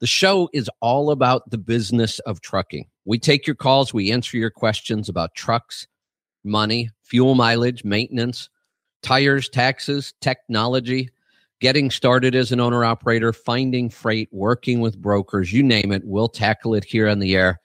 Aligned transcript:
The 0.00 0.06
show 0.06 0.50
is 0.52 0.70
all 0.80 1.10
about 1.10 1.50
the 1.50 1.58
business 1.58 2.18
of 2.20 2.40
trucking. 2.42 2.86
We 3.06 3.18
take 3.18 3.46
your 3.46 3.56
calls, 3.56 3.94
we 3.94 4.12
answer 4.12 4.36
your 4.36 4.50
questions 4.50 5.08
about 5.08 5.34
trucks, 5.34 5.86
money, 6.44 6.90
fuel 7.02 7.34
mileage, 7.34 7.82
maintenance, 7.84 8.50
tires, 9.02 9.48
taxes, 9.48 10.12
technology, 10.20 11.08
getting 11.60 11.90
started 11.90 12.34
as 12.34 12.52
an 12.52 12.60
owner 12.60 12.84
operator, 12.84 13.32
finding 13.32 13.88
freight, 13.88 14.28
working 14.32 14.80
with 14.80 15.00
brokers, 15.00 15.52
you 15.52 15.62
name 15.62 15.92
it. 15.92 16.02
We'll 16.04 16.28
tackle 16.28 16.74
it 16.74 16.84
here 16.84 17.08
on 17.08 17.18
the 17.18 17.34
air. 17.34 17.58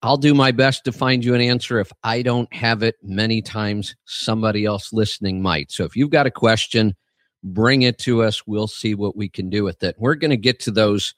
I'll 0.00 0.16
do 0.16 0.34
my 0.34 0.50
best 0.50 0.84
to 0.84 0.92
find 0.92 1.24
you 1.24 1.34
an 1.34 1.40
answer. 1.40 1.78
If 1.78 1.90
I 2.02 2.22
don't 2.22 2.52
have 2.54 2.82
it, 2.82 2.96
many 3.02 3.42
times 3.42 3.96
somebody 4.04 4.64
else 4.64 4.92
listening 4.92 5.42
might. 5.42 5.70
So 5.72 5.84
if 5.84 5.96
you've 5.96 6.10
got 6.10 6.26
a 6.26 6.30
question, 6.30 6.94
bring 7.42 7.82
it 7.82 7.98
to 8.00 8.22
us. 8.22 8.46
We'll 8.46 8.66
see 8.66 8.94
what 8.94 9.16
we 9.16 9.28
can 9.28 9.50
do 9.50 9.64
with 9.64 9.82
it. 9.82 9.96
We're 9.98 10.14
going 10.14 10.30
to 10.30 10.36
get 10.36 10.60
to 10.60 10.70
those 10.70 11.14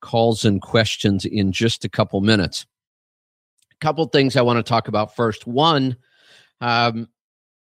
calls 0.00 0.44
and 0.44 0.60
questions 0.62 1.24
in 1.24 1.52
just 1.52 1.84
a 1.84 1.88
couple 1.88 2.20
minutes. 2.20 2.66
A 3.72 3.84
couple 3.84 4.06
things 4.06 4.36
I 4.36 4.42
want 4.42 4.58
to 4.58 4.62
talk 4.62 4.88
about 4.88 5.14
first. 5.14 5.46
One, 5.46 5.96
um, 6.60 7.08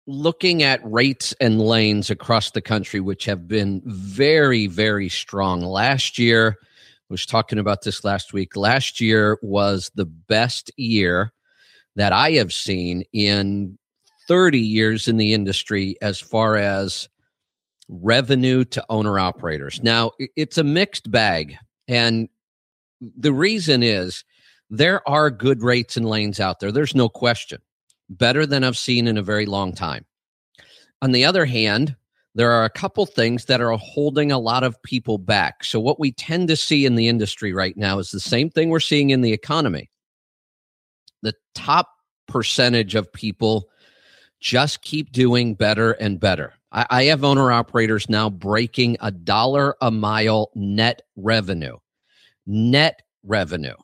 looking 0.06 0.64
at 0.64 0.82
rates 0.84 1.34
and 1.40 1.62
lanes 1.62 2.10
across 2.10 2.52
the 2.52 2.62
country, 2.62 3.00
which 3.00 3.26
have 3.26 3.48
been 3.48 3.82
very, 3.86 4.68
very 4.68 5.10
strong. 5.10 5.62
Last 5.62 6.20
year, 6.20 6.58
I 6.62 6.66
was 7.10 7.26
talking 7.26 7.60
about 7.60 7.84
this 7.84 8.04
last 8.04 8.34
week. 8.34 8.56
Last 8.56 9.00
year 9.00 9.38
was 9.42 9.92
the 9.96 10.06
best 10.06 10.72
year 10.78 11.32
that 11.96 12.12
I 12.12 12.32
have 12.32 12.52
seen 12.52 13.04
in 13.14 13.78
30 14.28 14.60
years 14.60 15.08
in 15.08 15.18
the 15.18 15.34
industry 15.34 15.96
as 16.02 16.20
far 16.20 16.58
as 16.58 17.08
revenue 17.90 18.64
to 18.66 18.86
owner 18.90 19.20
operators. 19.20 19.82
Now, 19.84 20.12
it's 20.36 20.58
a 20.58 20.64
mixed 20.64 21.12
bag 21.12 21.58
and 21.88 22.30
the 23.02 23.34
reason 23.34 23.84
is 23.84 24.24
there 24.70 25.08
are 25.08 25.30
good 25.30 25.62
rates 25.62 25.98
and 25.98 26.06
lanes 26.08 26.40
out 26.40 26.60
there. 26.60 26.72
There's 26.72 26.96
no 26.96 27.10
question. 27.10 27.62
Better 28.10 28.46
than 28.46 28.64
I've 28.64 28.78
seen 28.78 29.08
in 29.08 29.18
a 29.18 29.24
very 29.24 29.46
long 29.46 29.74
time. 29.74 30.06
On 31.02 31.12
the 31.12 31.26
other 31.26 31.46
hand, 31.46 31.96
there 32.36 32.52
are 32.52 32.66
a 32.66 32.70
couple 32.70 33.06
things 33.06 33.46
that 33.46 33.62
are 33.62 33.78
holding 33.78 34.32
a 34.32 34.40
lot 34.40 34.64
of 34.64 34.82
people 34.84 35.18
back. 35.18 35.64
So, 35.64 35.80
what 35.80 36.00
we 36.00 36.12
tend 36.12 36.48
to 36.48 36.56
see 36.56 36.86
in 36.86 36.96
the 36.96 37.08
industry 37.08 37.54
right 37.54 37.78
now 37.78 38.00
is 38.00 38.12
the 38.12 38.20
same 38.20 38.50
thing 38.50 38.70
we're 38.70 38.80
seeing 38.80 39.12
in 39.12 39.22
the 39.22 39.34
economy. 39.34 39.90
The 41.22 41.36
top 41.54 41.90
percentage 42.28 42.96
of 42.96 43.12
people 43.14 43.70
just 44.40 44.82
keep 44.82 45.12
doing 45.12 45.54
better 45.54 45.92
and 45.94 46.20
better. 46.20 46.54
I, 46.74 46.86
I 46.90 47.04
have 47.06 47.24
owner 47.24 47.52
operators 47.52 48.10
now 48.10 48.30
breaking 48.30 48.98
a 49.00 49.12
dollar 49.12 49.76
a 49.82 49.92
mile 49.92 50.52
net 50.56 51.04
revenue. 51.16 51.78
Net 52.46 53.02
revenue. 53.24 53.76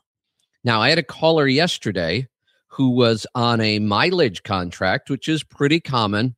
Now, 0.64 0.82
I 0.82 0.90
had 0.90 0.98
a 0.98 1.02
caller 1.02 1.46
yesterday 1.46 2.28
who 2.66 2.90
was 2.90 3.26
on 3.34 3.60
a 3.60 3.78
mileage 3.78 4.42
contract, 4.42 5.08
which 5.08 5.28
is 5.28 5.42
pretty 5.42 5.80
common. 5.80 6.36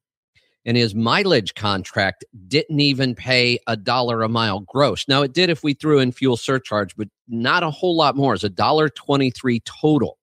And 0.65 0.77
his 0.77 0.95
mileage 0.95 1.55
contract 1.55 2.25
didn't 2.47 2.79
even 2.79 3.17
pay 3.17 3.59
a 3.67 3.77
dollar 3.77 4.23
a 4.23 4.29
mile 4.29 4.61
gross. 4.61 5.09
Now, 5.09 5.23
it 5.23 5.33
did 5.33 5.51
if 5.51 5.65
we 5.65 5.75
threw 5.75 5.99
in 5.99 6.13
fuel 6.13 6.37
surcharge, 6.37 6.95
but 6.95 7.09
not 7.27 7.65
a 7.65 7.71
whole 7.71 7.97
lot 7.97 8.15
more. 8.15 8.35
It's 8.35 8.45
a 8.45 8.49
dollar 8.49 8.89
twenty-three 8.89 9.61
total. 9.65 10.19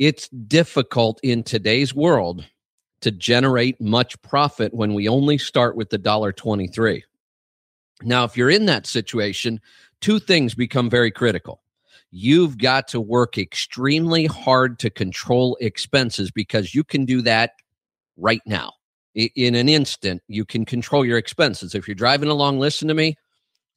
It's 0.00 0.28
difficult 0.28 1.20
in 1.22 1.44
today's 1.44 1.94
world 1.94 2.44
to 3.00 3.10
generate 3.10 3.80
much 3.80 4.20
profit 4.22 4.74
when 4.74 4.94
we 4.94 5.08
only 5.08 5.38
start 5.38 5.76
with 5.76 5.90
the 5.90 5.98
dollar 5.98 6.32
23 6.32 7.04
now 8.02 8.24
if 8.24 8.36
you're 8.36 8.50
in 8.50 8.66
that 8.66 8.86
situation 8.86 9.60
two 10.00 10.18
things 10.18 10.54
become 10.54 10.90
very 10.90 11.10
critical. 11.10 11.62
You've 12.10 12.58
got 12.58 12.88
to 12.88 13.00
work 13.00 13.38
extremely 13.38 14.26
hard 14.26 14.78
to 14.80 14.90
control 14.90 15.56
expenses 15.60 16.30
because 16.30 16.74
you 16.74 16.82
can 16.82 17.04
do 17.04 17.22
that 17.22 17.52
right 18.16 18.42
now. 18.46 18.72
In 19.14 19.54
an 19.54 19.68
instant 19.68 20.22
you 20.26 20.44
can 20.44 20.64
control 20.64 21.04
your 21.04 21.18
expenses. 21.18 21.74
If 21.74 21.86
you're 21.86 21.94
driving 21.94 22.28
along 22.28 22.58
listen 22.58 22.88
to 22.88 22.94
me 22.94 23.16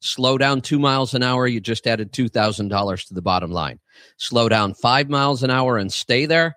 slow 0.00 0.36
down 0.36 0.60
two 0.60 0.78
miles 0.78 1.14
an 1.14 1.22
hour 1.22 1.46
you 1.46 1.60
just 1.60 1.86
added 1.86 2.12
$2000 2.12 3.08
to 3.08 3.14
the 3.14 3.22
bottom 3.22 3.50
line. 3.50 3.80
Slow 4.16 4.48
down 4.48 4.74
five 4.74 5.08
miles 5.08 5.42
an 5.42 5.50
hour 5.50 5.78
and 5.78 5.92
stay 5.92 6.26
there 6.26 6.56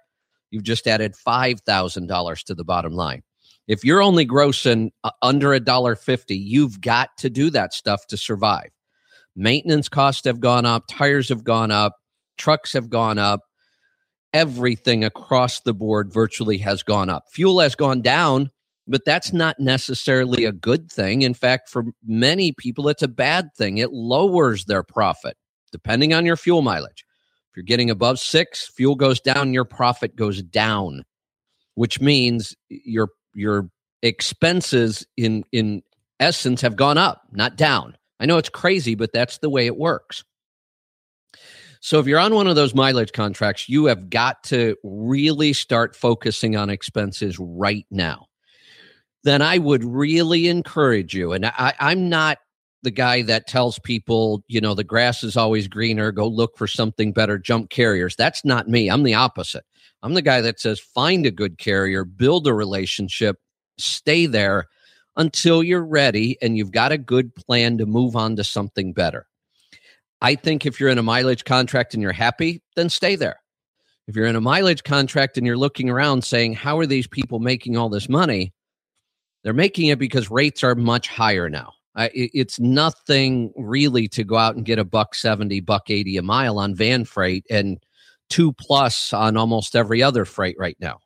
you've 0.52 0.64
just 0.64 0.88
added 0.88 1.14
$5,000 1.14 2.44
to 2.44 2.56
the 2.56 2.64
bottom 2.64 2.94
line. 2.94 3.24
If 3.68 3.84
you're 3.84 4.02
only 4.02 4.26
grossing 4.26 4.92
uh, 5.04 5.12
under 5.22 5.54
a 5.54 5.60
dollar 5.60 5.96
50, 5.96 6.36
you've 6.36 6.80
got 6.80 7.10
to 7.18 7.30
do 7.30 7.50
that 7.50 7.74
stuff 7.74 8.08
to 8.08 8.18
survive. 8.18 8.70
Maintenance 9.36 9.90
costs 9.90 10.26
have 10.26 10.40
gone 10.40 10.66
up, 10.66 10.86
tires 10.90 11.30
have 11.30 11.44
gone 11.44 11.70
up, 11.70 11.98
trucks 12.38 12.74
have 12.74 12.90
gone 12.90 13.18
up. 13.18 13.42
Everything 14.34 15.04
across 15.04 15.62
the 15.62 15.74
board 15.74 16.12
virtually 16.14 16.58
has 16.60 16.84
gone 16.84 17.10
up. 17.10 17.26
Fuel 17.32 17.60
has 17.60 17.76
gone 17.76 18.02
down, 18.02 18.52
but 18.88 19.06
that's 19.06 19.34
not 19.34 19.60
necessarily 19.60 20.46
a 20.46 20.52
good 20.52 20.92
thing. 20.92 21.22
In 21.22 21.34
fact, 21.34 21.70
for 21.70 21.86
many 22.06 22.54
people, 22.54 22.88
it's 22.90 23.04
a 23.04 23.08
bad 23.08 23.50
thing. 23.58 23.78
It 23.78 23.92
lowers 23.92 24.66
their 24.66 24.84
profit 24.84 25.38
depending 25.72 26.14
on 26.14 26.26
your 26.26 26.38
fuel 26.38 26.62
mileage 26.62 27.04
you're 27.58 27.64
getting 27.64 27.90
above 27.90 28.20
six, 28.20 28.68
fuel 28.68 28.94
goes 28.94 29.20
down, 29.20 29.52
your 29.52 29.66
profit 29.66 30.16
goes 30.16 30.44
down, 30.44 31.04
which 31.74 32.00
means 32.00 32.56
your 32.70 33.10
your 33.34 33.68
expenses 34.04 35.08
in 35.18 35.44
in 35.52 35.82
essence 36.20 36.62
have 36.62 36.76
gone 36.76 37.00
up, 37.00 37.24
not 37.32 37.58
down. 37.58 37.98
I 38.20 38.28
know 38.28 38.38
it's 38.38 38.48
crazy, 38.48 38.94
but 38.94 39.12
that's 39.12 39.40
the 39.40 39.50
way 39.50 39.66
it 39.66 39.76
works. 39.76 40.24
So 41.82 42.00
if 42.00 42.06
you're 42.06 42.20
on 42.20 42.36
one 42.36 42.46
of 42.46 42.56
those 42.56 42.76
mileage 42.76 43.12
contracts, 43.12 43.68
you 43.68 43.86
have 43.86 44.12
got 44.12 44.44
to 44.46 44.76
really 44.84 45.52
start 45.52 45.96
focusing 45.96 46.56
on 46.56 46.70
expenses 46.70 47.40
right 47.40 47.88
now. 47.90 48.28
Then 49.24 49.42
I 49.42 49.58
would 49.58 49.84
really 49.84 50.48
encourage 50.48 51.16
you, 51.16 51.34
and 51.34 51.48
I, 51.48 51.74
I'm 51.80 52.08
not 52.08 52.38
the 52.84 52.92
guy 52.92 53.22
that 53.24 53.48
tells 53.48 53.80
people, 53.80 54.44
you 54.48 54.62
know, 54.62 54.74
the 54.74 54.84
grass 54.84 55.24
is 55.24 55.36
always 55.36 55.68
greener, 55.68 56.12
go 56.12 56.28
look 56.28 56.58
for 56.58 56.68
something 56.68 57.12
better, 57.12 57.38
jump 57.38 57.70
carriers. 57.70 58.16
That's 58.16 58.46
not 58.46 58.68
me. 58.68 58.90
I'm 58.90 59.04
the 59.04 59.16
opposite. 59.16 59.66
I'm 60.04 60.14
the 60.14 60.22
guy 60.22 60.42
that 60.42 60.60
says 60.60 60.80
find 60.80 61.26
a 61.26 61.32
good 61.32 61.58
carrier, 61.58 62.06
build 62.06 62.48
a 62.48 62.54
relationship, 62.54 63.38
stay 63.78 64.26
there 64.26 64.68
until 65.16 65.64
you're 65.64 65.86
ready 65.86 66.38
and 66.42 66.58
you've 66.58 66.72
got 66.72 66.92
a 66.92 66.98
good 66.98 67.34
plan 67.34 67.78
to 67.80 67.86
move 67.86 68.16
on 68.16 68.36
to 68.36 68.44
something 68.44 68.94
better. 68.94 69.26
I 70.22 70.36
think 70.36 70.66
if 70.66 70.80
you're 70.80 70.90
in 70.90 71.00
a 71.00 71.04
mileage 71.04 71.44
contract 71.44 71.94
and 71.94 72.04
you're 72.04 72.12
happy, 72.12 72.62
then 72.76 72.90
stay 72.90 73.16
there. 73.16 73.40
If 74.08 74.16
you're 74.16 74.26
in 74.26 74.36
a 74.36 74.42
mileage 74.42 74.84
contract 74.84 75.38
and 75.38 75.46
you're 75.46 75.58
looking 75.58 75.90
around 75.90 76.24
saying, 76.24 76.54
how 76.54 76.78
are 76.78 76.86
these 76.86 77.08
people 77.08 77.40
making 77.40 77.76
all 77.76 77.90
this 77.90 78.08
money? 78.08 78.54
They're 79.44 79.54
making 79.54 79.88
it 79.88 80.00
because 80.00 80.32
rates 80.32 80.64
are 80.64 80.76
much 80.76 81.08
higher 81.08 81.50
now 81.50 81.74
it, 82.06 82.32
it's 82.34 82.60
nothing 82.60 83.52
really 83.56 84.08
to 84.10 84.24
go 84.24 84.38
out 84.38 84.56
and 84.56 84.66
get 84.66 84.80
a 84.80 84.86
buck 84.86 85.16
70, 85.16 85.60
buck 85.62 85.90
80 85.90 86.18
a 86.18 86.22
mile 86.22 86.60
on 86.60 86.76
van 86.76 87.06
freight 87.06 87.46
and 87.50 87.84
two 88.30 88.54
plus 88.54 89.14
on 89.14 89.38
almost 89.38 89.76
every 89.76 90.04
other 90.04 90.26
freight 90.26 90.56
right 90.60 90.78
now. 90.80 91.00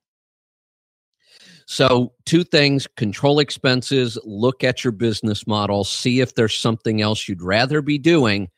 So, 1.67 2.11
two 2.25 2.43
things 2.43 2.87
control 2.97 3.39
expenses, 3.39 4.17
look 4.25 4.63
at 4.63 4.83
your 4.83 4.91
business 4.91 5.47
model, 5.47 5.85
see 5.85 6.19
if 6.19 6.35
there's 6.35 6.57
something 6.57 7.01
else 7.01 7.29
you'd 7.29 7.41
rather 7.41 7.81
be 7.81 7.97
doing 7.97 8.49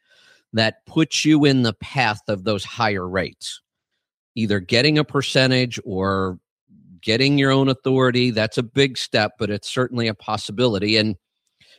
that 0.54 0.86
puts 0.88 1.24
you 1.26 1.46
in 1.46 1.62
the 1.64 1.74
path 1.74 2.22
of 2.28 2.44
those 2.44 2.64
higher 2.64 3.08
rates. 3.08 3.62
Either 4.36 4.60
getting 4.60 4.98
a 4.98 5.04
percentage 5.04 5.80
or 5.86 6.40
getting 7.04 7.38
your 7.38 7.52
own 7.52 7.70
authority. 7.70 8.32
That's 8.32 8.58
a 8.58 8.64
big 8.64 8.98
step, 8.98 9.34
but 9.38 9.50
it's 9.50 9.72
certainly 9.72 10.08
a 10.08 10.16
possibility. 10.16 10.98
And 10.98 11.16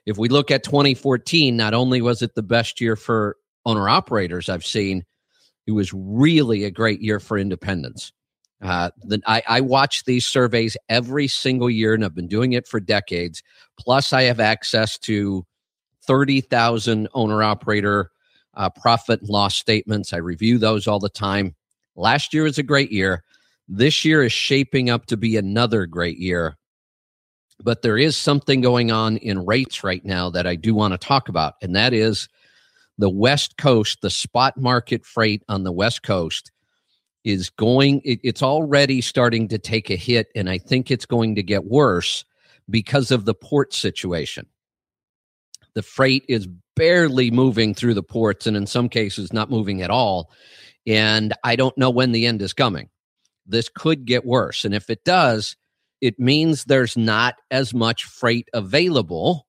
if 0.07 0.19
we 0.19 0.29
look 0.29 0.51
at 0.51 0.65
2014, 0.65 1.57
not 1.57 1.75
only 1.75 2.03
was 2.03 2.23
it 2.23 2.35
the 2.35 2.43
best 2.43 2.81
year 2.81 2.97
for 2.97 3.37
owner 3.65 3.89
operators 3.89 4.49
I've 4.49 4.67
seen, 4.67 5.05
it 5.67 5.73
was 5.73 5.93
really 5.95 6.65
a 6.65 6.71
great 6.71 7.01
year 7.01 7.21
for 7.21 7.39
independents. 7.39 8.13
Uh, 8.63 8.91
the, 9.03 9.21
I, 9.27 9.43
I 9.47 9.61
watch 9.61 10.05
these 10.05 10.27
surveys 10.27 10.77
every 10.89 11.29
single 11.29 11.71
year, 11.71 11.95
and 11.95 12.05
I've 12.05 12.15
been 12.15 12.29
doing 12.29 12.53
it 12.53 12.67
for 12.67 12.81
decades. 12.81 13.43
Plus, 13.79 14.13
I 14.13 14.23
have 14.23 14.41
access 14.41 14.99
to 15.01 15.45
30,000 16.07 17.09
owner 17.15 17.43
operator 17.43 18.11
uh, 18.55 18.71
profit 18.71 19.21
and 19.21 19.29
loss 19.29 19.57
statements. 19.57 20.13
I 20.13 20.19
review 20.19 20.59
those 20.59 20.87
all 20.87 21.01
the 21.01 21.09
time. 21.09 21.55
Last 21.97 22.33
year 22.33 22.45
was 22.45 22.59
a 22.59 22.63
great 22.63 22.93
year. 22.93 23.23
This 23.69 24.05
year 24.05 24.23
is 24.23 24.33
shaping 24.33 24.91
up 24.91 25.07
to 25.07 25.17
be 25.17 25.37
another 25.37 25.87
great 25.87 26.19
year. 26.19 26.57
But 27.63 27.83
there 27.83 27.99
is 27.99 28.17
something 28.17 28.61
going 28.61 28.91
on 28.91 29.17
in 29.19 29.47
rates 29.47 29.85
right 29.85 30.05
now 30.05 30.31
that 30.31 30.47
I 30.47 30.57
do 30.57 30.75
want 30.75 30.93
to 30.93 30.99
talk 30.99 31.29
about, 31.29 31.55
and 31.63 31.75
that 31.77 31.93
is 31.93 32.29
the 32.99 33.11
West 33.11 33.57
Coast, 33.57 34.01
the 34.03 34.11
spot 34.11 34.57
market 34.57 35.05
freight 35.05 35.43
on 35.49 35.65
the 35.65 35.73
West 35.73 36.03
Coast 36.03 36.53
is 37.25 37.51
going, 37.51 38.03
it, 38.05 38.21
it's 38.23 38.43
already 38.43 39.01
starting 39.01 39.49
to 39.49 39.59
take 39.59 39.91
a 39.91 39.97
hit, 39.97 40.29
and 40.35 40.49
I 40.49 40.59
think 40.59 40.91
it's 40.91 41.07
going 41.07 41.35
to 41.37 41.43
get 41.43 41.65
worse 41.65 42.25
because 42.69 43.11
of 43.11 43.25
the 43.25 43.35
port 43.35 43.73
situation. 43.73 44.47
The 45.75 45.83
freight 45.83 46.25
is 46.29 46.47
barely 46.77 47.31
moving 47.31 47.75
through 47.75 47.95
the 47.95 48.03
ports, 48.03 48.47
and 48.47 48.57
in 48.57 48.67
some 48.67 48.89
cases, 48.89 49.33
not 49.33 49.51
moving 49.51 49.83
at 49.83 49.91
all. 49.91 50.31
And 50.87 51.33
I 51.43 51.57
don't 51.57 51.77
know 51.79 51.91
when 51.91 52.13
the 52.13 52.27
end 52.27 52.43
is 52.43 52.53
coming. 52.53 52.91
This 53.47 53.69
could 53.69 54.05
get 54.05 54.25
worse. 54.25 54.65
And 54.65 54.75
if 54.75 54.91
it 54.91 55.05
does, 55.05 55.57
it 56.05 56.21
means 56.21 56.65
there's 56.65 56.99
not 56.99 57.37
as 57.51 57.73
much 57.73 58.05
freight 58.05 58.51
available. 58.53 59.47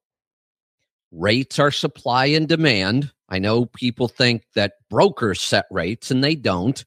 Rates 1.12 1.60
are 1.60 1.70
supply 1.70 2.28
and 2.28 2.48
demand. 2.48 3.12
I 3.28 3.40
know 3.40 3.66
people 3.66 4.08
think 4.08 4.44
that 4.56 4.76
brokers 4.90 5.42
set 5.42 5.66
rates 5.70 6.12
and 6.12 6.24
they 6.24 6.34
don't. 6.34 6.86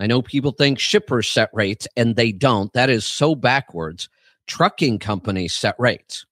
I 0.00 0.08
know 0.08 0.20
people 0.20 0.50
think 0.50 0.80
shippers 0.80 1.28
set 1.28 1.50
rates 1.52 1.86
and 1.96 2.16
they 2.16 2.32
don't. 2.32 2.72
That 2.72 2.90
is 2.90 3.04
so 3.04 3.36
backwards. 3.36 4.08
Trucking 4.48 4.98
companies 4.98 5.54
set 5.54 5.76
rates. 5.78 6.26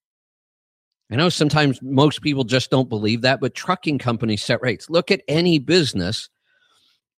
I 1.08 1.14
know 1.14 1.28
sometimes 1.28 1.80
most 1.82 2.20
people 2.20 2.42
just 2.42 2.68
don't 2.68 2.88
believe 2.88 3.20
that, 3.20 3.40
but 3.40 3.54
trucking 3.54 3.98
companies 3.98 4.42
set 4.42 4.60
rates. 4.60 4.90
Look 4.90 5.12
at 5.12 5.22
any 5.28 5.60
business. 5.60 6.28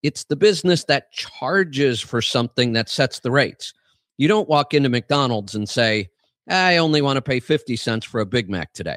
It's 0.03 0.25
the 0.25 0.37
business 0.37 0.85
that 0.85 1.11
charges 1.13 2.03
for 2.03 2.21
something 2.21 2.75
that 2.75 2.91
sets 2.91 3.21
the 3.21 3.31
rates. 3.31 3.73
You 4.17 4.29
don't 4.29 4.49
walk 4.49 4.75
into 4.75 4.89
McDonald's 4.89 5.55
and 5.55 5.69
say, 5.69 6.09
I 6.49 6.77
only 6.77 7.03
want 7.03 7.17
to 7.17 7.23
pay 7.23 7.41
50 7.41 7.77
cents 7.77 8.07
for 8.07 8.21
a 8.21 8.27
Big 8.27 8.49
Mac 8.49 8.73
today. 8.73 8.97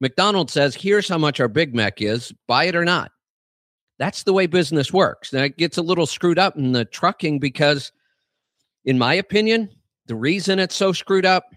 McDonald's 0.00 0.52
says, 0.52 0.74
here's 0.74 1.08
how 1.08 1.18
much 1.18 1.40
our 1.40 1.48
Big 1.48 1.74
Mac 1.74 2.02
is, 2.02 2.32
buy 2.48 2.64
it 2.64 2.76
or 2.76 2.84
not. 2.84 3.12
That's 3.98 4.24
the 4.24 4.32
way 4.32 4.46
business 4.46 4.92
works. 4.92 5.32
Now 5.32 5.44
it 5.44 5.56
gets 5.56 5.78
a 5.78 5.82
little 5.82 6.06
screwed 6.06 6.38
up 6.38 6.56
in 6.56 6.72
the 6.72 6.84
trucking 6.84 7.38
because, 7.38 7.92
in 8.84 8.98
my 8.98 9.14
opinion, 9.14 9.70
the 10.06 10.16
reason 10.16 10.58
it's 10.58 10.74
so 10.74 10.92
screwed 10.92 11.24
up 11.24 11.54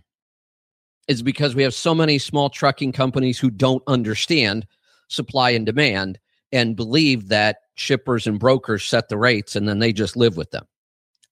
is 1.08 1.24
because 1.24 1.56
we 1.56 1.64
have 1.64 1.74
so 1.74 1.96
many 1.96 2.20
small 2.20 2.50
trucking 2.50 2.92
companies 2.92 3.40
who 3.40 3.50
don't 3.50 3.84
understand 3.88 4.68
supply 5.08 5.52
and 5.52 5.66
demand 5.66 6.20
and 6.52 6.76
believe 6.76 7.30
that 7.30 7.58
shippers 7.76 8.28
and 8.28 8.40
brokers 8.40 8.84
set 8.84 9.10
the 9.10 9.18
rates 9.18 9.56
and 9.56 9.68
then 9.68 9.80
they 9.80 9.92
just 9.92 10.16
live 10.16 10.38
with 10.38 10.52
them. 10.52 10.66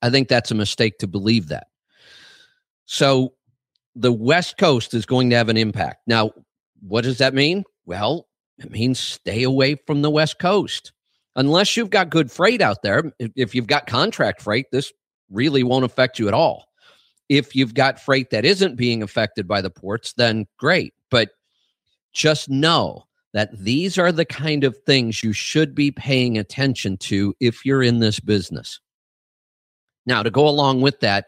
I 0.04 0.10
think 0.10 0.28
that's 0.28 0.52
a 0.52 0.56
mistake 0.56 0.98
to 1.00 1.08
believe 1.08 1.48
that. 1.48 1.68
So 2.86 3.34
the 3.96 4.12
West 4.12 4.58
Coast 4.58 4.94
is 4.94 5.06
going 5.06 5.30
to 5.30 5.38
have 5.38 5.48
an 5.48 5.56
impact. 5.56 6.02
Now, 6.08 6.32
what 6.82 7.06
does 7.06 7.20
that 7.20 7.34
mean? 7.34 7.64
Well, 7.86 8.28
it 8.58 8.70
means 8.70 9.00
stay 9.00 9.44
away 9.44 9.76
from 9.88 10.02
the 10.02 10.12
West 10.12 10.40
Coast. 10.40 10.92
Unless 11.38 11.78
you've 11.78 11.90
got 11.90 12.10
good 12.10 12.30
freight 12.30 12.62
out 12.62 12.84
there, 12.84 13.14
if 13.18 13.56
you've 13.56 13.68
got 13.68 13.88
contract 13.88 14.42
freight, 14.42 14.66
this 14.72 14.92
really 15.32 15.64
won't 15.64 15.86
affect 15.86 16.20
you 16.20 16.28
at 16.28 16.34
all. 16.34 16.66
If 17.30 17.56
you've 17.56 17.74
got 17.74 18.00
freight 18.00 18.30
that 18.32 18.44
isn't 18.44 18.76
being 18.76 19.02
affected 19.02 19.48
by 19.48 19.62
the 19.62 19.70
ports, 19.70 20.14
then 20.14 20.46
great. 20.60 20.94
But 21.10 21.30
just 22.12 22.50
know 22.50 23.06
that 23.32 23.58
these 23.58 23.98
are 23.98 24.12
the 24.12 24.26
kind 24.26 24.66
of 24.66 24.78
things 24.86 25.24
you 25.24 25.32
should 25.32 25.74
be 25.74 25.92
paying 25.92 26.38
attention 26.38 26.98
to 26.98 27.34
if 27.40 27.66
you're 27.66 27.82
in 27.82 28.00
this 28.00 28.20
business. 28.20 28.82
Now, 30.06 30.24
to 30.24 30.30
go 30.30 30.48
along 30.48 30.82
with 30.82 31.00
that, 31.02 31.28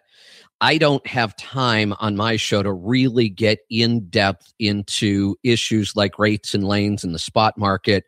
I 0.61 0.77
don't 0.77 1.05
have 1.05 1.35
time 1.35 1.93
on 1.99 2.15
my 2.15 2.37
show 2.37 2.63
to 2.63 2.71
really 2.71 3.29
get 3.29 3.59
in 3.69 4.07
depth 4.09 4.53
into 4.59 5.35
issues 5.43 5.95
like 5.95 6.17
rates 6.17 6.53
and 6.53 6.63
lanes 6.63 7.03
in 7.03 7.11
the 7.11 7.19
spot 7.19 7.57
market. 7.57 8.05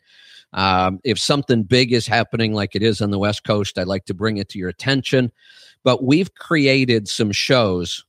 Um, 0.54 1.00
if 1.04 1.20
something 1.20 1.64
big 1.64 1.92
is 1.92 2.08
happening 2.08 2.54
like 2.54 2.74
it 2.74 2.84
is 2.84 3.02
on 3.02 3.12
the 3.12 3.20
West 3.20 3.44
Coast, 3.44 3.78
I'd 3.78 3.88
like 3.88 4.06
to 4.06 4.14
bring 4.14 4.38
it 4.38 4.48
to 4.50 4.60
your 4.60 4.70
attention. 4.70 5.32
But 5.84 6.04
we've 6.04 6.34
created 6.36 7.08
some 7.08 7.32
shows 7.32 8.06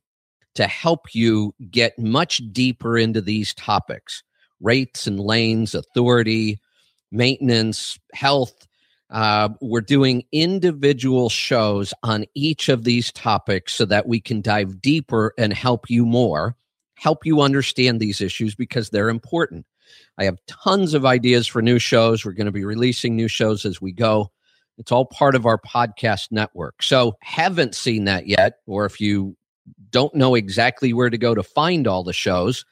to 0.54 0.66
help 0.66 1.14
you 1.14 1.54
get 1.70 1.98
much 1.98 2.40
deeper 2.52 2.96
into 2.96 3.20
these 3.20 3.54
topics 3.54 4.22
rates 4.60 5.06
and 5.06 5.20
lanes, 5.20 5.74
authority, 5.74 6.58
maintenance, 7.12 7.98
health, 8.12 8.67
uh, 9.10 9.48
we're 9.60 9.80
doing 9.80 10.24
individual 10.32 11.28
shows 11.28 11.94
on 12.02 12.26
each 12.34 12.68
of 12.68 12.84
these 12.84 13.10
topics 13.12 13.74
so 13.74 13.84
that 13.86 14.06
we 14.06 14.20
can 14.20 14.42
dive 14.42 14.82
deeper 14.82 15.32
and 15.38 15.52
help 15.52 15.88
you 15.88 16.04
more, 16.04 16.56
help 16.96 17.24
you 17.24 17.40
understand 17.40 18.00
these 18.00 18.20
issues 18.20 18.54
because 18.54 18.90
they're 18.90 19.08
important. 19.08 19.64
I 20.18 20.24
have 20.24 20.38
tons 20.46 20.92
of 20.92 21.06
ideas 21.06 21.46
for 21.46 21.62
new 21.62 21.78
shows. 21.78 22.24
We're 22.24 22.32
going 22.32 22.46
to 22.46 22.52
be 22.52 22.64
releasing 22.64 23.16
new 23.16 23.28
shows 23.28 23.64
as 23.64 23.80
we 23.80 23.92
go. 23.92 24.30
It's 24.76 24.92
all 24.92 25.06
part 25.06 25.34
of 25.34 25.46
our 25.46 25.58
podcast 25.58 26.30
network. 26.30 26.82
So, 26.82 27.16
haven't 27.20 27.74
seen 27.74 28.04
that 28.04 28.26
yet, 28.26 28.58
or 28.66 28.84
if 28.84 29.00
you 29.00 29.36
don't 29.90 30.14
know 30.14 30.34
exactly 30.34 30.92
where 30.92 31.10
to 31.10 31.18
go 31.18 31.34
to 31.34 31.42
find 31.42 31.86
all 31.86 32.04
the 32.04 32.12
shows, 32.12 32.64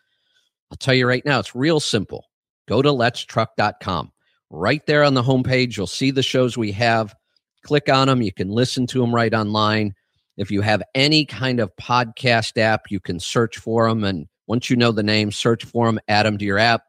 I'll 0.71 0.77
tell 0.77 0.95
you 0.95 1.09
right 1.09 1.25
now, 1.25 1.41
it's 1.41 1.55
real 1.55 1.81
simple. 1.81 2.27
Go 2.69 2.83
to 2.83 2.91
letstruck.com 2.91 4.13
right 4.51 4.85
there 4.87 5.05
on 5.05 5.15
the 5.15 5.23
homepage. 5.23 5.77
You'll 5.77 5.87
see 5.87 6.11
the 6.11 6.23
shows 6.23 6.57
we 6.57 6.73
have. 6.73 7.15
Click 7.63 7.89
on 7.89 8.09
them. 8.09 8.23
You 8.23 8.33
can 8.33 8.51
listen 8.51 8.87
to 8.89 9.01
them 9.01 9.15
right 9.15 9.33
online. 9.35 9.95
If 10.37 10.51
you 10.51 10.61
have 10.61 10.83
any 10.95 11.25
kind 11.25 11.61
of 11.61 11.75
podcast 11.77 12.59
app, 12.59 12.91
you 12.91 13.01
can 13.01 13.19
search 13.19 13.59
for 13.59 13.89
them. 13.89 14.05
And 14.05 14.27
once 14.47 14.71
you 14.71 14.77
know 14.77 14.93
the 14.93 15.03
name, 15.03 15.33
search 15.33 15.65
for 15.65 15.87
them, 15.87 15.99
add 16.09 16.27
them 16.27 16.39
to 16.39 16.45
your 16.45 16.59
app. 16.59 16.83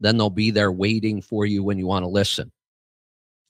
Then 0.00 0.16
they'll 0.16 0.30
be 0.30 0.50
there 0.50 0.72
waiting 0.72 1.20
for 1.20 1.44
you 1.44 1.62
when 1.62 1.78
you 1.78 1.86
want 1.86 2.04
to 2.04 2.08
listen. 2.08 2.50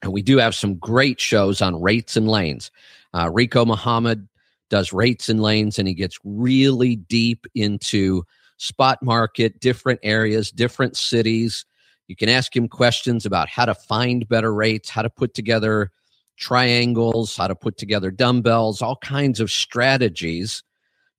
And 0.02 0.12
we 0.12 0.22
do 0.22 0.38
have 0.38 0.54
some 0.54 0.76
great 0.76 1.20
shows 1.20 1.60
on 1.60 1.80
rates 1.80 2.16
and 2.16 2.28
lanes. 2.28 2.70
Uh, 3.14 3.30
Rico 3.30 3.64
Muhammad 3.64 4.28
does 4.70 4.92
rates 4.92 5.28
and 5.28 5.40
lanes, 5.40 5.78
and 5.78 5.88
he 5.88 5.94
gets 5.94 6.18
really 6.24 6.96
deep 6.96 7.46
into 7.54 8.24
spot 8.58 9.02
market, 9.02 9.60
different 9.60 10.00
areas, 10.02 10.50
different 10.50 10.96
cities, 10.96 11.64
you 12.08 12.16
can 12.16 12.28
ask 12.28 12.56
him 12.56 12.69
questions 12.69 13.25
about 13.26 13.49
how 13.49 13.66
to 13.66 13.75
find 13.75 14.28
better 14.28 14.52
rates, 14.52 14.88
how 14.88 15.03
to 15.03 15.10
put 15.10 15.34
together 15.34 15.93
triangles, 16.38 17.36
how 17.36 17.48
to 17.48 17.55
put 17.55 17.77
together 17.77 18.10
dumbbells, 18.10 18.81
all 18.81 18.96
kinds 18.96 19.41
of 19.41 19.50
strategies 19.50 20.62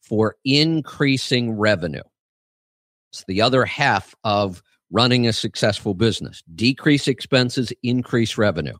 for 0.01 0.35
increasing 0.43 1.51
revenue. 1.51 2.01
It's 3.11 3.23
the 3.27 3.41
other 3.41 3.65
half 3.65 4.15
of 4.23 4.63
running 4.91 5.27
a 5.27 5.33
successful 5.33 5.93
business. 5.93 6.41
Decrease 6.55 7.07
expenses, 7.07 7.71
increase 7.83 8.37
revenue. 8.37 8.77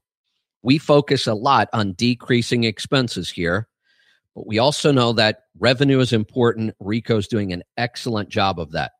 We 0.64 0.78
focus 0.78 1.28
a 1.28 1.36
lot 1.36 1.70
on 1.74 1.94
decreasing 1.94 2.64
expenses 2.64 3.30
here, 3.30 3.68
but 4.36 4.48
we 4.48 4.58
also 4.58 4.92
know 4.92 5.14
that 5.14 5.44
revenue 5.60 6.00
is 6.00 6.12
important. 6.12 6.76
Rico's 6.80 7.28
doing 7.28 7.54
an 7.54 7.64
excellent 7.78 8.30
job 8.30 8.60
of 8.60 8.72
that. 8.72 8.94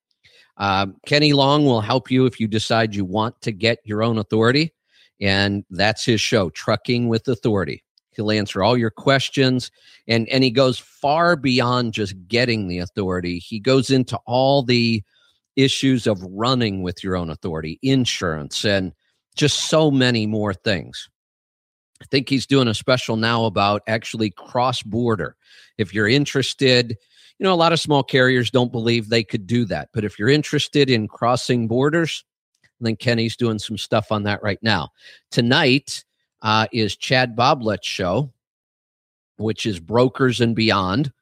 Um, 0.60 0.98
Kenny 1.06 1.34
Long 1.34 1.66
will 1.66 1.82
help 1.82 2.12
you 2.12 2.26
if 2.26 2.40
you 2.40 2.48
decide 2.48 2.94
you 2.94 3.06
want 3.06 3.42
to 3.42 3.52
get 3.52 3.80
your 3.86 4.04
own 4.04 4.18
authority. 4.18 4.74
And 5.22 5.64
that's 5.70 6.06
his 6.06 6.22
show, 6.22 6.50
Trucking 6.50 7.08
with 7.08 7.28
Authority. 7.28 7.84
He'll 8.12 8.32
answer 8.32 8.62
all 8.62 8.78
your 8.78 8.90
questions 8.90 9.72
and, 10.08 10.28
and 10.30 10.44
he 10.44 10.52
goes 10.52 10.78
far 10.78 11.36
beyond 11.36 11.94
just 11.94 12.16
getting 12.28 12.68
the 12.68 12.80
authority. 12.80 13.40
He 13.40 13.60
goes 13.60 13.90
into 13.90 14.18
all 14.26 14.64
the 14.64 15.04
issues 15.56 16.08
of 16.08 16.22
running 16.24 16.82
with 16.82 17.04
your 17.04 17.16
own 17.16 17.30
authority, 17.30 17.80
insurance, 17.82 18.66
and 18.66 18.94
just 19.36 19.70
so 19.70 19.90
many 19.90 20.26
more 20.26 20.54
things. 20.54 21.10
I 22.02 22.06
think 22.06 22.30
he's 22.30 22.46
doing 22.46 22.68
a 22.68 22.74
special 22.74 23.16
now 23.16 23.46
about 23.46 23.84
actually 23.88 24.32
cross 24.32 24.82
border. 24.84 25.36
If 25.78 25.94
you're 25.94 26.08
interested 26.08 26.98
you 27.40 27.46
know, 27.46 27.54
a 27.54 27.56
lot 27.56 27.72
of 27.74 27.80
small 27.80 28.04
carriers 28.04 28.52
don't 28.52 28.72
believe 28.72 29.08
they 29.08 29.24
could 29.24 29.48
do 29.48 29.64
that. 29.66 29.90
But 29.94 30.04
if 30.04 30.20
you're 30.20 30.30
interested 30.30 30.90
in 30.90 31.08
crossing 31.08 31.68
borders, 31.68 32.26
then 32.82 32.98
Kenny's 32.98 33.38
doing 33.38 33.60
some 33.60 33.78
stuff 33.78 34.12
on 34.12 34.24
that 34.24 34.44
right 34.44 34.60
now. 34.62 34.90
Tonight 35.32 36.04
uh, 36.42 36.68
is 36.74 36.98
Chad 36.98 37.36
Boblett's 37.36 37.88
show, 37.88 38.32
which 39.38 39.66
is 39.66 39.80
Brokers 39.80 40.42
and 40.42 40.56
Beyond. 40.56 41.14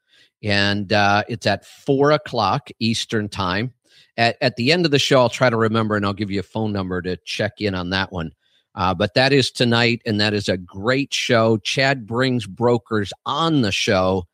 And 0.44 0.92
uh, 0.92 1.24
it's 1.28 1.46
at 1.46 1.66
four 1.66 2.12
o'clock 2.12 2.70
Eastern 2.80 3.30
time. 3.30 3.74
At, 4.18 4.38
at 4.42 4.56
the 4.56 4.72
end 4.72 4.86
of 4.86 4.92
the 4.92 5.00
show, 5.00 5.20
I'll 5.20 5.30
try 5.30 5.50
to 5.50 5.58
remember 5.58 5.96
and 5.96 6.06
I'll 6.06 6.14
give 6.14 6.32
you 6.32 6.40
a 6.40 6.44
phone 6.44 6.74
number 6.74 7.02
to 7.04 7.18
check 7.18 7.54
in 7.60 7.76
on 7.76 7.92
that 7.92 8.12
one. 8.12 8.32
Uh, 8.74 8.94
but 8.94 9.16
that 9.16 9.34
is 9.34 9.50
tonight, 9.50 10.02
and 10.06 10.22
that 10.22 10.36
is 10.36 10.48
a 10.48 10.58
great 10.58 11.12
show. 11.12 11.58
Chad 11.58 12.06
brings 12.06 12.46
brokers 12.46 13.12
on 13.26 13.62
the 13.62 13.72
show 13.72 14.28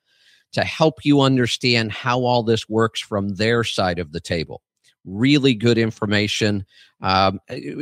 to 0.54 0.64
help 0.64 1.04
you 1.04 1.22
understand 1.22 1.92
how 1.92 2.24
all 2.24 2.44
this 2.44 2.70
works 2.70 3.02
from 3.02 3.36
their 3.36 3.64
side 3.64 4.00
of 4.00 4.12
the 4.12 4.22
table. 4.22 4.62
really 5.06 5.54
good 5.54 5.78
information. 5.78 6.66
Um, 7.02 7.40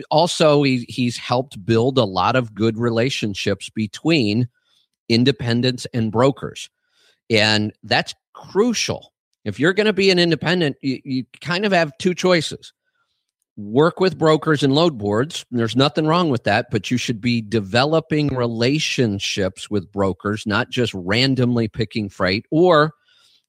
also, 0.09 0.63
he, 0.63 0.85
he's 0.89 1.17
helped 1.17 1.63
build 1.65 1.97
a 1.97 2.03
lot 2.03 2.35
of 2.35 2.53
good 2.55 2.77
relationships 2.77 3.69
between 3.69 4.47
independents 5.09 5.85
and 5.93 6.11
brokers. 6.11 6.69
And 7.29 7.71
that's 7.83 8.13
crucial. 8.33 9.13
If 9.45 9.59
you're 9.59 9.73
going 9.73 9.87
to 9.87 9.93
be 9.93 10.11
an 10.11 10.19
independent, 10.19 10.77
you, 10.81 10.99
you 11.03 11.25
kind 11.41 11.65
of 11.65 11.71
have 11.71 11.97
two 11.97 12.13
choices 12.13 12.73
work 13.57 13.99
with 13.99 14.17
brokers 14.17 14.63
and 14.63 14.73
load 14.73 14.97
boards. 14.97 15.45
There's 15.51 15.75
nothing 15.75 16.07
wrong 16.07 16.29
with 16.29 16.45
that, 16.45 16.67
but 16.71 16.89
you 16.89 16.97
should 16.97 17.21
be 17.21 17.41
developing 17.41 18.27
relationships 18.29 19.69
with 19.69 19.91
brokers, 19.91 20.45
not 20.45 20.69
just 20.69 20.93
randomly 20.93 21.67
picking 21.67 22.09
freight 22.09 22.45
or 22.51 22.93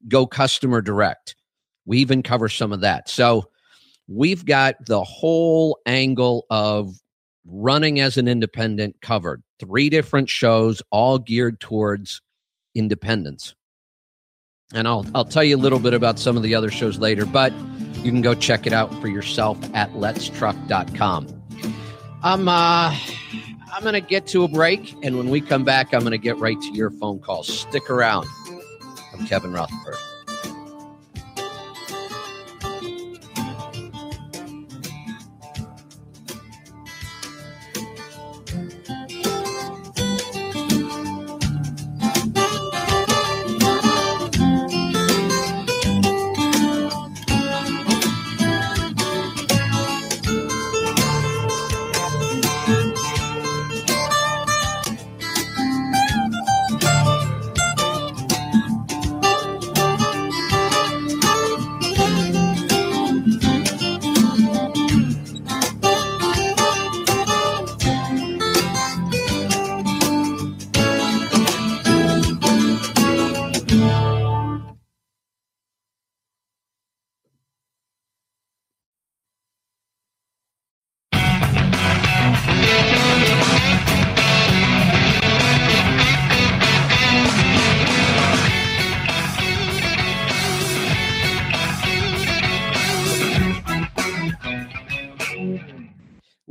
go 0.08 0.26
customer 0.26 0.82
direct. 0.82 1.36
We 1.86 1.98
even 1.98 2.22
cover 2.22 2.48
some 2.48 2.72
of 2.72 2.80
that. 2.80 3.08
So 3.08 3.48
we've 4.08 4.44
got 4.44 4.74
the 4.86 5.02
whole 5.02 5.78
angle 5.86 6.46
of 6.50 6.94
running 7.46 8.00
as 8.00 8.16
an 8.16 8.28
independent 8.28 9.00
covered. 9.00 9.42
Three 9.58 9.88
different 9.88 10.28
shows, 10.28 10.82
all 10.90 11.18
geared 11.18 11.60
towards 11.60 12.20
independence. 12.74 13.54
And 14.74 14.88
I'll 14.88 15.06
I'll 15.14 15.24
tell 15.24 15.44
you 15.44 15.56
a 15.56 15.58
little 15.58 15.78
bit 15.78 15.92
about 15.92 16.18
some 16.18 16.36
of 16.36 16.42
the 16.42 16.54
other 16.54 16.70
shows 16.70 16.98
later, 16.98 17.26
but 17.26 17.52
you 18.04 18.10
can 18.10 18.22
go 18.22 18.34
check 18.34 18.66
it 18.66 18.72
out 18.72 18.92
for 19.00 19.08
yourself 19.08 19.58
at 19.74 19.92
letstruck.com. 19.92 21.28
I'm 22.22 22.48
uh 22.48 22.96
I'm 23.74 23.82
going 23.82 23.94
to 23.94 24.00
get 24.00 24.26
to 24.28 24.44
a 24.44 24.48
break 24.48 24.94
and 25.02 25.16
when 25.16 25.30
we 25.30 25.40
come 25.40 25.64
back 25.64 25.94
I'm 25.94 26.00
going 26.00 26.12
to 26.12 26.18
get 26.18 26.36
right 26.38 26.60
to 26.60 26.72
your 26.72 26.90
phone 26.90 27.18
calls. 27.20 27.48
Stick 27.48 27.88
around. 27.88 28.26
I'm 29.12 29.26
Kevin 29.26 29.52
Rutherford. 29.52 29.96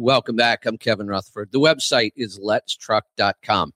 Welcome 0.01 0.35
back. 0.35 0.65
I'm 0.65 0.79
Kevin 0.79 1.05
Rutherford. 1.05 1.51
The 1.51 1.59
website 1.59 2.13
is 2.15 2.39
letstruck.com. 2.39 3.71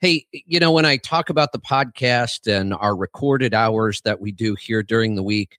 Hey, 0.00 0.24
you 0.30 0.60
know, 0.60 0.70
when 0.70 0.84
I 0.84 0.96
talk 0.96 1.28
about 1.28 1.50
the 1.50 1.58
podcast 1.58 2.46
and 2.46 2.72
our 2.72 2.94
recorded 2.94 3.52
hours 3.52 4.00
that 4.02 4.20
we 4.20 4.30
do 4.30 4.54
here 4.54 4.84
during 4.84 5.16
the 5.16 5.24
week, 5.24 5.58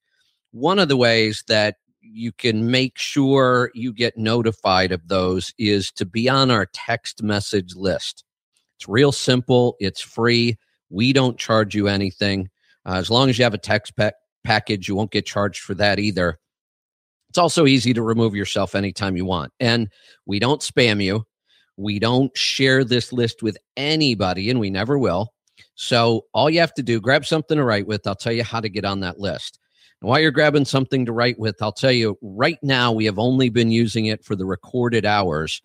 one 0.52 0.80
of 0.80 0.88
the 0.88 0.96
ways 0.96 1.44
that 1.50 1.76
you 2.00 2.32
can 2.32 2.72
make 2.72 2.98
sure 2.98 3.70
you 3.74 3.92
get 3.92 4.18
notified 4.18 4.94
of 4.94 5.06
those 5.10 5.54
is 5.58 5.92
to 5.92 6.06
be 6.06 6.30
on 6.30 6.52
our 6.52 6.68
text 6.68 7.22
message 7.22 7.76
list. 7.76 8.24
It's 8.78 8.88
real 8.88 9.12
simple, 9.12 9.76
it's 9.82 10.00
free. 10.00 10.58
We 10.90 11.12
don't 11.12 11.38
charge 11.38 11.76
you 11.76 11.90
anything. 11.90 12.50
Uh, 12.86 12.94
as 12.94 13.10
long 13.10 13.30
as 13.30 13.38
you 13.38 13.44
have 13.44 13.54
a 13.54 13.58
text 13.58 13.98
pa- 13.98 14.12
package, 14.46 14.88
you 14.88 14.96
won't 14.96 15.12
get 15.12 15.26
charged 15.26 15.64
for 15.64 15.74
that 15.74 16.00
either. 16.00 16.40
It's 17.38 17.40
also 17.44 17.68
easy 17.68 17.94
to 17.94 18.02
remove 18.02 18.34
yourself 18.34 18.74
anytime 18.74 19.16
you 19.16 19.24
want. 19.24 19.54
And 19.60 19.90
we 20.26 20.40
don't 20.40 20.60
spam 20.60 21.04
you. 21.04 21.24
We 21.78 22.00
don't 22.00 22.36
share 22.36 22.84
this 22.84 23.14
list 23.14 23.44
with 23.44 23.60
anybody, 23.76 24.50
and 24.50 24.60
we 24.60 24.72
never 24.72 24.98
will. 24.98 25.36
So 25.76 26.26
all 26.34 26.50
you 26.50 26.60
have 26.62 26.74
to 26.74 26.82
do, 26.82 27.00
grab 27.00 27.28
something 27.28 27.56
to 27.56 27.64
write 27.64 27.86
with. 27.86 28.08
I'll 28.08 28.16
tell 28.16 28.34
you 28.34 28.44
how 28.44 28.60
to 28.60 28.70
get 28.70 28.86
on 28.86 29.02
that 29.02 29.20
list. 29.20 29.60
And 30.02 30.10
while 30.10 30.20
you're 30.20 30.32
grabbing 30.32 30.66
something 30.66 31.06
to 31.06 31.12
write 31.12 31.38
with, 31.38 31.62
I'll 31.62 31.72
tell 31.72 31.92
you 31.92 32.18
right 32.24 32.58
now, 32.64 32.92
we 32.92 33.06
have 33.06 33.20
only 33.20 33.50
been 33.50 33.70
using 33.70 34.08
it 34.08 34.26
for 34.26 34.36
the 34.36 34.48
recorded 34.48 35.06
hours, 35.06 35.62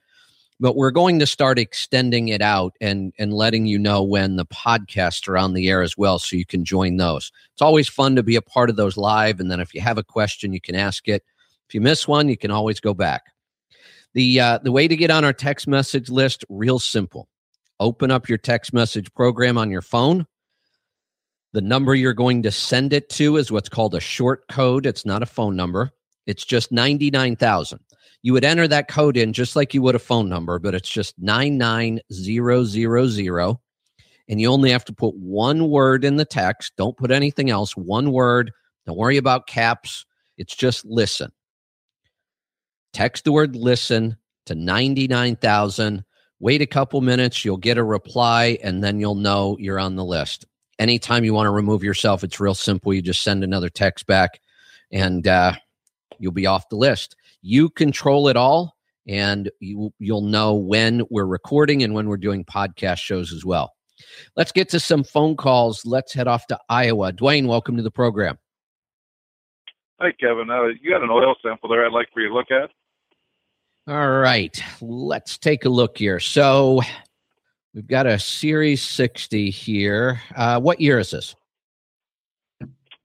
but 0.61 0.76
we're 0.76 0.91
going 0.91 1.19
to 1.21 1.26
start 1.26 1.59
extending 1.59 2.29
it 2.29 2.43
out 2.43 2.75
and, 2.83 3.14
and 3.19 3.33
letting 3.33 3.64
you 3.64 3.79
know 3.79 4.02
when 4.02 4.37
the 4.37 4.45
podcasts 4.45 5.26
are 5.26 5.38
on 5.38 5.55
the 5.55 5.71
air 5.71 5.81
as 5.81 5.97
well, 5.97 6.19
so 6.19 6.37
you 6.37 6.45
can 6.45 6.67
join 6.67 6.99
those. 6.99 7.33
It's 7.55 7.62
always 7.62 7.88
fun 7.88 8.14
to 8.17 8.23
be 8.23 8.37
a 8.37 8.43
part 8.43 8.69
of 8.69 8.76
those 8.76 8.99
live. 8.99 9.41
And 9.41 9.50
then 9.50 9.61
if 9.61 9.73
you 9.73 9.81
have 9.81 9.97
a 9.97 10.05
question, 10.05 10.52
you 10.52 10.61
can 10.61 10.75
ask 10.75 11.09
it. 11.09 11.25
If 11.73 11.76
you 11.76 11.81
miss 11.81 12.07
one, 12.07 12.29
you 12.29 12.37
can 12.37 12.50
always 12.50 12.81
go 12.81 12.93
back. 12.93 13.23
The 14.12 14.38
uh, 14.38 14.59
the 14.59 14.71
way 14.71 14.88
to 14.88 14.95
get 14.95 15.11
on 15.11 15.25
our 15.25 15.33
text 15.33 15.67
message 15.67 16.11
list 16.11 16.45
real 16.50 16.79
simple. 16.79 17.31
Open 17.81 18.11
up 18.11 18.29
your 18.29 18.37
text 18.37 18.75
message 18.75 19.11
program 19.14 19.57
on 19.57 19.71
your 19.71 19.81
phone. 19.81 20.26
The 21.55 21.62
number 21.62 21.95
you're 21.95 22.12
going 22.12 22.43
to 22.43 22.50
send 22.50 22.93
it 22.93 23.09
to 23.12 23.38
is 23.38 23.50
what's 23.50 23.71
called 23.71 23.95
a 23.95 24.00
short 24.00 24.47
code. 24.49 24.85
It's 24.85 25.07
not 25.07 25.23
a 25.23 25.26
phone 25.26 25.57
number. 25.57 25.93
It's 26.26 26.45
just 26.45 26.73
99,000. 26.73 27.81
You 28.21 28.35
would 28.35 28.45
enter 28.45 28.69
that 28.69 28.88
code 28.88 29.17
in 29.17 29.33
just 29.33 29.57
like 29.57 29.73
you 29.73 29.81
would 29.81 29.95
a 29.95 29.99
phone 29.99 30.29
number, 30.29 30.59
but 30.59 30.75
it's 30.75 30.91
just 30.91 31.14
99000 31.21 33.57
and 34.29 34.41
you 34.43 34.50
only 34.50 34.71
have 34.71 34.85
to 34.85 34.93
put 34.93 35.14
one 35.14 35.71
word 35.71 36.05
in 36.05 36.17
the 36.17 36.26
text. 36.26 36.75
Don't 36.76 36.99
put 36.99 37.11
anything 37.11 37.49
else. 37.49 37.75
One 37.79 38.12
word. 38.12 38.52
Don't 38.85 38.99
worry 38.99 39.17
about 39.17 39.47
caps. 39.47 40.05
It's 40.37 40.55
just 40.55 40.85
listen. 40.85 41.33
Text 42.92 43.25
the 43.25 43.32
word 43.32 43.56
listen 43.56 44.16
to 44.46 44.54
99,000. 44.54 46.04
Wait 46.40 46.61
a 46.61 46.66
couple 46.66 47.00
minutes, 47.00 47.44
you'll 47.44 47.56
get 47.56 47.78
a 47.78 47.84
reply, 47.84 48.58
and 48.62 48.82
then 48.82 48.99
you'll 48.99 49.14
know 49.14 49.56
you're 49.58 49.78
on 49.78 49.96
the 49.96 50.04
list. 50.04 50.44
Anytime 50.78 51.25
you 51.25 51.32
want 51.32 51.46
to 51.46 51.50
remove 51.50 51.84
yourself, 51.84 52.25
it's 52.25 52.40
real 52.40 52.54
simple. 52.54 52.92
You 52.92 53.00
just 53.00 53.22
send 53.22 53.44
another 53.44 53.68
text 53.68 54.06
back 54.06 54.40
and 54.90 55.26
uh, 55.26 55.54
you'll 56.18 56.32
be 56.32 56.46
off 56.46 56.68
the 56.68 56.76
list. 56.76 57.16
You 57.40 57.70
control 57.70 58.28
it 58.28 58.37
all, 58.37 58.76
and 59.06 59.50
you, 59.61 59.92
you'll 59.99 60.22
know 60.22 60.54
when 60.54 61.02
we're 61.11 61.26
recording 61.26 61.82
and 61.82 61.94
when 61.94 62.08
we're 62.08 62.16
doing 62.16 62.44
podcast 62.44 62.99
shows 62.99 63.32
as 63.32 63.44
well. 63.44 63.72
Let's 64.37 64.52
get 64.52 64.68
to 64.70 64.80
some 64.80 65.04
phone 65.04 65.37
calls. 65.37 65.84
Let's 65.87 66.12
head 66.12 66.28
off 66.28 66.46
to 66.49 66.58
Iowa. 66.68 67.12
Dwayne, 67.12 67.46
welcome 67.46 67.76
to 67.76 67.82
the 67.82 67.90
program. 67.90 68.38
Hey, 70.00 70.12
Kevin. 70.20 70.50
Uh, 70.50 70.66
you 70.80 70.90
got 70.90 71.02
an 71.02 71.11
oil 71.11 71.34
sample 71.42 71.68
there 71.68 71.87
I'd 71.87 71.92
like 71.92 72.08
for 72.12 72.20
you 72.20 72.28
to 72.28 72.34
look 72.34 72.50
at. 72.50 72.70
All 73.89 74.11
right, 74.11 74.62
let's 74.81 75.39
take 75.39 75.65
a 75.65 75.69
look 75.69 75.99
here. 75.99 76.21
So 76.21 76.81
we've 77.75 77.87
got 77.87 78.07
a 78.07 78.17
Series 78.17 78.81
60 78.81 79.51
here. 79.51 80.21
Uh, 80.37 80.61
what 80.61 80.81
year 80.81 81.01
is 81.01 81.11
this? 81.11 81.35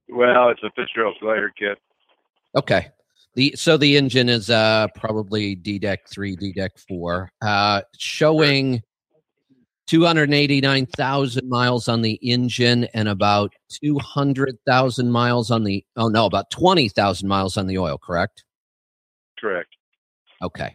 Well, 0.08 0.50
it's 0.50 0.62
a 0.64 0.70
Fitzgerald 0.76 1.16
Glider 1.20 1.52
kit. 1.58 1.80
Okay. 2.56 2.90
The 3.34 3.54
so 3.56 3.78
the 3.78 3.98
engine 3.98 4.30
is 4.30 4.50
uh 4.50 4.88
probably 4.96 5.56
DDEC 5.56 5.98
3, 6.10 6.36
DDEC 6.38 6.70
4. 6.88 7.32
Uh 7.42 7.82
showing 7.98 8.82
289,000 9.88 11.50
miles 11.50 11.88
on 11.88 12.02
the 12.02 12.20
engine 12.22 12.86
and 12.94 13.08
about 13.08 13.54
200,000 13.84 15.12
miles 15.12 15.50
on 15.52 15.64
the 15.64 15.84
oh 15.96 16.08
no, 16.08 16.26
about 16.26 16.50
20,000 16.52 17.28
miles 17.28 17.58
on 17.58 17.68
the 17.68 17.78
oil, 17.78 17.98
correct? 17.98 18.44
Correct. 19.40 19.77
Okay. 20.42 20.74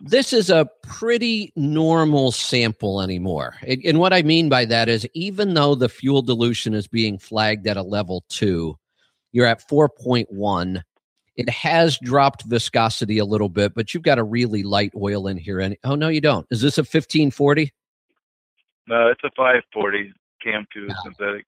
This 0.00 0.32
is 0.32 0.48
a 0.48 0.68
pretty 0.82 1.52
normal 1.56 2.30
sample 2.30 3.00
anymore. 3.00 3.56
And 3.84 3.98
what 3.98 4.12
I 4.12 4.22
mean 4.22 4.48
by 4.48 4.64
that 4.66 4.88
is 4.88 5.08
even 5.12 5.54
though 5.54 5.74
the 5.74 5.88
fuel 5.88 6.22
dilution 6.22 6.72
is 6.72 6.86
being 6.86 7.18
flagged 7.18 7.66
at 7.66 7.76
a 7.76 7.82
level 7.82 8.24
two, 8.28 8.78
you're 9.32 9.46
at 9.46 9.66
4.1. 9.68 10.82
It 11.36 11.50
has 11.50 11.98
dropped 11.98 12.44
viscosity 12.44 13.18
a 13.18 13.24
little 13.24 13.48
bit, 13.48 13.74
but 13.74 13.92
you've 13.92 14.04
got 14.04 14.18
a 14.18 14.24
really 14.24 14.62
light 14.62 14.92
oil 14.96 15.26
in 15.26 15.36
here. 15.36 15.58
And 15.58 15.76
oh, 15.82 15.96
no, 15.96 16.08
you 16.08 16.20
don't. 16.20 16.46
Is 16.50 16.60
this 16.60 16.78
a 16.78 16.82
1540? 16.82 17.72
No, 18.86 19.08
it's 19.08 19.22
a 19.24 19.30
540 19.36 20.12
Cam 20.42 20.64
2 20.72 20.88
synthetic. 21.02 21.44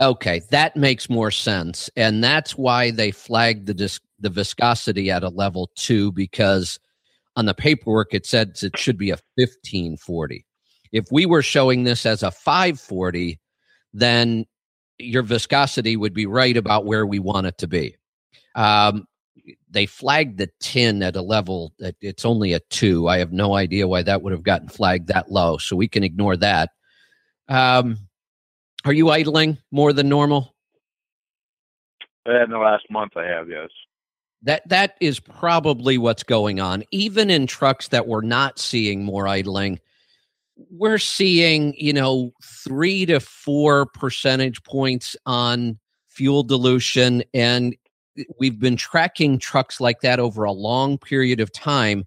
Okay, 0.00 0.40
that 0.50 0.76
makes 0.76 1.10
more 1.10 1.30
sense, 1.32 1.90
and 1.96 2.22
that's 2.22 2.56
why 2.56 2.90
they 2.92 3.10
flagged 3.10 3.66
the 3.66 3.98
the 4.20 4.30
viscosity 4.30 5.10
at 5.10 5.22
a 5.24 5.28
level 5.28 5.70
two 5.76 6.12
because 6.12 6.78
on 7.36 7.46
the 7.46 7.54
paperwork 7.54 8.12
it 8.14 8.26
says 8.26 8.62
it 8.62 8.76
should 8.78 8.96
be 8.98 9.10
a 9.10 9.18
fifteen 9.36 9.96
forty. 9.96 10.44
If 10.92 11.06
we 11.10 11.26
were 11.26 11.42
showing 11.42 11.82
this 11.82 12.06
as 12.06 12.22
a 12.22 12.30
five 12.30 12.80
forty, 12.80 13.40
then 13.92 14.46
your 14.98 15.22
viscosity 15.24 15.96
would 15.96 16.14
be 16.14 16.26
right 16.26 16.56
about 16.56 16.84
where 16.86 17.06
we 17.06 17.18
want 17.18 17.46
it 17.48 17.58
to 17.58 17.66
be. 17.66 17.96
Um, 18.54 19.06
they 19.70 19.86
flagged 19.86 20.38
the 20.38 20.50
tin 20.60 21.02
at 21.02 21.16
a 21.16 21.22
level 21.22 21.72
that 21.80 21.96
it's 22.00 22.24
only 22.24 22.52
a 22.52 22.60
two. 22.70 23.08
I 23.08 23.18
have 23.18 23.32
no 23.32 23.54
idea 23.54 23.88
why 23.88 24.02
that 24.02 24.22
would 24.22 24.32
have 24.32 24.42
gotten 24.44 24.68
flagged 24.68 25.08
that 25.08 25.30
low, 25.30 25.58
so 25.58 25.74
we 25.74 25.88
can 25.88 26.04
ignore 26.04 26.36
that. 26.36 26.70
Um, 27.48 28.07
are 28.84 28.92
you 28.92 29.10
idling 29.10 29.58
more 29.70 29.92
than 29.92 30.08
normal? 30.08 30.54
Eh, 32.26 32.44
in 32.44 32.50
the 32.50 32.58
last 32.58 32.84
month, 32.90 33.16
I 33.16 33.26
have 33.26 33.48
yes. 33.48 33.70
That 34.42 34.68
that 34.68 34.94
is 35.00 35.18
probably 35.18 35.98
what's 35.98 36.22
going 36.22 36.60
on. 36.60 36.84
Even 36.90 37.30
in 37.30 37.46
trucks 37.46 37.88
that 37.88 38.06
we're 38.06 38.20
not 38.20 38.58
seeing 38.58 39.04
more 39.04 39.26
idling, 39.26 39.80
we're 40.70 40.98
seeing 40.98 41.74
you 41.76 41.92
know 41.92 42.32
three 42.42 43.04
to 43.06 43.18
four 43.18 43.86
percentage 43.86 44.62
points 44.62 45.16
on 45.26 45.78
fuel 46.08 46.44
dilution, 46.44 47.24
and 47.34 47.74
we've 48.38 48.60
been 48.60 48.76
tracking 48.76 49.38
trucks 49.38 49.80
like 49.80 50.02
that 50.02 50.20
over 50.20 50.44
a 50.44 50.52
long 50.52 50.98
period 50.98 51.40
of 51.40 51.52
time, 51.52 52.04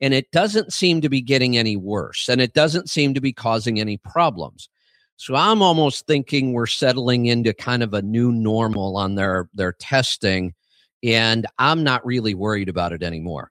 and 0.00 0.14
it 0.14 0.30
doesn't 0.30 0.72
seem 0.72 1.02
to 1.02 1.10
be 1.10 1.20
getting 1.20 1.58
any 1.58 1.76
worse, 1.76 2.28
and 2.28 2.40
it 2.40 2.54
doesn't 2.54 2.88
seem 2.88 3.12
to 3.12 3.20
be 3.20 3.32
causing 3.34 3.80
any 3.80 3.98
problems. 3.98 4.70
So 5.16 5.34
I'm 5.34 5.62
almost 5.62 6.06
thinking 6.06 6.52
we're 6.52 6.66
settling 6.66 7.26
into 7.26 7.54
kind 7.54 7.82
of 7.82 7.94
a 7.94 8.02
new 8.02 8.30
normal 8.30 8.96
on 8.96 9.14
their 9.14 9.48
their 9.54 9.72
testing 9.72 10.54
and 11.02 11.46
I'm 11.58 11.84
not 11.84 12.04
really 12.04 12.34
worried 12.34 12.68
about 12.68 12.92
it 12.92 13.02
anymore. 13.02 13.50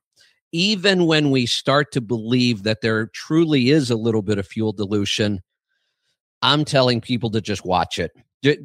Even 0.51 1.05
when 1.05 1.31
we 1.31 1.45
start 1.45 1.91
to 1.93 2.01
believe 2.01 2.63
that 2.63 2.81
there 2.81 3.07
truly 3.07 3.69
is 3.69 3.89
a 3.89 3.95
little 3.95 4.21
bit 4.21 4.37
of 4.37 4.47
fuel 4.47 4.73
dilution, 4.73 5.41
I'm 6.41 6.65
telling 6.65 7.01
people 7.01 7.29
to 7.31 7.41
just 7.41 7.65
watch 7.65 7.99
it. 7.99 8.11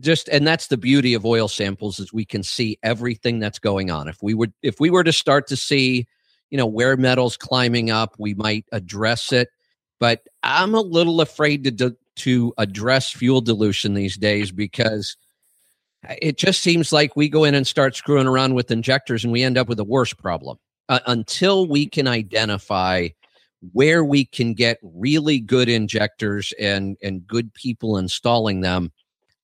Just 0.00 0.28
and 0.28 0.46
that's 0.46 0.66
the 0.66 0.76
beauty 0.76 1.14
of 1.14 1.24
oil 1.24 1.48
samples 1.48 1.98
is 1.98 2.12
we 2.12 2.26
can 2.26 2.42
see 2.42 2.78
everything 2.82 3.38
that's 3.38 3.58
going 3.58 3.90
on. 3.90 4.08
If 4.08 4.22
we 4.22 4.34
would 4.34 4.52
if 4.62 4.78
we 4.78 4.90
were 4.90 5.04
to 5.04 5.12
start 5.12 5.46
to 5.48 5.56
see, 5.56 6.06
you 6.50 6.58
know, 6.58 6.66
wear 6.66 6.98
metals 6.98 7.38
climbing 7.38 7.90
up, 7.90 8.14
we 8.18 8.34
might 8.34 8.66
address 8.72 9.32
it. 9.32 9.48
But 9.98 10.26
I'm 10.42 10.74
a 10.74 10.82
little 10.82 11.22
afraid 11.22 11.64
to 11.64 11.70
to 11.72 11.96
address 12.58 13.10
fuel 13.10 13.40
dilution 13.40 13.94
these 13.94 14.16
days 14.16 14.50
because 14.50 15.16
it 16.20 16.38
just 16.38 16.62
seems 16.62 16.92
like 16.92 17.14
we 17.16 17.28
go 17.28 17.44
in 17.44 17.54
and 17.54 17.66
start 17.66 17.94
screwing 17.94 18.26
around 18.26 18.54
with 18.54 18.70
injectors 18.70 19.22
and 19.24 19.32
we 19.32 19.42
end 19.42 19.58
up 19.58 19.68
with 19.68 19.78
a 19.78 19.84
worse 19.84 20.14
problem. 20.14 20.58
Uh, 20.88 20.98
until 21.06 21.68
we 21.68 21.86
can 21.86 22.08
identify 22.08 23.08
where 23.72 24.04
we 24.04 24.24
can 24.24 24.54
get 24.54 24.78
really 24.82 25.38
good 25.38 25.68
injectors 25.68 26.52
and 26.58 26.96
and 27.02 27.26
good 27.26 27.52
people 27.54 27.96
installing 27.96 28.60
them 28.60 28.90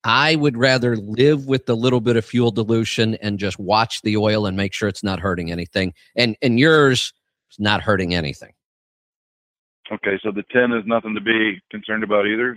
i 0.04 0.36
would 0.36 0.56
rather 0.56 0.96
live 0.96 1.46
with 1.46 1.66
the 1.66 1.76
little 1.76 2.00
bit 2.00 2.16
of 2.16 2.24
fuel 2.24 2.50
dilution 2.50 3.16
and 3.16 3.38
just 3.38 3.58
watch 3.58 4.00
the 4.02 4.16
oil 4.16 4.46
and 4.46 4.56
make 4.56 4.72
sure 4.72 4.88
it's 4.88 5.02
not 5.02 5.20
hurting 5.20 5.50
anything. 5.50 5.92
And 6.14 6.36
and 6.40 6.58
yours 6.58 7.12
is 7.50 7.58
not 7.58 7.82
hurting 7.82 8.14
anything. 8.14 8.52
Okay 9.92 10.18
so 10.22 10.30
the 10.30 10.44
tin 10.52 10.72
is 10.72 10.84
nothing 10.86 11.14
to 11.14 11.20
be 11.20 11.60
concerned 11.70 12.04
about 12.04 12.26
either 12.26 12.56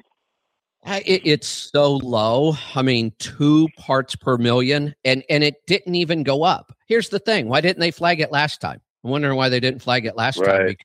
it, 0.86 1.22
it's 1.26 1.48
so 1.48 1.98
low. 1.98 2.56
I 2.76 2.82
mean, 2.82 3.12
two 3.20 3.68
parts 3.78 4.16
per 4.16 4.38
million, 4.38 4.96
and 5.04 5.24
and 5.30 5.44
it 5.44 5.56
didn't 5.68 5.96
even 5.96 6.24
go 6.24 6.44
up. 6.44 6.76
Here's 6.88 7.10
the 7.10 7.20
thing: 7.20 7.48
why 7.48 7.62
didn't 7.62 7.80
they 7.80 7.92
flag 7.92 8.20
it 8.20 8.32
last 8.32 8.62
time? 8.62 8.82
I'm 9.04 9.12
wondering 9.12 9.38
why 9.38 9.50
they 9.50 9.60
didn't 9.60 9.82
flag 9.82 10.06
it 10.06 10.16
last 10.16 10.40
right. 10.40 10.68
time. 10.68 10.76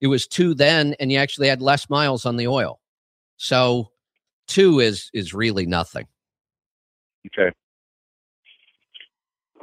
It 0.00 0.06
was 0.06 0.26
two 0.26 0.54
then, 0.54 0.94
and 0.98 1.12
you 1.12 1.18
actually 1.18 1.48
had 1.48 1.60
less 1.60 1.90
miles 1.90 2.24
on 2.24 2.36
the 2.36 2.46
oil. 2.46 2.80
So 3.36 3.90
two 4.46 4.80
is 4.80 5.10
is 5.12 5.34
really 5.34 5.66
nothing. 5.66 6.06
Okay. 7.26 7.54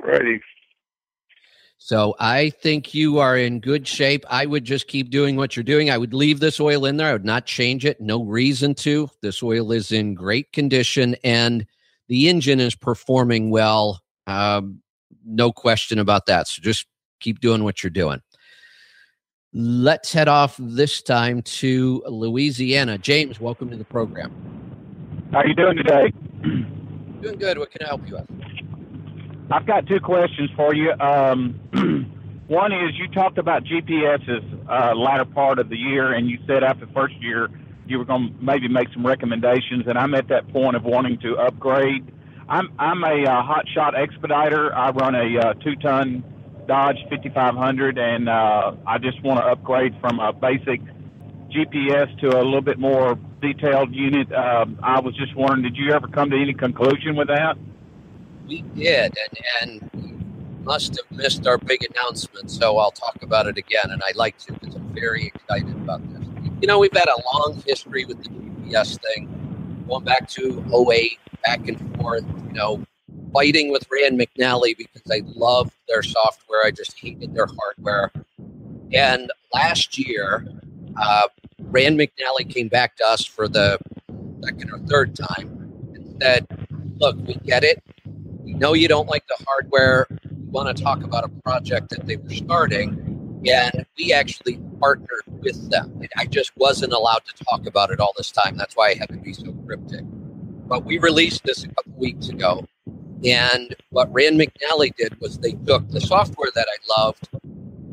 Righty. 0.03 0.41
So 1.77 2.15
I 2.19 2.49
think 2.49 2.93
you 2.93 3.19
are 3.19 3.37
in 3.37 3.59
good 3.59 3.87
shape. 3.87 4.25
I 4.29 4.45
would 4.45 4.65
just 4.65 4.87
keep 4.87 5.09
doing 5.09 5.35
what 5.35 5.55
you're 5.55 5.63
doing. 5.63 5.89
I 5.89 5.97
would 5.97 6.13
leave 6.13 6.39
this 6.39 6.59
oil 6.59 6.85
in 6.85 6.97
there. 6.97 7.09
I 7.09 7.13
would 7.13 7.23
not 7.23 7.45
change 7.45 7.85
it. 7.85 8.01
No 8.01 8.23
reason 8.23 8.73
to. 8.75 9.09
This 9.21 9.43
oil 9.43 9.71
is 9.71 9.91
in 9.91 10.15
great 10.15 10.51
condition 10.53 11.15
and 11.23 11.65
the 12.09 12.29
engine 12.29 12.59
is 12.59 12.75
performing 12.75 13.51
well. 13.51 14.01
Um, 14.25 14.81
no 15.23 15.51
question 15.51 15.99
about 15.99 16.25
that. 16.25 16.47
So 16.47 16.61
just 16.61 16.87
keep 17.19 17.39
doing 17.39 17.63
what 17.63 17.83
you're 17.83 17.91
doing. 17.91 18.21
Let's 19.53 20.11
head 20.11 20.27
off 20.27 20.55
this 20.59 21.01
time 21.01 21.41
to 21.43 22.03
Louisiana. 22.07 22.97
James, 22.97 23.39
welcome 23.39 23.69
to 23.69 23.77
the 23.77 23.85
program. 23.85 24.33
How 25.31 25.39
are 25.39 25.47
you 25.47 25.55
doing 25.55 25.77
today? 25.77 26.11
Doing 27.21 27.37
good. 27.39 27.57
What 27.57 27.71
can 27.71 27.83
I 27.83 27.87
help 27.87 28.07
you 28.07 28.15
with? 28.15 28.66
I've 29.49 29.65
got 29.65 29.87
two 29.87 29.99
questions 29.99 30.49
for 30.55 30.73
you. 30.75 30.91
Um, 30.91 31.59
one 32.47 32.71
is 32.73 32.97
you 32.97 33.07
talked 33.07 33.37
about 33.37 33.63
GPS's 33.63 34.43
uh, 34.69 34.93
latter 34.95 35.25
part 35.25 35.59
of 35.59 35.69
the 35.69 35.77
year, 35.77 36.13
and 36.13 36.29
you 36.29 36.39
said 36.45 36.63
after 36.63 36.85
the 36.85 36.91
first 36.93 37.15
year 37.21 37.49
you 37.85 37.97
were 37.97 38.05
going 38.05 38.33
to 38.37 38.43
maybe 38.43 38.67
make 38.67 38.89
some 38.93 39.05
recommendations, 39.05 39.87
and 39.87 39.97
I'm 39.97 40.13
at 40.13 40.27
that 40.29 40.51
point 40.51 40.75
of 40.75 40.83
wanting 40.83 41.19
to 41.19 41.37
upgrade. 41.37 42.11
I'm 42.49 42.69
I'm 42.77 43.03
a 43.03 43.25
uh, 43.25 43.43
hot 43.43 43.65
shot 43.73 43.93
expediter. 43.95 44.73
I 44.75 44.89
run 44.91 45.15
a 45.15 45.39
uh, 45.39 45.53
two 45.55 45.75
ton 45.77 46.23
Dodge 46.67 46.97
5500, 47.09 47.97
and 47.97 48.27
uh, 48.27 48.73
I 48.85 48.97
just 48.97 49.23
want 49.23 49.39
to 49.39 49.45
upgrade 49.45 49.95
from 50.01 50.19
a 50.19 50.33
basic 50.33 50.81
GPS 51.49 52.19
to 52.19 52.27
a 52.37 52.43
little 52.43 52.61
bit 52.61 52.77
more 52.77 53.17
detailed 53.41 53.95
unit. 53.95 54.31
Uh, 54.31 54.65
I 54.83 54.99
was 54.99 55.15
just 55.15 55.35
wondering, 55.35 55.63
did 55.63 55.77
you 55.77 55.93
ever 55.93 56.07
come 56.07 56.29
to 56.31 56.35
any 56.35 56.53
conclusion 56.53 57.15
with 57.15 57.29
that? 57.29 57.57
We 58.47 58.61
did, 58.75 59.13
and 59.61 59.81
and 59.81 60.63
must 60.63 60.97
have 60.97 61.17
missed 61.17 61.47
our 61.47 61.57
big 61.57 61.85
announcement. 61.91 62.51
So 62.51 62.77
I'll 62.77 62.91
talk 62.91 63.21
about 63.21 63.47
it 63.47 63.57
again, 63.57 63.89
and 63.89 64.01
I 64.03 64.11
like 64.15 64.37
to 64.39 64.53
because 64.53 64.75
I'm 64.75 64.93
very 64.93 65.27
excited 65.27 65.75
about 65.75 66.01
this. 66.11 66.27
You 66.61 66.67
know, 66.67 66.79
we've 66.79 66.95
had 66.95 67.07
a 67.07 67.21
long 67.33 67.61
history 67.65 68.05
with 68.05 68.23
the 68.23 68.29
GPS 68.29 68.99
thing, 69.01 69.85
going 69.87 70.03
back 70.03 70.27
to 70.29 70.63
08, 70.91 71.19
back 71.45 71.67
and 71.67 71.97
forth. 71.97 72.25
You 72.47 72.53
know, 72.53 72.83
fighting 73.33 73.71
with 73.71 73.85
Rand 73.91 74.19
McNally 74.19 74.75
because 74.77 75.03
I 75.11 75.21
loved 75.25 75.71
their 75.87 76.03
software. 76.03 76.65
I 76.65 76.71
just 76.71 76.99
hated 76.99 77.33
their 77.33 77.47
hardware. 77.47 78.11
And 78.93 79.31
last 79.53 79.97
year, 79.97 80.45
uh, 81.01 81.27
Rand 81.59 81.99
McNally 81.99 82.51
came 82.51 82.67
back 82.67 82.95
to 82.97 83.05
us 83.05 83.25
for 83.25 83.47
the 83.47 83.77
second 84.43 84.71
or 84.71 84.79
third 84.79 85.15
time 85.15 85.47
and 85.93 86.21
said, 86.21 86.47
Look, 86.99 87.15
we 87.27 87.35
get 87.35 87.63
it 87.63 87.83
know 88.53 88.73
you 88.73 88.87
don't 88.87 89.07
like 89.07 89.25
the 89.27 89.43
hardware. 89.47 90.07
We 90.09 90.35
want 90.49 90.75
to 90.75 90.83
talk 90.83 91.03
about 91.03 91.23
a 91.23 91.29
project 91.43 91.89
that 91.89 92.05
they 92.05 92.17
were 92.17 92.29
starting, 92.29 93.41
and 93.47 93.85
we 93.97 94.13
actually 94.13 94.59
partnered 94.79 95.23
with 95.41 95.69
them. 95.69 96.01
I 96.17 96.25
just 96.25 96.55
wasn't 96.57 96.93
allowed 96.93 97.23
to 97.25 97.43
talk 97.43 97.65
about 97.65 97.91
it 97.91 97.99
all 97.99 98.13
this 98.17 98.31
time. 98.31 98.57
That's 98.57 98.75
why 98.75 98.89
I 98.89 98.95
had 98.95 99.09
to 99.09 99.17
be 99.17 99.33
so 99.33 99.51
cryptic. 99.65 100.01
But 100.67 100.85
we 100.85 100.97
released 100.97 101.43
this 101.43 101.63
a 101.63 101.67
couple 101.69 101.93
weeks 101.93 102.29
ago, 102.29 102.65
and 103.25 103.75
what 103.89 104.11
Rand 104.13 104.39
McNally 104.39 104.95
did 104.95 105.19
was 105.19 105.37
they 105.37 105.53
took 105.53 105.89
the 105.89 106.01
software 106.01 106.51
that 106.53 106.67
I 106.67 107.01
loved, 107.01 107.29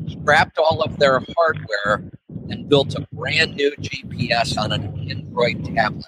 scrapped 0.09 0.57
all 0.57 0.81
of 0.81 0.97
their 0.99 1.21
hardware, 1.37 2.11
and 2.49 2.69
built 2.69 2.95
a 2.95 3.07
brand 3.13 3.55
new 3.55 3.71
GPS 3.77 4.57
on 4.57 4.71
an 4.71 5.09
Android 5.09 5.73
tablet. 5.75 6.05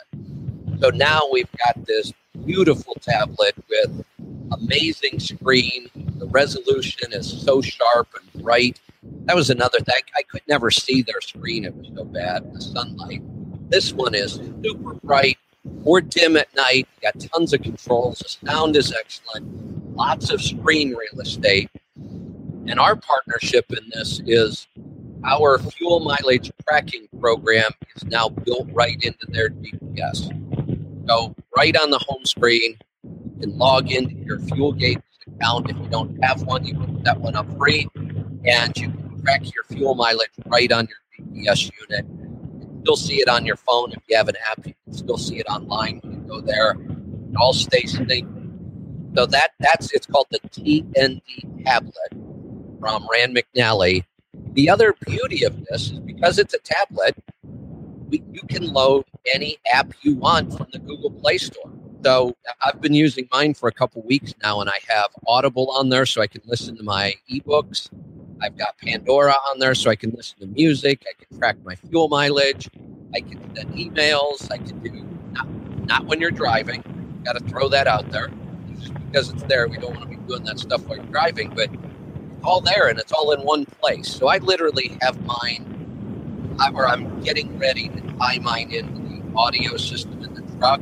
So 0.79 0.89
now 0.89 1.21
we've 1.31 1.49
got 1.65 1.85
this 1.85 2.13
beautiful 2.45 2.95
tablet 3.01 3.55
with 3.69 4.05
amazing 4.51 5.19
screen. 5.19 5.89
The 6.17 6.27
resolution 6.27 7.13
is 7.13 7.41
so 7.43 7.61
sharp 7.61 8.07
and 8.19 8.43
bright. 8.43 8.79
That 9.25 9.35
was 9.35 9.49
another 9.49 9.79
thing. 9.79 10.01
I 10.15 10.23
could 10.23 10.41
never 10.47 10.71
see 10.71 11.01
their 11.01 11.21
screen. 11.21 11.65
It 11.65 11.75
was 11.75 11.87
so 11.95 12.03
bad. 12.05 12.53
The 12.53 12.61
sunlight. 12.61 13.21
This 13.69 13.91
one 13.93 14.15
is 14.15 14.39
super 14.63 14.93
bright, 14.93 15.37
more 15.83 16.01
dim 16.01 16.37
at 16.37 16.53
night. 16.55 16.87
Got 17.01 17.19
tons 17.19 17.53
of 17.53 17.61
controls. 17.61 18.19
The 18.19 18.49
sound 18.49 18.75
is 18.75 18.93
excellent. 18.93 19.95
Lots 19.95 20.29
of 20.31 20.41
screen 20.41 20.89
real 20.95 21.21
estate. 21.21 21.69
And 21.95 22.79
our 22.79 22.95
partnership 22.95 23.65
in 23.71 23.89
this 23.93 24.21
is 24.25 24.67
our 25.25 25.59
fuel 25.59 25.99
mileage 25.99 26.51
tracking 26.67 27.07
program 27.19 27.71
is 27.95 28.05
now 28.05 28.29
built 28.29 28.67
right 28.71 29.01
into 29.03 29.25
their 29.29 29.49
GPS. 29.49 30.31
So 31.07 31.35
right 31.55 31.75
on 31.75 31.89
the 31.89 31.99
home 32.07 32.25
screen, 32.25 32.77
can 33.37 33.57
log 33.57 33.91
into 33.91 34.15
your 34.15 34.39
Fuel 34.39 34.73
Gauge 34.73 34.99
account. 35.27 35.69
If 35.69 35.77
you 35.77 35.87
don't 35.89 36.23
have 36.23 36.43
one, 36.43 36.65
you 36.65 36.73
can 36.73 37.03
set 37.05 37.19
one 37.19 37.35
up 37.35 37.47
free, 37.57 37.87
and 38.45 38.75
you 38.77 38.89
can 38.89 39.21
track 39.23 39.43
your 39.43 39.63
fuel 39.65 39.95
mileage 39.95 40.29
right 40.45 40.71
on 40.71 40.87
your 40.87 41.27
GPS 41.27 41.71
unit. 41.79 42.05
You 42.09 42.67
can 42.67 42.81
still 42.83 42.95
see 42.95 43.15
it 43.15 43.29
on 43.29 43.45
your 43.45 43.57
phone 43.57 43.91
if 43.91 43.99
you 44.07 44.17
have 44.17 44.29
an 44.29 44.35
app. 44.49 44.65
You 44.65 44.73
can 44.85 44.93
still 44.93 45.17
see 45.17 45.39
it 45.39 45.47
online. 45.47 45.95
You 45.95 46.11
can 46.11 46.27
go 46.27 46.41
there. 46.41 46.71
It 46.71 47.35
all 47.37 47.53
stay 47.53 47.83
synced. 47.83 48.33
So 49.15 49.25
that 49.25 49.51
that's 49.59 49.91
it's 49.93 50.05
called 50.05 50.27
the 50.29 50.39
TND 50.39 51.65
tablet 51.65 52.13
from 52.79 53.07
Rand 53.11 53.37
McNally. 53.37 54.03
The 54.53 54.69
other 54.69 54.95
beauty 55.05 55.43
of 55.43 55.65
this 55.65 55.91
is 55.91 55.99
because 55.99 56.37
it's 56.37 56.53
a 56.53 56.59
tablet, 56.59 57.15
we, 58.09 58.23
you 58.31 58.41
can 58.47 58.71
load 58.71 59.05
any 59.33 59.57
app 59.71 59.91
you 60.01 60.15
want 60.15 60.55
from 60.55 60.67
the 60.71 60.79
Google 60.79 61.11
Play 61.11 61.37
Store. 61.37 61.71
So 62.03 62.35
I've 62.63 62.79
been 62.79 62.93
using 62.93 63.27
mine 63.31 63.53
for 63.53 63.67
a 63.67 63.71
couple 63.71 64.01
weeks 64.03 64.33
now, 64.43 64.61
and 64.61 64.69
I 64.69 64.77
have 64.87 65.07
Audible 65.27 65.69
on 65.71 65.89
there 65.89 66.05
so 66.05 66.21
I 66.21 66.27
can 66.27 66.41
listen 66.45 66.77
to 66.77 66.83
my 66.83 67.15
ebooks. 67.29 67.89
I've 68.41 68.55
got 68.57 68.77
Pandora 68.77 69.33
on 69.49 69.59
there 69.59 69.73
so 69.73 69.89
I 69.89 69.95
can 69.95 70.11
listen 70.11 70.39
to 70.39 70.45
music. 70.47 71.03
I 71.09 71.23
can 71.23 71.37
track 71.39 71.57
my 71.63 71.75
fuel 71.75 72.07
mileage. 72.07 72.69
I 73.15 73.21
can 73.21 73.39
send 73.55 73.73
emails. 73.73 74.49
I 74.51 74.57
can 74.57 74.79
do 74.79 75.05
not, 75.31 75.49
not 75.87 76.05
when 76.05 76.21
you're 76.21 76.31
driving. 76.31 76.83
Got 77.25 77.33
to 77.33 77.43
throw 77.45 77.67
that 77.69 77.87
out 77.87 78.09
there. 78.11 78.29
Just 78.79 78.93
because 78.93 79.29
it's 79.31 79.43
there, 79.43 79.67
we 79.67 79.77
don't 79.77 79.95
want 79.95 80.03
to 80.03 80.17
be 80.17 80.23
doing 80.27 80.43
that 80.43 80.59
stuff 80.59 80.85
while 80.85 80.97
you're 80.97 81.05
driving, 81.07 81.49
but 81.49 81.69
it's 81.71 82.43
all 82.43 82.61
there 82.61 82.87
and 82.87 82.99
it's 82.99 83.11
all 83.11 83.31
in 83.31 83.41
one 83.41 83.65
place. 83.65 84.07
So 84.07 84.27
I 84.27 84.37
literally 84.37 84.97
have 85.01 85.19
mine, 85.25 86.57
or 86.73 86.87
I'm 86.87 87.21
getting 87.21 87.57
ready 87.57 87.89
to 87.89 88.01
tie 88.19 88.37
mine 88.37 88.71
into 88.71 89.01
the 89.01 89.21
audio 89.35 89.77
system 89.77 90.23
in 90.23 90.35
the 90.35 90.41
truck 90.57 90.79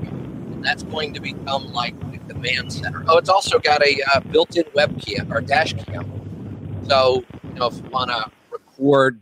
that's 0.65 0.83
going 0.83 1.13
to 1.13 1.19
become 1.19 1.71
like 1.73 1.97
the 2.11 2.33
command 2.33 2.71
center. 2.71 3.03
Oh, 3.07 3.17
it's 3.17 3.29
also 3.29 3.59
got 3.59 3.85
a 3.85 4.01
uh, 4.13 4.19
built-in 4.21 4.63
webcam 4.75 5.31
or 5.31 5.41
dash 5.41 5.73
cam. 5.73 6.85
So, 6.87 7.23
you 7.43 7.59
know, 7.59 7.67
if 7.67 7.77
you 7.77 7.89
want 7.89 8.11
to 8.11 8.31
record 8.51 9.21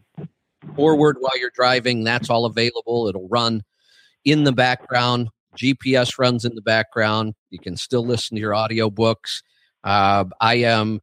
forward 0.76 1.18
while 1.20 1.38
you're 1.38 1.52
driving, 1.54 2.04
that's 2.04 2.30
all 2.30 2.46
available. 2.46 3.08
It'll 3.08 3.28
run 3.28 3.64
in 4.26 4.44
the 4.44 4.52
background. 4.52 5.30
GPS 5.58 6.18
runs 6.18 6.46
in 6.46 6.56
the 6.56 6.62
background. 6.62 7.36
You 7.50 7.60
can 7.60 7.78
still 7.78 8.06
listen 8.06 8.36
to 8.36 8.42
your 8.42 8.54
audiobooks. 8.54 9.44
Uh, 9.84 10.26
I 10.42 10.56
am 10.56 11.02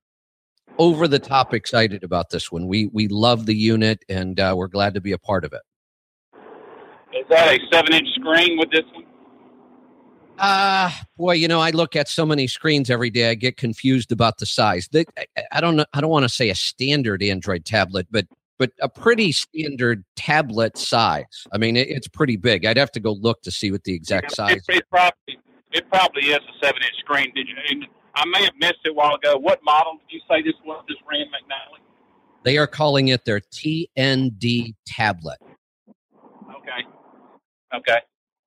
over 0.79 1.07
the 1.07 1.18
top 1.18 1.55
excited 1.55 2.03
about 2.03 2.31
this 2.31 2.50
one. 2.50 2.66
We 2.66 2.87
we 2.87 3.09
love 3.09 3.46
the 3.46 3.55
unit 3.55 4.03
and 4.09 4.40
uh, 4.40 4.55
we're 4.57 4.68
glad 4.68 4.94
to 4.94 5.00
be 5.00 5.12
a 5.12 5.18
part 5.18 5.44
of 5.44 5.53
it. 5.53 5.62
Is 7.12 7.26
that 7.29 7.48
a 7.48 7.59
seven 7.72 7.92
inch 7.92 8.09
screen 8.14 8.59
with 8.59 8.70
this 8.70 8.85
one? 8.92 9.05
Uh, 10.40 10.90
boy, 11.18 11.35
you 11.35 11.46
know, 11.46 11.61
I 11.61 11.68
look 11.70 11.94
at 11.94 12.09
so 12.09 12.24
many 12.24 12.46
screens 12.46 12.88
every 12.88 13.11
day. 13.11 13.29
I 13.29 13.35
get 13.35 13.59
confused 13.59 14.11
about 14.11 14.38
the 14.38 14.46
size. 14.46 14.88
The, 14.90 15.05
I 15.53 15.61
don't 15.61 15.76
know. 15.76 15.85
I 15.92 16.00
don't 16.00 16.09
want 16.09 16.22
to 16.22 16.31
say 16.31 16.48
a 16.48 16.55
standard 16.55 17.22
Android 17.22 17.66
tablet, 17.66 18.07
but 18.11 18.26
but 18.59 18.72
a 18.81 18.88
pretty 18.88 19.33
standard 19.33 20.03
tablet 20.16 20.79
size. 20.79 21.46
I 21.53 21.59
mean, 21.59 21.76
it, 21.76 21.88
it's 21.88 22.09
pretty 22.09 22.37
big. 22.37 22.64
I'd 22.64 22.79
have 22.79 22.90
to 22.92 23.00
go 23.00 23.12
look 23.12 23.42
to 23.42 23.50
see 23.50 23.70
what 23.70 23.85
the 23.85 23.94
exact 23.94 24.35
size. 24.35 24.64
It, 24.68 24.76
it 24.76 24.85
probably 24.90 25.38
it 25.72 25.88
probably 25.90 26.22
is 26.22 26.38
a 26.38 26.64
seven 26.66 26.83
inch 26.83 26.96
screen. 27.00 27.33
Did 27.35 27.46
you? 27.46 27.87
I 28.14 28.24
may 28.24 28.42
have 28.42 28.55
missed 28.59 28.81
it 28.87 28.90
a 28.90 28.94
while 28.94 29.16
ago. 29.16 29.37
What 29.37 29.61
model 29.62 29.98
did 30.09 30.14
you 30.14 30.20
say 30.29 30.42
this 30.42 30.55
was? 30.64 30.83
This 30.88 30.96
Rand 31.07 31.29
McNally. 31.29 31.81
They 32.44 32.57
are 32.57 32.66
calling 32.66 33.09
it 33.09 33.26
their 33.26 33.40
TND 33.40 34.74
tablet. 34.87 35.38
Okay. 36.57 36.87
Okay. 37.74 37.98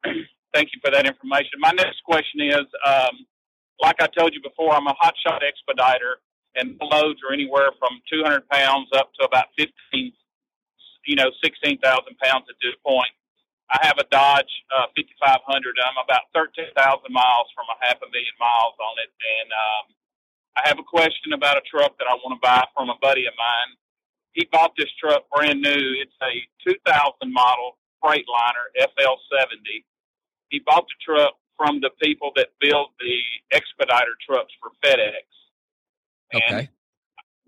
thank 0.53 0.69
you 0.73 0.79
for 0.83 0.91
that 0.91 1.05
information. 1.05 1.59
My 1.59 1.71
next 1.71 2.03
question 2.05 2.41
is, 2.41 2.67
um, 2.85 3.25
like 3.81 3.97
I 3.99 4.07
told 4.07 4.33
you 4.33 4.41
before, 4.41 4.71
I'm 4.71 4.87
a 4.87 4.95
hotshot 4.95 5.41
expediter, 5.41 6.21
and 6.55 6.77
loads 6.79 7.19
are 7.27 7.33
anywhere 7.33 7.73
from 7.79 7.99
200 8.11 8.47
pounds 8.47 8.87
up 8.95 9.11
to 9.19 9.25
about 9.25 9.49
15, 9.57 10.13
you 11.05 11.15
know, 11.15 11.31
16,000 11.43 11.81
pounds 12.21 12.45
at 12.47 12.55
this 12.61 12.77
point. 12.85 13.09
I 13.73 13.81
have 13.89 13.97
a 13.97 14.05
Dodge 14.13 14.53
uh, 14.69 14.85
5500. 14.93 15.75
I'm 15.81 15.97
about 15.97 16.29
13,000 16.37 16.77
miles 17.09 17.49
from 17.57 17.65
a 17.73 17.77
half 17.81 17.97
a 18.05 18.09
million 18.13 18.37
miles 18.37 18.77
on 18.77 18.95
it, 19.01 19.09
and 19.09 19.49
um, 19.49 19.85
I 20.53 20.61
have 20.69 20.77
a 20.77 20.85
question 20.85 21.33
about 21.33 21.57
a 21.57 21.65
truck 21.65 21.97
that 21.97 22.05
I 22.05 22.13
want 22.21 22.37
to 22.37 22.41
buy 22.43 22.61
from 22.77 22.93
a 22.93 22.97
buddy 23.01 23.25
of 23.25 23.33
mine. 23.33 23.73
He 24.37 24.45
bought 24.51 24.77
this 24.77 24.89
truck 25.01 25.25
brand 25.33 25.61
new. 25.61 25.81
It's 25.97 26.13
a 26.21 26.45
2000 26.69 27.33
model 27.33 27.77
Freightliner 28.03 28.69
FL70 28.77 29.85
he 30.53 30.61
bought 30.61 30.85
the 30.85 30.99
truck 31.01 31.33
from 31.57 31.81
the 31.81 31.89
people 31.97 32.29
that 32.37 32.53
build 32.61 32.93
the 33.01 33.17
expediter 33.57 34.13
trucks 34.21 34.53
for 34.61 34.69
FedEx. 34.85 35.25
And 36.29 36.43
okay. 36.45 36.69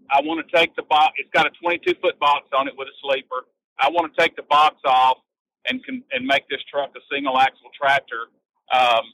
I 0.09 0.25
want 0.25 0.41
to 0.41 0.49
take 0.49 0.75
the 0.75 0.81
box. 0.81 1.13
It's 1.21 1.29
got 1.29 1.45
a 1.45 1.53
22 1.61 2.01
foot 2.01 2.17
box 2.17 2.49
on 2.57 2.67
it 2.67 2.73
with 2.73 2.89
a 2.89 2.97
sleeper. 3.05 3.45
I 3.77 3.89
want 3.93 4.09
to 4.09 4.15
take 4.17 4.35
the 4.35 4.45
box 4.49 4.81
off 4.85 5.21
and 5.69 5.85
can, 5.85 6.01
and 6.11 6.25
make 6.25 6.49
this 6.49 6.61
truck 6.65 6.89
a 6.97 7.03
single 7.13 7.37
axle 7.37 7.69
tractor. 7.77 8.33
Um, 8.73 9.05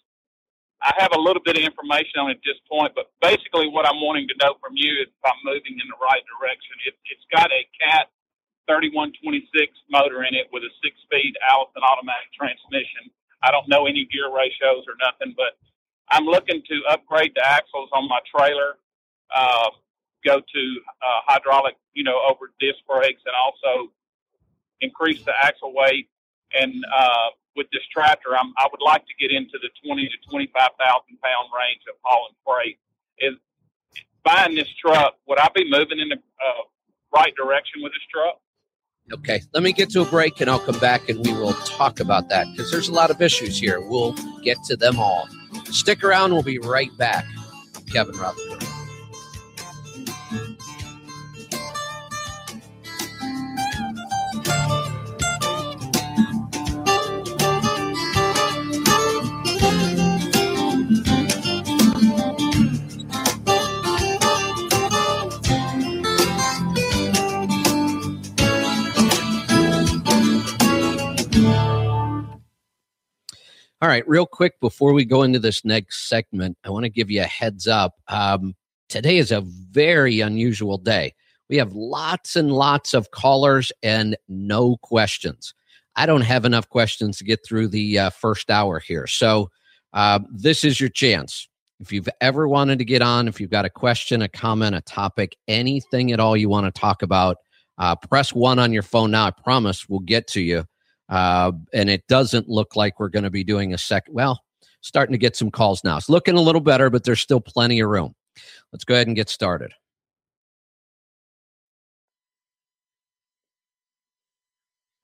I 0.80 0.95
have 0.97 1.12
a 1.12 1.19
little 1.19 1.43
bit 1.43 1.60
of 1.60 1.63
information 1.63 2.23
on 2.23 2.32
it 2.32 2.39
at 2.39 2.45
this 2.47 2.60
point, 2.71 2.95
but 2.95 3.12
basically 3.19 3.67
what 3.67 3.84
I'm 3.84 3.99
wanting 3.99 4.27
to 4.32 4.36
know 4.39 4.56
from 4.63 4.73
you 4.80 5.04
is 5.04 5.12
if 5.12 5.23
I'm 5.27 5.38
moving 5.43 5.75
in 5.75 5.88
the 5.91 5.99
right 5.99 6.23
direction. 6.39 6.80
It, 6.88 6.95
it's 7.12 7.27
got 7.27 7.51
a 7.51 7.62
Cat 7.75 8.08
3126 8.71 9.51
motor 9.91 10.23
in 10.23 10.32
it 10.32 10.47
with 10.56 10.63
a 10.63 10.71
six 10.80 10.95
speed 11.04 11.36
Allison 11.43 11.84
automatic 11.84 12.32
transmission. 12.32 13.12
I 13.43 13.51
don't 13.51 13.67
know 13.67 13.86
any 13.86 14.06
gear 14.12 14.34
ratios 14.34 14.86
or 14.88 14.95
nothing, 15.01 15.34
but 15.36 15.58
I'm 16.10 16.25
looking 16.25 16.62
to 16.67 16.82
upgrade 16.89 17.32
the 17.36 17.47
axles 17.47 17.89
on 17.93 18.08
my 18.08 18.19
trailer, 18.36 18.77
uh, 19.36 19.69
go 20.25 20.39
to 20.39 20.62
uh, 21.01 21.21
hydraulic, 21.25 21.75
you 21.93 22.04
know, 22.04 22.19
over 22.30 22.51
disc 22.60 22.80
brakes, 22.88 23.21
and 23.25 23.36
also 23.36 23.91
increase 24.82 25.23
the 25.23 25.34
axle 25.43 25.73
weight. 25.73 26.10
And 26.54 26.73
uh, 26.93 27.30
with 27.56 27.67
this 27.71 27.84
tractor, 27.91 28.36
I'm, 28.38 28.54
I 28.58 28.67
would 28.71 28.82
like 28.84 29.06
to 29.08 29.13
get 29.19 29.32
into 29.32 29.58
the 29.62 29.69
20 29.86 30.08
to 30.08 30.30
25,000 30.30 30.77
pound 31.23 31.49
range 31.58 31.82
of 31.89 31.95
hauling 32.04 32.36
freight. 32.45 32.77
Is 33.19 33.36
buying 34.23 34.56
this 34.56 34.69
truck, 34.80 35.15
would 35.27 35.39
I 35.39 35.49
be 35.56 35.69
moving 35.69 35.99
in 35.99 36.10
the 36.10 36.17
uh, 36.17 36.63
right 37.15 37.34
direction 37.36 37.82
with 37.82 37.93
this 37.93 38.06
truck? 38.12 38.39
Okay, 39.13 39.41
let 39.54 39.62
me 39.63 39.74
get 39.74 39.89
to 39.91 40.02
a 40.02 40.06
break 40.06 40.39
and 40.39 40.50
I'll 40.50 40.60
come 40.60 40.80
back 40.80 41.10
and 41.10 41.26
we 41.26 41.34
will 41.34 41.54
talk 41.54 42.00
about 42.00 42.30
that 42.30 42.47
because 42.52 42.71
there's 42.71 42.88
a 42.88 42.93
lot 42.93 43.12
of 43.12 43.21
issues 43.21 43.60
here. 43.60 43.82
We'll 43.82 44.13
get 44.43 44.58
to 44.65 44.78
them 44.78 45.00
all. 45.00 45.28
Stick 45.65 46.04
around, 46.04 46.34
we'll 46.34 46.43
be 46.43 46.60
right 46.60 46.95
back. 46.97 47.26
Kevin 47.91 48.15
Rutherford. 48.17 48.61
All 73.82 73.89
right, 73.89 74.08
real 74.08 74.28
quick 74.28 74.60
before 74.60 74.94
we 74.94 75.06
go 75.06 75.24
into 75.24 75.39
this 75.39 75.65
next 75.65 76.08
segment, 76.08 76.56
I 76.63 76.70
want 76.70 76.84
to 76.84 76.89
give 76.89 77.10
you 77.10 77.22
a 77.22 77.26
heads 77.26 77.67
up. 77.67 77.96
Um, 78.10 78.54
today 78.89 79.17
is 79.17 79.32
a 79.32 79.41
very 79.41 80.20
unusual 80.20 80.78
day. 80.78 81.15
We 81.50 81.58
have 81.58 81.74
lots 81.74 82.36
and 82.36 82.52
lots 82.52 82.94
of 82.94 83.10
callers 83.10 83.72
and 83.82 84.15
no 84.30 84.78
questions. 84.84 85.56
I 85.96 86.06
don't 86.06 86.22
have 86.22 86.46
enough 86.46 86.70
questions 86.70 87.17
to 87.17 87.24
get 87.24 87.44
through 87.44 87.70
the 87.70 87.98
uh, 87.98 88.10
first 88.12 88.52
hour 88.52 88.80
here. 88.80 89.08
So, 89.08 89.50
uh, 89.94 90.20
this 90.32 90.63
is 90.63 90.80
your 90.80 90.89
chance. 90.89 91.48
If 91.80 91.91
you've 91.91 92.08
ever 92.22 92.48
wanted 92.48 92.78
to 92.78 92.86
get 92.86 93.02
on, 93.02 93.28
if 93.28 93.41
you've 93.41 93.50
got 93.50 93.65
a 93.65 93.70
question, 93.72 94.22
a 94.22 94.30
comment, 94.30 94.76
a 94.76 94.82
topic, 94.82 95.36
anything 95.48 96.12
at 96.12 96.20
all 96.20 96.38
you 96.38 96.50
want 96.50 96.72
to 96.72 96.80
talk 96.80 97.02
about, 97.02 97.38
uh, 97.80 97.96
press 97.96 98.32
one 98.32 98.60
on 98.60 98.72
your 98.72 98.84
phone 98.84 99.10
now. 99.10 99.26
I 99.26 99.32
promise 99.32 99.89
we'll 99.89 100.02
get 100.02 100.28
to 100.28 100.41
you. 100.41 100.65
Uh, 101.12 101.52
and 101.74 101.89
it 101.89 102.08
doesn't 102.08 102.47
look 102.50 102.76
like 102.76 103.00
we're 103.00 103.10
going 103.10 103.24
to 103.24 103.30
be 103.30 103.43
doing 103.43 103.74
a 103.74 103.78
second. 103.78 104.13
Well, 104.13 104.41
starting 104.80 105.12
to 105.12 105.19
get 105.19 105.36
some 105.36 105.52
calls 105.52 105.84
now. 105.84 105.97
It's 105.97 106.10
looking 106.10 106.36
a 106.36 106.41
little 106.41 106.62
better, 106.62 106.89
but 106.89 107.04
there's 107.04 107.19
still 107.21 107.41
plenty 107.41 107.82
of 107.82 107.89
room. 107.89 108.15
Let's 108.71 108.86
go 108.86 108.95
ahead 108.95 109.08
and 109.08 109.15
get 109.15 109.30
started. 109.30 109.74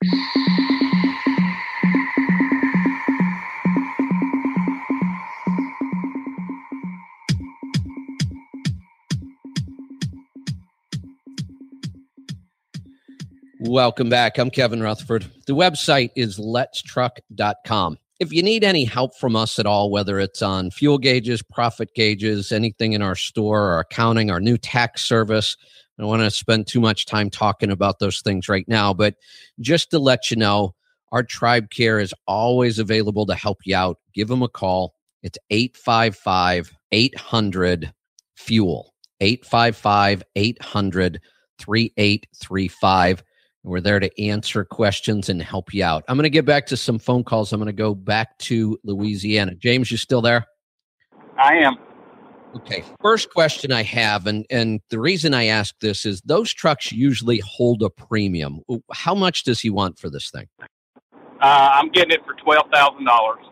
Welcome 13.60 14.10
back. 14.10 14.38
I'm 14.38 14.52
Kevin 14.52 14.84
Rutherford. 14.84 15.26
The 15.48 15.56
website 15.56 16.12
is 16.16 16.38
letstruck.com. 16.38 17.98
If 18.20 18.32
you 18.32 18.44
need 18.44 18.64
any 18.64 18.86
help 18.86 19.18
from 19.18 19.36
us 19.36 19.58
at 19.58 19.66
all, 19.66 19.90
whether 19.90 20.20
it's 20.20 20.44
on 20.44 20.70
fuel 20.70 21.00
gauges, 21.00 21.42
profit 21.42 21.90
gauges, 21.96 22.52
anything 22.52 22.94
in 22.94 23.02
our 23.02 23.16
store, 23.16 23.72
our 23.72 23.80
accounting, 23.80 24.30
our 24.30 24.40
new 24.40 24.60
tax 24.60 25.04
service, 25.04 25.58
I 25.98 26.04
don't 26.04 26.10
want 26.10 26.22
to 26.22 26.30
spend 26.30 26.68
too 26.68 26.80
much 26.80 27.08
time 27.08 27.32
talking 27.32 27.72
about 27.72 27.98
those 27.98 28.22
things 28.22 28.48
right 28.48 28.68
now, 28.68 28.94
but 28.94 29.16
just 29.60 29.90
to 29.90 29.98
let 29.98 30.30
you 30.30 30.38
know, 30.38 30.76
our 31.12 31.24
tribe 31.24 31.72
care 31.72 32.00
is 32.00 32.14
always 32.28 32.78
available 32.78 33.26
to 33.26 33.34
help 33.34 33.60
you 33.66 33.76
out. 33.76 33.98
Give 34.14 34.28
them 34.28 34.44
a 34.44 34.50
call, 34.50 34.94
It's 35.24 35.40
855 35.50 36.72
800 36.92 37.92
fuel. 38.36 38.94
855 39.20 40.24
800 40.36 41.22
3835. 41.60 43.24
We're 43.64 43.82
there 43.82 44.00
to 44.00 44.22
answer 44.22 44.64
questions 44.64 45.30
and 45.30 45.42
help 45.42 45.74
you 45.74 45.84
out. 45.84 46.04
I'm 46.08 46.16
going 46.16 46.24
to 46.24 46.30
get 46.30 46.46
back 46.46 46.68
to 46.68 46.78
some 46.78 47.00
phone 47.00 47.24
calls. 47.24 47.52
I'm 47.52 47.60
going 47.60 47.68
to 47.68 47.74
go 47.74 47.94
back 47.94 48.38
to 48.40 48.80
Louisiana. 48.84 49.56
James, 49.56 49.92
you 49.92 49.98
still 49.98 50.22
there? 50.22 50.46
I 51.38 51.56
am. 51.56 51.76
Okay. 52.56 52.84
First 53.02 53.32
question 53.34 53.72
I 53.72 53.84
have, 53.84 54.26
and 54.26 54.46
and 54.50 54.80
the 54.90 55.00
reason 55.00 55.34
I 55.34 55.46
ask 55.46 55.76
this 55.80 56.06
is 56.06 56.22
those 56.22 56.54
trucks 56.54 56.92
usually 56.92 57.40
hold 57.46 57.84
a 57.84 57.90
premium. 57.90 58.62
How 58.94 59.14
much 59.14 59.44
does 59.44 59.60
he 59.60 59.70
want 59.70 60.00
for 60.00 60.10
this 60.10 60.32
thing? 60.32 60.48
Uh, 61.42 61.72
I'm 61.74 61.90
getting 61.90 62.12
it 62.12 62.26
for 62.26 62.34
twelve 62.34 62.68
thousand 62.74 63.06
dollars. 63.06 63.44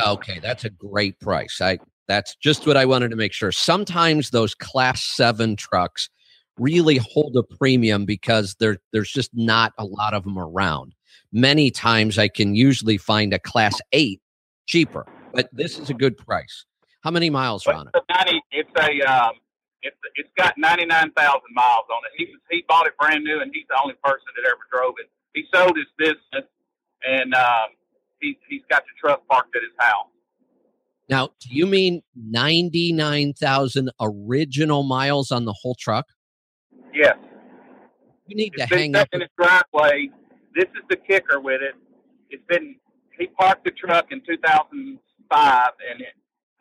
Okay, 0.00 0.38
that's 0.40 0.64
a 0.64 0.70
great 0.70 1.18
price. 1.20 1.60
I 1.60 1.78
that's 2.08 2.34
just 2.36 2.66
what 2.66 2.76
I 2.76 2.84
wanted 2.84 3.10
to 3.10 3.16
make 3.16 3.32
sure. 3.32 3.52
Sometimes 3.52 4.30
those 4.30 4.54
class 4.54 5.02
seven 5.02 5.56
trucks 5.56 6.10
really 6.58 6.98
hold 6.98 7.36
a 7.36 7.42
premium 7.42 8.04
because 8.04 8.56
there 8.60 8.78
there's 8.92 9.10
just 9.10 9.30
not 9.34 9.72
a 9.78 9.84
lot 9.84 10.14
of 10.14 10.24
them 10.24 10.38
around. 10.38 10.94
Many 11.32 11.70
times 11.70 12.18
I 12.18 12.28
can 12.28 12.54
usually 12.54 12.98
find 12.98 13.32
a 13.32 13.38
class 13.38 13.80
eight 13.92 14.20
cheaper, 14.66 15.06
but 15.32 15.48
this 15.52 15.78
is 15.78 15.90
a 15.90 15.94
good 15.94 16.16
price. 16.16 16.64
How 17.02 17.10
many 17.10 17.30
miles 17.30 17.66
are 17.66 17.74
on 17.74 17.88
it? 17.88 17.94
It's 17.94 18.04
a, 18.08 18.24
90, 18.24 18.42
it's 18.52 18.70
a 18.78 19.00
um, 19.02 19.32
it's 19.82 19.96
it's 20.14 20.30
got 20.36 20.54
ninety 20.56 20.86
nine 20.86 21.10
thousand 21.12 21.54
miles 21.54 21.86
on 21.90 22.02
it. 22.06 22.12
He 22.16 22.24
was, 22.26 22.40
he 22.50 22.64
bought 22.68 22.86
it 22.86 22.96
brand 22.98 23.24
new, 23.24 23.40
and 23.40 23.50
he's 23.52 23.66
the 23.68 23.76
only 23.82 23.94
person 24.04 24.26
that 24.36 24.48
ever 24.48 24.60
drove 24.72 24.94
it. 24.98 25.10
He 25.34 25.44
sold 25.52 25.76
his 25.76 25.86
business, 25.98 26.48
and 27.04 27.34
um, 27.34 27.70
he 28.20 28.38
he's 28.48 28.62
got 28.70 28.82
the 28.82 28.92
truck 29.00 29.26
parked 29.28 29.54
at 29.56 29.62
his 29.62 29.72
house. 29.78 30.06
Now, 31.08 31.30
do 31.40 31.48
you 31.50 31.66
mean 31.66 32.02
ninety 32.14 32.92
nine 32.92 33.32
thousand 33.32 33.90
original 34.00 34.84
miles 34.84 35.32
on 35.32 35.44
the 35.44 35.52
whole 35.52 35.74
truck? 35.74 36.06
Yes. 36.92 37.16
You 38.26 38.36
need 38.36 38.54
it's 38.56 38.68
to 38.68 38.76
hang 38.76 38.94
up. 38.94 39.08
in 39.12 39.20
his 39.20 39.30
driveway. 39.36 40.10
This 40.54 40.68
is 40.76 40.84
the 40.88 40.96
kicker 40.96 41.40
with 41.40 41.62
it. 41.62 41.74
It's 42.30 42.44
been 42.48 42.76
he 43.18 43.26
parked 43.26 43.64
the 43.64 43.70
truck 43.70 44.10
in 44.10 44.22
2005, 44.26 45.70
and 45.90 46.00
it, 46.00 46.14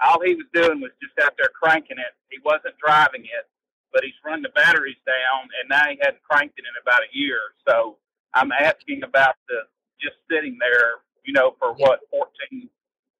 all 0.03 0.19
he 0.21 0.35
was 0.35 0.45
doing 0.53 0.81
was 0.81 0.91
just 1.01 1.13
out 1.25 1.33
there 1.37 1.49
cranking 1.49 1.97
it. 1.97 2.13
He 2.29 2.39
wasn't 2.43 2.75
driving 2.83 3.23
it, 3.23 3.47
but 3.93 4.03
he's 4.03 4.13
run 4.25 4.41
the 4.41 4.49
batteries 4.49 4.99
down, 5.05 5.47
and 5.59 5.69
now 5.69 5.89
he 5.89 5.97
hadn't 6.01 6.23
cranked 6.29 6.57
it 6.57 6.65
in 6.65 6.75
about 6.81 7.01
a 7.01 7.11
year. 7.17 7.39
So 7.67 7.97
I'm 8.33 8.51
asking 8.51 9.03
about 9.03 9.35
the 9.47 9.63
just 10.01 10.17
sitting 10.29 10.57
there, 10.59 11.03
you 11.25 11.33
know, 11.33 11.55
for 11.59 11.73
what 11.73 11.99
14, 12.09 12.69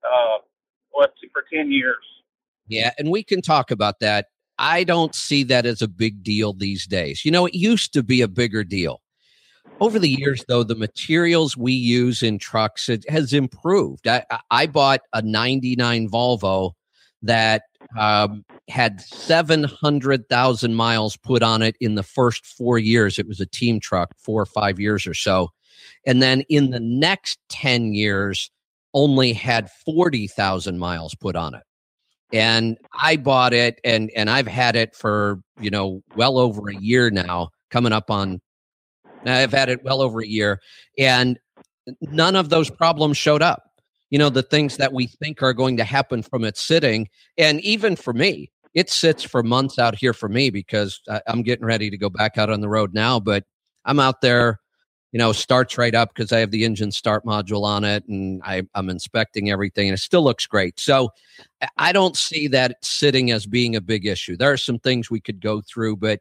uh, 0.04 0.38
what 0.92 1.14
for 1.32 1.46
10 1.54 1.72
years. 1.72 2.04
Yeah, 2.68 2.92
and 2.98 3.12
we 3.12 3.24
can 3.24 3.42
talk 3.42 3.72
about 3.72 4.00
that. 4.00 4.28
I 4.62 4.84
don't 4.84 5.16
see 5.16 5.44
that 5.46 5.66
as 5.66 5.82
a 5.82 5.88
big 5.88 6.24
deal 6.24 6.54
these 6.54 6.86
days. 6.86 7.26
You 7.26 7.32
know, 7.32 7.48
it 7.48 7.56
used 7.56 7.94
to 7.94 8.04
be 8.04 8.22
a 8.22 8.28
bigger 8.28 8.64
deal. 8.64 9.02
Over 9.80 9.98
the 9.98 10.10
years, 10.10 10.46
though, 10.48 10.64
the 10.64 10.76
materials 10.76 11.58
we 11.58 11.74
use 11.74 12.22
in 12.22 12.38
trucks 12.38 12.88
has 13.10 13.34
improved. 13.34 14.08
I, 14.08 14.24
I 14.52 14.68
bought 14.68 15.02
a 15.14 15.24
99 15.24 16.10
Volvo 16.10 16.74
that 17.24 17.64
um, 17.98 18.46
had 18.70 19.02
700,000 19.02 20.76
miles 20.76 21.18
put 21.18 21.42
on 21.42 21.64
it 21.64 21.76
in 21.82 21.96
the 21.96 22.04
first 22.04 22.46
four 22.46 22.78
years. 22.78 23.18
It 23.18 23.28
was 23.28 23.40
a 23.40 23.48
team 23.48 23.80
truck, 23.80 24.12
four 24.20 24.40
or 24.40 24.46
five 24.46 24.80
years 24.80 25.08
or 25.08 25.16
so. 25.16 25.50
And 26.06 26.22
then 26.22 26.42
in 26.42 26.70
the 26.70 26.80
next 26.80 27.40
10 27.50 27.94
years, 27.94 28.52
only 28.94 29.34
had 29.34 29.72
40,000 29.86 30.78
miles 30.78 31.16
put 31.16 31.36
on 31.36 31.56
it. 31.56 31.64
And 32.34 32.78
I 33.02 33.18
bought 33.18 33.54
it 33.54 33.80
and, 33.84 34.10
and 34.16 34.30
I've 34.30 34.48
had 34.48 34.76
it 34.76 34.96
for, 34.96 35.42
you 35.60 35.70
know, 35.70 36.02
well 36.16 36.38
over 36.38 36.70
a 36.70 36.76
year 36.76 37.10
now, 37.12 37.50
coming 37.70 37.92
up 37.92 38.10
on 38.10 38.40
now, 39.24 39.38
I've 39.38 39.52
had 39.52 39.70
it 39.70 39.84
well 39.84 40.02
over 40.02 40.22
a 40.22 40.28
year, 40.28 40.62
and 40.98 41.38
none 42.02 42.36
of 42.36 42.50
those 42.50 42.70
problems 42.70 43.18
showed 43.18 43.42
up. 43.42 43.64
You 44.10 44.20
know, 44.20 44.30
the 44.30 44.44
things 44.44 44.78
that 44.78 44.94
we 44.94 45.08
think 45.08 45.42
are 45.42 45.54
going 45.54 45.78
to 45.78 45.84
happen 45.84 46.22
from 46.22 46.44
it 46.44 46.58
sitting, 46.58 47.08
and 47.38 47.62
even 47.62 47.96
for 47.96 48.14
me, 48.14 48.52
it 48.74 48.90
sits 48.90 49.24
for 49.24 49.44
months 49.44 49.78
out 49.80 49.96
here 49.96 50.14
for 50.14 50.30
me 50.30 50.50
because 50.50 51.02
I'm 51.28 51.44
getting 51.44 51.66
ready 51.66 51.90
to 51.90 51.98
go 51.98 52.10
back 52.10 52.38
out 52.38 52.50
on 52.50 52.62
the 52.62 52.70
road 52.70 52.94
now. 52.94 53.20
But 53.20 53.44
I'm 53.86 54.00
out 54.00 54.22
there, 54.22 54.60
you 55.12 55.18
know, 55.18 55.32
starts 55.32 55.78
right 55.78 55.94
up 55.94 56.14
because 56.14 56.32
I 56.32 56.40
have 56.40 56.52
the 56.52 56.64
engine 56.64 56.92
start 56.92 57.26
module 57.26 57.64
on 57.64 57.84
it, 57.84 58.08
and 58.08 58.42
I, 58.44 58.64
I'm 58.76 58.90
inspecting 58.90 59.52
everything, 59.52 59.88
and 59.88 59.96
it 59.96 60.02
still 60.02 60.24
looks 60.24 60.46
great. 60.48 60.80
So 60.80 61.10
I 61.78 61.92
don't 61.92 62.18
see 62.18 62.48
that 62.50 62.78
sitting 62.84 63.32
as 63.32 63.46
being 63.46 63.76
a 63.76 63.82
big 63.82 64.06
issue. 64.06 64.38
There 64.38 64.52
are 64.52 64.58
some 64.58 64.80
things 64.80 65.10
we 65.10 65.22
could 65.22 65.42
go 65.42 65.62
through, 65.62 65.98
but 65.98 66.20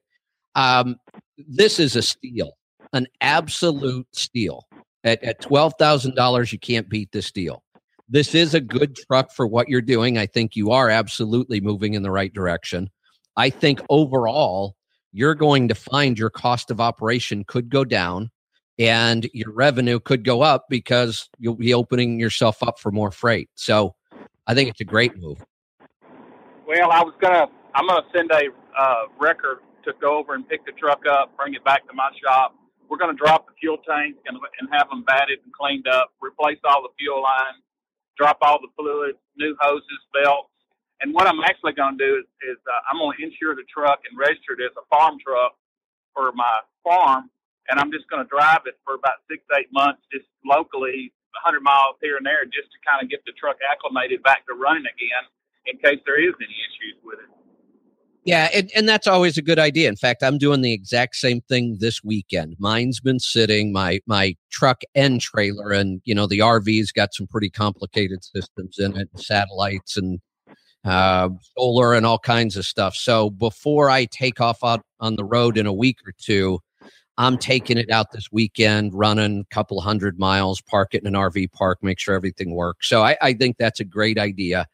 um, 0.54 0.96
this 1.38 1.78
is 1.78 1.94
a 1.96 2.02
steal 2.02 2.56
an 2.92 3.06
absolute 3.20 4.06
steal. 4.12 4.66
At, 5.02 5.22
at 5.22 5.40
$12,000, 5.40 6.52
you 6.52 6.58
can't 6.58 6.88
beat 6.88 7.10
this 7.12 7.32
deal. 7.32 7.62
This 8.08 8.34
is 8.34 8.54
a 8.54 8.60
good 8.60 8.96
truck 8.96 9.32
for 9.32 9.46
what 9.46 9.68
you're 9.68 9.80
doing. 9.80 10.18
I 10.18 10.26
think 10.26 10.56
you 10.56 10.72
are 10.72 10.90
absolutely 10.90 11.60
moving 11.60 11.94
in 11.94 12.02
the 12.02 12.10
right 12.10 12.32
direction. 12.32 12.90
I 13.36 13.48
think 13.48 13.80
overall, 13.88 14.76
you're 15.12 15.34
going 15.34 15.68
to 15.68 15.74
find 15.74 16.18
your 16.18 16.28
cost 16.28 16.70
of 16.70 16.80
operation 16.80 17.44
could 17.44 17.70
go 17.70 17.84
down 17.84 18.30
and 18.80 19.28
your 19.32 19.52
revenue 19.52 20.00
could 20.00 20.24
go 20.24 20.40
up 20.40 20.66
because 20.68 21.28
you'll 21.38 21.54
be 21.54 21.72
opening 21.72 22.18
yourself 22.18 22.62
up 22.62 22.80
for 22.80 22.90
more 22.90 23.12
freight. 23.12 23.48
So 23.54 23.94
I 24.46 24.54
think 24.54 24.68
it's 24.68 24.80
a 24.80 24.84
great 24.84 25.16
move. 25.16 25.44
Well, 26.66 26.90
I 26.90 27.02
was 27.02 27.14
gonna, 27.20 27.46
I'm 27.74 27.86
gonna 27.86 28.06
send 28.14 28.32
a 28.32 28.48
uh, 28.76 29.02
record 29.20 29.58
to 29.84 29.92
go 30.00 30.18
over 30.18 30.34
and 30.34 30.48
pick 30.48 30.64
the 30.66 30.72
truck 30.72 31.02
up, 31.08 31.36
bring 31.36 31.54
it 31.54 31.64
back 31.64 31.86
to 31.86 31.94
my 31.94 32.10
shop, 32.24 32.54
we're 32.90 32.98
to 32.98 33.14
drop 33.14 33.46
the 33.46 33.54
fuel 33.60 33.78
tank 33.86 34.16
and, 34.26 34.36
and 34.58 34.68
have 34.74 34.90
them 34.90 35.04
batted 35.06 35.38
and 35.46 35.52
cleaned 35.54 35.86
up, 35.86 36.10
replace 36.20 36.58
all 36.64 36.82
the 36.82 36.90
fuel 36.98 37.22
lines, 37.22 37.62
drop 38.18 38.38
all 38.42 38.58
the 38.58 38.66
fluids, 38.74 39.16
new 39.38 39.54
hoses, 39.60 40.02
belts. 40.12 40.50
And 41.00 41.14
what 41.14 41.28
I'm 41.28 41.40
actually 41.46 41.72
going 41.72 41.96
to 41.96 42.04
do 42.04 42.18
is, 42.18 42.26
is 42.50 42.58
uh, 42.66 42.82
I'm 42.90 42.98
going 42.98 43.16
to 43.16 43.24
insure 43.24 43.54
the 43.54 43.62
truck 43.72 44.00
and 44.10 44.18
register 44.18 44.58
it 44.58 44.66
as 44.66 44.74
a 44.74 44.84
farm 44.90 45.16
truck 45.24 45.54
for 46.12 46.32
my 46.34 46.50
farm. 46.82 47.30
And 47.70 47.78
I'm 47.78 47.92
just 47.92 48.10
going 48.10 48.22
to 48.22 48.28
drive 48.28 48.66
it 48.66 48.74
for 48.84 48.94
about 48.94 49.22
six, 49.30 49.42
eight 49.56 49.70
months, 49.72 50.02
just 50.12 50.26
locally, 50.44 51.14
100 51.46 51.62
miles 51.62 51.96
here 52.02 52.18
and 52.18 52.26
there, 52.26 52.44
just 52.44 52.68
to 52.74 52.78
kind 52.82 53.02
of 53.02 53.08
get 53.08 53.22
the 53.24 53.32
truck 53.38 53.56
acclimated 53.62 54.22
back 54.22 54.44
to 54.46 54.54
running 54.54 54.84
again 54.90 55.24
in 55.66 55.78
case 55.78 56.02
there 56.04 56.18
is 56.18 56.34
any 56.42 56.56
issues 56.66 56.98
with 57.04 57.18
it. 57.22 57.30
Yeah, 58.24 58.50
and, 58.52 58.70
and 58.76 58.88
that's 58.88 59.06
always 59.06 59.38
a 59.38 59.42
good 59.42 59.58
idea. 59.58 59.88
In 59.88 59.96
fact, 59.96 60.22
I'm 60.22 60.36
doing 60.36 60.60
the 60.60 60.74
exact 60.74 61.16
same 61.16 61.40
thing 61.48 61.78
this 61.80 62.04
weekend. 62.04 62.56
Mine's 62.58 63.00
been 63.00 63.18
sitting, 63.18 63.72
my 63.72 64.00
my 64.06 64.36
truck 64.50 64.82
and 64.94 65.20
trailer, 65.20 65.70
and 65.70 66.02
you 66.04 66.14
know, 66.14 66.26
the 66.26 66.40
RV's 66.40 66.92
got 66.92 67.14
some 67.14 67.26
pretty 67.26 67.48
complicated 67.48 68.22
systems 68.22 68.78
in 68.78 68.96
it, 68.96 69.08
satellites 69.16 69.96
and 69.96 70.20
uh, 70.84 71.30
solar 71.56 71.94
and 71.94 72.04
all 72.04 72.18
kinds 72.18 72.56
of 72.56 72.66
stuff. 72.66 72.94
So 72.94 73.30
before 73.30 73.88
I 73.88 74.04
take 74.04 74.40
off 74.40 74.58
out 74.62 74.82
on 75.00 75.16
the 75.16 75.24
road 75.24 75.56
in 75.56 75.66
a 75.66 75.72
week 75.72 75.98
or 76.06 76.12
two, 76.18 76.60
I'm 77.20 77.36
taking 77.36 77.76
it 77.76 77.90
out 77.90 78.12
this 78.12 78.32
weekend, 78.32 78.94
running 78.94 79.40
a 79.40 79.54
couple 79.54 79.78
hundred 79.82 80.18
miles, 80.18 80.62
park 80.62 80.94
it 80.94 81.02
in 81.02 81.06
an 81.06 81.12
RV 81.12 81.52
park, 81.52 81.76
make 81.82 81.98
sure 81.98 82.14
everything 82.14 82.54
works. 82.56 82.88
So 82.88 83.02
I, 83.04 83.14
I 83.20 83.34
think 83.34 83.58
that's 83.58 83.78
a 83.78 83.84
great 83.84 84.16
idea. 84.16 84.64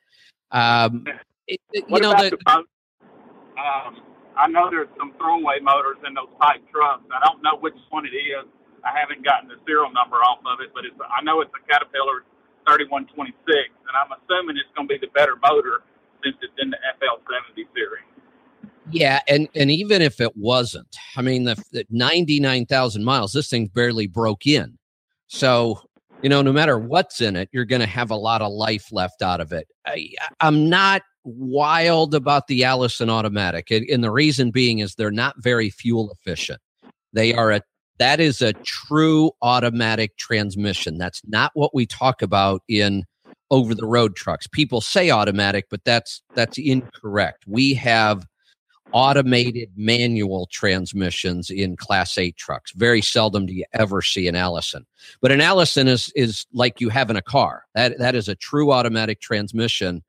Um, 0.52 1.02
it, 1.48 1.58
it, 1.72 1.84
you 1.90 1.98
know, 1.98 2.14
the, 2.14 2.38
the 2.38 2.52
um, 2.54 3.98
I 4.38 4.46
know 4.46 4.70
there's 4.70 4.86
some 4.96 5.10
throwaway 5.18 5.58
motors 5.58 5.98
in 6.06 6.14
those 6.14 6.30
type 6.40 6.62
trucks. 6.70 7.02
I 7.10 7.18
don't 7.26 7.42
know 7.42 7.58
which 7.58 7.74
one 7.90 8.06
it 8.06 8.14
is. 8.14 8.46
I 8.86 8.94
haven't 8.94 9.26
gotten 9.26 9.50
the 9.50 9.58
serial 9.66 9.90
number 9.90 10.22
off 10.22 10.38
of 10.46 10.62
it, 10.62 10.70
but 10.70 10.86
it's 10.86 10.94
I 11.02 11.26
know 11.26 11.42
it's 11.42 11.50
a 11.50 11.62
Caterpillar 11.66 12.22
3126, 12.70 13.34
and 13.90 13.94
I'm 13.98 14.14
assuming 14.22 14.54
it's 14.54 14.70
going 14.78 14.86
to 14.86 14.94
be 14.94 15.02
the 15.02 15.10
better 15.10 15.34
motor 15.42 15.82
since 16.22 16.38
it's 16.38 16.54
in 16.62 16.70
the 16.70 16.78
FL70 16.94 17.66
series. 17.74 18.06
Yeah, 18.92 19.20
and 19.26 19.48
and 19.54 19.70
even 19.70 20.00
if 20.00 20.20
it 20.20 20.36
wasn't, 20.36 20.96
I 21.16 21.22
mean, 21.22 21.44
the, 21.44 21.62
the 21.72 21.84
99,000 21.90 23.04
miles, 23.04 23.32
this 23.32 23.48
thing 23.48 23.66
barely 23.66 24.06
broke 24.06 24.46
in. 24.46 24.78
So, 25.26 25.80
you 26.22 26.28
know, 26.28 26.40
no 26.40 26.52
matter 26.52 26.78
what's 26.78 27.20
in 27.20 27.34
it, 27.34 27.48
you're 27.52 27.64
going 27.64 27.80
to 27.80 27.86
have 27.86 28.10
a 28.10 28.16
lot 28.16 28.42
of 28.42 28.52
life 28.52 28.92
left 28.92 29.22
out 29.22 29.40
of 29.40 29.52
it. 29.52 29.66
I, 29.86 30.10
I'm 30.40 30.68
not 30.68 31.02
wild 31.24 32.14
about 32.14 32.46
the 32.46 32.62
Allison 32.64 33.10
automatic. 33.10 33.70
And, 33.70 33.84
and 33.90 34.04
the 34.04 34.12
reason 34.12 34.52
being 34.52 34.78
is 34.78 34.94
they're 34.94 35.10
not 35.10 35.34
very 35.38 35.70
fuel 35.70 36.12
efficient. 36.12 36.60
They 37.12 37.34
are 37.34 37.50
a 37.50 37.62
that 37.98 38.20
is 38.20 38.42
a 38.42 38.52
true 38.52 39.32
automatic 39.40 40.16
transmission. 40.18 40.98
That's 40.98 41.22
not 41.26 41.50
what 41.54 41.74
we 41.74 41.86
talk 41.86 42.20
about 42.20 42.62
in 42.68 43.04
over 43.50 43.74
the 43.74 43.86
road 43.86 44.16
trucks. 44.16 44.46
People 44.46 44.80
say 44.80 45.10
automatic, 45.10 45.66
but 45.70 45.82
that's 45.84 46.22
that's 46.34 46.58
incorrect. 46.58 47.44
We 47.46 47.74
have 47.74 48.26
automated 48.92 49.70
manual 49.76 50.48
transmissions 50.50 51.50
in 51.50 51.76
class 51.76 52.16
8 52.16 52.36
trucks. 52.36 52.72
Very 52.72 53.02
seldom 53.02 53.46
do 53.46 53.52
you 53.52 53.64
ever 53.72 54.02
see 54.02 54.28
an 54.28 54.34
Allison. 54.34 54.86
But 55.20 55.32
an 55.32 55.40
Allison 55.40 55.88
is 55.88 56.12
is 56.14 56.46
like 56.52 56.80
you 56.80 56.88
have 56.88 57.10
in 57.10 57.16
a 57.16 57.22
car. 57.22 57.64
That 57.74 57.98
that 57.98 58.14
is 58.14 58.28
a 58.28 58.34
true 58.34 58.72
automatic 58.72 59.20
transmission 59.20 60.02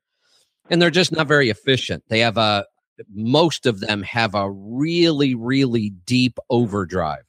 and 0.70 0.80
they're 0.80 0.90
just 0.90 1.12
not 1.12 1.26
very 1.26 1.50
efficient. 1.50 2.04
They 2.08 2.20
have 2.20 2.36
a 2.36 2.66
most 3.14 3.66
of 3.66 3.80
them 3.80 4.02
have 4.02 4.34
a 4.34 4.50
really 4.50 5.34
really 5.34 5.90
deep 6.04 6.38
overdrive. 6.50 7.24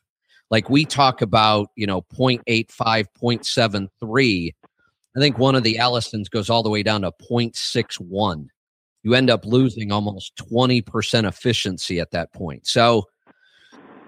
Like 0.50 0.70
we 0.70 0.84
talk 0.86 1.22
about, 1.22 1.70
you 1.76 1.86
know, 1.86 2.02
0.85, 2.02 3.06
0.73. 3.22 4.54
I 5.16 5.20
think 5.20 5.38
one 5.38 5.56
of 5.56 5.64
the 5.64 5.76
Allisons 5.76 6.30
goes 6.30 6.50
all 6.50 6.64
the 6.64 6.70
way 6.70 6.82
down 6.82 7.02
to 7.02 7.12
0.61. 7.12 8.48
You 9.04 9.14
end 9.14 9.30
up 9.30 9.46
losing 9.46 9.92
almost 9.92 10.36
20% 10.52 11.28
efficiency 11.28 12.00
at 12.00 12.12
that 12.12 12.34
point. 12.34 12.68
So, 12.68 13.06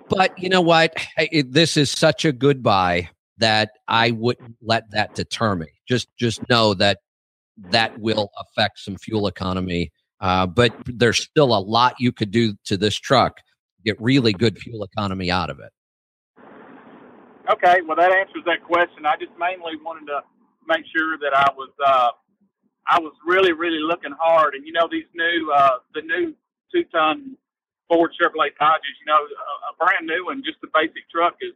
but 0.10 0.38
you 0.38 0.50
know 0.50 0.62
what? 0.62 0.94
It, 1.18 1.54
this 1.54 1.78
is 1.78 1.90
such 1.90 2.26
a 2.26 2.32
good 2.32 2.62
buy 2.62 3.10
that 3.38 3.72
I 3.88 4.12
wouldn't 4.12 4.56
let 4.62 4.92
that 4.92 5.16
deter 5.16 5.56
me. 5.56 5.68
Just 5.88 6.10
just 6.18 6.48
know 6.50 6.74
that 6.76 7.00
that 7.70 8.00
will 8.00 8.30
affect 8.38 8.80
some 8.80 8.98
fuel 8.98 9.28
economy. 9.28 9.92
Uh, 10.20 10.46
but 10.46 10.74
there's 10.86 11.24
still 11.24 11.56
a 11.56 11.60
lot 11.60 11.96
you 12.00 12.12
could 12.12 12.32
do 12.32 12.54
to 12.66 12.78
this 12.78 12.96
truck 12.96 13.38
get 13.84 14.00
really 14.00 14.34
good 14.34 14.58
fuel 14.60 14.84
economy 14.84 15.32
out 15.32 15.50
of 15.50 15.60
it. 15.60 15.72
Okay, 17.52 17.82
well 17.88 17.98
that 17.98 18.12
answers 18.12 18.44
that 18.46 18.64
question. 18.64 19.06
I 19.06 19.16
just 19.18 19.32
mainly 19.40 19.74
wanted 19.84 20.06
to 20.08 20.22
make 20.68 20.86
sure 20.96 21.18
that 21.18 21.36
I 21.36 21.50
was 21.58 21.70
uh, 21.86 22.10
I 22.88 23.00
was 23.00 23.14
really 23.26 23.54
really 23.54 23.82
looking 23.82 24.14
hard, 24.18 24.56
and 24.56 24.66
you 24.66 24.74
know 24.74 24.88
these 24.92 25.10
new 25.14 25.52
uh, 25.54 25.80
the 25.94 26.02
new 26.02 26.34
two 26.74 26.86
ton 26.92 27.38
Ford 27.90 28.12
Chevrolet 28.18 28.54
Dodges, 28.60 28.96
you 29.02 29.08
know 29.08 29.22
a, 29.22 29.54
a 29.70 29.74
brand 29.80 30.08
new 30.08 30.26
one, 30.28 30.44
just 30.46 30.62
the 30.62 30.70
basic 30.74 31.06
truck 31.12 31.38
is 31.42 31.54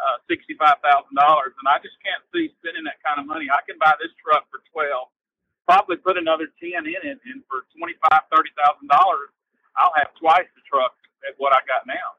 uh, 0.00 0.18
sixty 0.28 0.54
five 0.58 0.82
thousand 0.82 1.14
dollars, 1.16 1.54
and 1.60 1.66
I 1.70 1.78
just 1.82 1.96
can't 2.02 2.22
see 2.34 2.50
spending 2.60 2.84
that 2.86 2.98
kind 3.04 3.20
of 3.22 3.26
money. 3.30 3.46
I 3.50 3.62
can 3.66 3.78
buy 3.78 3.94
this 4.02 4.12
truck 4.20 4.46
for 4.50 4.60
twelve, 4.74 5.10
probably 5.68 5.98
put 6.02 6.18
another 6.18 6.50
ten 6.58 6.84
in 6.86 7.02
it, 7.06 7.18
and 7.24 7.42
for 7.46 7.66
twenty 7.78 7.94
five 8.10 8.26
thirty 8.32 8.50
thousand 8.58 8.90
dollars, 8.90 9.30
I'll 9.78 9.94
have 9.96 10.12
twice 10.18 10.48
the 10.58 10.64
truck 10.66 10.94
at 11.28 11.34
what 11.38 11.54
I 11.54 11.62
got 11.68 11.86
now 11.86 12.18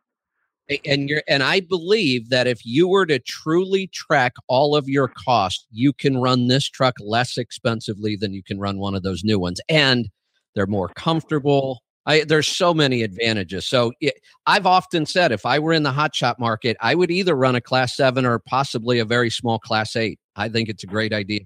and 0.85 1.09
you're 1.09 1.23
and 1.27 1.43
i 1.43 1.59
believe 1.59 2.29
that 2.29 2.47
if 2.47 2.65
you 2.65 2.87
were 2.87 3.05
to 3.05 3.19
truly 3.19 3.87
track 3.87 4.33
all 4.47 4.75
of 4.75 4.87
your 4.87 5.07
costs 5.07 5.65
you 5.71 5.93
can 5.93 6.17
run 6.17 6.47
this 6.47 6.69
truck 6.69 6.95
less 6.99 7.37
expensively 7.37 8.15
than 8.15 8.33
you 8.33 8.43
can 8.43 8.59
run 8.59 8.77
one 8.77 8.95
of 8.95 9.03
those 9.03 9.23
new 9.23 9.39
ones 9.39 9.61
and 9.69 10.09
they're 10.57 10.65
more 10.65 10.89
comfortable. 10.89 11.83
I, 12.07 12.23
there's 12.23 12.47
so 12.47 12.73
many 12.73 13.03
advantages. 13.03 13.67
So 13.67 13.93
it, 14.01 14.15
i've 14.47 14.65
often 14.65 15.05
said 15.05 15.31
if 15.31 15.45
i 15.45 15.59
were 15.59 15.73
in 15.73 15.83
the 15.83 15.91
hot 15.91 16.15
shot 16.15 16.39
market 16.39 16.77
i 16.81 16.95
would 16.95 17.11
either 17.11 17.35
run 17.35 17.55
a 17.55 17.61
class 17.61 17.95
7 17.95 18.25
or 18.25 18.39
possibly 18.39 18.97
a 18.99 19.05
very 19.05 19.29
small 19.29 19.59
class 19.59 19.95
8 19.95 20.19
i 20.35 20.49
think 20.49 20.69
it's 20.69 20.83
a 20.83 20.87
great 20.87 21.13
idea. 21.13 21.41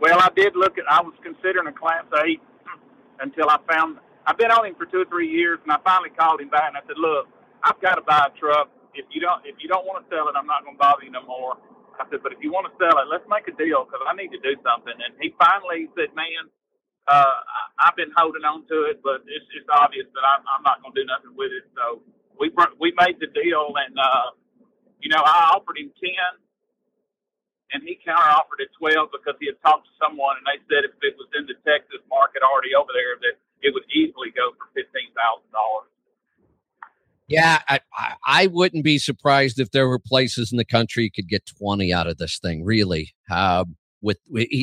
Well 0.00 0.18
i 0.20 0.30
did 0.34 0.56
look 0.56 0.78
at 0.78 0.84
i 0.90 1.00
was 1.00 1.14
considering 1.22 1.68
a 1.68 1.72
class 1.72 2.04
8 2.24 2.40
until 3.20 3.48
i 3.50 3.58
found 3.70 3.98
i've 4.26 4.38
been 4.38 4.50
on 4.50 4.66
him 4.66 4.74
for 4.74 4.86
two 4.86 5.02
or 5.02 5.04
three 5.04 5.28
years 5.28 5.58
and 5.62 5.70
i 5.70 5.78
finally 5.84 6.10
called 6.10 6.40
him 6.40 6.48
back 6.48 6.64
and 6.68 6.76
i 6.76 6.80
said 6.86 6.96
look 6.96 7.28
I've 7.64 7.80
got 7.82 7.96
to 7.96 8.04
buy 8.06 8.30
a 8.30 8.32
truck. 8.38 8.70
If 8.94 9.06
you 9.12 9.20
don't, 9.22 9.44
if 9.46 9.56
you 9.62 9.68
don't 9.68 9.86
want 9.86 10.02
to 10.02 10.06
sell 10.10 10.28
it, 10.28 10.34
I'm 10.38 10.46
not 10.48 10.64
going 10.64 10.76
to 10.76 10.82
bother 10.82 11.04
you 11.04 11.12
no 11.12 11.22
more. 11.26 11.58
I 11.98 12.06
said, 12.10 12.22
but 12.22 12.32
if 12.32 12.40
you 12.42 12.52
want 12.54 12.70
to 12.70 12.74
sell 12.78 12.94
it, 13.02 13.10
let's 13.10 13.26
make 13.30 13.46
a 13.50 13.56
deal 13.58 13.84
because 13.86 14.02
I 14.06 14.14
need 14.14 14.30
to 14.34 14.42
do 14.42 14.54
something. 14.62 14.94
And 14.94 15.14
he 15.18 15.34
finally 15.38 15.90
said, 15.98 16.14
man, 16.14 16.46
uh, 17.10 17.38
I've 17.82 17.96
been 17.98 18.14
holding 18.14 18.46
on 18.46 18.66
to 18.70 18.86
it, 18.90 19.02
but 19.02 19.26
it's 19.26 19.48
just 19.50 19.66
obvious 19.72 20.06
that 20.14 20.24
I'm, 20.24 20.42
I'm 20.46 20.62
not 20.62 20.82
going 20.82 20.94
to 20.94 21.00
do 21.02 21.06
nothing 21.08 21.34
with 21.34 21.50
it. 21.50 21.66
So 21.74 22.02
we 22.38 22.50
we 22.78 22.94
made 22.98 23.18
the 23.18 23.30
deal, 23.34 23.74
and 23.78 23.94
uh, 23.98 24.30
you 25.02 25.10
know, 25.10 25.22
I 25.22 25.54
offered 25.56 25.78
him 25.78 25.90
ten, 25.98 26.30
and 27.74 27.82
he 27.86 27.98
counter 28.02 28.28
offered 28.30 28.62
at 28.62 28.72
twelve 28.78 29.10
because 29.12 29.36
he 29.42 29.48
had 29.50 29.58
talked 29.64 29.86
to 29.90 29.94
someone, 30.02 30.38
and 30.40 30.46
they 30.46 30.60
said 30.70 30.86
if 30.88 30.94
it 31.02 31.16
was 31.18 31.28
in 31.38 31.46
the 31.50 31.58
Texas 31.66 32.02
market 32.10 32.42
already 32.46 32.74
over 32.78 32.92
there, 32.94 33.18
that 33.22 33.36
it 33.66 33.74
would 33.74 33.86
easily 33.92 34.30
go 34.34 34.54
for 34.58 34.70
fifteen 34.76 35.10
thousand 35.18 35.50
dollars. 35.52 35.90
Yeah, 37.28 37.60
I, 37.68 37.80
I 38.26 38.46
wouldn't 38.46 38.84
be 38.84 38.98
surprised 38.98 39.60
if 39.60 39.70
there 39.70 39.86
were 39.86 39.98
places 39.98 40.50
in 40.50 40.56
the 40.56 40.64
country 40.64 41.04
you 41.04 41.10
could 41.10 41.28
get 41.28 41.44
20 41.58 41.92
out 41.92 42.06
of 42.06 42.16
this 42.16 42.38
thing, 42.38 42.64
really. 42.64 43.14
Uh, 43.30 43.66
with, 44.00 44.18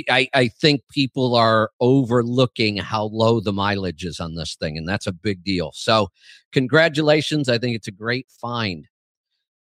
I, 0.09 0.27
I 0.33 0.47
think 0.47 0.81
people 0.89 1.35
are 1.35 1.69
overlooking 1.79 2.77
how 2.77 3.03
low 3.05 3.39
the 3.39 3.53
mileage 3.53 4.03
is 4.03 4.19
on 4.19 4.33
this 4.33 4.55
thing, 4.55 4.77
and 4.77 4.87
that's 4.87 5.05
a 5.05 5.11
big 5.11 5.43
deal. 5.43 5.71
So, 5.75 6.07
congratulations. 6.53 7.49
I 7.49 7.59
think 7.59 7.75
it's 7.75 7.87
a 7.87 7.91
great 7.91 8.27
find. 8.41 8.87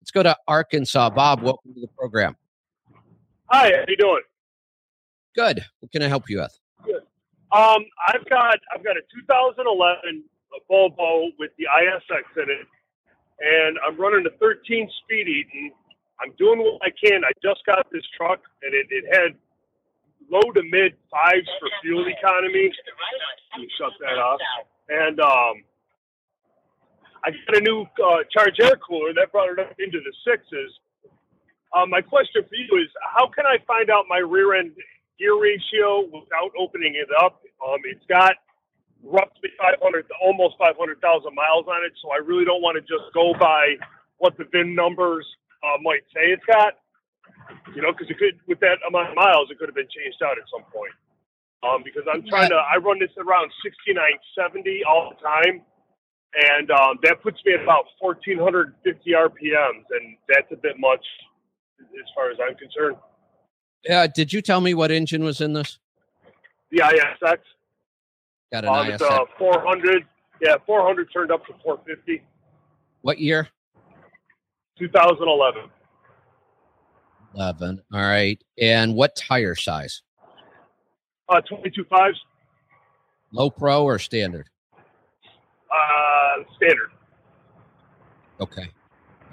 Let's 0.01 0.11
go 0.11 0.23
to 0.23 0.37
Arkansas. 0.47 1.09
Bob, 1.09 1.41
welcome 1.41 1.73
to 1.73 1.81
the 1.81 1.89
program. 1.97 2.37
Hi, 3.47 3.71
how 3.71 3.83
you 3.87 3.97
doing? 3.97 4.21
Good. 5.35 5.65
What 5.81 5.91
can 5.91 6.01
I 6.01 6.07
help 6.07 6.29
you 6.29 6.39
with? 6.39 6.57
Good. 6.85 7.01
Um, 7.51 7.83
I've 8.07 8.23
got 8.29 8.59
I've 8.73 8.83
got 8.83 8.95
a 8.95 9.01
2011 9.13 10.23
Volvo 10.71 11.29
with 11.37 11.51
the 11.57 11.65
ISX 11.65 12.41
in 12.41 12.49
it 12.49 12.67
and 13.39 13.77
I'm 13.85 13.99
running 13.99 14.25
a 14.25 14.37
13 14.37 14.89
speed 15.03 15.27
Eaton. 15.27 15.71
I'm 16.21 16.31
doing 16.37 16.59
what 16.59 16.79
I 16.81 16.91
can. 16.91 17.23
I 17.25 17.31
just 17.43 17.65
got 17.65 17.87
this 17.91 18.03
truck, 18.15 18.39
and 18.63 18.73
it, 18.73 18.87
it 18.89 19.03
had 19.11 19.35
low 20.31 20.51
to 20.53 20.63
mid 20.63 20.95
fives 21.11 21.47
for 21.59 21.69
fuel 21.81 22.07
economy. 22.07 22.71
Shut 23.77 23.91
that 23.99 24.17
off. 24.17 24.39
And 24.89 25.19
um, 25.19 25.63
I 27.23 27.31
got 27.31 27.57
a 27.57 27.61
new 27.61 27.85
uh, 28.03 28.23
charge 28.31 28.59
air 28.61 28.77
cooler 28.77 29.13
that 29.13 29.31
brought 29.31 29.49
it 29.49 29.59
up 29.59 29.75
into 29.79 29.99
the 29.99 30.13
sixes. 30.23 30.71
Um, 31.75 31.89
my 31.89 32.01
question 32.01 32.43
for 32.47 32.55
you 32.55 32.81
is, 32.81 32.87
how 33.13 33.27
can 33.27 33.45
I 33.45 33.57
find 33.67 33.89
out 33.89 34.05
my 34.07 34.19
rear 34.19 34.55
end 34.55 34.71
gear 35.19 35.39
ratio 35.39 36.05
without 36.05 36.51
opening 36.57 36.95
it 36.95 37.09
up? 37.19 37.41
Um, 37.65 37.79
it's 37.83 38.05
got 38.07 38.35
roughly 39.05 39.53
500, 39.57 40.09
almost 40.21 40.57
500,000 40.57 40.99
miles 41.33 41.65
on 41.69 41.85
it. 41.85 41.93
So 42.01 42.09
I 42.11 42.17
really 42.17 42.45
don't 42.45 42.61
want 42.61 42.75
to 42.75 42.81
just 42.81 43.13
go 43.13 43.33
by 43.37 43.77
what 44.17 44.37
the 44.37 44.45
VIN 44.51 44.73
numbers 44.75 45.25
uh, 45.63 45.77
might 45.81 46.01
say 46.13 46.33
it's 46.33 46.45
got. 46.45 46.81
You 47.75 47.81
know, 47.81 47.93
because 47.93 48.09
it 48.09 48.17
could, 48.17 48.41
with 48.47 48.59
that 48.61 48.81
amount 48.87 49.09
of 49.09 49.15
miles, 49.15 49.49
it 49.51 49.59
could 49.59 49.69
have 49.69 49.77
been 49.77 49.89
changed 49.89 50.21
out 50.25 50.37
at 50.37 50.45
some 50.49 50.65
point. 50.73 50.93
Um, 51.61 51.81
because 51.85 52.03
I'm 52.09 52.25
trying 52.25 52.49
to, 52.49 52.57
I 52.57 52.77
run 52.77 52.99
this 52.99 53.13
around 53.17 53.49
6970 53.63 54.81
all 54.85 55.13
the 55.13 55.19
time. 55.21 55.61
And 56.35 56.69
um, 56.69 56.99
that 57.03 57.21
puts 57.23 57.39
me 57.45 57.53
at 57.53 57.63
about 57.63 57.85
1450 57.99 58.73
RPMs. 58.83 59.85
And 59.93 60.17
that's 60.29 60.49
a 60.51 60.57
bit 60.57 60.77
much 60.77 61.05
as 61.79 62.07
far 62.13 62.29
as 62.29 62.37
I'm 62.41 62.57
concerned. 62.57 62.97
Yeah. 63.83 64.07
Did 64.07 64.33
you 64.33 64.41
tell 64.41 64.61
me 64.61 64.73
what 64.73 64.91
engine 64.91 65.23
was 65.23 65.41
in 65.41 65.53
this? 65.53 65.79
The 66.71 66.81
ISX. 66.81 67.37
Got 68.55 68.63
an 68.63 68.69
uh, 68.69 68.93
it's, 68.93 69.03
uh, 69.03 69.25
400. 69.37 70.05
Yeah, 70.41 70.55
400 70.65 71.09
turned 71.11 71.29
up 71.29 71.45
to 71.47 71.53
450. 71.61 72.23
What 73.01 73.19
year? 73.19 73.49
2011. 74.79 75.69
11. 77.35 77.81
All 77.91 77.99
right. 77.99 78.41
And 78.61 78.95
what 78.95 79.13
tire 79.17 79.55
size? 79.55 80.03
Uh, 81.27 81.41
22 81.41 81.83
fives. 81.89 82.17
Low 83.33 83.49
pro 83.49 83.83
or 83.83 83.99
standard? 83.99 84.47
Uh, 85.69 86.43
standard. 86.55 86.91
Okay. 88.39 88.69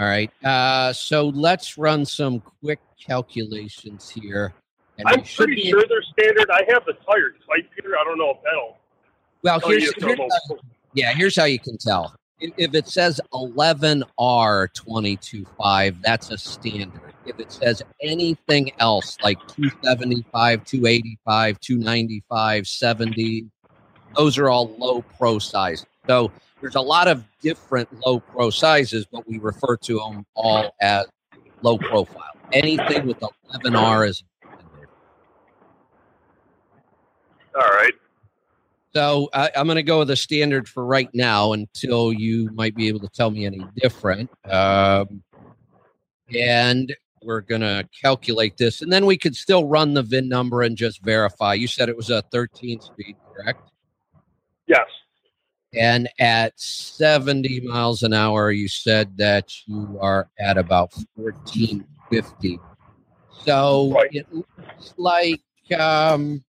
All 0.01 0.07
right. 0.07 0.33
Uh, 0.45 0.93
so 0.93 1.29
let's 1.29 1.79
run 1.79 2.05
some 2.05 2.41
quick 2.41 2.81
calculations 3.01 4.11
here. 4.11 4.53
And 4.99 5.07
I'm 5.07 5.23
pretty 5.23 5.71
sure 5.71 5.85
they're 5.89 6.03
standard. 6.13 6.51
I 6.51 6.63
have 6.71 6.85
the 6.87 6.95
tire 6.95 7.31
type 7.31 7.71
here. 7.81 7.95
I 7.97 8.03
don't 8.03 8.19
know 8.19 8.31
if 8.31 8.39
that'll 8.43 8.79
well, 9.43 9.61
here's, 9.61 9.93
here's 9.97 10.19
how, 10.19 10.29
yeah, 10.95 11.13
here's 11.15 11.37
how 11.37 11.45
you 11.45 11.59
can 11.59 11.77
tell. 11.79 12.15
If 12.41 12.75
it 12.75 12.89
says 12.89 13.21
11R225, 13.33 16.03
that's 16.03 16.31
a 16.31 16.39
standard. 16.39 17.15
If 17.25 17.39
it 17.39 17.53
says 17.53 17.83
anything 18.03 18.73
else 18.81 19.17
like 19.23 19.39
275, 19.47 20.65
285, 20.65 21.61
295, 21.61 22.67
70, 22.67 23.47
those 24.17 24.39
are 24.39 24.49
all 24.49 24.75
low 24.77 25.03
pro 25.03 25.39
size. 25.39 25.87
So 26.09 26.33
there's 26.61 26.75
a 26.75 26.81
lot 26.81 27.07
of 27.07 27.23
different 27.41 27.89
low 28.05 28.19
pro 28.21 28.51
sizes, 28.51 29.07
but 29.07 29.29
we 29.29 29.39
refer 29.39 29.77
to 29.77 29.99
them 29.99 30.27
all 30.35 30.75
as 30.81 31.07
low 31.63 31.79
profile. 31.79 32.25
Anything 32.53 33.07
with 33.07 33.21
11R 33.21 34.09
is 34.09 34.25
all 37.55 37.63
right. 37.63 37.93
So 38.95 39.31
I, 39.33 39.51
am 39.55 39.67
going 39.67 39.77
to 39.77 39.83
go 39.83 40.01
with 40.01 40.11
a 40.11 40.17
standard 40.17 40.69
for 40.69 40.85
right 40.85 41.09
now 41.15 41.53
until 41.55 42.13
you 42.13 42.51
might 42.53 42.75
be 42.75 42.89
able 42.89 43.01
to 43.01 43.09
tell 43.09 43.31
me 43.31 43.47
any 43.47 43.65
different. 43.77 44.31
Um, 44.49 45.23
and 46.35 46.95
we're 47.23 47.41
going 47.41 47.63
to 47.63 47.89
calculate 48.03 48.59
this, 48.59 48.83
and 48.83 48.93
then 48.93 49.07
we 49.07 49.17
could 49.17 49.35
still 49.35 49.67
run 49.67 49.95
the 49.95 50.03
VIN 50.03 50.29
number 50.29 50.63
and 50.63 50.77
just 50.77 51.03
verify. 51.03 51.55
You 51.55 51.69
said 51.69 51.89
it 51.89 51.97
was 51.97 52.11
a 52.11 52.23
13 52.33 52.81
speed, 52.81 53.17
correct? 53.35 53.71
Yes. 54.67 54.87
And 55.75 56.09
at 56.19 56.59
70 56.61 57.61
miles 57.61 58.03
an 58.03 58.13
hour, 58.13 58.51
you 58.51 58.69
said 58.69 59.17
that 59.17 59.53
you 59.67 59.99
are 60.03 60.29
at 60.39 60.59
about 60.59 60.93
1450. 61.15 62.61
So 63.45 63.93
right. 63.93 64.09
it 64.13 64.27
looks 64.31 64.95
like 64.99 65.41
um, 65.79 66.45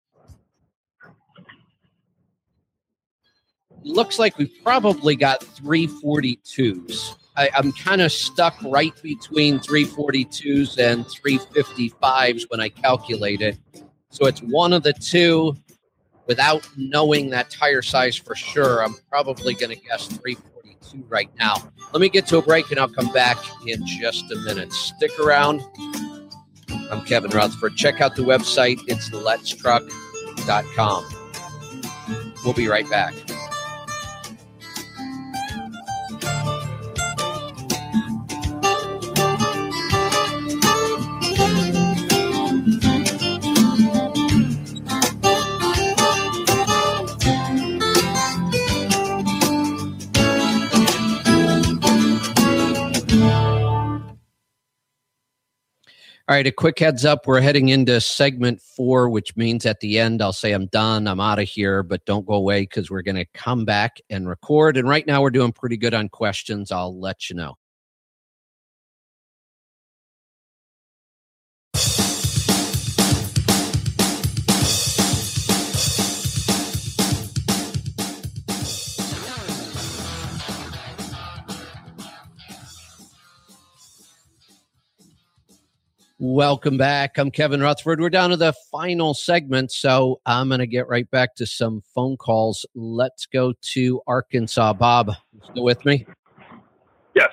looks 3.83 4.19
like 4.19 4.37
we've 4.37 4.53
probably 4.63 5.15
got 5.15 5.41
342s. 5.41 7.15
I, 7.37 7.49
I'm 7.55 7.71
kind 7.71 8.01
of 8.01 8.11
stuck 8.11 8.55
right 8.63 8.93
between 9.01 9.59
342s 9.59 10.77
and 10.77 11.05
355s 11.05 12.43
when 12.49 12.59
I 12.59 12.69
calculate 12.69 13.41
it. 13.41 13.57
So 14.09 14.25
it's 14.25 14.41
one 14.41 14.73
of 14.73 14.83
the 14.83 14.93
two 14.93 15.55
without 16.27 16.67
knowing 16.77 17.29
that 17.29 17.49
tire 17.49 17.81
size 17.81 18.15
for 18.15 18.35
sure. 18.35 18.83
I'm 18.83 18.95
probably 19.09 19.53
going 19.53 19.75
to 19.75 19.81
guess 19.81 20.07
342 20.07 21.05
right 21.07 21.29
now. 21.39 21.55
Let 21.93 22.01
me 22.01 22.09
get 22.09 22.27
to 22.27 22.37
a 22.37 22.41
break 22.41 22.69
and 22.71 22.79
I'll 22.79 22.89
come 22.89 23.11
back 23.13 23.37
in 23.65 23.85
just 23.85 24.31
a 24.31 24.35
minute. 24.37 24.73
Stick 24.73 25.17
around. 25.19 25.61
I'm 26.91 27.05
Kevin 27.05 27.31
Rutherford. 27.31 27.75
Check 27.75 28.01
out 28.01 28.15
the 28.15 28.23
website. 28.23 28.79
It's 28.87 29.09
letstruck.com. 29.11 31.05
We'll 32.43 32.53
be 32.53 32.67
right 32.67 32.89
back. 32.89 33.13
All 56.29 56.35
right, 56.35 56.45
a 56.45 56.51
quick 56.51 56.77
heads 56.77 57.05
up. 57.05 57.25
We're 57.25 57.41
heading 57.41 57.69
into 57.69 57.99
segment 57.99 58.61
four, 58.61 59.09
which 59.09 59.35
means 59.35 59.65
at 59.65 59.79
the 59.79 59.97
end, 59.97 60.21
I'll 60.21 60.31
say 60.31 60.51
I'm 60.51 60.67
done. 60.67 61.07
I'm 61.07 61.19
out 61.19 61.39
of 61.39 61.49
here, 61.49 61.81
but 61.81 62.05
don't 62.05 62.23
go 62.23 62.35
away 62.35 62.61
because 62.61 62.91
we're 62.91 63.01
going 63.01 63.15
to 63.15 63.25
come 63.33 63.65
back 63.65 63.99
and 64.11 64.29
record. 64.29 64.77
And 64.77 64.87
right 64.87 65.07
now, 65.07 65.23
we're 65.23 65.31
doing 65.31 65.51
pretty 65.51 65.75
good 65.75 65.95
on 65.95 66.07
questions. 66.07 66.71
I'll 66.71 66.99
let 66.99 67.31
you 67.31 67.35
know. 67.35 67.55
Welcome 86.21 86.75
back. 86.75 87.17
I'm 87.17 87.31
Kevin 87.31 87.61
Rutherford. 87.61 88.01
We're 88.01 88.09
down 88.09 88.31
to 88.31 88.35
the 88.35 88.51
final 88.69 89.13
segment, 89.13 89.71
so 89.71 90.19
I'm 90.25 90.49
going 90.49 90.59
to 90.59 90.67
get 90.67 90.89
right 90.89 91.09
back 91.09 91.33
to 91.35 91.45
some 91.45 91.81
phone 91.95 92.17
calls. 92.17 92.65
Let's 92.75 93.25
go 93.25 93.53
to 93.73 94.01
Arkansas. 94.05 94.73
Bob, 94.73 95.13
still 95.49 95.63
with 95.63 95.85
me? 95.85 96.05
Yes. 97.15 97.29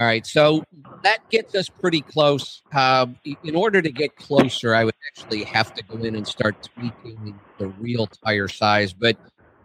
All 0.00 0.06
right. 0.06 0.26
So 0.26 0.64
that 1.04 1.18
gets 1.30 1.54
us 1.54 1.68
pretty 1.68 2.00
close. 2.00 2.62
Uh, 2.72 3.06
in 3.44 3.54
order 3.54 3.80
to 3.80 3.92
get 3.92 4.16
closer, 4.16 4.74
I 4.74 4.82
would 4.82 4.96
actually 5.06 5.44
have 5.44 5.72
to 5.74 5.84
go 5.84 5.98
in 5.98 6.16
and 6.16 6.26
start 6.26 6.56
tweaking 6.74 7.38
the 7.58 7.68
real 7.68 8.08
tire 8.08 8.48
size, 8.48 8.92
but 8.92 9.16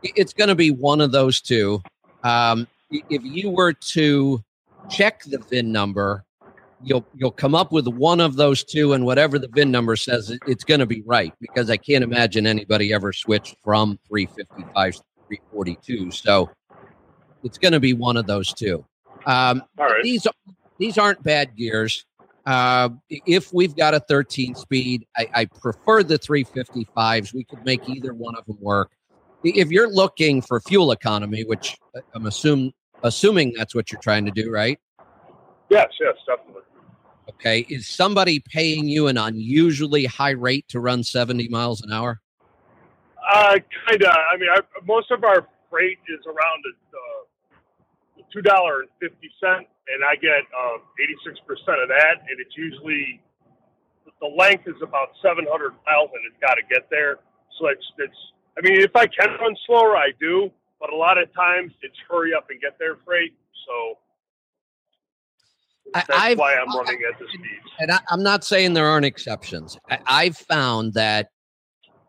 it's 0.03 0.33
going 0.33 0.49
to 0.49 0.55
be 0.55 0.69
one 0.69 1.01
of 1.01 1.11
those 1.11 1.41
two. 1.41 1.81
Um, 2.23 2.67
if 2.91 3.23
you 3.23 3.49
were 3.49 3.73
to 3.73 4.43
check 4.91 5.23
the 5.23 5.39
VIN 5.39 5.71
number 5.71 6.23
you'll 6.83 7.05
you'll 7.15 7.31
come 7.31 7.55
up 7.55 7.71
with 7.71 7.87
one 7.87 8.19
of 8.19 8.35
those 8.35 8.63
two 8.63 8.93
and 8.93 9.05
whatever 9.05 9.39
the 9.39 9.47
VIN 9.47 9.71
number 9.71 9.95
says 9.95 10.29
it, 10.29 10.39
it's 10.47 10.63
going 10.63 10.79
to 10.79 10.85
be 10.85 11.01
right 11.05 11.33
because 11.39 11.69
I 11.69 11.77
can't 11.77 12.03
imagine 12.03 12.45
anybody 12.45 12.93
ever 12.93 13.13
switched 13.13 13.55
from 13.63 13.99
355 14.07 14.95
to 14.95 15.01
342 15.27 16.11
so 16.11 16.49
it's 17.43 17.57
going 17.57 17.71
to 17.71 17.79
be 17.79 17.93
one 17.93 18.17
of 18.17 18.27
those 18.27 18.53
two. 18.53 18.85
Um, 19.25 19.63
these 20.03 20.27
these 20.77 20.97
aren't 20.97 21.23
bad 21.23 21.55
gears. 21.55 22.05
Uh, 22.45 22.89
if 23.09 23.51
we've 23.53 23.75
got 23.75 23.93
a 23.93 23.99
13 23.99 24.55
speed 24.55 25.05
I, 25.17 25.27
I 25.33 25.45
prefer 25.45 26.03
the 26.03 26.17
355s 26.17 27.33
we 27.33 27.43
could 27.43 27.63
make 27.65 27.89
either 27.89 28.13
one 28.13 28.35
of 28.35 28.45
them 28.45 28.57
work. 28.61 28.91
If 29.43 29.69
you're 29.69 29.89
looking 29.89 30.41
for 30.41 30.61
fuel 30.61 30.91
economy 30.91 31.43
which 31.43 31.77
I'm 32.13 32.25
assuming 32.25 32.73
assuming 33.03 33.53
that's 33.55 33.75
what 33.75 33.91
you're 33.91 34.01
trying 34.01 34.25
to 34.25 34.31
do 34.31 34.51
right 34.51 34.79
Yes, 35.69 35.87
yes, 35.99 36.15
definitely. 36.25 36.63
Okay. 37.29 37.65
Is 37.69 37.87
somebody 37.87 38.39
paying 38.39 38.87
you 38.87 39.07
an 39.07 39.17
unusually 39.17 40.05
high 40.05 40.31
rate 40.31 40.65
to 40.69 40.79
run 40.79 41.03
70 41.03 41.49
miles 41.49 41.81
an 41.81 41.91
hour? 41.91 42.21
Uh, 43.31 43.57
kind 43.85 44.03
of. 44.03 44.09
I 44.09 44.37
mean, 44.37 44.49
I, 44.49 44.59
most 44.85 45.11
of 45.11 45.23
our 45.23 45.47
freight 45.69 45.99
is 46.07 46.25
around 46.25 46.63
uh, 46.93 47.17
two 48.31 48.41
dollar 48.41 48.81
and 48.81 48.89
fifty 49.01 49.29
cent, 49.39 49.67
and 49.91 49.99
I 50.03 50.15
get 50.15 50.47
um, 50.55 50.79
eighty 51.01 51.15
six 51.25 51.39
percent 51.45 51.83
of 51.83 51.89
that, 51.89 52.23
and 52.23 52.39
it's 52.39 52.55
usually 52.55 53.19
the 54.21 54.31
length 54.31 54.67
is 54.67 54.79
about 54.81 55.09
seven 55.21 55.45
hundred 55.49 55.73
miles, 55.85 56.09
and 56.13 56.23
it's 56.23 56.39
got 56.39 56.55
to 56.55 56.63
get 56.69 56.89
there. 56.89 57.19
So 57.59 57.67
it's 57.67 57.83
it's. 57.97 58.19
I 58.57 58.61
mean, 58.61 58.79
if 58.81 58.95
I 58.95 59.05
can 59.07 59.29
run 59.39 59.55
slower, 59.67 59.97
I 59.97 60.11
do, 60.19 60.49
but 60.79 60.91
a 60.91 60.95
lot 60.95 61.17
of 61.17 61.31
times 61.33 61.73
it's 61.81 61.97
hurry 62.09 62.33
up 62.33 62.47
and 62.49 62.59
get 62.59 62.79
there 62.79 62.97
freight. 63.05 63.35
So 63.67 63.99
that's 65.93 66.09
I've, 66.09 66.37
why 66.37 66.55
I'm 66.55 66.75
running 66.75 67.01
at 67.11 67.19
the 67.19 67.27
speed. 67.27 67.41
And 67.79 67.91
I, 67.91 67.99
am 68.11 68.23
not 68.23 68.43
saying 68.43 68.73
there 68.73 68.87
aren't 68.87 69.05
exceptions. 69.05 69.77
I, 69.89 69.99
I've 70.05 70.37
found 70.37 70.93
that 70.93 71.29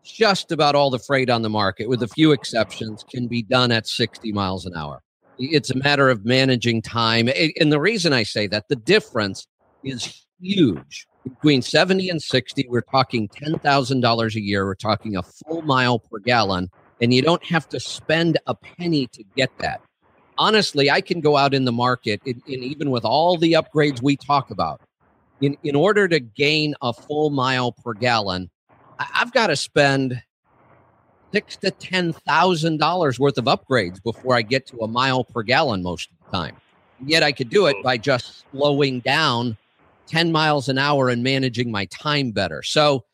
just 0.03 0.51
about 0.51 0.75
all 0.75 0.89
the 0.89 0.99
freight 0.99 1.29
on 1.29 1.41
the 1.41 1.49
market, 1.49 1.87
with 1.87 2.03
a 2.03 2.07
few 2.07 2.31
exceptions, 2.31 3.03
can 3.09 3.27
be 3.27 3.43
done 3.43 3.71
at 3.71 3.87
60 3.87 4.31
miles 4.31 4.65
an 4.65 4.75
hour. 4.75 5.01
It's 5.37 5.69
a 5.69 5.77
matter 5.77 6.09
of 6.09 6.25
managing 6.25 6.81
time. 6.81 7.29
And 7.59 7.71
the 7.71 7.79
reason 7.79 8.11
I 8.11 8.23
say 8.23 8.47
that, 8.47 8.67
the 8.67 8.75
difference 8.75 9.47
is 9.83 10.25
huge. 10.41 11.07
Between 11.23 11.61
70 11.61 12.09
and 12.09 12.21
60, 12.21 12.65
we're 12.69 12.81
talking 12.81 13.29
$10,000 13.29 14.35
a 14.35 14.41
year. 14.41 14.65
We're 14.65 14.75
talking 14.75 15.15
a 15.15 15.23
full 15.23 15.61
mile 15.61 15.99
per 15.99 16.19
gallon. 16.19 16.69
And 17.01 17.13
you 17.13 17.21
don't 17.21 17.45
have 17.45 17.69
to 17.69 17.79
spend 17.79 18.37
a 18.47 18.55
penny 18.55 19.07
to 19.07 19.23
get 19.35 19.51
that 19.59 19.81
honestly, 20.39 20.89
I 20.89 21.01
can 21.01 21.19
go 21.21 21.37
out 21.37 21.53
in 21.53 21.65
the 21.65 21.71
market, 21.71 22.21
and, 22.25 22.41
even 22.47 22.89
with 22.89 23.05
all 23.05 23.37
the 23.37 23.53
upgrades 23.53 24.01
we 24.01 24.15
talk 24.15 24.49
about, 24.49 24.81
in, 25.41 25.55
in 25.63 25.75
order 25.75 26.07
to 26.07 26.19
gain 26.19 26.73
a 26.81 26.93
full 26.93 27.29
mile 27.29 27.73
per 27.73 27.93
gallon, 27.93 28.49
I've 29.13 29.31
got 29.33 29.47
to 29.47 29.55
spend 29.55 30.21
six 31.31 31.57
to 31.57 31.71
ten 31.71 32.13
thousand 32.13 32.77
dollars 32.79 33.19
worth 33.19 33.37
of 33.37 33.45
upgrades 33.45 34.01
before 34.01 34.35
I 34.35 34.41
get 34.41 34.65
to 34.67 34.77
a 34.79 34.87
mile 34.87 35.23
per 35.23 35.43
gallon 35.43 35.83
most 35.83 36.09
of 36.09 36.17
the 36.31 36.37
time. 36.37 36.57
Yet 37.05 37.23
I 37.23 37.31
could 37.31 37.49
do 37.49 37.67
it 37.67 37.77
by 37.83 37.97
just 37.97 38.43
slowing 38.51 38.99
down 39.01 39.57
10 40.07 40.31
miles 40.31 40.67
an 40.67 40.77
hour 40.77 41.07
and 41.07 41.23
managing 41.23 41.71
my 41.71 41.85
time 41.85 42.31
better. 42.31 42.61
So 42.63 43.05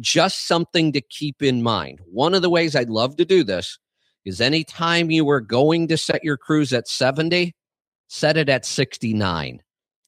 just 0.00 0.46
something 0.46 0.92
to 0.92 1.00
keep 1.00 1.42
in 1.42 1.62
mind. 1.62 2.00
One 2.10 2.32
of 2.32 2.40
the 2.40 2.48
ways 2.48 2.74
I'd 2.74 2.88
love 2.88 3.16
to 3.16 3.24
do 3.26 3.44
this 3.44 3.78
is 4.28 4.40
anytime 4.40 5.10
you 5.10 5.24
were 5.24 5.40
going 5.40 5.88
to 5.88 5.96
set 5.96 6.22
your 6.22 6.36
cruise 6.36 6.72
at 6.72 6.86
70, 6.86 7.54
set 8.08 8.36
it 8.36 8.48
at 8.48 8.64
69. 8.64 9.62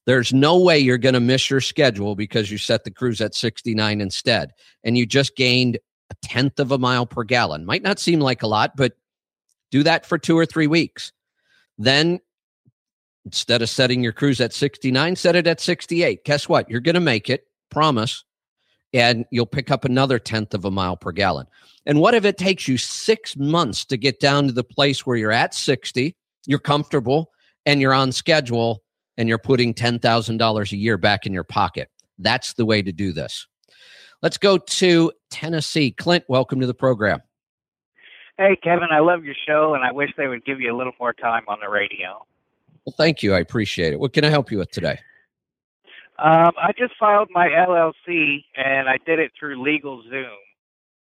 There's 0.06 0.32
no 0.32 0.58
way 0.58 0.78
you're 0.78 0.98
going 0.98 1.14
to 1.14 1.20
miss 1.20 1.50
your 1.50 1.60
schedule 1.60 2.14
because 2.14 2.50
you 2.50 2.58
set 2.58 2.84
the 2.84 2.90
cruise 2.90 3.20
at 3.20 3.34
69 3.34 4.00
instead. 4.00 4.52
And 4.84 4.96
you 4.96 5.06
just 5.06 5.36
gained 5.36 5.78
a 6.10 6.14
tenth 6.22 6.58
of 6.58 6.72
a 6.72 6.78
mile 6.78 7.06
per 7.06 7.24
gallon. 7.24 7.64
Might 7.64 7.82
not 7.82 7.98
seem 7.98 8.20
like 8.20 8.42
a 8.42 8.46
lot, 8.46 8.76
but 8.76 8.92
do 9.70 9.82
that 9.82 10.06
for 10.06 10.18
two 10.18 10.36
or 10.36 10.46
three 10.46 10.66
weeks. 10.66 11.12
Then 11.78 12.20
instead 13.24 13.62
of 13.62 13.68
setting 13.68 14.02
your 14.02 14.12
cruise 14.12 14.40
at 14.40 14.52
69, 14.52 15.16
set 15.16 15.36
it 15.36 15.46
at 15.46 15.60
68. 15.60 16.24
Guess 16.24 16.48
what? 16.48 16.68
You're 16.70 16.80
going 16.80 16.94
to 16.94 17.00
make 17.00 17.30
it, 17.30 17.44
promise, 17.70 18.24
and 18.92 19.24
you'll 19.30 19.46
pick 19.46 19.70
up 19.70 19.84
another 19.84 20.18
tenth 20.18 20.54
of 20.54 20.64
a 20.64 20.70
mile 20.70 20.96
per 20.96 21.12
gallon. 21.12 21.46
And 21.86 22.00
what 22.00 22.14
if 22.14 22.24
it 22.24 22.38
takes 22.38 22.68
you 22.68 22.76
six 22.76 23.36
months 23.36 23.84
to 23.86 23.96
get 23.96 24.20
down 24.20 24.46
to 24.46 24.52
the 24.52 24.64
place 24.64 25.06
where 25.06 25.16
you're 25.16 25.32
at 25.32 25.54
60, 25.54 26.14
you're 26.46 26.58
comfortable, 26.58 27.30
and 27.66 27.80
you're 27.80 27.94
on 27.94 28.12
schedule, 28.12 28.82
and 29.16 29.28
you're 29.28 29.38
putting 29.38 29.74
$10,000 29.74 30.72
a 30.72 30.76
year 30.76 30.98
back 30.98 31.26
in 31.26 31.32
your 31.32 31.44
pocket? 31.44 31.88
That's 32.18 32.54
the 32.54 32.66
way 32.66 32.82
to 32.82 32.92
do 32.92 33.12
this. 33.12 33.46
Let's 34.22 34.38
go 34.38 34.58
to 34.58 35.12
Tennessee. 35.30 35.92
Clint, 35.92 36.24
welcome 36.28 36.60
to 36.60 36.66
the 36.66 36.74
program. 36.74 37.20
Hey, 38.36 38.56
Kevin, 38.62 38.88
I 38.90 39.00
love 39.00 39.24
your 39.24 39.34
show, 39.46 39.74
and 39.74 39.84
I 39.84 39.92
wish 39.92 40.10
they 40.16 40.26
would 40.26 40.44
give 40.44 40.60
you 40.60 40.74
a 40.74 40.76
little 40.76 40.94
more 40.98 41.12
time 41.12 41.42
on 41.48 41.58
the 41.60 41.68
radio. 41.68 42.24
Well, 42.84 42.94
thank 42.96 43.22
you. 43.22 43.34
I 43.34 43.40
appreciate 43.40 43.92
it. 43.92 44.00
What 44.00 44.12
can 44.12 44.24
I 44.24 44.30
help 44.30 44.50
you 44.50 44.58
with 44.58 44.70
today? 44.70 44.98
Um, 46.22 46.52
I 46.60 46.72
just 46.76 46.92
filed 46.98 47.28
my 47.32 47.48
LLC, 47.48 48.44
and 48.56 48.88
I 48.88 48.98
did 49.06 49.18
it 49.18 49.32
through 49.38 49.56
LegalZoom 49.56 50.36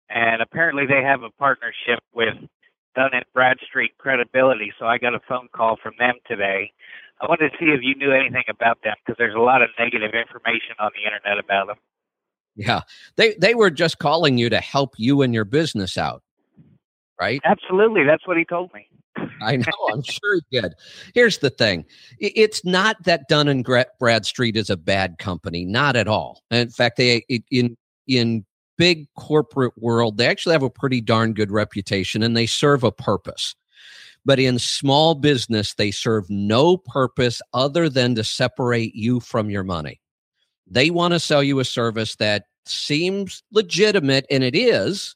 and 0.08 0.42
apparently 0.42 0.84
they 0.86 1.02
have 1.02 1.22
a 1.22 1.30
partnership 1.30 2.00
with 2.14 2.34
Dun 2.94 3.10
and 3.12 3.24
Bradstreet 3.34 3.96
Credibility. 3.98 4.72
So 4.78 4.86
I 4.86 4.98
got 4.98 5.14
a 5.14 5.20
phone 5.28 5.48
call 5.54 5.76
from 5.82 5.94
them 5.98 6.14
today. 6.26 6.72
I 7.20 7.26
wanted 7.26 7.50
to 7.50 7.56
see 7.58 7.66
if 7.66 7.80
you 7.82 7.94
knew 7.94 8.12
anything 8.12 8.44
about 8.48 8.78
them 8.82 8.94
because 9.04 9.16
there's 9.18 9.34
a 9.34 9.40
lot 9.40 9.62
of 9.62 9.70
negative 9.78 10.12
information 10.14 10.76
on 10.78 10.90
the 10.94 11.04
internet 11.04 11.42
about 11.42 11.68
them. 11.68 11.76
Yeah, 12.54 12.82
they 13.16 13.34
they 13.34 13.54
were 13.54 13.70
just 13.70 13.98
calling 13.98 14.38
you 14.38 14.48
to 14.48 14.60
help 14.60 14.94
you 14.96 15.20
and 15.20 15.34
your 15.34 15.44
business 15.44 15.98
out, 15.98 16.22
right? 17.20 17.40
Absolutely, 17.44 18.04
that's 18.04 18.26
what 18.26 18.38
he 18.38 18.46
told 18.46 18.72
me. 18.72 18.88
I 19.40 19.56
know. 19.56 19.88
I'm 19.92 20.02
sure 20.02 20.34
he 20.34 20.60
did. 20.60 20.74
Here's 21.14 21.38
the 21.38 21.50
thing: 21.50 21.84
it's 22.18 22.64
not 22.64 22.96
that 23.04 23.28
Dun 23.28 23.48
and 23.48 23.66
Bradstreet 23.98 24.56
is 24.56 24.70
a 24.70 24.76
bad 24.76 25.18
company, 25.18 25.64
not 25.64 25.96
at 25.96 26.08
all. 26.08 26.42
In 26.50 26.70
fact, 26.70 26.96
they 26.96 27.24
in 27.50 27.76
in 28.06 28.44
big 28.76 29.06
corporate 29.14 29.72
world, 29.78 30.18
they 30.18 30.26
actually 30.26 30.52
have 30.52 30.62
a 30.62 30.70
pretty 30.70 31.00
darn 31.00 31.32
good 31.32 31.50
reputation, 31.50 32.22
and 32.22 32.36
they 32.36 32.46
serve 32.46 32.84
a 32.84 32.92
purpose. 32.92 33.54
But 34.24 34.38
in 34.40 34.58
small 34.58 35.14
business, 35.14 35.74
they 35.74 35.90
serve 35.90 36.28
no 36.28 36.76
purpose 36.76 37.40
other 37.54 37.88
than 37.88 38.14
to 38.16 38.24
separate 38.24 38.94
you 38.94 39.20
from 39.20 39.50
your 39.50 39.62
money. 39.62 40.00
They 40.66 40.90
want 40.90 41.12
to 41.14 41.20
sell 41.20 41.42
you 41.42 41.60
a 41.60 41.64
service 41.64 42.16
that 42.16 42.44
seems 42.64 43.42
legitimate, 43.52 44.26
and 44.30 44.42
it 44.42 44.56
is. 44.56 45.14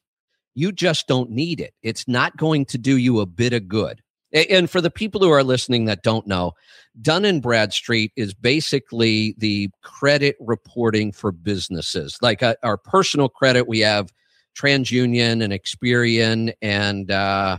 You 0.55 0.71
just 0.71 1.07
don't 1.07 1.31
need 1.31 1.59
it. 1.59 1.73
It's 1.81 2.07
not 2.07 2.37
going 2.37 2.65
to 2.65 2.77
do 2.77 2.97
you 2.97 3.19
a 3.19 3.25
bit 3.25 3.53
of 3.53 3.67
good. 3.67 4.01
And 4.33 4.69
for 4.69 4.79
the 4.79 4.91
people 4.91 5.19
who 5.21 5.29
are 5.29 5.43
listening 5.43 5.85
that 5.85 6.03
don't 6.03 6.25
know, 6.25 6.53
Dun 7.01 7.25
and 7.25 7.41
Bradstreet 7.41 8.13
is 8.15 8.33
basically 8.33 9.35
the 9.37 9.69
credit 9.81 10.37
reporting 10.39 11.11
for 11.11 11.31
businesses. 11.31 12.17
Like 12.21 12.41
uh, 12.41 12.55
our 12.63 12.77
personal 12.77 13.27
credit, 13.27 13.67
we 13.67 13.79
have 13.79 14.11
TransUnion 14.55 15.43
and 15.43 15.53
Experian 15.53 16.53
and 16.61 17.11
uh, 17.11 17.57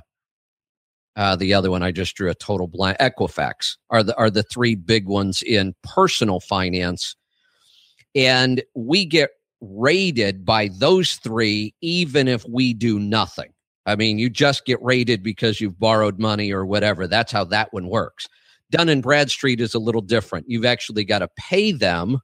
uh, 1.17 1.37
the 1.37 1.53
other 1.53 1.71
one 1.71 1.83
I 1.83 1.93
just 1.93 2.17
drew 2.17 2.31
a 2.31 2.35
total 2.35 2.67
blank. 2.67 2.99
Equifax 2.99 3.77
are 3.91 4.03
the 4.03 4.17
are 4.17 4.31
the 4.31 4.43
three 4.43 4.75
big 4.75 5.07
ones 5.07 5.43
in 5.43 5.75
personal 5.83 6.41
finance, 6.41 7.17
and 8.15 8.63
we 8.75 9.05
get 9.05 9.31
rated 9.63 10.45
by 10.45 10.69
those 10.69 11.15
three 11.15 11.75
even 11.81 12.29
if 12.29 12.45
we 12.49 12.75
do 12.75 12.99
nothing. 12.99 13.53
I 13.87 13.97
mean, 13.97 14.19
you 14.19 14.29
just 14.29 14.65
get 14.65 14.83
rated 14.83 15.23
because 15.23 15.61
you've 15.61 15.79
borrowed 15.79 16.19
money 16.19 16.53
or 16.53 16.67
whatever. 16.67 17.07
That's 17.07 17.33
how 17.33 17.45
that 17.45 17.73
one 17.73 17.89
works. 17.89 18.29
Dun 18.71 18.89
and 18.89 19.03
Bradstreet 19.03 19.61
is 19.61 19.75
a 19.75 19.79
little 19.79 20.01
different. 20.01 20.49
You've 20.49 20.65
actually 20.65 21.05
got 21.05 21.21
to 21.21 21.29
pay 21.37 21.73
them 21.73 22.19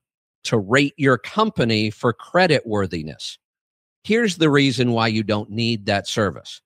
to 0.45 0.59
rate 0.59 0.95
your 0.97 1.19
company 1.19 1.91
for 1.91 2.13
credit 2.13 2.67
worthiness. 2.67 3.39
Here's 4.05 4.37
the 4.37 4.51
reason 4.51 4.93
why 4.93 5.09
you 5.09 5.23
don't 5.23 5.51
need 5.51 5.87
that 5.87 6.07
service. 6.07 6.63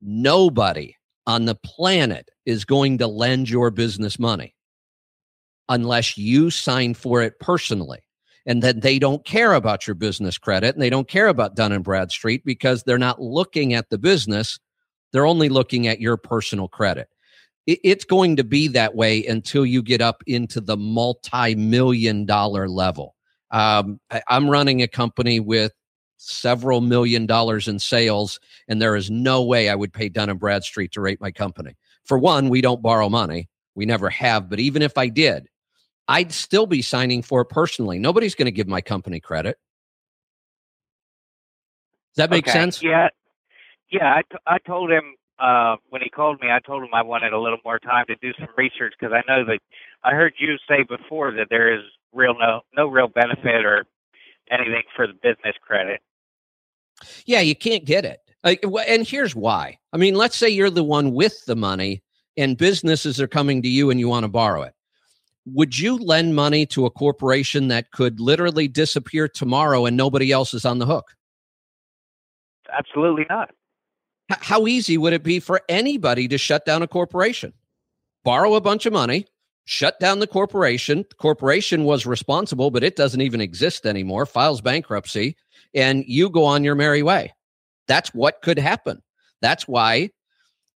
Nobody 0.00 0.96
on 1.26 1.44
the 1.44 1.54
planet 1.54 2.28
is 2.44 2.64
going 2.64 2.98
to 2.98 3.06
lend 3.06 3.48
your 3.48 3.70
business 3.70 4.18
money 4.18 4.54
unless 5.68 6.18
you 6.18 6.50
sign 6.50 6.94
for 6.94 7.22
it 7.22 7.38
personally. 7.40 8.00
And 8.46 8.62
then 8.62 8.80
they 8.80 8.98
don't 8.98 9.24
care 9.24 9.52
about 9.52 9.86
your 9.86 9.94
business 9.94 10.36
credit 10.36 10.74
and 10.74 10.82
they 10.82 10.90
don't 10.90 11.08
care 11.08 11.28
about 11.28 11.54
Dun 11.54 11.72
and 11.72 11.84
Bradstreet 11.84 12.44
because 12.44 12.82
they're 12.82 12.98
not 12.98 13.22
looking 13.22 13.74
at 13.74 13.90
the 13.90 13.98
business. 13.98 14.58
They're 15.12 15.26
only 15.26 15.48
looking 15.48 15.86
at 15.86 16.00
your 16.00 16.16
personal 16.16 16.68
credit. 16.68 17.08
It's 17.66 18.04
going 18.04 18.36
to 18.36 18.44
be 18.44 18.66
that 18.68 18.96
way 18.96 19.24
until 19.24 19.64
you 19.64 19.82
get 19.82 20.00
up 20.00 20.24
into 20.26 20.60
the 20.60 20.76
multi 20.76 21.54
million 21.54 22.26
dollar 22.26 22.68
level. 22.68 23.14
Um, 23.52 24.00
I'm 24.26 24.50
running 24.50 24.82
a 24.82 24.88
company 24.88 25.38
with 25.38 25.72
several 26.16 26.80
million 26.80 27.26
dollars 27.26 27.68
in 27.68 27.78
sales, 27.78 28.40
and 28.66 28.82
there 28.82 28.96
is 28.96 29.10
no 29.10 29.44
way 29.44 29.68
I 29.68 29.76
would 29.76 29.92
pay 29.92 30.08
Dun 30.08 30.30
and 30.30 30.40
Bradstreet 30.40 30.90
to 30.92 31.00
rate 31.00 31.20
my 31.20 31.30
company. 31.30 31.76
For 32.04 32.18
one, 32.18 32.48
we 32.48 32.60
don't 32.60 32.82
borrow 32.82 33.08
money. 33.08 33.48
We 33.76 33.86
never 33.86 34.10
have. 34.10 34.50
But 34.50 34.58
even 34.58 34.82
if 34.82 34.98
I 34.98 35.08
did, 35.08 35.46
I'd 36.08 36.32
still 36.32 36.66
be 36.66 36.82
signing 36.82 37.22
for 37.22 37.42
it 37.42 37.46
personally. 37.46 37.98
Nobody's 37.98 38.34
going 38.34 38.46
to 38.46 38.52
give 38.52 38.68
my 38.68 38.80
company 38.80 39.20
credit. 39.20 39.56
Does 42.14 42.16
that 42.16 42.30
make 42.30 42.46
okay. 42.46 42.52
sense? 42.52 42.82
Yeah. 42.82 43.08
Yeah. 43.90 44.14
I, 44.14 44.22
t- 44.22 44.38
I 44.46 44.58
told 44.58 44.90
him 44.90 45.14
uh, 45.38 45.76
when 45.90 46.02
he 46.02 46.10
called 46.10 46.40
me, 46.40 46.48
I 46.50 46.60
told 46.60 46.82
him 46.82 46.90
I 46.92 47.02
wanted 47.02 47.32
a 47.32 47.40
little 47.40 47.58
more 47.64 47.78
time 47.78 48.04
to 48.08 48.16
do 48.16 48.32
some 48.38 48.48
research 48.56 48.94
because 48.98 49.14
I 49.14 49.22
know 49.30 49.44
that 49.44 49.60
I 50.04 50.12
heard 50.12 50.34
you 50.38 50.56
say 50.68 50.82
before 50.82 51.32
that 51.32 51.46
there 51.50 51.72
is 51.72 51.82
real 52.12 52.34
no 52.38 52.60
no 52.76 52.88
real 52.88 53.08
benefit 53.08 53.64
or 53.64 53.86
anything 54.50 54.82
for 54.94 55.06
the 55.06 55.14
business 55.14 55.56
credit. 55.66 56.00
Yeah, 57.24 57.40
you 57.40 57.56
can't 57.56 57.84
get 57.84 58.04
it. 58.04 58.20
and 58.44 59.06
here's 59.06 59.34
why. 59.34 59.78
I 59.92 59.96
mean, 59.96 60.14
let's 60.14 60.36
say 60.36 60.48
you're 60.48 60.70
the 60.70 60.84
one 60.84 61.12
with 61.12 61.44
the 61.46 61.56
money 61.56 62.02
and 62.36 62.56
businesses 62.56 63.20
are 63.20 63.28
coming 63.28 63.62
to 63.62 63.68
you 63.68 63.90
and 63.90 63.98
you 63.98 64.08
want 64.08 64.24
to 64.24 64.28
borrow 64.28 64.62
it. 64.62 64.74
Would 65.44 65.78
you 65.78 65.96
lend 65.96 66.36
money 66.36 66.66
to 66.66 66.86
a 66.86 66.90
corporation 66.90 67.68
that 67.68 67.90
could 67.90 68.20
literally 68.20 68.68
disappear 68.68 69.28
tomorrow 69.28 69.86
and 69.86 69.96
nobody 69.96 70.30
else 70.30 70.54
is 70.54 70.64
on 70.64 70.78
the 70.78 70.86
hook? 70.86 71.06
Absolutely 72.72 73.26
not. 73.28 73.50
How 74.30 74.66
easy 74.66 74.96
would 74.96 75.12
it 75.12 75.22
be 75.22 75.40
for 75.40 75.60
anybody 75.68 76.28
to 76.28 76.38
shut 76.38 76.64
down 76.64 76.82
a 76.82 76.88
corporation? 76.88 77.52
Borrow 78.24 78.54
a 78.54 78.60
bunch 78.60 78.86
of 78.86 78.92
money, 78.92 79.26
shut 79.64 79.98
down 80.00 80.20
the 80.20 80.26
corporation. 80.26 81.04
The 81.08 81.14
corporation 81.16 81.84
was 81.84 82.06
responsible, 82.06 82.70
but 82.70 82.84
it 82.84 82.96
doesn't 82.96 83.20
even 83.20 83.40
exist 83.40 83.84
anymore, 83.84 84.26
files 84.26 84.60
bankruptcy, 84.60 85.36
and 85.74 86.04
you 86.06 86.30
go 86.30 86.44
on 86.44 86.64
your 86.64 86.74
merry 86.74 87.02
way. 87.02 87.34
That's 87.88 88.14
what 88.14 88.42
could 88.42 88.58
happen. 88.58 89.02
That's 89.40 89.66
why 89.66 90.10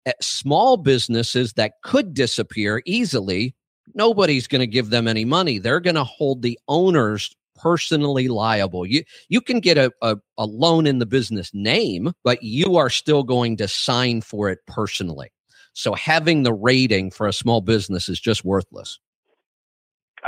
eh, 0.05 0.13
small 0.21 0.77
businesses 0.77 1.55
that 1.55 1.75
could 1.83 2.15
disappear 2.15 2.83
easily, 2.85 3.55
nobody's 3.95 4.47
going 4.47 4.61
to 4.61 4.67
give 4.67 4.91
them 4.91 5.09
any 5.09 5.25
money. 5.25 5.59
They're 5.59 5.81
going 5.81 5.97
to 5.97 6.05
hold 6.05 6.43
the 6.43 6.59
owners 6.69 7.35
personally 7.57 8.29
liable. 8.29 8.87
You 8.87 9.03
you 9.29 9.41
can 9.41 9.61
get 9.61 9.79
a, 9.79 9.91
a, 10.03 10.17
a 10.39 10.45
loan 10.47 10.87
in 10.87 10.99
the 10.99 11.07
business 11.07 11.51
name, 11.55 12.13
but 12.23 12.43
you 12.43 12.77
are 12.77 12.91
still 12.91 13.23
going 13.23 13.57
to 13.59 13.69
sign 13.69 14.21
for 14.21 14.51
it 14.51 14.59
personally. 14.67 15.31
So 15.73 15.95
having 15.95 16.43
the 16.43 16.55
rating 16.55 17.11
for 17.11 17.27
a 17.27 17.33
small 17.33 17.61
business 17.61 18.09
is 18.09 18.21
just 18.21 18.45
worthless. 18.45 18.99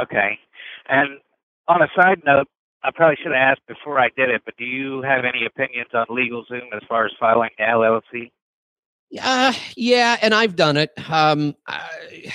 Okay. 0.00 0.38
And 0.88 1.18
on 1.68 1.82
a 1.82 1.88
side 1.96 2.22
note, 2.24 2.46
I 2.82 2.90
probably 2.94 3.16
should 3.16 3.32
have 3.32 3.56
asked 3.56 3.66
before 3.66 3.98
I 3.98 4.08
did 4.16 4.30
it, 4.30 4.42
but 4.44 4.56
do 4.56 4.64
you 4.64 5.02
have 5.02 5.24
any 5.24 5.44
opinions 5.44 5.88
on 5.94 6.06
LegalZoom 6.06 6.74
as 6.74 6.82
far 6.88 7.06
as 7.06 7.12
filing 7.18 7.50
LLC? 7.60 8.30
Uh, 9.20 9.52
yeah, 9.76 10.16
and 10.20 10.34
I've 10.34 10.56
done 10.56 10.76
it. 10.76 10.90
Um, 11.08 11.54
I, 11.66 12.32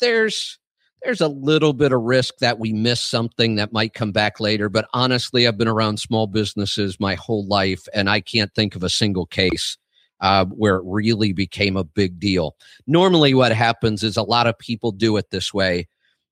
there's 0.00 0.58
there's 1.02 1.22
a 1.22 1.28
little 1.28 1.72
bit 1.72 1.92
of 1.92 2.02
risk 2.02 2.34
that 2.40 2.58
we 2.58 2.74
miss 2.74 3.00
something 3.00 3.54
that 3.54 3.72
might 3.72 3.94
come 3.94 4.12
back 4.12 4.38
later. 4.38 4.68
But 4.68 4.86
honestly, 4.92 5.46
I've 5.46 5.56
been 5.56 5.68
around 5.68 5.98
small 5.98 6.26
businesses 6.26 7.00
my 7.00 7.14
whole 7.14 7.46
life, 7.46 7.86
and 7.94 8.10
I 8.10 8.20
can't 8.20 8.54
think 8.54 8.76
of 8.76 8.82
a 8.82 8.90
single 8.90 9.24
case 9.24 9.78
uh, 10.20 10.44
where 10.44 10.76
it 10.76 10.84
really 10.84 11.32
became 11.32 11.76
a 11.76 11.84
big 11.84 12.20
deal. 12.20 12.56
Normally, 12.86 13.32
what 13.32 13.52
happens 13.52 14.02
is 14.02 14.18
a 14.18 14.22
lot 14.22 14.46
of 14.46 14.58
people 14.58 14.92
do 14.92 15.16
it 15.16 15.30
this 15.30 15.54
way 15.54 15.88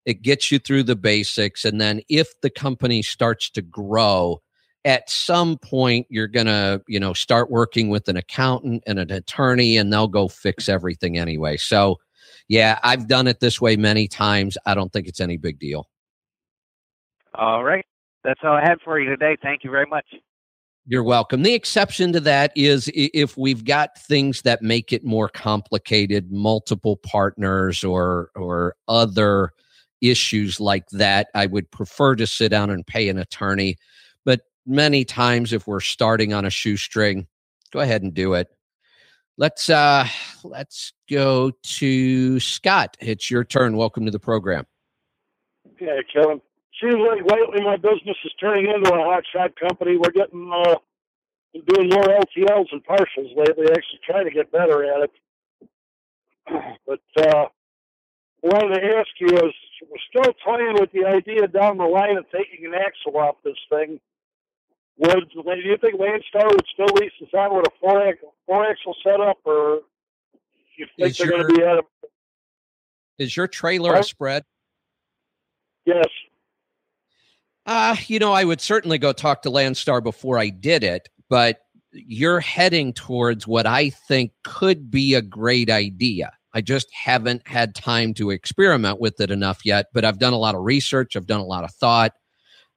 it 0.09 0.23
gets 0.23 0.51
you 0.51 0.59
through 0.59 0.85
the 0.85 0.97
basics. 0.97 1.67
And 1.67 1.79
then 1.79 2.01
if 2.09 2.29
the 2.41 2.49
company 2.49 3.03
starts 3.03 3.51
to 3.51 3.61
grow, 3.61 4.41
at 4.85 5.09
some 5.11 5.59
point 5.59 6.07
you're 6.09 6.29
going 6.29 6.47
to 6.47 6.81
you 6.89 7.01
know 7.01 7.13
start 7.13 7.51
working 7.51 7.89
with 7.89 8.09
an 8.09 8.17
accountant 8.17 8.83
and 8.87 8.99
an 8.99 9.11
attorney 9.11 9.77
and 9.77 9.93
they'll 9.93 10.09
go 10.09 10.29
fix 10.29 10.69
everything 10.69 11.19
anyway. 11.19 11.57
So 11.57 11.97
yeah 12.49 12.79
i've 12.83 13.09
done 13.09 13.27
it 13.27 13.41
this 13.41 13.61
way 13.61 13.77
many 13.77 14.09
times. 14.09 14.57
I 14.67 14.75
don't 14.75 14.93
think 14.93 15.07
it's 15.07 15.21
any 15.21 15.37
big 15.37 15.59
deal. 15.59 15.89
All 17.35 17.65
right. 17.65 17.85
That's 18.25 18.41
all 18.43 18.55
i 18.55 18.61
had 18.61 18.79
for 18.85 18.99
you 19.01 19.09
today. 19.09 19.37
Thank 19.43 19.65
you 19.65 19.71
very 19.71 19.87
much. 19.87 20.07
You're 20.91 21.05
welcome. 21.05 21.43
The 21.43 21.53
exception 21.53 22.15
to 22.15 22.21
that 22.21 22.51
is 22.57 22.91
if 22.95 23.37
we've 23.37 23.65
got 23.65 23.99
things 23.99 24.41
that 24.43 24.63
make 24.63 24.91
it 24.91 25.05
more 25.05 25.29
complicated 25.29 26.33
multiple 26.33 26.97
partners 26.97 27.85
or 27.85 28.31
or 28.35 28.75
other 28.89 29.53
issues 30.01 30.61
like 30.61 30.89
that, 30.93 31.29
I 31.35 31.45
would 31.45 31.71
prefer 31.71 32.17
to 32.17 32.27
sit 32.27 32.49
down 32.49 32.71
and 32.71 32.87
pay 32.87 33.11
an 33.11 33.19
attorney. 33.19 33.77
But 34.25 34.41
many 34.69 35.05
times, 35.05 35.53
if 35.53 35.67
we're 35.67 35.81
starting 35.81 36.33
on 36.33 36.45
a 36.45 36.51
shoestring, 36.51 37.27
go 37.73 37.81
ahead 37.81 38.03
and 38.03 38.15
do 38.15 38.35
it. 38.35 38.49
Let's 39.37 39.71
uh 39.71 40.07
let's 40.45 40.93
go 41.11 41.53
to 41.63 42.41
Scott. 42.41 42.97
It's 43.01 43.31
your 43.31 43.45
turn. 43.45 43.77
Welcome 43.77 44.05
to 44.05 44.11
the 44.11 44.19
program. 44.19 44.67
Yeah, 45.81 46.01
Kevin. 46.13 46.41
Seems 46.81 46.97
like 46.97 47.25
lately 47.25 47.65
my 47.65 47.77
business 47.77 48.17
is 48.25 48.33
turning 48.41 48.67
into 48.67 48.93
a 48.93 49.05
hot 49.05 49.25
shot 49.33 49.53
company. 49.59 49.97
We're 49.97 50.11
getting 50.11 50.51
uh 50.53 50.77
doing 51.67 51.89
more 51.89 52.05
LTLs 52.05 52.67
and 52.73 52.85
partials 52.85 53.37
lately. 53.37 53.67
Actually, 53.71 54.01
trying 54.05 54.25
to 54.25 54.31
get 54.33 54.53
better 54.53 54.85
at 54.85 55.03
it. 55.05 55.11
But 56.87 57.01
uh, 57.19 57.47
wanted 58.43 58.81
to 58.81 58.97
ask 58.97 59.09
you 59.21 59.29
is 59.29 59.55
we're 59.83 60.09
still 60.09 60.33
toying 60.45 60.77
with 60.81 60.91
the 60.93 61.05
idea 61.05 61.47
down 61.47 61.77
the 61.77 61.85
line 61.85 62.17
of 62.17 62.25
taking 62.31 62.65
an 62.67 62.75
axle 62.75 63.17
off 63.19 63.37
this 63.45 63.59
thing. 63.71 64.01
Would 64.99 65.31
do 65.31 65.43
you 65.65 65.77
think 65.81 65.95
Landstar 66.01 66.51
would 66.51 66.65
still 66.73 66.93
lease 66.95 67.13
us 67.23 67.33
out 67.37 67.55
with 67.55 67.67
a 67.67 67.71
four 67.81 68.07
axle 68.07 68.35
four 68.47 68.69
axle 68.69 68.97
setup, 69.03 69.39
or 69.45 69.81
you 70.77 70.87
think 70.97 71.11
is 71.11 71.19
they're 71.19 71.31
going 71.31 71.47
to 71.47 71.55
be 71.55 71.63
at 71.63 71.79
a? 71.79 71.83
Is 73.19 73.37
your 73.37 73.49
trailer 73.49 73.95
a 73.95 74.03
spread? 74.03 74.45
Yes. 75.85 76.09
Uh, 77.67 77.97
you 78.07 78.19
know, 78.19 78.33
I 78.33 78.45
would 78.45 78.61
certainly 78.61 78.99
go 78.99 79.13
talk 79.13 79.43
to 79.43 79.51
Landstar 79.51 80.03
before 80.03 80.39
I 80.39 80.49
did 80.49 80.83
it, 80.83 81.09
but 81.29 81.61
you're 81.93 82.41
heading 82.41 82.93
towards 82.93 83.47
what 83.47 83.67
I 83.67 83.91
think 83.91 84.33
could 84.45 84.91
be 84.91 85.15
a 85.15 85.23
great 85.23 85.71
idea 85.71 86.33
I 86.55 86.61
just 86.61 86.89
haven't 86.93 87.47
had 87.47 87.75
time 87.75 88.15
to 88.15 88.31
experiment 88.31 89.01
with 89.01 89.21
it 89.21 89.31
enough 89.31 89.61
yet. 89.65 89.87
But 89.93 90.05
I've 90.05 90.19
done 90.19 90.33
a 90.33 90.39
lot 90.39 90.55
of 90.55 90.63
research, 90.63 91.17
I've 91.17 91.27
done 91.27 91.41
a 91.41 91.45
lot 91.45 91.65
of 91.65 91.73
thought. 91.75 92.15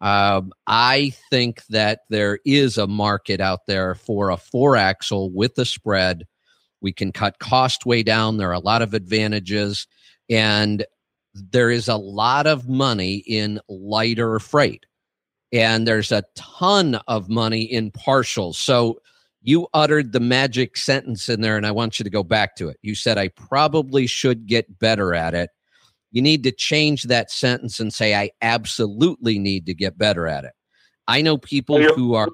Um, 0.01 0.51
I 0.65 1.13
think 1.29 1.63
that 1.67 2.01
there 2.09 2.39
is 2.43 2.77
a 2.77 2.87
market 2.87 3.39
out 3.39 3.67
there 3.67 3.95
for 3.95 4.29
a 4.29 4.37
four 4.37 4.75
axle 4.75 5.31
with 5.31 5.57
a 5.57 5.65
spread. 5.65 6.25
We 6.81 6.91
can 6.91 7.11
cut 7.11 7.39
cost 7.39 7.85
way 7.85 8.01
down. 8.01 8.37
There 8.37 8.49
are 8.49 8.53
a 8.53 8.59
lot 8.59 8.81
of 8.81 8.95
advantages. 8.95 9.87
And 10.29 10.85
there 11.33 11.69
is 11.69 11.87
a 11.87 11.95
lot 11.95 12.47
of 12.47 12.67
money 12.67 13.23
in 13.27 13.59
lighter 13.69 14.39
freight. 14.39 14.85
And 15.53 15.87
there's 15.87 16.11
a 16.11 16.23
ton 16.35 16.99
of 17.07 17.29
money 17.29 17.61
in 17.61 17.91
partials. 17.91 18.55
So 18.55 18.99
you 19.41 19.67
uttered 19.73 20.13
the 20.13 20.19
magic 20.19 20.77
sentence 20.77 21.27
in 21.27 21.41
there, 21.41 21.57
and 21.57 21.65
I 21.65 21.71
want 21.71 21.99
you 21.99 22.03
to 22.03 22.09
go 22.09 22.23
back 22.23 22.55
to 22.57 22.69
it. 22.69 22.77
You 22.81 22.95
said, 22.95 23.17
I 23.17 23.29
probably 23.29 24.07
should 24.07 24.45
get 24.45 24.79
better 24.79 25.13
at 25.13 25.33
it. 25.33 25.49
You 26.11 26.21
need 26.21 26.43
to 26.43 26.51
change 26.51 27.03
that 27.03 27.31
sentence 27.31 27.79
and 27.79 27.93
say, 27.93 28.15
I 28.15 28.31
absolutely 28.41 29.39
need 29.39 29.65
to 29.67 29.73
get 29.73 29.97
better 29.97 30.27
at 30.27 30.43
it. 30.43 30.51
I 31.07 31.21
know 31.21 31.37
people 31.37 31.81
who 31.81 32.13
are 32.13 32.29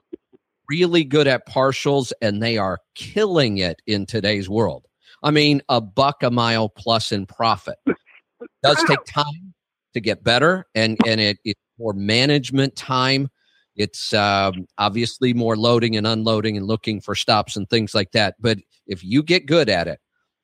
really 0.69 1.03
good 1.03 1.27
at 1.27 1.47
partials 1.47 2.11
and 2.21 2.41
they 2.41 2.57
are 2.57 2.79
killing 2.95 3.59
it 3.59 3.81
in 3.87 4.05
today's 4.05 4.49
world. 4.49 4.85
I 5.23 5.31
mean, 5.31 5.61
a 5.69 5.81
buck 5.81 6.23
a 6.23 6.29
mile 6.29 6.69
plus 6.69 7.11
in 7.11 7.25
profit. 7.25 7.77
It 7.85 7.95
does 8.63 8.83
take 8.87 9.03
time 9.05 9.53
to 9.93 10.01
get 10.01 10.23
better 10.23 10.67
and 10.75 10.97
and 11.05 11.19
it, 11.19 11.37
it's 11.43 11.61
more 11.79 11.93
management 11.93 12.75
time 12.75 13.29
it's 13.77 14.11
um, 14.11 14.65
obviously 14.79 15.33
more 15.33 15.55
loading 15.55 15.95
and 15.95 16.07
unloading 16.07 16.57
and 16.57 16.65
looking 16.65 16.99
for 16.99 17.13
stops 17.13 17.55
and 17.55 17.69
things 17.69 17.93
like 17.93 18.11
that. 18.11 18.35
But 18.39 18.57
if 18.87 19.03
you 19.03 19.21
get 19.21 19.45
good 19.45 19.69
at 19.69 19.87
it, 19.87 19.99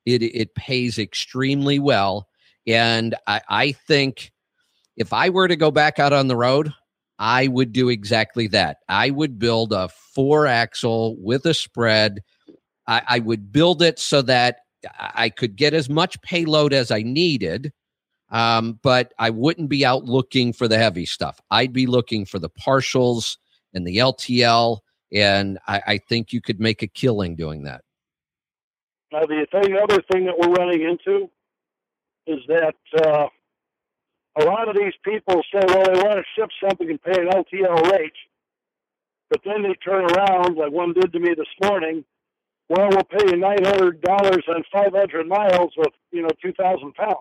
it 0.05 0.21
it 0.21 0.55
pays 0.55 0.99
extremely 0.99 1.79
well. 1.79 2.27
And 2.67 3.15
I, 3.27 3.41
I 3.49 3.71
think 3.71 4.31
if 4.97 5.13
I 5.13 5.29
were 5.29 5.47
to 5.47 5.55
go 5.55 5.71
back 5.71 5.99
out 5.99 6.13
on 6.13 6.27
the 6.27 6.35
road, 6.35 6.73
I 7.19 7.47
would 7.47 7.71
do 7.71 7.89
exactly 7.89 8.47
that. 8.47 8.77
I 8.89 9.09
would 9.09 9.39
build 9.39 9.73
a 9.73 9.89
four 9.89 10.47
axle 10.47 11.15
with 11.19 11.45
a 11.45 11.53
spread. 11.53 12.21
I, 12.87 13.01
I 13.07 13.19
would 13.19 13.51
build 13.51 13.81
it 13.81 13.99
so 13.99 14.21
that 14.23 14.59
I 14.99 15.29
could 15.29 15.55
get 15.55 15.73
as 15.73 15.89
much 15.89 16.21
payload 16.21 16.73
as 16.73 16.91
I 16.91 17.03
needed 17.03 17.71
um, 18.33 18.79
but 18.81 19.13
I 19.19 19.29
wouldn't 19.29 19.69
be 19.69 19.85
out 19.85 20.05
looking 20.05 20.53
for 20.53 20.67
the 20.67 20.77
heavy 20.77 21.05
stuff. 21.05 21.39
I'd 21.51 21.71
be 21.71 21.85
looking 21.85 22.25
for 22.25 22.39
the 22.39 22.49
partials 22.49 23.37
and 23.73 23.85
the 23.85 23.97
LTL, 23.97 24.79
and 25.13 25.59
I, 25.67 25.81
I 25.85 25.97
think 25.99 26.33
you 26.33 26.41
could 26.41 26.59
make 26.59 26.81
a 26.81 26.87
killing 26.87 27.35
doing 27.35 27.63
that. 27.63 27.81
Now, 29.11 29.21
the 29.21 29.45
thing, 29.51 29.77
other 29.77 30.01
thing 30.11 30.25
that 30.25 30.37
we're 30.37 30.51
running 30.51 30.81
into 30.81 31.29
is 32.27 32.39
that 32.47 32.75
uh, 33.05 33.27
a 34.39 34.43
lot 34.45 34.67
of 34.69 34.75
these 34.75 34.93
people 35.03 35.41
say, 35.53 35.61
well, 35.67 35.83
they 35.85 36.01
want 36.01 36.17
to 36.17 36.23
ship 36.35 36.49
something 36.63 36.89
and 36.89 37.01
pay 37.01 37.19
an 37.21 37.29
LTL 37.29 37.91
rate, 37.91 38.13
but 39.29 39.41
then 39.45 39.63
they 39.63 39.73
turn 39.75 40.05
around, 40.05 40.57
like 40.57 40.71
one 40.71 40.93
did 40.93 41.11
to 41.13 41.19
me 41.19 41.33
this 41.35 41.47
morning. 41.63 42.03
Well, 42.69 42.89
we'll 42.89 43.03
pay 43.03 43.29
you 43.29 43.37
nine 43.37 43.63
hundred 43.63 44.01
dollars 44.01 44.43
on 44.47 44.63
five 44.71 44.93
hundred 44.93 45.27
miles 45.27 45.73
with 45.77 45.93
you 46.11 46.21
know 46.21 46.29
two 46.41 46.53
thousand 46.53 46.93
pounds 46.95 47.17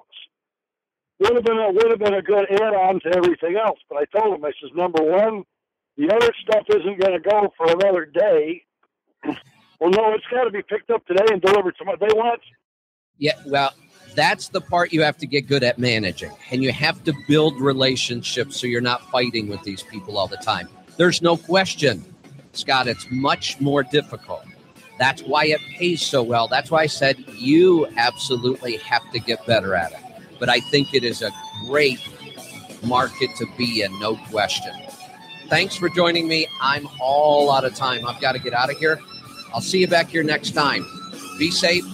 would 1.23 1.37
have 1.37 1.45
been 1.45 1.59
a, 1.59 1.73
would 1.73 1.91
have 1.91 1.99
been 1.99 2.15
a 2.15 2.23
good 2.23 2.51
add-on 2.51 3.01
to 3.01 3.17
everything 3.17 3.57
else. 3.57 3.79
But 3.89 3.99
I 3.99 4.19
told 4.19 4.35
him, 4.35 4.45
I 4.45 4.53
says, 4.61 4.71
number 4.75 5.03
one, 5.03 5.45
the 5.97 6.15
other 6.15 6.33
stuff 6.43 6.65
isn't 6.69 7.01
going 7.01 7.21
to 7.21 7.29
go 7.29 7.53
for 7.57 7.67
another 7.67 8.07
day. 8.07 8.65
well, 9.25 9.91
no, 9.91 10.13
it's 10.15 10.25
got 10.31 10.45
to 10.45 10.51
be 10.51 10.63
picked 10.63 10.91
up 10.91 11.07
today 11.07 11.27
and 11.31 11.41
delivered 11.41 11.77
tomorrow. 11.79 11.99
They 12.01 12.15
want. 12.15 12.41
Yeah, 13.19 13.35
well, 13.47 13.73
that's 14.15 14.49
the 14.49 14.61
part 14.61 14.93
you 14.93 15.03
have 15.03 15.17
to 15.19 15.27
get 15.27 15.47
good 15.47 15.63
at 15.63 15.79
managing, 15.79 16.33
and 16.51 16.63
you 16.63 16.73
have 16.73 17.03
to 17.05 17.13
build 17.29 17.61
relationships 17.61 18.61
so 18.61 18.67
you're 18.67 18.81
not 18.81 19.11
fighting 19.11 19.49
with 19.49 19.63
these 19.63 19.83
people 19.83 20.19
all 20.19 20.29
the 20.29 20.37
time. 20.39 20.69
There's 20.97 21.23
no 21.23 21.37
question, 21.37 22.05
Scott. 22.53 22.89
It's 22.89 23.07
much 23.11 23.61
more 23.61 23.83
difficult. 23.83 24.45
That's 24.99 25.23
why 25.23 25.47
it 25.47 25.61
pays 25.77 26.03
so 26.03 26.23
well. 26.23 26.49
That's 26.49 26.71
why 26.71 26.83
I 26.83 26.87
said 26.87 27.19
you 27.29 27.87
absolutely 27.97 28.77
have 28.79 29.03
to 29.13 29.19
get 29.19 29.45
better 29.47 29.75
at 29.75 29.93
it 29.93 29.99
but 30.43 30.49
I 30.49 30.59
think 30.59 30.93
it 30.93 31.05
is 31.05 31.23
a 31.23 31.31
great 31.69 32.01
market 32.83 33.31
to 33.37 33.47
be 33.57 33.83
in, 33.83 33.97
no 34.01 34.17
question. 34.29 34.73
Thanks 35.47 35.77
for 35.77 35.89
joining 35.89 36.27
me. 36.27 36.49
I'm 36.61 36.89
all 37.01 37.53
out 37.53 37.65
of 37.65 37.77
time. 37.77 38.05
I've 38.05 38.21
got 38.21 38.33
to 38.33 38.41
get 38.41 38.53
out 38.53 38.69
of 38.69 38.77
here. 38.77 38.99
I'll 39.55 39.61
see 39.61 39.79
you 39.79 39.87
back 39.87 40.09
here 40.09 40.25
next 40.25 40.51
time. 40.51 40.85
Be 41.39 41.53
safe, 41.53 41.85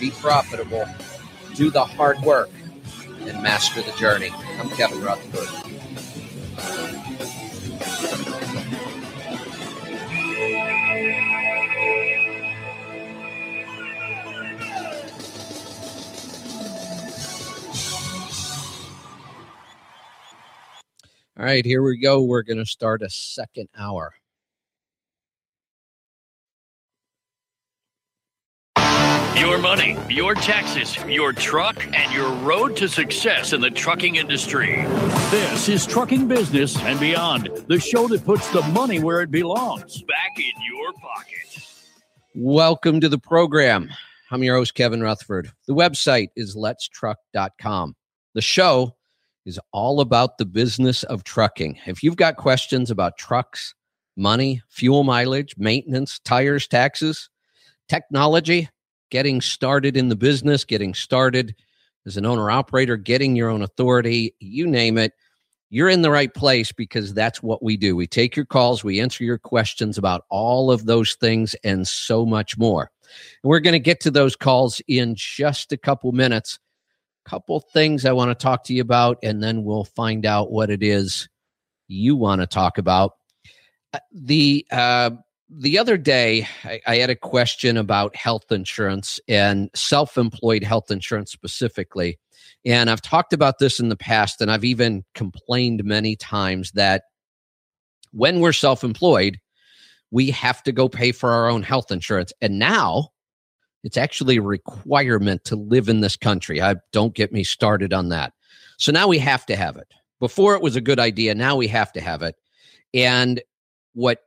be 0.00 0.10
profitable, 0.10 0.84
do 1.60 1.70
the 1.70 1.84
hard 1.84 2.18
work, 2.22 2.48
and 3.20 3.42
master 3.42 3.82
the 3.82 3.92
journey. 3.98 4.30
I'm 4.58 4.70
Kevin 4.70 5.02
Rutherford. 5.02 5.46
All 21.38 21.44
right, 21.44 21.66
here 21.66 21.82
we 21.82 21.98
go. 21.98 22.22
We're 22.22 22.40
going 22.40 22.56
to 22.56 22.64
start 22.64 23.02
a 23.02 23.10
second 23.10 23.68
hour. 23.76 24.14
Your 29.36 29.58
money, 29.58 29.96
your 30.08 30.34
taxes, 30.34 30.96
your 31.06 31.32
truck, 31.32 31.86
and 31.94 32.12
your 32.12 32.30
road 32.38 32.76
to 32.76 32.88
success 32.88 33.52
in 33.52 33.60
the 33.60 33.70
trucking 33.70 34.16
industry. 34.16 34.84
This 35.30 35.68
is 35.68 35.86
Trucking 35.86 36.28
Business 36.28 36.76
and 36.78 36.98
Beyond, 36.98 37.48
the 37.66 37.78
show 37.78 38.08
that 38.08 38.24
puts 38.24 38.50
the 38.50 38.62
money 38.62 38.98
where 39.00 39.22
it 39.22 39.30
belongs 39.30 40.02
back 40.02 40.36
in 40.36 40.52
your 40.70 40.92
pocket. 40.94 41.66
Welcome 42.34 43.00
to 43.00 43.08
the 43.08 43.18
program. 43.18 43.88
I'm 44.30 44.42
your 44.42 44.56
host, 44.56 44.74
Kevin 44.74 45.02
Rutherford. 45.02 45.50
The 45.66 45.74
website 45.74 46.28
is 46.36 46.56
letstruck.com. 46.56 47.96
The 48.34 48.42
show 48.42 48.96
is 49.46 49.60
all 49.72 50.00
about 50.00 50.38
the 50.38 50.46
business 50.46 51.02
of 51.04 51.24
trucking. 51.24 51.78
If 51.86 52.02
you've 52.02 52.16
got 52.16 52.36
questions 52.36 52.90
about 52.90 53.16
trucks, 53.16 53.74
money, 54.16 54.62
fuel 54.68 55.04
mileage, 55.04 55.54
maintenance, 55.56 56.18
tires, 56.20 56.66
taxes, 56.66 57.30
technology, 57.88 58.68
getting 59.10 59.40
started 59.40 59.96
in 59.96 60.08
the 60.08 60.16
business, 60.16 60.64
getting 60.64 60.94
started 60.94 61.54
as 62.06 62.16
an 62.16 62.24
owner 62.24 62.50
operator, 62.50 62.96
getting 62.96 63.36
your 63.36 63.50
own 63.50 63.62
authority, 63.62 64.34
you 64.40 64.66
name 64.66 64.96
it, 64.96 65.12
you're 65.68 65.88
in 65.88 66.02
the 66.02 66.10
right 66.10 66.32
place 66.34 66.72
because 66.72 67.14
that's 67.14 67.42
what 67.42 67.62
we 67.62 67.76
do. 67.76 67.94
We 67.94 68.06
take 68.06 68.34
your 68.34 68.46
calls, 68.46 68.82
we 68.82 69.00
answer 69.00 69.22
your 69.22 69.38
questions 69.38 69.98
about 69.98 70.24
all 70.30 70.72
of 70.72 70.86
those 70.86 71.14
things 71.14 71.54
and 71.62 71.86
so 71.86 72.24
much 72.26 72.58
more. 72.58 72.90
And 73.42 73.50
we're 73.50 73.60
going 73.60 73.74
to 73.74 73.78
get 73.78 74.00
to 74.00 74.10
those 74.10 74.34
calls 74.34 74.80
in 74.88 75.14
just 75.14 75.72
a 75.72 75.76
couple 75.76 76.10
minutes 76.12 76.58
A 77.26 77.28
couple 77.28 77.60
things 77.60 78.04
I 78.04 78.12
want 78.12 78.30
to 78.30 78.34
talk 78.34 78.64
to 78.64 78.74
you 78.74 78.80
about, 78.82 79.18
and 79.22 79.42
then 79.42 79.62
we'll 79.64 79.84
find 79.84 80.24
out 80.24 80.50
what 80.50 80.70
it 80.70 80.82
is 80.82 81.28
you 81.86 82.16
want 82.16 82.40
to 82.40 82.46
talk 82.46 82.78
about. 82.78 83.16
Uh, 83.92 83.98
the 84.12 84.66
uh, 84.70 85.10
the 85.50 85.78
other 85.78 85.96
day, 85.96 86.46
I, 86.64 86.80
I 86.86 86.96
had 86.96 87.10
a 87.10 87.16
question 87.16 87.76
about 87.76 88.14
health 88.14 88.50
insurance 88.52 89.18
and 89.28 89.68
self-employed 89.74 90.62
health 90.62 90.90
insurance 90.90 91.32
specifically, 91.32 92.18
and 92.64 92.88
I've 92.88 93.02
talked 93.02 93.32
about 93.32 93.58
this 93.58 93.80
in 93.80 93.88
the 93.88 93.96
past, 93.96 94.40
and 94.40 94.50
I've 94.50 94.64
even 94.64 95.04
complained 95.14 95.84
many 95.84 96.14
times 96.16 96.72
that 96.72 97.04
when 98.12 98.40
we're 98.40 98.52
self-employed, 98.52 99.38
we 100.10 100.30
have 100.30 100.62
to 100.64 100.72
go 100.72 100.88
pay 100.88 101.12
for 101.12 101.30
our 101.30 101.48
own 101.48 101.62
health 101.62 101.90
insurance, 101.90 102.32
and 102.40 102.58
now 102.58 103.08
it's 103.82 103.96
actually 103.96 104.36
a 104.36 104.42
requirement 104.42 105.44
to 105.44 105.56
live 105.56 105.88
in 105.88 106.00
this 106.00 106.16
country. 106.16 106.60
I 106.60 106.76
don't 106.92 107.14
get 107.14 107.32
me 107.32 107.44
started 107.44 107.92
on 107.92 108.10
that. 108.10 108.34
So 108.78 108.92
now 108.92 109.08
we 109.08 109.18
have 109.18 109.46
to 109.46 109.56
have 109.56 109.76
it. 109.76 109.88
Before 110.18 110.54
it 110.54 110.62
was 110.62 110.76
a 110.76 110.80
good 110.80 111.00
idea, 111.00 111.34
now 111.34 111.56
we 111.56 111.66
have 111.68 111.92
to 111.92 112.00
have 112.00 112.22
it. 112.22 112.36
And 112.92 113.40
what 113.94 114.18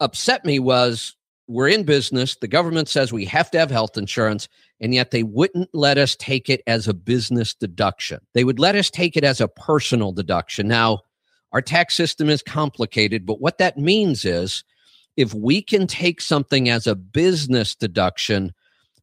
upset 0.00 0.44
me 0.44 0.58
was 0.58 1.14
we're 1.46 1.68
in 1.68 1.84
business, 1.84 2.36
the 2.36 2.48
government 2.48 2.88
says 2.88 3.12
we 3.12 3.26
have 3.26 3.50
to 3.50 3.58
have 3.58 3.70
health 3.70 3.98
insurance, 3.98 4.48
and 4.80 4.94
yet 4.94 5.10
they 5.10 5.22
wouldn't 5.22 5.68
let 5.74 5.98
us 5.98 6.16
take 6.16 6.48
it 6.48 6.62
as 6.66 6.88
a 6.88 6.94
business 6.94 7.52
deduction. 7.54 8.20
They 8.32 8.44
would 8.44 8.58
let 8.58 8.76
us 8.76 8.90
take 8.90 9.16
it 9.16 9.24
as 9.24 9.40
a 9.40 9.48
personal 9.48 10.12
deduction. 10.12 10.68
Now, 10.68 11.00
our 11.52 11.60
tax 11.60 11.94
system 11.94 12.30
is 12.30 12.42
complicated, 12.42 13.26
but 13.26 13.40
what 13.40 13.58
that 13.58 13.78
means 13.78 14.24
is 14.24 14.64
if 15.16 15.34
we 15.34 15.62
can 15.62 15.86
take 15.86 16.20
something 16.20 16.68
as 16.68 16.86
a 16.86 16.96
business 16.96 17.74
deduction, 17.74 18.52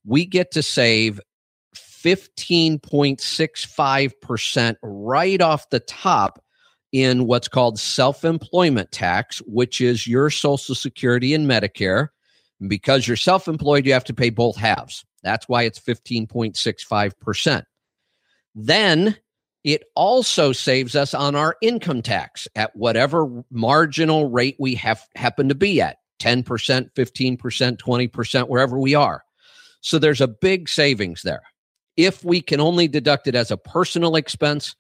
we 0.06 0.26
get 0.26 0.52
to 0.52 0.64
save 0.64 1.20
15.65% 1.76 4.76
right 4.82 5.42
off 5.42 5.70
the 5.70 5.80
top 5.80 6.44
in 6.92 7.26
what's 7.26 7.48
called 7.48 7.80
self 7.80 8.26
employment 8.26 8.92
tax, 8.92 9.40
which 9.46 9.82
is 9.82 10.08
your 10.08 10.30
Social 10.30 10.76
Security 10.76 11.34
and 11.34 11.50
Medicare. 11.50 12.10
Because 12.68 13.08
you're 13.08 13.18
self 13.18 13.48
employed, 13.48 13.86
you 13.86 13.94
have 13.94 14.04
to 14.06 14.14
pay 14.14 14.30
both 14.30 14.56
halves. 14.56 15.04
That's 15.24 15.48
why 15.48 15.64
it's 15.64 15.80
15.65%. 15.80 17.64
Then 18.54 19.18
it 19.64 19.84
also 19.96 20.52
saves 20.52 20.96
us 20.96 21.14
on 21.14 21.36
our 21.36 21.56
income 21.62 22.02
tax 22.02 22.48
at 22.56 22.76
whatever 22.76 23.44
marginal 23.52 24.30
rate 24.30 24.56
we 24.60 24.76
have 24.76 25.06
happen 25.16 25.50
to 25.50 25.56
be 25.56 25.82
at 25.82 25.98
10%, 26.20 26.44
15%, 26.94 27.78
20%, 27.78 28.48
wherever 28.48 28.80
we 28.80 28.96
are. 28.96 29.24
So 29.82 30.00
there's 30.00 30.22
a 30.22 30.28
big 30.28 30.70
savings 30.70 31.22
there. 31.24 31.42
If 31.98 32.24
we 32.24 32.42
can 32.42 32.60
only 32.60 32.88
deduct 32.88 33.28
it 33.28 33.36
as 33.36 33.52
a 33.52 33.58
personal 33.58 34.16
expense, 34.16 34.76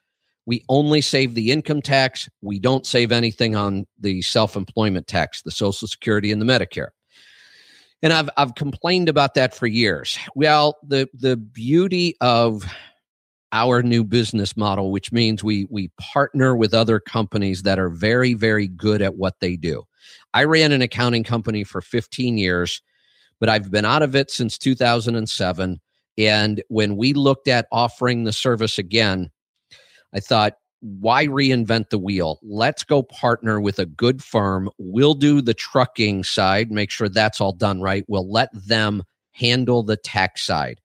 we 0.51 0.65
only 0.67 0.99
save 0.99 1.33
the 1.33 1.49
income 1.49 1.81
tax. 1.81 2.27
We 2.41 2.59
don't 2.59 2.85
save 2.85 3.13
anything 3.13 3.55
on 3.55 3.87
the 3.97 4.21
self 4.21 4.57
employment 4.57 5.07
tax, 5.07 5.41
the 5.43 5.49
Social 5.49 5.87
Security, 5.87 6.29
and 6.29 6.41
the 6.41 6.45
Medicare. 6.45 6.89
And 8.03 8.11
I've, 8.11 8.29
I've 8.35 8.55
complained 8.55 9.07
about 9.07 9.33
that 9.35 9.55
for 9.55 9.65
years. 9.65 10.19
Well, 10.35 10.77
the, 10.85 11.07
the 11.13 11.37
beauty 11.37 12.17
of 12.19 12.65
our 13.53 13.81
new 13.81 14.03
business 14.03 14.57
model, 14.57 14.91
which 14.91 15.13
means 15.13 15.41
we 15.41 15.67
we 15.69 15.89
partner 16.01 16.53
with 16.53 16.73
other 16.73 16.99
companies 16.99 17.63
that 17.63 17.79
are 17.79 17.89
very 17.89 18.33
very 18.33 18.67
good 18.67 19.01
at 19.01 19.15
what 19.15 19.39
they 19.39 19.55
do. 19.55 19.83
I 20.33 20.43
ran 20.43 20.73
an 20.73 20.81
accounting 20.81 21.23
company 21.23 21.63
for 21.63 21.79
15 21.79 22.37
years, 22.37 22.81
but 23.39 23.47
I've 23.47 23.71
been 23.71 23.85
out 23.85 24.01
of 24.01 24.17
it 24.17 24.29
since 24.29 24.57
2007. 24.57 25.79
And 26.17 26.63
when 26.67 26.97
we 26.97 27.13
looked 27.13 27.47
at 27.47 27.67
offering 27.71 28.25
the 28.25 28.33
service 28.33 28.77
again, 28.77 29.31
I 30.13 30.19
thought, 30.19 30.53
why 30.81 31.27
reinvent 31.27 31.89
the 31.89 31.99
wheel? 31.99 32.39
Let's 32.41 32.83
go 32.83 33.03
partner 33.03 33.61
with 33.61 33.77
a 33.77 33.85
good 33.85 34.23
firm. 34.23 34.69
We'll 34.79 35.13
do 35.13 35.41
the 35.41 35.53
trucking 35.53 36.23
side, 36.23 36.71
make 36.71 36.89
sure 36.89 37.07
that's 37.07 37.39
all 37.39 37.51
done 37.51 37.81
right. 37.81 38.03
We'll 38.07 38.29
let 38.29 38.49
them 38.53 39.03
handle 39.31 39.83
the 39.83 39.97
tax 39.97 40.45
side. 40.45 40.81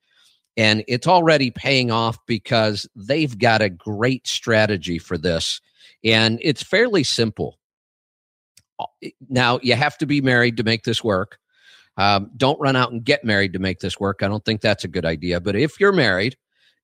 And 0.56 0.84
it's 0.86 1.06
already 1.06 1.50
paying 1.50 1.90
off 1.90 2.18
because 2.26 2.86
they've 2.94 3.38
got 3.38 3.62
a 3.62 3.68
great 3.68 4.26
strategy 4.26 4.98
for 4.98 5.18
this. 5.18 5.60
And 6.04 6.38
it's 6.42 6.62
fairly 6.62 7.02
simple. 7.02 7.58
Now, 9.28 9.58
you 9.62 9.74
have 9.74 9.96
to 9.98 10.06
be 10.06 10.20
married 10.20 10.58
to 10.58 10.62
make 10.62 10.84
this 10.84 11.02
work. 11.02 11.38
Um, 11.96 12.30
don't 12.36 12.60
run 12.60 12.76
out 12.76 12.92
and 12.92 13.02
get 13.02 13.24
married 13.24 13.54
to 13.54 13.58
make 13.58 13.80
this 13.80 13.98
work. 13.98 14.22
I 14.22 14.28
don't 14.28 14.44
think 14.44 14.60
that's 14.60 14.84
a 14.84 14.88
good 14.88 15.06
idea. 15.06 15.40
But 15.40 15.56
if 15.56 15.80
you're 15.80 15.92
married, 15.92 16.36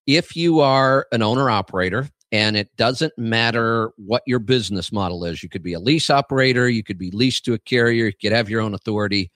if 0.07 0.35
you 0.35 0.61
are 0.61 1.07
an 1.13 1.23
owner 1.23 1.51
operator, 1.51 2.09
and 2.33 2.57
it 2.57 2.75
doesn't 2.77 3.17
matter 3.19 3.93
what 3.97 4.23
your 4.27 4.39
business 4.39 4.91
model 4.91 5.25
is, 5.25 5.43
you 5.43 5.51
could 5.51 5.63
be 5.63 5.75
a 5.75 5.81
lease 5.81 6.09
operator, 6.09 6.69
you 6.69 6.83
could 6.83 6.99
be 6.99 7.11
leased 7.11 7.45
to 7.45 7.53
a 7.53 7.59
carrier, 7.59 8.07
you 8.07 8.13
could 8.21 8.33
have 8.33 8.49
your 8.49 8.63
own 8.63 8.73
authority. 8.73 9.31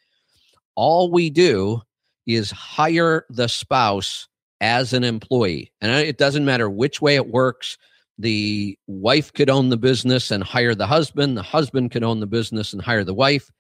All 0.75 1.13
we 1.13 1.29
do 1.29 1.83
is 2.27 2.51
hire 2.51 3.27
the 3.29 3.49
spouse 3.49 4.27
as 4.63 4.95
an 4.95 5.05
employee. 5.05 5.71
And 5.83 5.93
it 5.93 6.17
doesn't 6.17 6.47
matter 6.47 6.71
which 6.71 7.03
way 7.03 7.17
it 7.17 7.29
works. 7.29 7.77
The 8.19 8.79
wife 8.87 9.31
could 9.35 9.51
own 9.51 9.69
the 9.69 9.77
business 9.77 10.31
and 10.31 10.43
hire 10.43 10.75
the 10.75 10.87
husband. 10.87 11.37
The 11.37 11.43
husband 11.43 11.91
could 11.91 12.03
own 12.03 12.21
the 12.21 12.27
business 12.27 12.73
and 12.73 12.81
hire 12.81 13.05
the 13.05 13.15
wife. 13.15 13.51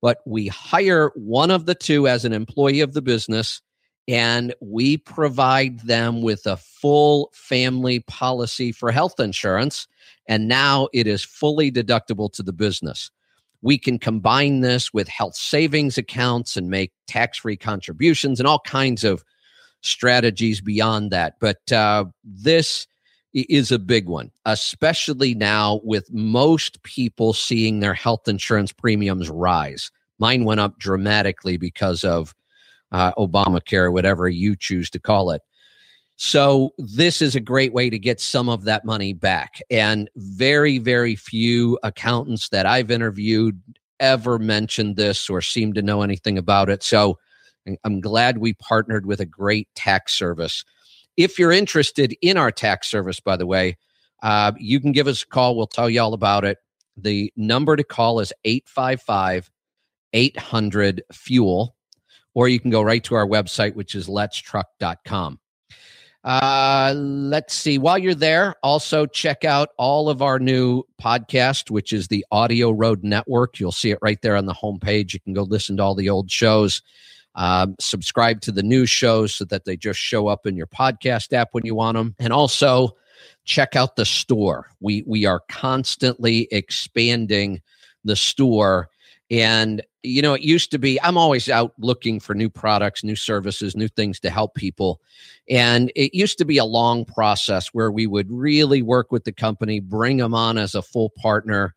But 0.00 0.18
we 0.26 0.48
hire 0.48 1.12
one 1.14 1.50
of 1.50 1.66
the 1.66 1.74
two 1.74 2.08
as 2.08 2.24
an 2.24 2.32
employee 2.32 2.80
of 2.80 2.94
the 2.94 3.02
business 3.02 3.60
and 4.08 4.54
we 4.60 4.96
provide 4.96 5.80
them 5.80 6.22
with 6.22 6.46
a 6.46 6.56
full 6.56 7.30
family 7.32 8.00
policy 8.00 8.72
for 8.72 8.90
health 8.90 9.20
insurance. 9.20 9.86
And 10.26 10.48
now 10.48 10.88
it 10.92 11.06
is 11.06 11.24
fully 11.24 11.70
deductible 11.70 12.32
to 12.32 12.42
the 12.42 12.52
business. 12.52 13.10
We 13.60 13.78
can 13.78 13.98
combine 13.98 14.60
this 14.60 14.92
with 14.92 15.06
health 15.08 15.36
savings 15.36 15.96
accounts 15.96 16.56
and 16.56 16.68
make 16.68 16.92
tax 17.06 17.38
free 17.38 17.56
contributions 17.56 18.40
and 18.40 18.46
all 18.46 18.60
kinds 18.60 19.04
of 19.04 19.24
strategies 19.82 20.60
beyond 20.60 21.10
that. 21.12 21.34
But 21.40 21.70
uh, 21.70 22.06
this 22.24 22.86
is 23.34 23.70
a 23.70 23.78
big 23.78 24.06
one, 24.06 24.30
especially 24.44 25.34
now 25.34 25.80
with 25.84 26.12
most 26.12 26.82
people 26.82 27.32
seeing 27.32 27.80
their 27.80 27.94
health 27.94 28.28
insurance 28.28 28.72
premiums 28.72 29.30
rise. 29.30 29.90
Mine 30.18 30.44
went 30.44 30.60
up 30.60 30.78
dramatically 30.78 31.56
because 31.56 32.04
of 32.04 32.34
uh, 32.92 33.12
Obamacare, 33.14 33.92
whatever 33.92 34.28
you 34.28 34.54
choose 34.54 34.88
to 34.90 35.00
call 35.00 35.30
it. 35.30 35.42
So 36.16 36.72
this 36.78 37.20
is 37.20 37.34
a 37.34 37.40
great 37.40 37.72
way 37.72 37.90
to 37.90 37.98
get 37.98 38.20
some 38.20 38.48
of 38.48 38.64
that 38.64 38.84
money 38.84 39.12
back. 39.12 39.60
And 39.70 40.08
very, 40.16 40.78
very 40.78 41.16
few 41.16 41.78
accountants 41.82 42.50
that 42.50 42.66
I've 42.66 42.90
interviewed 42.90 43.60
ever 43.98 44.38
mentioned 44.38 44.96
this 44.96 45.28
or 45.28 45.40
seem 45.40 45.72
to 45.72 45.82
know 45.82 46.02
anything 46.02 46.38
about 46.38 46.68
it. 46.68 46.82
So 46.82 47.18
I'm 47.84 48.00
glad 48.00 48.38
we 48.38 48.54
partnered 48.54 49.06
with 49.06 49.20
a 49.20 49.26
great 49.26 49.68
tax 49.74 50.14
service. 50.14 50.64
If 51.16 51.38
you're 51.38 51.52
interested 51.52 52.16
in 52.20 52.36
our 52.36 52.50
tax 52.50 52.88
service, 52.88 53.20
by 53.20 53.36
the 53.36 53.46
way, 53.46 53.76
uh, 54.22 54.52
you 54.58 54.80
can 54.80 54.92
give 54.92 55.06
us 55.06 55.22
a 55.22 55.26
call. 55.26 55.56
We'll 55.56 55.66
tell 55.66 55.90
you 55.90 56.00
all 56.00 56.14
about 56.14 56.44
it. 56.44 56.58
The 56.96 57.32
number 57.36 57.76
to 57.76 57.84
call 57.84 58.20
is 58.20 58.32
855 58.44 59.50
800 60.14 61.02
Fuel, 61.12 61.74
or 62.34 62.48
you 62.48 62.60
can 62.60 62.70
go 62.70 62.82
right 62.82 63.02
to 63.04 63.14
our 63.14 63.26
website, 63.26 63.74
which 63.74 63.94
is 63.94 64.08
letstruck.com. 64.08 65.38
Uh, 66.24 66.94
let's 66.96 67.52
see. 67.52 67.78
While 67.78 67.98
you're 67.98 68.14
there, 68.14 68.54
also 68.62 69.06
check 69.06 69.44
out 69.44 69.70
all 69.76 70.08
of 70.08 70.22
our 70.22 70.38
new 70.38 70.84
podcast, 71.00 71.70
which 71.70 71.92
is 71.92 72.08
the 72.08 72.24
Audio 72.30 72.70
Road 72.70 73.02
Network. 73.02 73.58
You'll 73.58 73.72
see 73.72 73.90
it 73.90 73.98
right 74.02 74.20
there 74.22 74.36
on 74.36 74.46
the 74.46 74.54
homepage. 74.54 75.14
You 75.14 75.20
can 75.20 75.32
go 75.32 75.42
listen 75.42 75.76
to 75.78 75.82
all 75.82 75.96
the 75.96 76.10
old 76.10 76.30
shows. 76.30 76.80
Um, 77.34 77.74
subscribe 77.80 78.40
to 78.42 78.52
the 78.52 78.62
new 78.62 78.86
shows 78.86 79.34
so 79.34 79.44
that 79.46 79.64
they 79.64 79.76
just 79.76 79.98
show 79.98 80.28
up 80.28 80.46
in 80.46 80.56
your 80.56 80.66
podcast 80.66 81.32
app 81.32 81.48
when 81.52 81.66
you 81.66 81.74
want 81.74 81.96
them. 81.96 82.14
And 82.20 82.32
also 82.32 82.96
check 83.44 83.74
out 83.74 83.96
the 83.96 84.04
store. 84.04 84.68
We 84.80 85.02
we 85.06 85.24
are 85.24 85.40
constantly 85.48 86.46
expanding 86.52 87.62
the 88.04 88.16
store 88.16 88.90
and, 89.30 89.82
you 90.02 90.22
know, 90.22 90.34
it 90.34 90.42
used 90.42 90.70
to 90.72 90.78
be, 90.78 91.00
I'm 91.02 91.16
always 91.16 91.48
out 91.48 91.72
looking 91.78 92.18
for 92.20 92.34
new 92.34 92.50
products, 92.50 93.04
new 93.04 93.16
services, 93.16 93.76
new 93.76 93.88
things 93.88 94.18
to 94.20 94.30
help 94.30 94.54
people. 94.54 95.00
And 95.48 95.92
it 95.94 96.14
used 96.14 96.38
to 96.38 96.44
be 96.44 96.58
a 96.58 96.64
long 96.64 97.04
process 97.04 97.68
where 97.68 97.90
we 97.90 98.06
would 98.06 98.30
really 98.30 98.82
work 98.82 99.12
with 99.12 99.24
the 99.24 99.32
company, 99.32 99.80
bring 99.80 100.16
them 100.16 100.34
on 100.34 100.58
as 100.58 100.74
a 100.74 100.82
full 100.82 101.10
partner. 101.10 101.74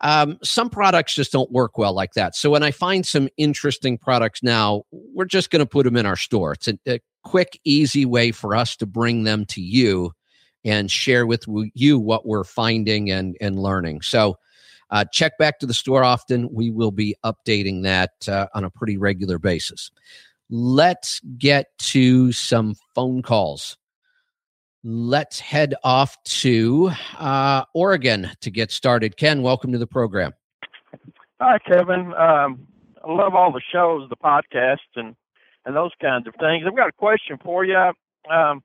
Um, 0.00 0.38
some 0.42 0.70
products 0.70 1.14
just 1.14 1.30
don't 1.30 1.52
work 1.52 1.78
well 1.78 1.92
like 1.92 2.14
that. 2.14 2.34
So 2.34 2.50
when 2.50 2.64
I 2.64 2.72
find 2.72 3.06
some 3.06 3.28
interesting 3.36 3.96
products 3.96 4.42
now, 4.42 4.82
we're 4.90 5.24
just 5.24 5.50
going 5.50 5.60
to 5.60 5.66
put 5.66 5.84
them 5.84 5.96
in 5.96 6.06
our 6.06 6.16
store. 6.16 6.52
It's 6.52 6.66
a, 6.68 6.78
a 6.88 7.00
quick, 7.22 7.60
easy 7.64 8.04
way 8.04 8.32
for 8.32 8.56
us 8.56 8.76
to 8.76 8.86
bring 8.86 9.22
them 9.22 9.44
to 9.46 9.60
you 9.60 10.12
and 10.64 10.90
share 10.90 11.26
with 11.26 11.44
you 11.74 11.98
what 11.98 12.26
we're 12.26 12.44
finding 12.44 13.10
and, 13.10 13.36
and 13.40 13.60
learning. 13.60 14.02
So, 14.02 14.36
uh, 14.92 15.04
check 15.10 15.36
back 15.38 15.58
to 15.58 15.66
the 15.66 15.74
store 15.74 16.04
often. 16.04 16.52
We 16.52 16.70
will 16.70 16.90
be 16.90 17.16
updating 17.24 17.82
that 17.82 18.28
uh, 18.28 18.46
on 18.54 18.62
a 18.62 18.70
pretty 18.70 18.98
regular 18.98 19.38
basis. 19.38 19.90
Let's 20.50 21.20
get 21.38 21.66
to 21.78 22.30
some 22.30 22.76
phone 22.94 23.22
calls. 23.22 23.78
Let's 24.84 25.40
head 25.40 25.74
off 25.82 26.22
to 26.24 26.90
uh, 27.18 27.64
Oregon 27.74 28.30
to 28.42 28.50
get 28.50 28.70
started. 28.70 29.16
Ken, 29.16 29.40
welcome 29.42 29.72
to 29.72 29.78
the 29.78 29.86
program. 29.86 30.34
Hi, 31.40 31.58
Kevin. 31.58 32.12
Um, 32.14 32.66
I 33.02 33.12
love 33.12 33.34
all 33.34 33.50
the 33.50 33.62
shows, 33.72 34.08
the 34.10 34.16
podcasts, 34.16 34.76
and 34.94 35.16
and 35.64 35.76
those 35.76 35.92
kinds 36.00 36.26
of 36.26 36.34
things. 36.34 36.64
I've 36.66 36.76
got 36.76 36.88
a 36.88 36.92
question 36.92 37.38
for 37.42 37.64
you. 37.64 37.76
Um, 38.28 38.62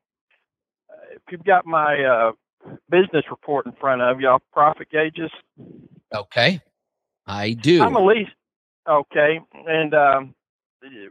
if 1.11 1.21
you've 1.31 1.43
got 1.43 1.65
my 1.65 2.03
uh, 2.03 2.31
business 2.89 3.23
report 3.29 3.65
in 3.65 3.71
front 3.73 4.01
of 4.01 4.19
you, 4.19 4.37
profit 4.51 4.89
gauges. 4.89 5.31
Okay, 6.13 6.61
I 7.25 7.53
do. 7.53 7.83
I'm 7.83 7.95
a 7.95 8.05
least 8.05 8.31
okay, 8.87 9.39
and 9.67 9.93
um, 9.93 10.35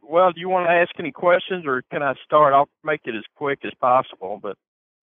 well, 0.02 0.32
do 0.32 0.40
you 0.40 0.48
want 0.48 0.68
to 0.68 0.72
ask 0.72 0.90
any 0.98 1.12
questions, 1.12 1.64
or 1.66 1.82
can 1.90 2.02
I 2.02 2.14
start? 2.24 2.54
I'll 2.54 2.68
make 2.84 3.02
it 3.04 3.14
as 3.14 3.24
quick 3.36 3.60
as 3.64 3.72
possible, 3.80 4.38
but. 4.42 4.56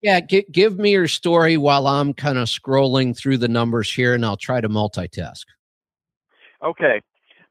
Yeah, 0.03 0.19
g- 0.19 0.45
give 0.51 0.77
me 0.77 0.91
your 0.91 1.07
story 1.07 1.57
while 1.57 1.87
I'm 1.87 2.13
kind 2.13 2.37
of 2.37 2.47
scrolling 2.47 3.17
through 3.17 3.37
the 3.37 3.47
numbers 3.47 3.91
here, 3.91 4.13
and 4.13 4.23
I'll 4.23 4.37
try 4.37 4.61
to 4.61 4.69
multitask. 4.69 5.45
Okay, 6.63 7.01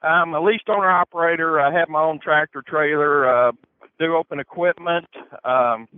I'm 0.03 0.33
a 0.33 0.41
leased 0.41 0.69
owner 0.69 0.89
operator. 0.89 1.61
I 1.61 1.73
have 1.73 1.89
my 1.89 2.03
own 2.03 2.21
tractor 2.21 2.63
trailer. 2.67 3.49
Uh, 3.49 3.53
do 3.99 4.15
open 4.15 4.39
equipment. 4.39 5.07
Um, 5.45 5.89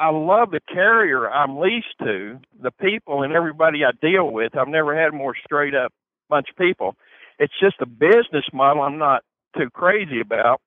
I 0.00 0.08
love 0.08 0.50
the 0.50 0.60
carrier 0.66 1.30
I'm 1.30 1.58
leased 1.58 1.98
to, 2.00 2.40
the 2.58 2.70
people 2.70 3.22
and 3.22 3.34
everybody 3.34 3.84
I 3.84 3.90
deal 4.00 4.30
with. 4.30 4.56
I've 4.56 4.66
never 4.66 4.98
had 4.98 5.12
more 5.12 5.34
straight 5.44 5.74
up 5.74 5.92
bunch 6.30 6.48
of 6.48 6.56
people. 6.56 6.96
It's 7.38 7.52
just 7.60 7.76
a 7.82 7.86
business 7.86 8.46
model 8.52 8.82
I'm 8.82 8.96
not 8.96 9.24
too 9.58 9.68
crazy 9.68 10.20
about. 10.20 10.62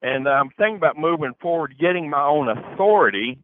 And 0.00 0.28
I'm 0.28 0.50
thinking 0.50 0.76
about 0.76 0.96
moving 0.96 1.32
forward, 1.40 1.74
getting 1.80 2.08
my 2.08 2.22
own 2.22 2.48
authority. 2.48 3.38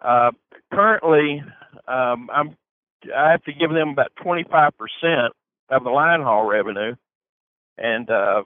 Uh, 0.00 0.30
currently, 0.72 1.42
um, 1.86 2.30
I'm 2.32 2.56
I 3.14 3.32
have 3.32 3.42
to 3.44 3.52
give 3.52 3.70
them 3.70 3.90
about 3.90 4.12
25% 4.24 4.70
of 5.68 5.84
the 5.84 5.90
line 5.90 6.22
haul 6.22 6.46
revenue, 6.46 6.94
and 7.76 8.08
uh, 8.08 8.44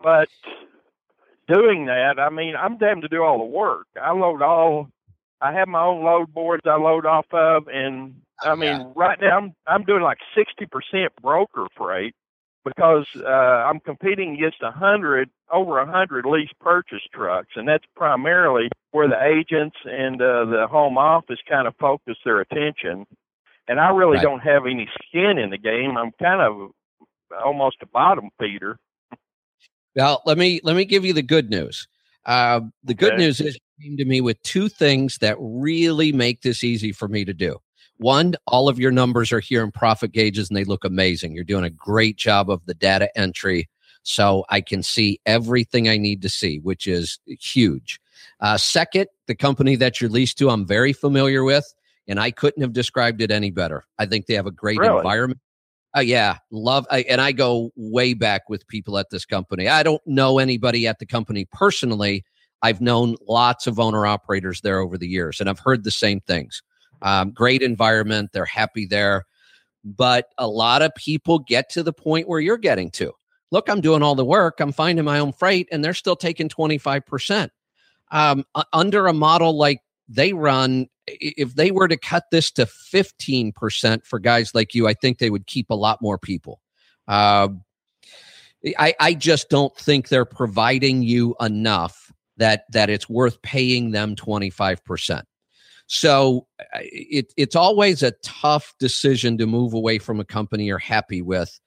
but 0.00 0.28
doing 1.48 1.86
that, 1.86 2.18
I 2.18 2.30
mean, 2.30 2.54
I'm 2.56 2.78
damned 2.78 3.02
to 3.02 3.08
do 3.08 3.22
all 3.22 3.38
the 3.38 3.44
work. 3.44 3.86
I 4.00 4.12
load 4.12 4.42
all. 4.42 4.88
I 5.40 5.52
have 5.52 5.68
my 5.68 5.82
own 5.82 6.04
load 6.04 6.32
boards 6.34 6.62
I 6.66 6.76
load 6.76 7.06
off 7.06 7.26
of, 7.32 7.68
and 7.68 8.14
I 8.42 8.54
mean, 8.54 8.80
Yeah. 8.80 8.92
right 8.96 9.18
now 9.20 9.38
I'm 9.38 9.52
I'm 9.66 9.84
doing 9.84 10.02
like 10.02 10.18
sixty 10.36 10.66
percent 10.66 11.12
broker 11.22 11.66
freight 11.76 12.14
because 12.64 13.06
uh, 13.16 13.28
I'm 13.28 13.80
competing 13.80 14.34
against 14.34 14.62
a 14.62 14.70
hundred 14.72 15.30
over 15.50 15.78
a 15.78 15.86
hundred 15.86 16.26
lease 16.26 16.50
purchase 16.60 17.02
trucks, 17.14 17.50
and 17.56 17.66
that's 17.68 17.84
primarily 17.96 18.68
where 18.90 19.08
the 19.08 19.22
agents 19.24 19.76
and 19.84 20.20
uh, 20.20 20.44
the 20.46 20.66
home 20.68 20.98
office 20.98 21.38
kind 21.48 21.66
of 21.68 21.74
focus 21.76 22.16
their 22.24 22.40
attention. 22.40 23.06
And 23.68 23.78
I 23.78 23.90
really 23.90 24.16
Right. 24.16 24.22
don't 24.22 24.40
have 24.40 24.66
any 24.66 24.88
skin 25.06 25.38
in 25.38 25.50
the 25.50 25.58
game. 25.58 25.96
I'm 25.96 26.12
kind 26.20 26.40
of 26.40 26.70
almost 27.44 27.76
a 27.82 27.86
bottom 27.86 28.30
feeder. 28.40 28.78
Well, 29.98 30.22
let 30.26 30.38
me 30.38 30.60
let 30.62 30.76
me 30.76 30.84
give 30.84 31.04
you 31.04 31.12
the 31.12 31.22
good 31.22 31.50
news. 31.50 31.88
Uh, 32.24 32.60
the 32.84 32.94
good 32.94 33.14
Okay. 33.14 33.24
news 33.24 33.40
is 33.40 33.58
came 33.82 33.96
to 33.96 34.04
me 34.04 34.20
with 34.20 34.40
two 34.42 34.68
things 34.68 35.18
that 35.18 35.36
really 35.40 36.12
make 36.12 36.42
this 36.42 36.62
easy 36.62 36.92
for 36.92 37.08
me 37.08 37.24
to 37.24 37.34
do. 37.34 37.58
One, 37.96 38.36
all 38.46 38.68
of 38.68 38.78
your 38.78 38.92
numbers 38.92 39.32
are 39.32 39.40
here 39.40 39.62
in 39.64 39.72
profit 39.72 40.12
gauges 40.12 40.48
and 40.48 40.56
they 40.56 40.62
look 40.64 40.84
amazing. 40.84 41.34
You're 41.34 41.42
doing 41.42 41.64
a 41.64 41.70
great 41.70 42.16
job 42.16 42.48
of 42.48 42.64
the 42.66 42.74
data 42.74 43.10
entry. 43.18 43.68
So 44.04 44.44
I 44.50 44.60
can 44.60 44.84
see 44.84 45.20
everything 45.26 45.88
I 45.88 45.96
need 45.96 46.22
to 46.22 46.28
see, 46.28 46.60
which 46.60 46.86
is 46.86 47.18
huge. 47.26 48.00
Uh, 48.40 48.56
second, 48.56 49.08
the 49.26 49.34
company 49.34 49.74
that 49.76 50.00
you're 50.00 50.10
leased 50.10 50.38
to, 50.38 50.48
I'm 50.48 50.64
very 50.64 50.92
familiar 50.92 51.42
with, 51.42 51.74
and 52.06 52.20
I 52.20 52.30
couldn't 52.30 52.62
have 52.62 52.72
described 52.72 53.20
it 53.20 53.32
any 53.32 53.50
better. 53.50 53.84
I 53.98 54.06
think 54.06 54.26
they 54.26 54.34
have 54.34 54.46
a 54.46 54.52
great 54.52 54.78
Really? 54.78 54.96
environment. 54.96 55.40
Oh 55.94 56.00
yeah, 56.00 56.36
love. 56.50 56.86
I, 56.90 57.00
and 57.08 57.20
I 57.20 57.32
go 57.32 57.70
way 57.76 58.14
back 58.14 58.48
with 58.48 58.66
people 58.68 58.98
at 58.98 59.10
this 59.10 59.24
company. 59.24 59.68
I 59.68 59.82
don't 59.82 60.02
know 60.06 60.38
anybody 60.38 60.86
at 60.86 60.98
the 60.98 61.06
company 61.06 61.46
personally. 61.50 62.24
I've 62.62 62.80
known 62.80 63.16
lots 63.26 63.66
of 63.66 63.80
owner 63.80 64.06
operators 64.06 64.60
there 64.60 64.80
over 64.80 64.98
the 64.98 65.08
years, 65.08 65.40
and 65.40 65.48
I've 65.48 65.60
heard 65.60 65.84
the 65.84 65.90
same 65.90 66.20
things. 66.20 66.62
Um, 67.02 67.30
great 67.30 67.62
environment. 67.62 68.30
They're 68.32 68.44
happy 68.44 68.84
there, 68.86 69.24
but 69.84 70.26
a 70.36 70.48
lot 70.48 70.82
of 70.82 70.94
people 70.94 71.38
get 71.38 71.70
to 71.70 71.82
the 71.82 71.92
point 71.92 72.28
where 72.28 72.40
you're 72.40 72.58
getting 72.58 72.90
to. 72.92 73.12
Look, 73.50 73.70
I'm 73.70 73.80
doing 73.80 74.02
all 74.02 74.14
the 74.14 74.24
work. 74.24 74.60
I'm 74.60 74.72
finding 74.72 75.04
my 75.04 75.18
own 75.20 75.32
freight, 75.32 75.68
and 75.72 75.82
they're 75.82 75.94
still 75.94 76.16
taking 76.16 76.48
25 76.48 77.06
percent. 77.06 77.52
Um, 78.10 78.44
under 78.72 79.06
a 79.06 79.12
model 79.12 79.56
like 79.56 79.80
they 80.08 80.32
run, 80.32 80.86
if 81.06 81.54
they 81.54 81.70
were 81.70 81.88
to 81.88 81.96
cut 81.96 82.24
this 82.30 82.50
to 82.52 82.66
15% 82.66 84.04
for 84.04 84.18
guys 84.18 84.54
like 84.54 84.74
you, 84.74 84.88
I 84.88 84.94
think 84.94 85.18
they 85.18 85.30
would 85.30 85.46
keep 85.46 85.70
a 85.70 85.74
lot 85.74 86.00
more 86.00 86.18
people. 86.18 86.60
Uh, 87.06 87.48
I, 88.78 88.94
I 88.98 89.14
just 89.14 89.48
don't 89.50 89.76
think 89.76 90.08
they're 90.08 90.24
providing 90.24 91.02
you 91.02 91.36
enough 91.40 92.12
that 92.38 92.64
that 92.72 92.90
it's 92.90 93.08
worth 93.08 93.40
paying 93.42 93.90
them 93.90 94.16
25%. 94.16 95.22
So 95.86 96.46
it, 96.74 97.32
it's 97.36 97.56
always 97.56 98.02
a 98.02 98.12
tough 98.22 98.74
decision 98.78 99.38
to 99.38 99.46
move 99.46 99.72
away 99.72 99.98
from 99.98 100.20
a 100.20 100.24
company 100.24 100.66
you're 100.66 100.78
happy 100.78 101.22
with, 101.22 101.58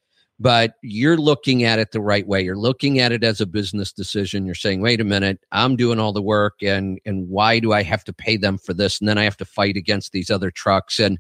but 0.42 0.74
you're 0.82 1.18
looking 1.18 1.66
at 1.66 1.78
it 1.78 1.92
the 1.92 2.02
right 2.02 2.26
way. 2.26 2.42
You're 2.42 2.58
looking 2.58 2.98
at 2.98 3.12
it 3.12 3.24
as 3.24 3.42
a 3.42 3.46
business 3.46 3.94
decision. 3.94 4.44
You're 4.44 4.56
saying, 4.56 4.82
wait 4.82 5.00
a 5.00 5.04
minute, 5.04 5.39
I'm 5.52 5.76
doing 5.76 6.00
all 6.00 6.14
the 6.14 6.22
work 6.22 6.64
and 6.64 7.00
and 7.06 7.30
why 7.30 7.60
do 7.60 7.74
I 7.74 7.84
have 7.84 8.04
to 8.06 8.14
pay 8.14 8.38
them 8.38 8.58
for 8.58 8.74
this? 8.74 9.00
And 9.00 9.08
then 9.08 9.20
I 9.20 9.24
have 9.24 9.38
to 9.38 9.46
fight 9.46 9.78
against 9.78 10.14
these 10.14 10.32
other 10.32 10.50
trucks. 10.50 11.00
And 11.00 11.20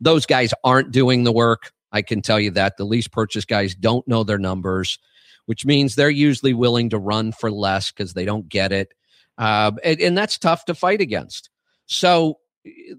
those 0.00 0.26
guys 0.26 0.54
aren't 0.62 0.92
doing 0.92 1.24
the 1.24 1.32
work. 1.32 1.72
I 1.90 2.02
can 2.02 2.22
tell 2.22 2.38
you 2.38 2.52
that. 2.52 2.76
The 2.76 2.84
lease 2.84 3.08
purchase 3.08 3.44
guys 3.44 3.74
don't 3.74 4.06
know 4.06 4.22
their 4.22 4.38
numbers, 4.38 4.96
which 5.46 5.66
means 5.66 5.96
they're 5.96 6.08
usually 6.08 6.54
willing 6.54 6.88
to 6.90 7.00
run 7.00 7.32
for 7.32 7.50
less 7.50 7.90
because 7.90 8.14
they 8.14 8.24
don't 8.24 8.48
get 8.48 8.70
it. 8.70 8.94
Uh, 9.38 9.72
and, 9.82 10.00
and 10.00 10.16
that's 10.16 10.38
tough 10.38 10.66
to 10.66 10.74
fight 10.74 11.00
against. 11.00 11.50
So 11.86 12.38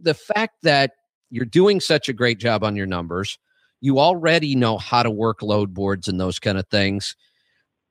the 0.01 0.14
fact 0.14 0.57
that 0.64 0.91
you're 1.30 1.45
doing 1.45 1.80
such 1.80 2.09
a 2.09 2.14
great 2.14 2.38
job 2.38 2.66
on 2.66 2.76
your 2.76 2.86
numbers, 2.86 3.39
you 3.84 3.99
already 3.99 4.55
know 4.55 4.77
how 4.77 5.03
to 5.03 5.11
work 5.11 5.41
load 5.41 5.73
boards 5.73 6.07
and 6.07 6.17
those 6.17 6.39
kind 6.39 6.57
of 6.57 6.65
things. 6.69 7.17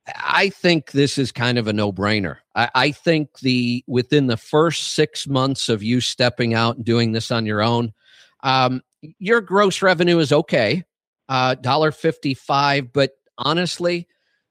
I 0.07 0.49
think 0.49 0.91
this 0.91 1.19
is 1.19 1.31
kind 1.31 1.59
of 1.59 1.67
a 1.67 1.73
no-brainer. 1.73 2.37
I, 2.55 2.69
I 2.73 2.91
think 2.91 3.39
the 3.41 3.83
within 3.85 4.25
the 4.25 4.35
first 4.35 4.95
six 4.95 5.27
months 5.27 5.69
of 5.69 5.83
you 5.83 6.01
stepping 6.01 6.55
out 6.55 6.77
and 6.77 6.83
doing 6.83 7.11
this 7.11 7.29
on 7.29 7.45
your 7.45 7.61
own, 7.61 7.93
um, 8.41 8.81
your 9.19 9.39
gross 9.39 9.83
revenue 9.83 10.17
is 10.17 10.31
okay, 10.31 10.83
uh, 11.29 11.53
dollar 11.55 11.91
fifty-five. 11.91 12.91
But 12.91 13.11
honestly, 13.37 14.07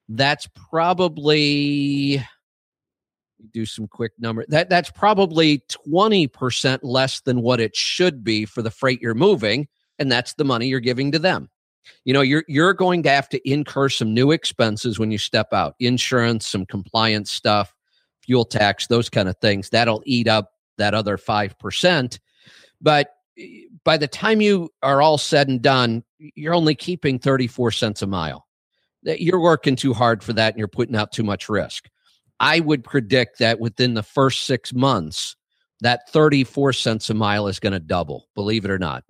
that's 0.09 0.49
probably 0.71 2.25
do 3.53 3.67
some 3.67 3.89
quick 3.89 4.13
number. 4.21 4.45
That 4.47 4.71
that's 4.71 4.93
probably 4.93 5.65
twenty 5.69 6.29
percent 6.29 6.85
less 6.85 7.21
than 7.23 7.43
what 7.43 7.59
it 7.59 7.75
should 7.75 8.23
be 8.23 8.45
for 8.45 8.63
the 8.63 8.71
freight 8.71 9.03
you're 9.03 9.15
moving, 9.15 9.67
and 10.03 10.13
that's 10.13 10.35
the 10.35 10.45
money 10.45 10.67
you're 10.67 10.81
giving 10.81 11.13
to 11.13 11.19
them. 11.19 11.49
You 12.05 12.13
know, 12.13 12.21
you're 12.21 12.45
you're 12.47 12.75
going 12.75 13.03
to 13.05 13.11
have 13.11 13.29
to 13.31 13.51
incur 13.51 13.89
some 13.89 14.13
new 14.13 14.31
expenses 14.31 14.99
when 14.99 15.11
you 15.11 15.19
step 15.19 15.53
out, 15.53 15.75
insurance, 15.81 16.47
some 16.47 16.67
compliance 16.67 17.31
stuff, 17.33 17.75
fuel 18.21 18.45
tax, 18.45 18.87
those 18.87 19.09
kind 19.09 19.29
of 19.29 19.37
things. 19.39 19.71
That'll 19.71 20.03
eat 20.05 20.29
up 20.29 20.53
that 20.79 20.95
other 20.95 21.17
five 21.17 21.59
percent. 21.59 22.21
But 22.81 23.15
eh, 23.39 23.63
by 23.85 23.97
the 23.97 24.09
time 24.09 24.41
you 24.41 24.71
are 24.83 25.03
all 25.03 25.19
said 25.19 25.49
and 25.49 25.63
done, 25.63 26.05
you're 26.19 26.55
only 26.55 26.75
keeping 26.75 27.19
34 27.19 27.73
cents 27.73 28.03
a 28.03 28.07
mile. 28.07 28.47
That 29.05 29.21
You're 29.21 29.41
working 29.41 29.75
too 29.75 29.93
hard 29.93 30.23
for 30.23 30.33
that 30.35 30.53
and 30.53 30.59
you're 30.59 30.69
putting 30.69 30.95
out 30.95 31.11
too 31.11 31.25
much 31.25 31.49
risk. 31.49 31.89
I 32.39 32.61
would 32.61 32.85
predict 32.85 33.39
that 33.39 33.61
within 33.61 33.95
the 33.95 34.03
first 34.03 34.45
six 34.47 34.73
months, 34.73 35.37
that 35.81 36.09
34 36.11 36.73
cents 36.73 37.11
a 37.11 37.15
mile 37.15 37.49
is 37.49 37.59
going 37.59 37.73
to 37.73 37.81
double, 37.81 38.29
believe 38.35 38.65
it 38.65 38.71
or 38.71 38.79
not. 38.79 39.05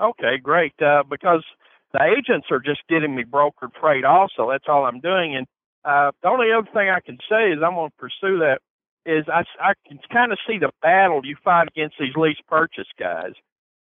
Okay, 0.00 0.38
great. 0.42 0.74
Uh, 0.80 1.02
because 1.08 1.44
the 1.92 2.02
agents 2.02 2.48
are 2.50 2.60
just 2.60 2.80
getting 2.88 3.14
me 3.14 3.24
brokered 3.24 3.72
freight 3.80 4.04
also. 4.04 4.50
That's 4.50 4.64
all 4.68 4.84
I'm 4.84 5.00
doing. 5.00 5.36
And 5.36 5.46
uh, 5.84 6.12
the 6.22 6.28
only 6.28 6.52
other 6.52 6.68
thing 6.72 6.88
I 6.88 7.00
can 7.00 7.18
say 7.28 7.50
is 7.52 7.58
I'm 7.64 7.74
going 7.74 7.90
to 7.90 7.96
pursue 7.96 8.38
that 8.40 8.60
is 9.04 9.24
I, 9.28 9.42
I 9.60 9.72
can 9.86 9.98
kind 10.12 10.32
of 10.32 10.38
see 10.46 10.58
the 10.58 10.70
battle 10.80 11.20
you 11.24 11.36
fight 11.42 11.68
against 11.68 11.96
these 11.98 12.14
lease 12.16 12.38
purchase 12.48 12.86
guys. 12.98 13.32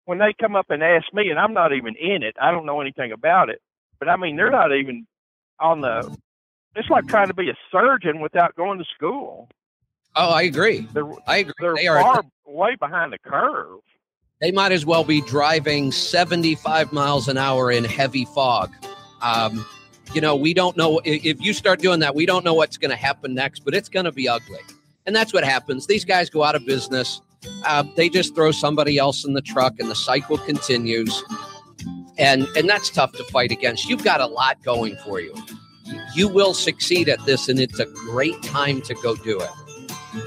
When 0.05 0.17
they 0.17 0.33
come 0.39 0.55
up 0.55 0.65
and 0.69 0.81
ask 0.83 1.05
me, 1.13 1.29
and 1.29 1.39
I'm 1.39 1.53
not 1.53 1.73
even 1.73 1.95
in 1.95 2.23
it, 2.23 2.35
I 2.41 2.51
don't 2.51 2.65
know 2.65 2.81
anything 2.81 3.11
about 3.11 3.49
it. 3.49 3.61
But 3.99 4.09
I 4.09 4.15
mean, 4.17 4.35
they're 4.35 4.49
not 4.51 4.75
even 4.75 5.05
on 5.59 5.81
the. 5.81 6.17
It's 6.75 6.89
like 6.89 7.07
trying 7.07 7.27
to 7.27 7.33
be 7.35 7.49
a 7.49 7.55
surgeon 7.71 8.19
without 8.19 8.55
going 8.55 8.79
to 8.79 8.85
school. 8.95 9.47
Oh, 10.15 10.29
I 10.31 10.41
agree. 10.43 10.87
They're 10.91 11.05
I 11.27 11.37
agree. 11.37 11.53
they're 11.59 11.75
They 11.75 11.87
are. 11.87 12.01
far 12.01 12.23
way 12.47 12.75
behind 12.75 13.13
the 13.13 13.19
curve. 13.19 13.79
They 14.41 14.51
might 14.51 14.71
as 14.71 14.87
well 14.87 15.03
be 15.03 15.21
driving 15.21 15.91
75 15.91 16.91
miles 16.91 17.27
an 17.27 17.37
hour 17.37 17.71
in 17.71 17.83
heavy 17.83 18.25
fog. 18.25 18.73
Um, 19.21 19.63
you 20.13 20.19
know, 20.19 20.35
we 20.35 20.53
don't 20.53 20.75
know 20.75 20.99
if 21.05 21.39
you 21.39 21.53
start 21.53 21.79
doing 21.79 21.99
that. 21.99 22.15
We 22.15 22.25
don't 22.25 22.43
know 22.43 22.55
what's 22.55 22.77
going 22.77 22.89
to 22.89 22.97
happen 22.97 23.35
next, 23.35 23.63
but 23.63 23.75
it's 23.75 23.87
going 23.87 24.05
to 24.05 24.11
be 24.11 24.27
ugly. 24.27 24.59
And 25.05 25.15
that's 25.15 25.31
what 25.31 25.43
happens. 25.43 25.85
These 25.85 26.05
guys 26.05 26.29
go 26.29 26.43
out 26.43 26.55
of 26.55 26.65
business. 26.65 27.21
Uh, 27.65 27.83
they 27.95 28.09
just 28.09 28.35
throw 28.35 28.51
somebody 28.51 28.97
else 28.97 29.25
in 29.25 29.33
the 29.33 29.41
truck, 29.41 29.79
and 29.79 29.89
the 29.89 29.95
cycle 29.95 30.37
continues. 30.39 31.23
And 32.17 32.45
and 32.55 32.69
that's 32.69 32.89
tough 32.89 33.13
to 33.13 33.23
fight 33.25 33.51
against. 33.51 33.89
You've 33.89 34.03
got 34.03 34.21
a 34.21 34.27
lot 34.27 34.61
going 34.63 34.95
for 35.05 35.19
you. 35.19 35.33
You 36.15 36.27
will 36.27 36.53
succeed 36.53 37.09
at 37.09 37.23
this, 37.25 37.47
and 37.47 37.59
it's 37.59 37.79
a 37.79 37.85
great 37.85 38.41
time 38.43 38.81
to 38.81 38.93
go 38.95 39.15
do 39.15 39.39
it. 39.39 39.49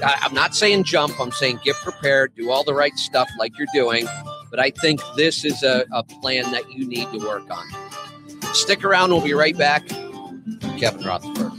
I'm 0.03 0.33
not 0.33 0.55
saying 0.55 0.83
jump. 0.83 1.19
I'm 1.19 1.31
saying 1.31 1.59
get 1.63 1.75
prepared, 1.77 2.35
do 2.35 2.51
all 2.51 2.63
the 2.63 2.73
right 2.73 2.95
stuff 2.97 3.29
like 3.37 3.57
you're 3.57 3.67
doing. 3.73 4.07
But 4.49 4.59
I 4.59 4.71
think 4.71 5.01
this 5.15 5.45
is 5.45 5.63
a, 5.63 5.85
a 5.91 6.03
plan 6.03 6.51
that 6.51 6.71
you 6.71 6.87
need 6.87 7.11
to 7.11 7.19
work 7.19 7.49
on. 7.49 7.65
Stick 8.53 8.83
around. 8.83 9.11
We'll 9.11 9.21
be 9.21 9.33
right 9.33 9.57
back. 9.57 9.87
Kevin 10.77 11.05
Rutherford. 11.05 11.51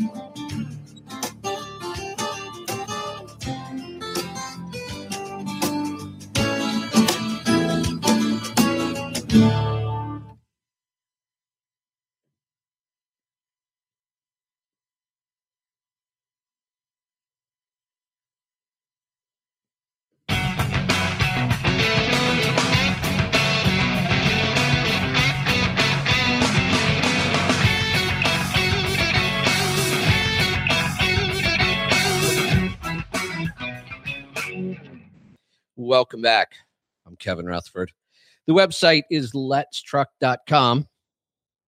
Welcome 35.86 36.20
back. 36.20 36.56
I'm 37.06 37.14
Kevin 37.14 37.46
Rutherford. 37.46 37.92
The 38.48 38.52
website 38.52 39.04
is 39.08 39.34
letstruck.com. 39.34 40.88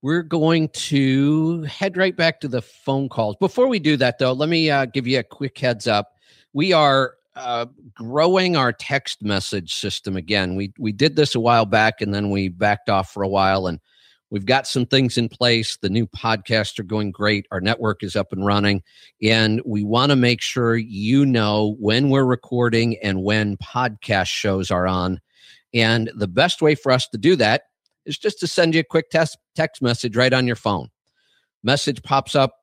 we're 0.02 0.22
going 0.24 0.70
to 0.70 1.62
head 1.62 1.96
right 1.96 2.16
back 2.16 2.40
to 2.40 2.48
the 2.48 2.60
phone 2.60 3.08
calls. 3.08 3.36
Before 3.36 3.68
we 3.68 3.78
do 3.78 3.96
that, 3.98 4.18
though, 4.18 4.32
let 4.32 4.48
me 4.48 4.72
uh, 4.72 4.86
give 4.86 5.06
you 5.06 5.20
a 5.20 5.22
quick 5.22 5.56
heads 5.56 5.86
up. 5.86 6.14
We 6.52 6.72
are 6.72 7.14
uh, 7.36 7.66
growing 7.94 8.56
our 8.56 8.72
text 8.72 9.22
message 9.22 9.74
system 9.74 10.16
again. 10.16 10.56
We 10.56 10.72
we 10.80 10.90
did 10.90 11.14
this 11.14 11.36
a 11.36 11.40
while 11.40 11.64
back, 11.64 12.00
and 12.00 12.12
then 12.12 12.30
we 12.30 12.48
backed 12.48 12.90
off 12.90 13.12
for 13.12 13.22
a 13.22 13.28
while, 13.28 13.68
and 13.68 13.78
we've 14.30 14.46
got 14.46 14.66
some 14.66 14.86
things 14.86 15.18
in 15.18 15.28
place. 15.28 15.76
The 15.80 15.88
new 15.88 16.06
podcasts 16.06 16.78
are 16.78 16.84
going 16.84 17.10
great. 17.10 17.46
Our 17.50 17.60
network 17.60 18.02
is 18.02 18.16
up 18.16 18.32
and 18.32 18.44
running, 18.44 18.82
and 19.22 19.60
we 19.64 19.84
want 19.84 20.10
to 20.10 20.16
make 20.16 20.40
sure 20.40 20.76
you 20.76 21.24
know 21.26 21.76
when 21.78 22.10
we're 22.10 22.24
recording 22.24 22.96
and 23.02 23.22
when 23.22 23.56
podcast 23.58 24.28
shows 24.28 24.70
are 24.70 24.86
on. 24.86 25.20
And 25.74 26.10
the 26.14 26.28
best 26.28 26.62
way 26.62 26.74
for 26.74 26.92
us 26.92 27.08
to 27.08 27.18
do 27.18 27.36
that 27.36 27.62
is 28.06 28.18
just 28.18 28.40
to 28.40 28.46
send 28.46 28.74
you 28.74 28.80
a 28.80 28.84
quick 28.84 29.10
test, 29.10 29.38
text 29.54 29.82
message 29.82 30.16
right 30.16 30.32
on 30.32 30.46
your 30.46 30.56
phone. 30.56 30.88
Message 31.62 32.02
pops 32.02 32.34
up 32.34 32.54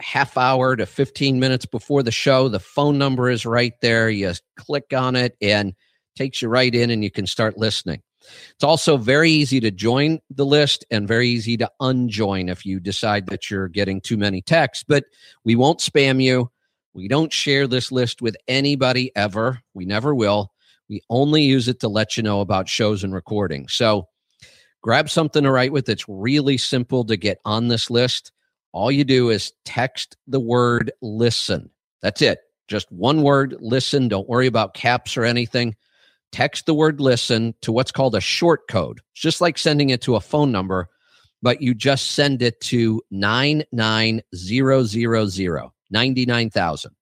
half 0.00 0.36
hour 0.38 0.76
to 0.76 0.86
15 0.86 1.38
minutes 1.38 1.66
before 1.66 2.02
the 2.02 2.10
show. 2.10 2.48
The 2.48 2.60
phone 2.60 2.98
number 2.98 3.28
is 3.28 3.44
right 3.44 3.74
there. 3.82 4.08
You 4.08 4.32
click 4.56 4.92
on 4.94 5.16
it 5.16 5.36
and 5.40 5.74
takes 6.16 6.40
you 6.42 6.48
right 6.48 6.74
in 6.74 6.90
and 6.90 7.04
you 7.04 7.10
can 7.10 7.26
start 7.26 7.58
listening. 7.58 8.02
It's 8.20 8.64
also 8.64 8.96
very 8.96 9.30
easy 9.30 9.60
to 9.60 9.70
join 9.70 10.20
the 10.30 10.44
list 10.44 10.84
and 10.90 11.08
very 11.08 11.28
easy 11.28 11.56
to 11.58 11.70
unjoin 11.80 12.48
if 12.48 12.66
you 12.66 12.80
decide 12.80 13.26
that 13.28 13.50
you're 13.50 13.68
getting 13.68 14.00
too 14.00 14.16
many 14.16 14.42
texts, 14.42 14.84
but 14.86 15.04
we 15.44 15.56
won't 15.56 15.80
spam 15.80 16.22
you. 16.22 16.50
We 16.92 17.08
don't 17.08 17.32
share 17.32 17.66
this 17.66 17.92
list 17.92 18.20
with 18.20 18.36
anybody 18.48 19.12
ever. 19.14 19.60
We 19.74 19.84
never 19.84 20.14
will. 20.14 20.52
We 20.88 21.02
only 21.08 21.42
use 21.42 21.68
it 21.68 21.80
to 21.80 21.88
let 21.88 22.16
you 22.16 22.22
know 22.22 22.40
about 22.40 22.68
shows 22.68 23.04
and 23.04 23.14
recordings. 23.14 23.74
So 23.74 24.08
grab 24.82 25.08
something 25.08 25.44
to 25.44 25.50
write 25.50 25.72
with 25.72 25.88
It's 25.88 26.08
really 26.08 26.58
simple 26.58 27.04
to 27.04 27.16
get 27.16 27.38
on 27.44 27.68
this 27.68 27.90
list. 27.90 28.32
All 28.72 28.90
you 28.90 29.04
do 29.04 29.30
is 29.30 29.52
text 29.64 30.16
the 30.26 30.40
word 30.40 30.92
listen. 31.00 31.70
That's 32.02 32.22
it. 32.22 32.40
Just 32.68 32.90
one 32.92 33.22
word, 33.22 33.56
listen. 33.60 34.08
Don't 34.08 34.28
worry 34.28 34.46
about 34.46 34.74
caps 34.74 35.16
or 35.16 35.24
anything. 35.24 35.76
Text 36.32 36.66
the 36.66 36.74
word 36.74 37.00
listen 37.00 37.54
to 37.62 37.72
what's 37.72 37.90
called 37.90 38.14
a 38.14 38.20
short 38.20 38.68
code. 38.68 39.00
It's 39.12 39.22
just 39.22 39.40
like 39.40 39.58
sending 39.58 39.90
it 39.90 40.00
to 40.02 40.16
a 40.16 40.20
phone 40.20 40.52
number, 40.52 40.88
but 41.42 41.60
you 41.60 41.74
just 41.74 42.12
send 42.12 42.42
it 42.42 42.60
to 42.62 43.02
99000, 43.10 45.70
99,000. 45.90 46.92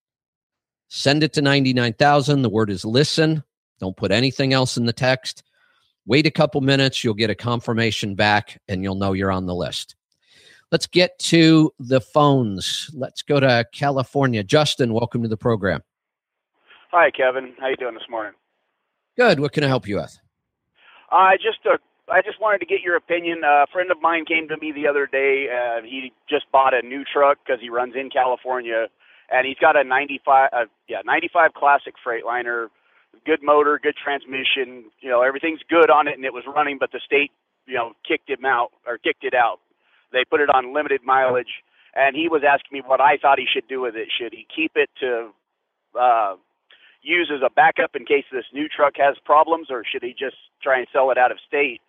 Send 0.88 1.22
it 1.22 1.32
to 1.34 1.42
99,000. 1.42 2.42
The 2.42 2.48
word 2.48 2.70
is 2.70 2.84
listen. 2.84 3.44
Don't 3.80 3.96
put 3.96 4.10
anything 4.10 4.54
else 4.54 4.76
in 4.76 4.86
the 4.86 4.92
text. 4.92 5.44
Wait 6.06 6.26
a 6.26 6.30
couple 6.30 6.60
minutes, 6.62 7.04
you'll 7.04 7.12
get 7.12 7.28
a 7.28 7.34
confirmation 7.34 8.14
back 8.14 8.58
and 8.66 8.82
you'll 8.82 8.94
know 8.94 9.12
you're 9.12 9.30
on 9.30 9.44
the 9.44 9.54
list. 9.54 9.94
Let's 10.72 10.86
get 10.86 11.18
to 11.18 11.70
the 11.78 12.00
phones. 12.00 12.90
Let's 12.94 13.20
go 13.20 13.40
to 13.40 13.66
California. 13.72 14.42
Justin, 14.42 14.94
welcome 14.94 15.22
to 15.22 15.28
the 15.28 15.36
program. 15.36 15.82
Hi, 16.92 17.10
Kevin. 17.10 17.52
How 17.60 17.68
you 17.68 17.76
doing 17.76 17.92
this 17.92 18.08
morning? 18.08 18.32
Good. 19.18 19.40
What 19.40 19.52
can 19.52 19.64
I 19.64 19.68
help 19.68 19.86
you 19.86 19.96
with? 19.96 20.18
I 21.10 21.36
just 21.36 21.66
uh, 21.66 21.78
I 22.10 22.22
just 22.22 22.40
wanted 22.40 22.60
to 22.60 22.66
get 22.66 22.80
your 22.80 22.96
opinion. 22.96 23.42
Uh, 23.44 23.64
a 23.64 23.66
friend 23.72 23.90
of 23.90 24.00
mine 24.00 24.24
came 24.24 24.48
to 24.48 24.56
me 24.56 24.72
the 24.72 24.86
other 24.86 25.06
day. 25.06 25.48
Uh, 25.50 25.82
he 25.82 26.12
just 26.30 26.50
bought 26.52 26.72
a 26.72 26.82
new 26.82 27.02
truck 27.04 27.38
because 27.44 27.60
he 27.60 27.68
runs 27.68 27.94
in 27.96 28.10
California, 28.10 28.86
and 29.30 29.46
he's 29.46 29.58
got 29.60 29.76
a 29.76 29.84
95 29.84 30.50
uh, 30.52 30.64
yeah 30.88 31.02
95 31.04 31.52
Classic 31.54 31.94
Freightliner 32.06 32.68
good 33.24 33.42
motor, 33.42 33.78
good 33.82 33.94
transmission. 33.96 34.84
You 35.00 35.10
know, 35.10 35.22
everything's 35.22 35.60
good 35.68 35.90
on 35.90 36.08
it, 36.08 36.14
and 36.14 36.24
it 36.24 36.32
was 36.32 36.44
running, 36.46 36.78
but 36.78 36.92
the 36.92 37.00
state, 37.04 37.30
you 37.66 37.74
know, 37.74 37.92
kicked 38.06 38.28
him 38.30 38.44
out 38.44 38.70
or 38.86 38.98
kicked 38.98 39.24
it 39.24 39.34
out. 39.34 39.60
They 40.12 40.24
put 40.24 40.40
it 40.40 40.48
on 40.48 40.74
limited 40.74 41.02
mileage, 41.04 41.62
and 41.94 42.16
he 42.16 42.28
was 42.28 42.42
asking 42.48 42.78
me 42.78 42.82
what 42.84 43.00
I 43.00 43.18
thought 43.20 43.38
he 43.38 43.46
should 43.50 43.68
do 43.68 43.80
with 43.80 43.96
it. 43.96 44.08
Should 44.16 44.32
he 44.32 44.46
keep 44.54 44.72
it 44.74 44.88
to 45.00 45.30
uh, 45.98 46.36
use 47.02 47.30
as 47.34 47.42
a 47.44 47.50
backup 47.50 47.94
in 47.94 48.04
case 48.04 48.24
this 48.32 48.44
new 48.52 48.68
truck 48.68 48.94
has 48.96 49.16
problems, 49.24 49.68
or 49.70 49.84
should 49.84 50.02
he 50.02 50.14
just 50.18 50.36
try 50.62 50.78
and 50.78 50.88
sell 50.92 51.10
it 51.10 51.18
out 51.18 51.30
of 51.30 51.38
state? 51.46 51.80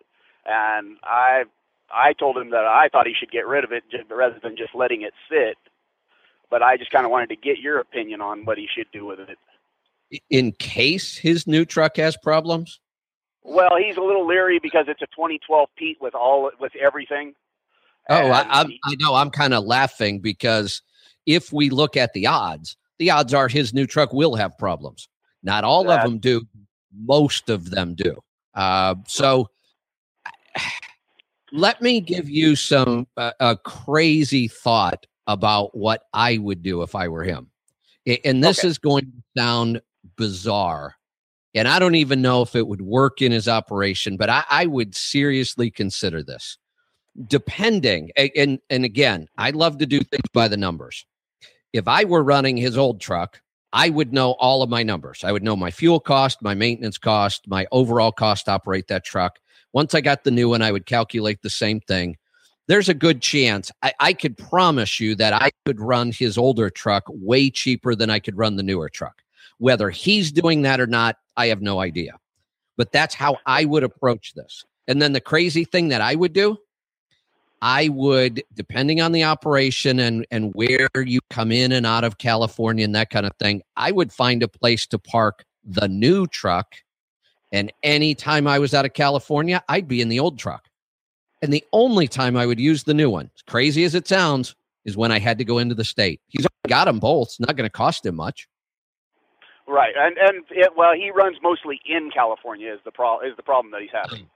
And 0.46 0.96
I, 1.02 1.44
I 1.92 2.12
told 2.14 2.36
him 2.36 2.50
that 2.50 2.64
I 2.64 2.88
thought 2.90 3.06
he 3.06 3.14
should 3.18 3.30
get 3.30 3.46
rid 3.46 3.64
of 3.64 3.72
it 3.72 3.84
just, 3.90 4.04
rather 4.10 4.38
than 4.42 4.56
just 4.56 4.74
letting 4.74 5.02
it 5.02 5.12
sit. 5.28 5.56
But 6.50 6.62
I 6.62 6.76
just 6.76 6.90
kind 6.90 7.04
of 7.04 7.10
wanted 7.10 7.28
to 7.28 7.36
get 7.36 7.58
your 7.58 7.78
opinion 7.78 8.20
on 8.20 8.44
what 8.44 8.58
he 8.58 8.66
should 8.74 8.88
do 8.92 9.06
with 9.06 9.20
it 9.20 9.38
in 10.28 10.52
case 10.52 11.16
his 11.16 11.46
new 11.46 11.64
truck 11.64 11.96
has 11.96 12.16
problems? 12.16 12.80
Well, 13.42 13.76
he's 13.78 13.96
a 13.96 14.02
little 14.02 14.26
leery 14.26 14.58
because 14.62 14.86
it's 14.88 15.02
a 15.02 15.06
2012 15.06 15.68
Pete 15.76 15.98
with 16.00 16.14
all 16.14 16.50
with 16.60 16.72
everything. 16.76 17.34
Oh, 18.08 18.30
I, 18.30 18.62
I, 18.62 18.78
I 18.84 18.94
know. 18.98 19.14
I'm 19.14 19.30
kind 19.30 19.54
of 19.54 19.64
laughing 19.64 20.20
because 20.20 20.82
if 21.26 21.52
we 21.52 21.70
look 21.70 21.96
at 21.96 22.12
the 22.12 22.26
odds, 22.26 22.76
the 23.00 23.10
odds 23.10 23.32
are 23.34 23.48
his 23.48 23.74
new 23.74 23.86
truck 23.86 24.12
will 24.12 24.36
have 24.36 24.56
problems. 24.58 25.08
Not 25.42 25.64
all 25.64 25.84
that, 25.84 26.04
of 26.04 26.10
them 26.10 26.18
do. 26.18 26.46
Most 26.94 27.48
of 27.48 27.70
them 27.70 27.94
do. 27.94 28.14
Uh, 28.54 28.94
so 29.06 29.48
let 31.52 31.80
me 31.80 32.00
give 32.00 32.28
you 32.28 32.54
some 32.54 33.08
uh, 33.16 33.32
a 33.40 33.56
crazy 33.56 34.46
thought 34.48 35.06
about 35.26 35.76
what 35.76 36.02
I 36.12 36.38
would 36.38 36.62
do 36.62 36.82
if 36.82 36.94
I 36.94 37.08
were 37.08 37.24
him. 37.24 37.50
And 38.24 38.44
this 38.44 38.60
okay. 38.60 38.68
is 38.68 38.78
going 38.78 39.04
to 39.06 39.40
sound 39.40 39.80
bizarre. 40.16 40.96
And 41.54 41.68
I 41.68 41.78
don't 41.78 41.94
even 41.94 42.20
know 42.20 42.42
if 42.42 42.54
it 42.54 42.66
would 42.66 42.82
work 42.82 43.22
in 43.22 43.32
his 43.32 43.48
operation, 43.48 44.16
but 44.18 44.28
I, 44.28 44.44
I 44.50 44.66
would 44.66 44.94
seriously 44.94 45.70
consider 45.70 46.22
this. 46.22 46.58
Depending, 47.26 48.10
and 48.16 48.60
and 48.70 48.84
again, 48.84 49.26
I 49.36 49.50
love 49.50 49.78
to 49.78 49.86
do 49.86 50.00
things 50.00 50.28
by 50.32 50.48
the 50.48 50.56
numbers. 50.56 51.04
If 51.72 51.86
I 51.86 52.04
were 52.04 52.22
running 52.22 52.56
his 52.56 52.76
old 52.76 53.00
truck, 53.00 53.40
I 53.72 53.90
would 53.90 54.12
know 54.12 54.32
all 54.32 54.62
of 54.62 54.70
my 54.70 54.82
numbers. 54.82 55.22
I 55.22 55.30
would 55.30 55.44
know 55.44 55.54
my 55.54 55.70
fuel 55.70 56.00
cost, 56.00 56.42
my 56.42 56.54
maintenance 56.54 56.98
cost, 56.98 57.46
my 57.46 57.66
overall 57.70 58.10
cost 58.10 58.46
to 58.46 58.52
operate 58.52 58.88
that 58.88 59.04
truck. 59.04 59.38
Once 59.72 59.94
I 59.94 60.00
got 60.00 60.24
the 60.24 60.32
new 60.32 60.48
one, 60.48 60.62
I 60.62 60.72
would 60.72 60.86
calculate 60.86 61.42
the 61.42 61.50
same 61.50 61.80
thing. 61.80 62.16
There's 62.66 62.88
a 62.88 62.94
good 62.94 63.22
chance 63.22 63.70
I, 63.82 63.92
I 64.00 64.12
could 64.12 64.36
promise 64.36 64.98
you 64.98 65.14
that 65.16 65.32
I 65.32 65.50
could 65.64 65.80
run 65.80 66.10
his 66.10 66.36
older 66.36 66.70
truck 66.70 67.04
way 67.08 67.50
cheaper 67.50 67.94
than 67.94 68.10
I 68.10 68.18
could 68.18 68.36
run 68.36 68.56
the 68.56 68.62
newer 68.64 68.88
truck. 68.88 69.22
Whether 69.58 69.90
he's 69.90 70.32
doing 70.32 70.62
that 70.62 70.80
or 70.80 70.86
not, 70.86 71.16
I 71.36 71.46
have 71.48 71.62
no 71.62 71.80
idea. 71.80 72.18
But 72.76 72.92
that's 72.92 73.14
how 73.14 73.38
I 73.46 73.64
would 73.64 73.84
approach 73.84 74.34
this. 74.34 74.64
And 74.88 75.00
then 75.00 75.12
the 75.12 75.20
crazy 75.20 75.64
thing 75.64 75.88
that 75.88 76.00
I 76.00 76.16
would 76.16 76.32
do, 76.32 76.58
I 77.62 77.88
would, 77.88 78.42
depending 78.54 79.00
on 79.00 79.12
the 79.12 79.24
operation 79.24 79.98
and 79.98 80.26
and 80.30 80.54
where 80.54 80.88
you 81.04 81.20
come 81.30 81.52
in 81.52 81.72
and 81.72 81.86
out 81.86 82.04
of 82.04 82.18
California 82.18 82.84
and 82.84 82.94
that 82.94 83.10
kind 83.10 83.26
of 83.26 83.32
thing, 83.38 83.62
I 83.76 83.92
would 83.92 84.12
find 84.12 84.42
a 84.42 84.48
place 84.48 84.86
to 84.88 84.98
park 84.98 85.44
the 85.64 85.88
new 85.88 86.26
truck. 86.26 86.76
And 87.52 87.72
anytime 87.82 88.46
I 88.46 88.58
was 88.58 88.74
out 88.74 88.84
of 88.84 88.94
California, 88.94 89.62
I'd 89.68 89.88
be 89.88 90.00
in 90.00 90.08
the 90.08 90.20
old 90.20 90.38
truck. 90.38 90.68
And 91.42 91.52
the 91.52 91.64
only 91.72 92.06
time 92.06 92.36
I 92.36 92.46
would 92.46 92.60
use 92.60 92.84
the 92.84 92.94
new 92.94 93.10
one, 93.10 93.30
as 93.34 93.42
crazy 93.42 93.84
as 93.84 93.94
it 93.94 94.06
sounds, 94.06 94.54
is 94.84 94.96
when 94.96 95.10
I 95.10 95.18
had 95.18 95.38
to 95.38 95.44
go 95.44 95.58
into 95.58 95.74
the 95.74 95.84
state. 95.84 96.20
He's 96.28 96.46
got 96.68 96.84
them 96.84 96.98
both. 96.98 97.28
It's 97.28 97.40
not 97.40 97.56
going 97.56 97.66
to 97.66 97.70
cost 97.70 98.06
him 98.06 98.16
much. 98.16 98.46
Right, 99.66 99.94
and 99.96 100.16
and 100.18 100.44
it, 100.50 100.72
well, 100.76 100.94
he 100.94 101.12
runs 101.12 101.36
mostly 101.42 101.80
in 101.86 102.10
California. 102.10 102.72
Is 102.72 102.80
the 102.84 102.90
pro 102.90 103.20
is 103.20 103.36
the 103.36 103.42
problem 103.42 103.70
that 103.70 103.82
he's 103.82 103.90
having? 103.92 104.24
Mm. 104.24 104.28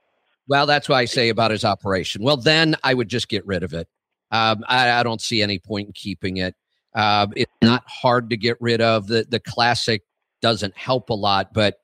Well, 0.47 0.65
that's 0.65 0.87
why 0.87 0.99
I 1.01 1.05
say 1.05 1.29
about 1.29 1.51
his 1.51 1.65
operation. 1.65 2.23
Well, 2.23 2.37
then 2.37 2.75
I 2.83 2.93
would 2.93 3.09
just 3.09 3.29
get 3.29 3.45
rid 3.45 3.63
of 3.63 3.73
it. 3.73 3.87
Um, 4.31 4.63
I, 4.67 4.91
I, 4.91 5.03
don't 5.03 5.21
see 5.21 5.41
any 5.41 5.59
point 5.59 5.87
in 5.87 5.93
keeping 5.93 6.37
it. 6.37 6.55
Uh, 6.95 7.27
it's 7.35 7.51
not 7.61 7.83
hard 7.87 8.29
to 8.31 8.37
get 8.37 8.57
rid 8.59 8.81
of. 8.81 9.07
The 9.07 9.25
the 9.29 9.39
classic 9.39 10.01
doesn't 10.41 10.75
help 10.75 11.09
a 11.09 11.13
lot, 11.13 11.53
but 11.53 11.77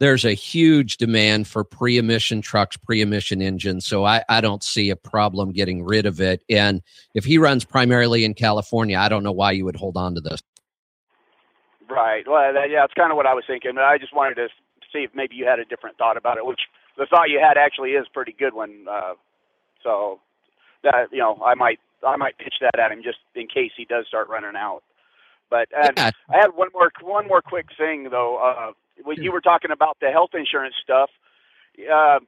there's 0.00 0.24
a 0.24 0.32
huge 0.32 0.96
demand 0.96 1.48
for 1.48 1.64
pre-emission 1.64 2.40
trucks, 2.40 2.76
pre-emission 2.76 3.42
engines. 3.42 3.84
So 3.86 4.04
I, 4.04 4.22
I 4.28 4.40
don't 4.40 4.62
see 4.62 4.90
a 4.90 4.96
problem 4.96 5.52
getting 5.52 5.82
rid 5.82 6.06
of 6.06 6.20
it. 6.20 6.42
And 6.48 6.82
if 7.14 7.24
he 7.24 7.38
runs 7.38 7.64
primarily 7.64 8.24
in 8.24 8.34
California, 8.34 8.96
I 8.96 9.08
don't 9.08 9.24
know 9.24 9.32
why 9.32 9.52
you 9.52 9.64
would 9.64 9.76
hold 9.76 9.96
on 9.96 10.14
to 10.14 10.20
this. 10.20 10.40
Right. 11.90 12.24
Well, 12.28 12.52
that, 12.52 12.70
yeah, 12.70 12.82
that's 12.82 12.94
kind 12.94 13.10
of 13.10 13.16
what 13.16 13.26
I 13.26 13.34
was 13.34 13.44
thinking. 13.46 13.72
But 13.74 13.84
I 13.84 13.98
just 13.98 14.14
wanted 14.14 14.36
to 14.36 14.48
see 14.92 15.00
if 15.00 15.10
maybe 15.14 15.34
you 15.34 15.46
had 15.46 15.58
a 15.58 15.64
different 15.64 15.98
thought 15.98 16.16
about 16.16 16.38
it, 16.38 16.46
which 16.46 16.60
the 16.98 17.06
thought 17.06 17.30
you 17.30 17.40
had 17.40 17.56
actually 17.56 17.92
is 17.92 18.06
pretty 18.12 18.34
good 18.38 18.52
one. 18.52 18.86
Uh, 18.90 19.14
so 19.82 20.20
that 20.82 21.08
you 21.12 21.18
know, 21.18 21.40
I 21.44 21.54
might 21.54 21.78
I 22.06 22.16
might 22.16 22.36
pitch 22.36 22.54
that 22.60 22.78
at 22.78 22.92
him 22.92 23.02
just 23.02 23.18
in 23.34 23.46
case 23.46 23.70
he 23.76 23.84
does 23.84 24.06
start 24.06 24.28
running 24.28 24.56
out. 24.56 24.82
But 25.48 25.68
uh, 25.72 25.92
yeah. 25.96 26.10
I 26.28 26.36
had 26.36 26.50
one 26.54 26.68
more 26.74 26.90
one 27.00 27.26
more 27.26 27.40
quick 27.40 27.66
thing 27.78 28.08
though. 28.10 28.36
Uh, 28.36 28.72
when 29.04 29.22
you 29.22 29.32
were 29.32 29.40
talking 29.40 29.70
about 29.70 29.96
the 30.00 30.10
health 30.10 30.30
insurance 30.34 30.74
stuff, 30.82 31.10
uh, 31.90 32.18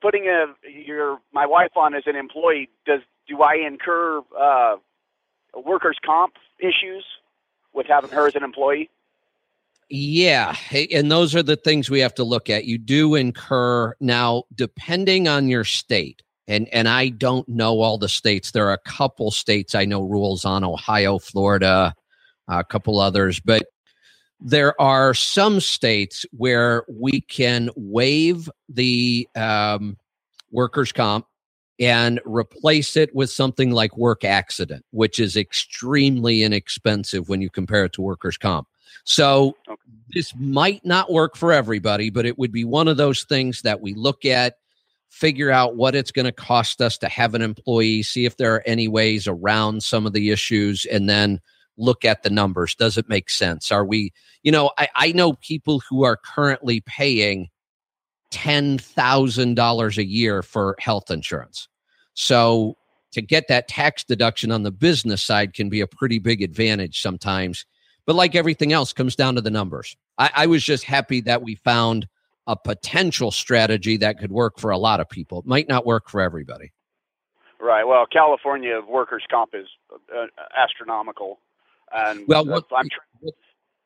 putting 0.00 0.26
a 0.26 0.46
your 0.68 1.18
my 1.32 1.46
wife 1.46 1.76
on 1.76 1.94
as 1.94 2.04
an 2.06 2.16
employee 2.16 2.70
does 2.86 3.00
do 3.28 3.42
I 3.42 3.56
incur 3.66 4.22
uh, 4.38 4.76
workers' 5.54 5.98
comp 6.04 6.34
issues 6.58 7.04
with 7.72 7.86
having 7.86 8.10
her 8.10 8.26
as 8.26 8.34
an 8.34 8.42
employee? 8.42 8.90
Yeah. 9.90 10.56
And 10.92 11.10
those 11.10 11.34
are 11.34 11.42
the 11.42 11.56
things 11.56 11.90
we 11.90 12.00
have 12.00 12.14
to 12.14 12.24
look 12.24 12.50
at. 12.50 12.64
You 12.64 12.78
do 12.78 13.14
incur 13.14 13.94
now, 14.00 14.44
depending 14.54 15.28
on 15.28 15.48
your 15.48 15.64
state. 15.64 16.22
and 16.46 16.68
and 16.72 16.88
I 16.88 17.08
don't 17.10 17.48
know 17.48 17.80
all 17.80 17.98
the 17.98 18.08
states. 18.08 18.50
There 18.50 18.66
are 18.68 18.72
a 18.74 18.78
couple 18.90 19.30
states 19.30 19.74
I 19.74 19.84
know 19.84 20.02
rules 20.02 20.44
on 20.44 20.64
Ohio, 20.64 21.18
Florida, 21.18 21.94
a 22.48 22.64
couple 22.64 23.00
others, 23.00 23.40
but 23.40 23.66
there 24.40 24.78
are 24.80 25.14
some 25.14 25.60
states 25.60 26.26
where 26.32 26.84
we 26.88 27.20
can 27.22 27.70
waive 27.76 28.50
the 28.68 29.28
um, 29.36 29.96
workers' 30.50 30.92
comp 30.92 31.26
and 31.80 32.20
replace 32.26 32.96
it 32.96 33.14
with 33.14 33.30
something 33.30 33.70
like 33.70 33.96
work 33.96 34.24
accident, 34.24 34.84
which 34.90 35.18
is 35.18 35.36
extremely 35.36 36.42
inexpensive 36.42 37.28
when 37.28 37.40
you 37.40 37.48
compare 37.50 37.86
it 37.86 37.92
to 37.94 38.02
workers' 38.02 38.36
comp. 38.36 38.68
So 39.04 39.56
this 40.12 40.32
might 40.36 40.84
not 40.84 41.12
work 41.12 41.36
for 41.36 41.52
everybody, 41.52 42.10
but 42.10 42.26
it 42.26 42.38
would 42.38 42.52
be 42.52 42.64
one 42.64 42.88
of 42.88 42.96
those 42.96 43.24
things 43.24 43.62
that 43.62 43.80
we 43.80 43.94
look 43.94 44.24
at, 44.24 44.56
figure 45.10 45.50
out 45.50 45.76
what 45.76 45.94
it's 45.94 46.10
going 46.10 46.26
to 46.26 46.32
cost 46.32 46.80
us 46.80 46.98
to 46.98 47.08
have 47.08 47.34
an 47.34 47.42
employee, 47.42 48.02
see 48.02 48.24
if 48.24 48.36
there 48.36 48.54
are 48.54 48.62
any 48.66 48.88
ways 48.88 49.28
around 49.28 49.82
some 49.82 50.06
of 50.06 50.12
the 50.12 50.30
issues, 50.30 50.84
and 50.86 51.08
then 51.08 51.40
look 51.76 52.04
at 52.04 52.22
the 52.22 52.30
numbers. 52.30 52.74
Does 52.74 52.96
it 52.96 53.08
make 53.08 53.30
sense? 53.30 53.70
Are 53.70 53.84
we, 53.84 54.12
you 54.42 54.52
know, 54.52 54.70
I, 54.78 54.88
I 54.94 55.12
know 55.12 55.34
people 55.34 55.82
who 55.88 56.04
are 56.04 56.16
currently 56.16 56.80
paying 56.80 57.48
$10,000 58.34 59.96
a 59.96 60.04
year 60.04 60.42
for 60.42 60.74
health 60.80 61.10
insurance. 61.10 61.68
So 62.14 62.76
to 63.12 63.22
get 63.22 63.46
that 63.48 63.68
tax 63.68 64.02
deduction 64.02 64.50
on 64.50 64.64
the 64.64 64.72
business 64.72 65.22
side 65.22 65.54
can 65.54 65.68
be 65.68 65.80
a 65.80 65.86
pretty 65.86 66.18
big 66.18 66.42
advantage 66.42 67.00
sometimes. 67.00 67.64
But 68.06 68.16
like 68.16 68.34
everything 68.34 68.72
else, 68.72 68.92
comes 68.92 69.16
down 69.16 69.34
to 69.36 69.40
the 69.40 69.50
numbers. 69.50 69.96
I, 70.18 70.30
I 70.34 70.46
was 70.46 70.62
just 70.62 70.84
happy 70.84 71.20
that 71.22 71.42
we 71.42 71.54
found 71.56 72.06
a 72.46 72.56
potential 72.56 73.30
strategy 73.30 73.96
that 73.98 74.18
could 74.18 74.30
work 74.30 74.58
for 74.58 74.70
a 74.70 74.78
lot 74.78 75.00
of 75.00 75.08
people. 75.08 75.38
It 75.38 75.46
might 75.46 75.68
not 75.68 75.86
work 75.86 76.10
for 76.10 76.20
everybody. 76.20 76.72
Right. 77.58 77.84
Well, 77.84 78.04
California 78.06 78.80
workers' 78.86 79.22
comp 79.30 79.54
is 79.54 79.66
uh, 80.14 80.26
astronomical, 80.54 81.38
and 81.94 82.28
well, 82.28 82.44
what, 82.44 82.66
I'm 82.76 82.88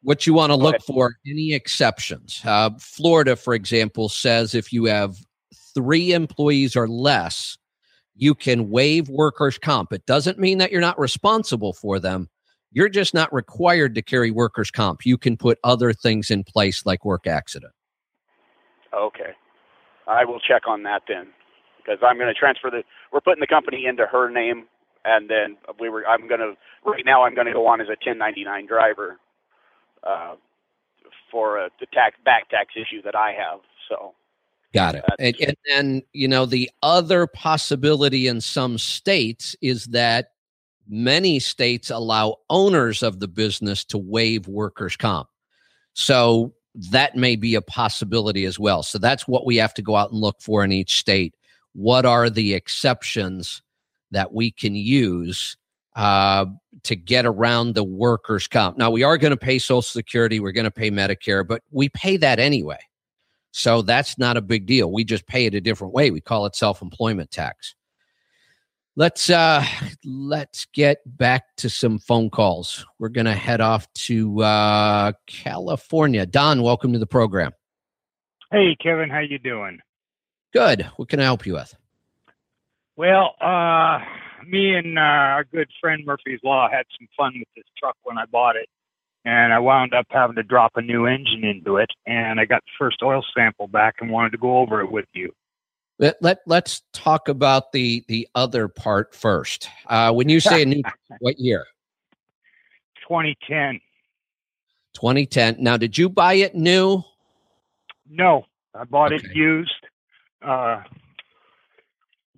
what 0.02 0.26
you 0.26 0.34
want 0.34 0.50
to 0.50 0.56
look 0.56 0.82
for 0.82 1.16
any 1.26 1.52
exceptions. 1.54 2.40
Uh, 2.44 2.70
Florida, 2.78 3.36
for 3.36 3.54
example, 3.54 4.08
says 4.08 4.54
if 4.54 4.72
you 4.72 4.86
have 4.86 5.16
three 5.74 6.12
employees 6.12 6.76
or 6.76 6.88
less, 6.88 7.56
you 8.16 8.34
can 8.34 8.70
waive 8.70 9.08
workers' 9.08 9.58
comp. 9.58 9.92
It 9.92 10.06
doesn't 10.06 10.38
mean 10.38 10.58
that 10.58 10.72
you're 10.72 10.80
not 10.80 10.98
responsible 10.98 11.72
for 11.72 12.00
them. 12.00 12.28
You're 12.72 12.88
just 12.88 13.14
not 13.14 13.32
required 13.32 13.94
to 13.94 14.02
carry 14.02 14.30
workers' 14.30 14.70
comp. 14.70 15.06
You 15.06 15.16
can 15.16 15.36
put 15.36 15.58
other 15.64 15.92
things 15.92 16.30
in 16.30 16.44
place 16.44 16.84
like 16.84 17.04
work 17.04 17.26
accident. 17.26 17.72
Okay. 18.94 19.32
I 20.06 20.24
will 20.24 20.40
check 20.40 20.62
on 20.66 20.82
that 20.84 21.02
then 21.08 21.28
because 21.78 21.98
I'm 22.02 22.16
going 22.16 22.32
to 22.32 22.38
transfer 22.38 22.70
the, 22.70 22.82
we're 23.12 23.20
putting 23.20 23.40
the 23.40 23.46
company 23.46 23.86
into 23.86 24.06
her 24.06 24.30
name 24.30 24.64
and 25.04 25.30
then 25.30 25.56
we 25.80 25.88
were, 25.88 26.06
I'm 26.06 26.28
going 26.28 26.40
to, 26.40 26.54
right 26.84 27.04
now 27.04 27.24
I'm 27.24 27.34
going 27.34 27.46
to 27.46 27.52
go 27.52 27.66
on 27.66 27.80
as 27.80 27.88
a 27.88 27.96
1099 28.04 28.66
driver 28.66 29.18
uh, 30.02 30.34
for 31.30 31.58
a, 31.58 31.70
the 31.80 31.86
tax, 31.92 32.16
back 32.24 32.50
tax 32.50 32.74
issue 32.76 33.02
that 33.02 33.14
I 33.14 33.32
have. 33.32 33.60
So 33.88 34.14
Got 34.74 34.96
it. 34.96 35.04
And, 35.18 35.36
and 35.40 35.56
then, 35.66 36.02
you 36.12 36.28
know, 36.28 36.44
the 36.44 36.70
other 36.82 37.26
possibility 37.26 38.26
in 38.26 38.40
some 38.40 38.76
states 38.76 39.56
is 39.62 39.86
that 39.86 40.32
many 40.88 41.38
states 41.38 41.90
allow 41.90 42.36
owners 42.50 43.02
of 43.02 43.20
the 43.20 43.28
business 43.28 43.84
to 43.86 43.98
waive 43.98 44.48
workers' 44.48 44.96
comp. 44.96 45.28
So 45.94 46.54
that 46.90 47.16
may 47.16 47.36
be 47.36 47.54
a 47.54 47.62
possibility 47.62 48.44
as 48.44 48.58
well. 48.58 48.82
So 48.82 48.98
that's 48.98 49.26
what 49.26 49.44
we 49.44 49.56
have 49.56 49.74
to 49.74 49.82
go 49.82 49.96
out 49.96 50.10
and 50.10 50.20
look 50.20 50.40
for 50.40 50.64
in 50.64 50.72
each 50.72 50.98
state. 50.98 51.34
What 51.74 52.06
are 52.06 52.30
the 52.30 52.54
exceptions 52.54 53.62
that 54.10 54.32
we 54.32 54.50
can 54.50 54.74
use 54.74 55.56
uh, 55.96 56.46
to 56.84 56.96
get 56.96 57.26
around 57.26 57.74
the 57.74 57.84
workers' 57.84 58.46
comp? 58.46 58.78
Now, 58.78 58.90
we 58.90 59.02
are 59.02 59.18
going 59.18 59.32
to 59.32 59.36
pay 59.36 59.58
Social 59.58 59.82
Security, 59.82 60.40
we're 60.40 60.52
going 60.52 60.64
to 60.64 60.70
pay 60.70 60.90
Medicare, 60.90 61.46
but 61.46 61.62
we 61.70 61.88
pay 61.88 62.16
that 62.18 62.38
anyway. 62.38 62.78
So 63.50 63.82
that's 63.82 64.18
not 64.18 64.36
a 64.36 64.42
big 64.42 64.66
deal. 64.66 64.92
We 64.92 65.04
just 65.04 65.26
pay 65.26 65.46
it 65.46 65.54
a 65.54 65.60
different 65.60 65.94
way. 65.94 66.10
We 66.10 66.20
call 66.20 66.46
it 66.46 66.54
self-employment 66.54 67.30
tax. 67.30 67.74
Let's 68.98 69.30
uh 69.30 69.64
let's 70.04 70.66
get 70.74 70.98
back 71.06 71.44
to 71.58 71.70
some 71.70 72.00
phone 72.00 72.30
calls. 72.30 72.84
We're 72.98 73.10
going 73.10 73.26
to 73.26 73.32
head 73.32 73.60
off 73.60 73.86
to 73.92 74.42
uh 74.42 75.12
California. 75.28 76.26
Don, 76.26 76.62
welcome 76.62 76.92
to 76.94 76.98
the 76.98 77.06
program. 77.06 77.52
Hey 78.50 78.76
Kevin, 78.82 79.08
how 79.08 79.20
you 79.20 79.38
doing? 79.38 79.78
Good. 80.52 80.82
What 80.96 81.08
can 81.08 81.20
I 81.20 81.22
help 81.22 81.46
you 81.46 81.52
with? 81.52 81.72
Well, 82.96 83.36
uh 83.40 84.00
me 84.44 84.74
and 84.74 84.98
uh, 84.98 85.02
our 85.02 85.44
good 85.44 85.68
friend 85.80 86.04
Murphy's 86.04 86.40
Law 86.42 86.68
had 86.68 86.86
some 86.98 87.06
fun 87.16 87.34
with 87.38 87.48
this 87.54 87.66
truck 87.78 87.94
when 88.02 88.18
I 88.18 88.24
bought 88.26 88.56
it 88.56 88.68
and 89.24 89.52
I 89.52 89.60
wound 89.60 89.94
up 89.94 90.06
having 90.10 90.34
to 90.34 90.42
drop 90.42 90.72
a 90.74 90.82
new 90.82 91.06
engine 91.06 91.44
into 91.44 91.76
it. 91.76 91.90
And 92.04 92.40
I 92.40 92.46
got 92.46 92.64
the 92.64 92.72
first 92.76 93.00
oil 93.04 93.22
sample 93.32 93.68
back 93.68 93.98
and 94.00 94.10
wanted 94.10 94.32
to 94.32 94.38
go 94.38 94.58
over 94.58 94.80
it 94.80 94.90
with 94.90 95.06
you. 95.12 95.32
Let, 95.98 96.16
let 96.22 96.40
let's 96.46 96.82
talk 96.92 97.28
about 97.28 97.72
the 97.72 98.04
the 98.08 98.28
other 98.34 98.68
part 98.68 99.14
first. 99.14 99.68
Uh, 99.86 100.12
when 100.12 100.28
you 100.28 100.40
say 100.40 100.62
a 100.62 100.66
new, 100.66 100.82
what 101.20 101.38
year? 101.38 101.64
2010. 103.02 103.80
2010. 104.94 105.56
Now, 105.58 105.76
did 105.76 105.96
you 105.96 106.08
buy 106.08 106.34
it 106.34 106.54
new? 106.54 107.02
No, 108.08 108.44
I 108.74 108.84
bought 108.84 109.12
okay. 109.12 109.26
it 109.26 109.34
used. 109.34 109.70
Uh, 110.40 110.82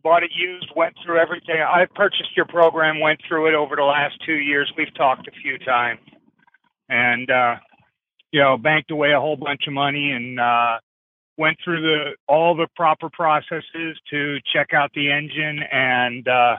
bought 0.02 0.22
it 0.22 0.30
used. 0.34 0.70
Went 0.74 0.94
through 1.04 1.18
everything. 1.18 1.56
I 1.60 1.86
purchased 1.94 2.36
your 2.36 2.46
program. 2.46 3.00
Went 3.00 3.20
through 3.26 3.48
it 3.48 3.54
over 3.54 3.76
the 3.76 3.82
last 3.82 4.14
two 4.24 4.36
years. 4.36 4.72
We've 4.76 4.94
talked 4.94 5.28
a 5.28 5.32
few 5.42 5.58
times 5.58 6.00
and 6.90 7.30
uh, 7.30 7.56
you 8.32 8.40
know 8.40 8.58
banked 8.58 8.90
away 8.90 9.12
a 9.12 9.20
whole 9.20 9.36
bunch 9.36 9.62
of 9.66 9.72
money 9.72 10.10
and 10.10 10.38
uh, 10.38 10.78
went 11.36 11.56
through 11.64 11.80
the 11.80 12.16
all 12.28 12.54
the 12.54 12.66
proper 12.76 13.08
processes 13.10 13.98
to 14.10 14.38
check 14.52 14.74
out 14.74 14.90
the 14.94 15.10
engine 15.10 15.60
and 15.72 16.28
uh, 16.28 16.56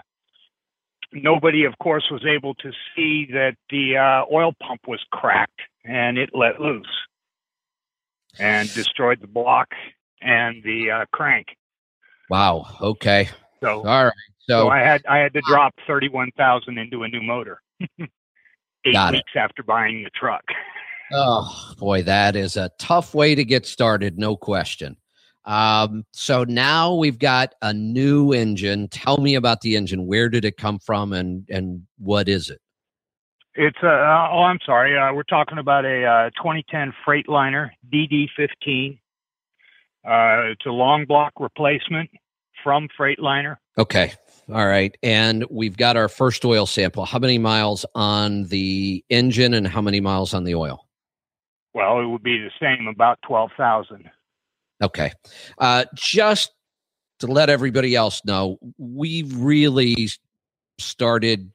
nobody 1.14 1.66
of 1.66 1.78
course 1.80 2.08
was 2.12 2.26
able 2.26 2.56
to 2.56 2.72
see 2.96 3.28
that 3.32 3.56
the 3.70 3.98
uh, 3.98 4.26
oil 4.34 4.54
pump 4.62 4.82
was 4.88 5.00
cracked 5.12 5.62
and 5.84 6.18
it 6.18 6.30
let 6.34 6.60
loose 6.60 6.88
and 8.40 8.74
destroyed 8.74 9.20
the 9.22 9.28
block 9.28 9.70
and 10.22 10.64
the 10.64 10.90
uh, 10.92 11.06
crank. 11.12 11.48
Wow. 12.30 12.66
Okay. 12.82 13.30
So 13.62 13.86
all 13.86 14.06
right. 14.06 14.14
So, 14.48 14.64
so 14.64 14.70
i 14.70 14.80
had 14.80 15.06
i 15.08 15.18
had 15.18 15.34
to 15.34 15.42
drop 15.42 15.74
31000 15.86 16.78
into 16.78 17.04
a 17.04 17.08
new 17.08 17.22
motor 17.22 17.62
eight 18.00 19.12
weeks 19.12 19.32
it. 19.36 19.38
after 19.38 19.64
buying 19.64 20.04
the 20.04 20.10
truck. 20.10 20.44
Oh 21.14 21.74
boy, 21.78 22.04
that 22.04 22.36
is 22.36 22.58
a 22.58 22.72
tough 22.78 23.14
way 23.14 23.36
to 23.36 23.44
get 23.44 23.66
started, 23.66 24.18
no 24.18 24.36
question. 24.36 24.98
Um, 25.46 26.06
so 26.12 26.44
now 26.44 26.94
we've 26.94 27.18
got 27.18 27.56
a 27.62 27.74
new 27.74 28.32
engine. 28.32 28.88
Tell 28.90 29.18
me 29.18 29.36
about 29.36 29.62
the 29.62 29.76
engine. 29.76 30.06
Where 30.06 30.30
did 30.30 30.46
it 30.46 30.58
come 30.58 30.80
from, 30.80 31.14
and 31.14 31.48
and 31.50 31.84
what 31.98 32.30
is 32.30 32.50
it? 32.50 32.60
It's 33.56 33.78
a. 33.84 33.88
Uh, 33.88 34.30
oh, 34.32 34.44
I'm 34.44 34.60
sorry. 34.66 34.98
Uh, 34.98 35.14
we're 35.14 35.24
talking 35.24 35.58
about 35.58 35.86
a 35.86 36.06
uh, 36.06 36.30
2010 36.42 36.94
Freightliner 37.06 37.72
DD15. 37.92 39.00
Uh, 40.04 40.52
it's 40.52 40.66
a 40.66 40.72
long 40.72 41.06
block 41.06 41.34
replacement 41.40 42.10
from 42.64 42.88
Freightliner. 43.00 43.58
Okay, 43.78 44.14
all 44.52 44.68
right. 44.68 44.96
And 45.02 45.46
we've 45.50 45.78
got 45.78 45.98
our 45.98 46.08
first 46.08 46.46
oil 46.46 46.66
sample. 46.66 47.06
How 47.06 47.20
many 47.20 47.38
miles 47.38 47.86
on 47.96 48.44
the 48.46 49.04
engine 49.10 49.54
and 49.54 49.68
how 49.68 49.82
many 49.82 50.00
miles 50.00 50.34
on 50.34 50.44
the 50.44 50.56
oil? 50.56 50.86
Well, 51.74 52.02
it 52.02 52.06
would 52.06 52.24
be 52.24 52.38
the 52.38 52.52
same, 52.60 52.88
about 52.88 53.20
12,000. 53.26 54.10
Okay. 54.82 55.12
Uh, 55.58 55.86
just 55.96 56.52
to 57.20 57.28
let 57.28 57.50
everybody 57.50 57.96
else 57.96 58.24
know, 58.26 58.58
we 58.78 59.24
really 59.24 60.10
started 60.80 61.52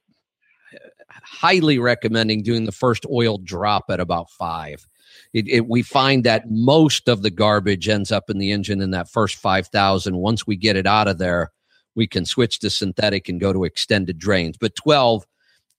highly 1.23 1.77
recommending 1.77 2.41
doing 2.41 2.65
the 2.65 2.71
first 2.71 3.05
oil 3.11 3.37
drop 3.37 3.85
at 3.89 3.99
about 3.99 4.29
five. 4.31 4.87
It, 5.33 5.47
it, 5.47 5.67
we 5.67 5.81
find 5.81 6.23
that 6.23 6.49
most 6.49 7.07
of 7.09 7.21
the 7.21 7.29
garbage 7.29 7.89
ends 7.89 8.11
up 8.11 8.29
in 8.29 8.37
the 8.37 8.51
engine 8.51 8.81
in 8.81 8.91
that 8.91 9.09
first 9.09 9.35
5,000. 9.35 10.15
Once 10.15 10.47
we 10.47 10.55
get 10.55 10.75
it 10.75 10.87
out 10.87 11.07
of 11.07 11.17
there, 11.17 11.51
we 11.95 12.07
can 12.07 12.25
switch 12.25 12.59
to 12.59 12.69
synthetic 12.69 13.27
and 13.27 13.39
go 13.39 13.51
to 13.51 13.65
extended 13.65 14.17
drains. 14.17 14.57
But 14.57 14.75
12 14.75 15.25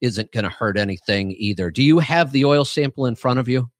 isn't 0.01 0.33
going 0.33 0.45
to 0.45 0.51
hurt 0.51 0.77
anything 0.77 1.35
either. 1.39 1.71
Do 1.71 1.83
you 1.83 1.99
have 1.99 2.33
the 2.33 2.45
oil 2.45 2.65
sample 2.65 3.07
in 3.07 3.15
front 3.15 3.39
of 3.39 3.49
you? 3.49 3.71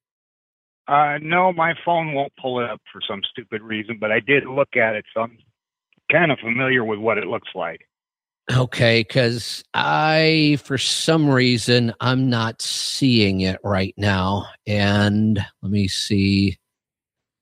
Uh, 0.89 1.19
no, 1.21 1.53
my 1.53 1.75
phone 1.85 2.13
won't 2.13 2.33
pull 2.41 2.59
it 2.59 2.67
up 2.67 2.81
for 2.91 2.99
some 3.07 3.21
stupid 3.29 3.61
reason, 3.61 3.99
but 4.01 4.11
I 4.11 4.19
did 4.19 4.47
look 4.47 4.75
at 4.75 4.95
it, 4.95 5.05
so 5.13 5.21
I'm 5.21 5.37
kind 6.11 6.31
of 6.31 6.39
familiar 6.39 6.83
with 6.83 6.97
what 6.97 7.19
it 7.19 7.27
looks 7.27 7.49
like. 7.53 7.81
Okay, 8.51 9.01
because 9.01 9.63
I, 9.75 10.57
for 10.63 10.79
some 10.79 11.29
reason, 11.29 11.93
I'm 11.99 12.31
not 12.31 12.63
seeing 12.63 13.41
it 13.41 13.59
right 13.63 13.93
now. 13.97 14.47
And 14.65 15.39
let 15.61 15.71
me 15.71 15.87
see. 15.87 16.57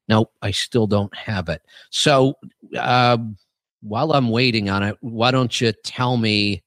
Nope, 0.09 0.33
I 0.41 0.51
still 0.51 0.85
don't 0.85 1.15
have 1.15 1.47
it. 1.47 1.61
So, 1.89 2.33
um, 2.77 3.37
while 3.81 4.11
I'm 4.11 4.29
waiting 4.29 4.69
on 4.69 4.83
it, 4.83 4.97
why 4.99 5.31
don't 5.31 5.61
you 5.61 5.71
tell 5.85 6.17
me? 6.17 6.63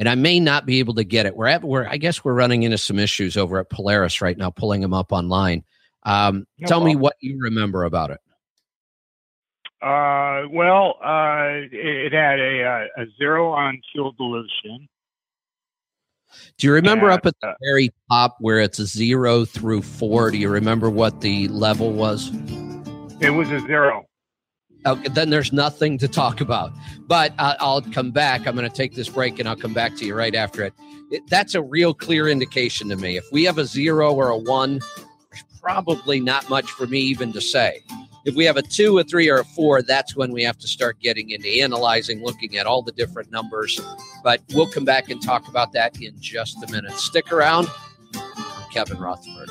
And 0.00 0.08
I 0.08 0.16
may 0.16 0.40
not 0.40 0.66
be 0.66 0.80
able 0.80 0.94
to 0.94 1.04
get 1.04 1.26
it. 1.26 1.36
We're 1.36 1.46
at 1.46 1.62
we're 1.62 1.86
I 1.86 1.96
guess 1.96 2.24
we're 2.24 2.34
running 2.34 2.64
into 2.64 2.78
some 2.78 2.98
issues 2.98 3.36
over 3.36 3.60
at 3.60 3.70
Polaris 3.70 4.20
right 4.20 4.36
now, 4.36 4.50
pulling 4.50 4.80
them 4.80 4.92
up 4.92 5.12
online. 5.12 5.62
Um, 6.06 6.46
No 6.58 6.68
tell 6.68 6.80
me 6.82 6.96
what 6.96 7.16
you 7.20 7.38
remember 7.38 7.84
about 7.84 8.10
it. 8.10 8.20
Uh, 9.82 10.48
well, 10.50 10.96
uh, 11.04 11.66
it, 11.70 11.72
it 11.72 12.12
had 12.12 12.40
a, 12.40 12.64
uh, 12.64 13.02
a 13.02 13.06
zero 13.18 13.52
on 13.52 13.78
fuel 13.92 14.12
dilution. 14.12 14.88
Do 16.58 16.66
you 16.66 16.72
remember 16.72 17.08
Yeah, 17.08 17.14
up 17.14 17.26
at 17.26 17.34
the 17.40 17.48
uh, 17.48 17.54
very 17.62 17.92
top 18.10 18.36
where 18.40 18.60
it's 18.60 18.78
a 18.78 18.86
zero 18.86 19.44
through 19.44 19.82
four? 19.82 20.30
Do 20.30 20.38
you 20.38 20.48
remember 20.48 20.88
what 20.88 21.20
the 21.20 21.48
level 21.48 21.92
was? 21.92 22.30
It 23.20 23.30
was 23.30 23.50
a 23.50 23.60
zero. 23.60 24.04
Okay, 24.86 25.08
then 25.08 25.30
there's 25.30 25.52
nothing 25.52 25.98
to 25.98 26.08
talk 26.08 26.40
about. 26.40 26.72
But 27.06 27.32
uh, 27.38 27.56
I'll 27.58 27.82
come 27.82 28.12
back. 28.12 28.46
I'm 28.46 28.54
going 28.54 28.68
to 28.68 28.74
take 28.74 28.94
this 28.94 29.08
break 29.08 29.38
and 29.38 29.48
I'll 29.48 29.56
come 29.56 29.74
back 29.74 29.96
to 29.96 30.06
you 30.06 30.14
right 30.14 30.34
after 30.34 30.62
it. 30.62 30.72
it. 31.10 31.22
That's 31.28 31.54
a 31.54 31.62
real 31.62 31.92
clear 31.92 32.28
indication 32.28 32.88
to 32.90 32.96
me. 32.96 33.16
If 33.16 33.24
we 33.32 33.44
have 33.44 33.58
a 33.58 33.66
zero 33.66 34.12
or 34.12 34.28
a 34.28 34.38
one, 34.38 34.80
probably 35.66 36.20
not 36.20 36.48
much 36.48 36.70
for 36.70 36.86
me 36.86 37.00
even 37.00 37.32
to 37.32 37.40
say. 37.40 37.82
If 38.24 38.36
we 38.36 38.44
have 38.44 38.56
a 38.56 38.62
two, 38.62 39.00
a 39.00 39.04
three, 39.04 39.28
or 39.28 39.38
a 39.38 39.44
four, 39.44 39.82
that's 39.82 40.14
when 40.14 40.30
we 40.30 40.44
have 40.44 40.56
to 40.58 40.68
start 40.68 41.00
getting 41.00 41.30
into 41.30 41.48
analyzing, 41.60 42.22
looking 42.22 42.56
at 42.56 42.66
all 42.66 42.82
the 42.82 42.92
different 42.92 43.32
numbers. 43.32 43.80
But 44.22 44.42
we'll 44.54 44.70
come 44.70 44.84
back 44.84 45.10
and 45.10 45.20
talk 45.20 45.48
about 45.48 45.72
that 45.72 46.00
in 46.00 46.14
just 46.20 46.62
a 46.62 46.70
minute. 46.70 46.92
Stick 46.92 47.32
around. 47.32 47.66
Kevin 48.72 48.98
Rutherford. 48.98 49.50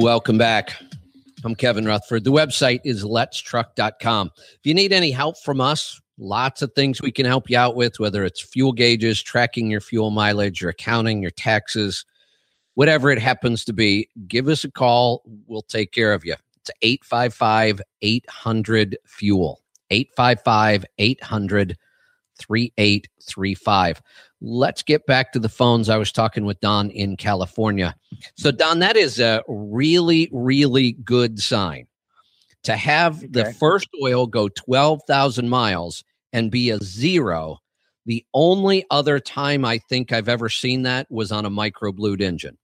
Welcome 0.00 0.38
back. 0.38 0.82
I'm 1.44 1.54
Kevin 1.54 1.84
Rutherford. 1.84 2.24
The 2.24 2.32
website 2.32 2.80
is 2.84 3.04
letstruck.com. 3.04 4.30
If 4.34 4.60
you 4.64 4.72
need 4.72 4.94
any 4.94 5.10
help 5.10 5.36
from 5.36 5.60
us, 5.60 6.00
lots 6.16 6.62
of 6.62 6.72
things 6.72 7.02
we 7.02 7.12
can 7.12 7.26
help 7.26 7.50
you 7.50 7.58
out 7.58 7.76
with, 7.76 8.00
whether 8.00 8.24
it's 8.24 8.40
fuel 8.40 8.72
gauges, 8.72 9.22
tracking 9.22 9.70
your 9.70 9.82
fuel 9.82 10.10
mileage, 10.10 10.62
your 10.62 10.70
accounting, 10.70 11.20
your 11.20 11.32
taxes, 11.32 12.06
whatever 12.76 13.10
it 13.10 13.18
happens 13.18 13.62
to 13.66 13.74
be, 13.74 14.08
give 14.26 14.48
us 14.48 14.64
a 14.64 14.70
call. 14.70 15.22
We'll 15.46 15.60
take 15.60 15.92
care 15.92 16.14
of 16.14 16.24
you. 16.24 16.34
It's 16.62 16.70
855 16.80 17.82
800 18.00 18.96
fuel. 19.04 19.60
855 19.90 20.86
800 20.96 21.76
3835. 22.38 24.02
Let's 24.40 24.82
get 24.82 25.06
back 25.06 25.32
to 25.32 25.38
the 25.38 25.48
phones. 25.48 25.88
I 25.88 25.98
was 25.98 26.12
talking 26.12 26.44
with 26.44 26.60
Don 26.60 26.90
in 26.90 27.16
California. 27.16 27.94
So, 28.36 28.50
Don, 28.50 28.78
that 28.78 28.96
is 28.96 29.20
a 29.20 29.42
really, 29.48 30.30
really 30.32 30.92
good 30.92 31.40
sign 31.40 31.86
to 32.62 32.76
have 32.76 33.32
the 33.32 33.52
first 33.54 33.88
oil 34.02 34.26
go 34.26 34.48
12,000 34.48 35.48
miles 35.48 36.04
and 36.32 36.50
be 36.50 36.70
a 36.70 36.78
zero. 36.78 37.58
The 38.06 38.24
only 38.34 38.84
other 38.90 39.20
time 39.20 39.64
I 39.64 39.78
think 39.78 40.12
I've 40.12 40.28
ever 40.28 40.48
seen 40.48 40.82
that 40.82 41.06
was 41.10 41.32
on 41.32 41.44
a 41.44 41.50
microblued 41.50 42.20
engine. 42.20 42.56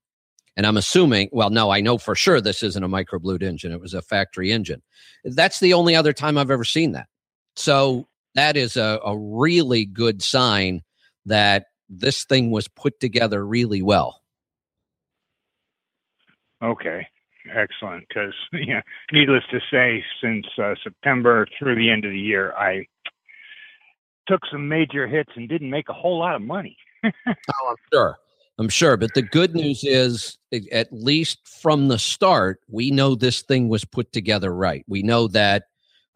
And 0.55 0.65
I'm 0.65 0.77
assuming, 0.77 1.29
well, 1.31 1.51
no, 1.51 1.69
I 1.69 1.81
know 1.81 1.99
for 1.99 2.15
sure 2.15 2.41
this 2.41 2.63
isn't 2.63 2.83
a 2.83 2.89
microblued 2.89 3.43
engine. 3.43 3.71
It 3.71 3.79
was 3.79 3.93
a 3.93 4.01
factory 4.01 4.51
engine. 4.51 4.81
That's 5.23 5.59
the 5.59 5.73
only 5.73 5.95
other 5.95 6.13
time 6.13 6.37
I've 6.37 6.49
ever 6.49 6.63
seen 6.63 6.93
that. 6.93 7.07
So 7.55 8.07
that 8.33 8.57
is 8.57 8.75
a, 8.75 8.99
a 9.05 9.15
really 9.17 9.85
good 9.85 10.23
sign 10.23 10.81
that 11.27 11.67
this 11.89 12.25
thing 12.25 12.51
was 12.51 12.67
put 12.67 12.99
together 12.99 13.45
really 13.45 13.81
well. 13.81 14.21
Okay, 16.61 17.07
excellent. 17.53 18.05
Because 18.07 18.33
yeah, 18.53 18.81
needless 19.11 19.43
to 19.51 19.59
say, 19.71 20.03
since 20.21 20.45
uh, 20.61 20.73
September 20.83 21.47
through 21.57 21.75
the 21.75 21.89
end 21.89 22.05
of 22.05 22.11
the 22.11 22.19
year, 22.19 22.53
I 22.53 22.85
took 24.27 24.41
some 24.51 24.67
major 24.67 25.07
hits 25.07 25.31
and 25.35 25.47
didn't 25.47 25.69
make 25.69 25.89
a 25.89 25.93
whole 25.93 26.19
lot 26.19 26.35
of 26.35 26.41
money. 26.41 26.77
Oh, 27.27 27.69
I'm 27.69 27.75
sure. 27.93 28.17
I'm 28.59 28.69
sure. 28.69 28.97
But 28.97 29.13
the 29.13 29.21
good 29.21 29.55
news 29.55 29.83
is, 29.83 30.37
at 30.71 30.91
least 30.91 31.47
from 31.47 31.87
the 31.87 31.99
start, 31.99 32.59
we 32.67 32.89
know 32.89 33.15
this 33.15 33.43
thing 33.43 33.69
was 33.69 33.85
put 33.85 34.11
together 34.11 34.53
right. 34.53 34.83
We 34.87 35.03
know 35.03 35.27
that 35.29 35.65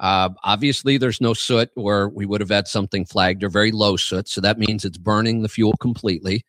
uh, 0.02 0.30
obviously 0.44 0.98
there's 0.98 1.22
no 1.22 1.34
soot, 1.34 1.69
or 1.78 2.10
we 2.10 2.26
would 2.26 2.41
have 2.41 2.49
had 2.49 2.68
something 2.68 3.06
flagged, 3.06 3.44
or 3.44 3.49
very 3.49 3.72
low 3.72 3.95
soot. 3.95 4.28
So 4.28 4.41
that 4.41 4.57
means 4.57 4.84
it's 4.84 4.98
burning 4.98 5.44
the 5.44 5.49
fuel 5.49 5.73
completely. 5.80 6.44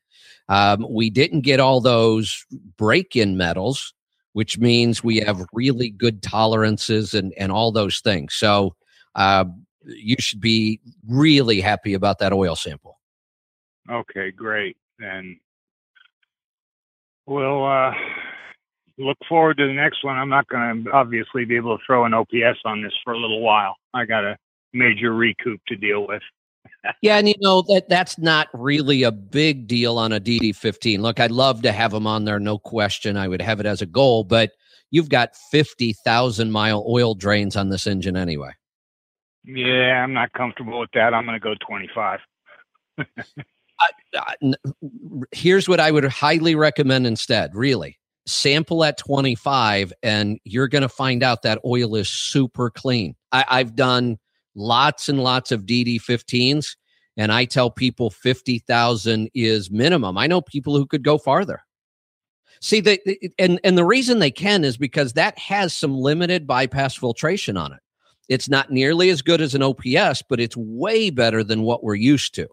Um, 0.49 0.87
we 0.91 1.11
didn't 1.11 1.43
get 1.43 1.61
all 1.61 1.81
those 1.81 2.45
break 2.77 3.15
in 3.15 3.37
metals, 3.37 3.95
which 4.33 4.59
means 4.59 5.05
we 5.05 5.19
have 5.19 5.45
really 5.53 5.91
good 5.91 6.23
tolerances 6.23 7.15
and, 7.15 7.33
and 7.39 7.53
all 7.53 7.71
those 7.71 8.01
things. 8.01 8.35
So 8.35 8.75
uh, 9.15 9.45
you 9.85 10.17
should 10.19 10.41
be 10.41 10.81
really 11.07 11.61
happy 11.61 11.95
about 11.95 12.19
that 12.21 12.33
oil 12.33 12.57
sample. 12.57 12.99
Okay, 13.91 14.31
great. 14.31 14.77
And 14.99 15.37
we'll 17.27 17.67
uh, 17.67 17.93
look 18.99 19.19
forward 19.29 19.59
to 19.59 19.67
the 19.67 19.73
next 19.73 20.05
one. 20.05 20.17
I'm 20.17 20.29
not 20.29 20.49
going 20.49 20.85
to 20.85 20.91
obviously 20.91 21.45
be 21.45 21.57
able 21.57 21.79
to 21.79 21.85
throw 21.87 22.05
an 22.05 22.15
OPS 22.15 22.61
on 22.65 22.83
this 22.83 22.93
for 23.05 23.13
a 23.13 23.19
little 23.19 23.41
while. 23.41 23.77
I 23.95 24.05
got 24.05 24.25
a 24.25 24.37
major 24.73 25.13
recoup 25.15 25.61
to 25.69 25.77
deal 25.77 26.07
with. 26.07 26.23
Yeah, 27.01 27.17
and 27.17 27.29
you 27.29 27.35
know 27.41 27.63
that 27.63 27.89
that's 27.89 28.19
not 28.19 28.49
really 28.53 29.05
a 29.05 29.13
big 29.13 29.69
deal 29.69 29.99
on 29.99 30.13
a 30.13 30.21
DD15. 30.21 30.99
Look, 30.99 31.21
I'd 31.21 31.31
love 31.31 31.63
to 31.63 31.71
have 31.71 31.93
them 31.93 32.09
on 32.09 32.25
there, 32.25 32.41
no 32.41 32.59
question. 32.59 33.17
I 33.17 33.29
would 33.29 33.41
have 33.41 33.61
it 33.61 33.67
as 33.67 33.83
a 33.83 33.87
goal, 33.87 34.25
but 34.25 34.51
you've 34.91 35.09
got 35.09 35.37
50,000 35.53 36.51
mile 36.51 36.85
oil 36.89 37.15
drains 37.15 37.55
on 37.55 37.69
this 37.69 37.87
engine 37.87 38.17
anyway. 38.17 38.51
Yeah, 39.45 40.03
I'm 40.03 40.13
not 40.13 40.33
comfortable 40.33 40.81
with 40.81 40.91
that. 40.95 41.15
I'm 41.15 41.25
going 41.25 41.39
to 41.39 41.45
go 41.45 41.55
25. 41.67 42.21
Uh, 44.17 44.33
n- 44.43 44.55
Here's 45.33 45.69
what 45.69 45.81
I 45.81 45.91
would 45.91 46.05
highly 46.05 46.55
recommend 46.55 47.07
instead, 47.07 47.55
really. 47.55 47.99
Sample 48.27 48.85
at 48.85 48.99
25, 48.99 49.93
and 50.03 50.39
you're 50.45 50.69
going 50.69 50.83
to 50.83 50.89
find 50.89 51.23
out 51.23 51.43
that 51.43 51.59
oil 51.65 51.97
is 51.97 52.09
super 52.09 52.71
clean. 52.71 53.17
I, 53.33 53.45
I've 53.49 53.75
done 53.75 54.19
lots 54.55 55.09
and 55.09 55.23
lots 55.23 55.51
of 55.51 55.63
DD15s, 55.63 56.77
and 57.17 57.33
I 57.33 57.45
tell 57.45 57.71
people 57.71 58.11
50,000 58.11 59.31
is 59.35 59.71
minimum. 59.71 60.17
I 60.17 60.27
know 60.27 60.41
people 60.41 60.77
who 60.77 60.87
could 60.87 61.03
go 61.03 61.19
farther. 61.19 61.63
See, 62.61 62.81
the, 62.81 63.01
and, 63.39 63.59
and 63.65 63.77
the 63.77 63.85
reason 63.85 64.21
they 64.21 64.31
can 64.31 64.65
is 64.65 64.77
because 64.77 65.15
that 65.15 65.37
has 65.39 65.75
some 65.75 65.97
limited 65.97 66.47
bypass 66.47 66.95
filtration 66.95 67.57
on 67.57 67.73
it. 67.73 67.81
It's 68.29 68.49
not 68.49 68.71
nearly 68.71 69.11
as 69.11 69.21
good 69.21 69.41
as 69.41 69.55
an 69.55 69.65
OPS, 69.65 70.23
but 70.29 70.39
it's 70.39 70.57
way 70.57 71.11
better 71.11 71.43
than 71.43 71.63
what 71.63 71.83
we're 71.83 71.97
used 71.97 72.35
to. 72.37 72.47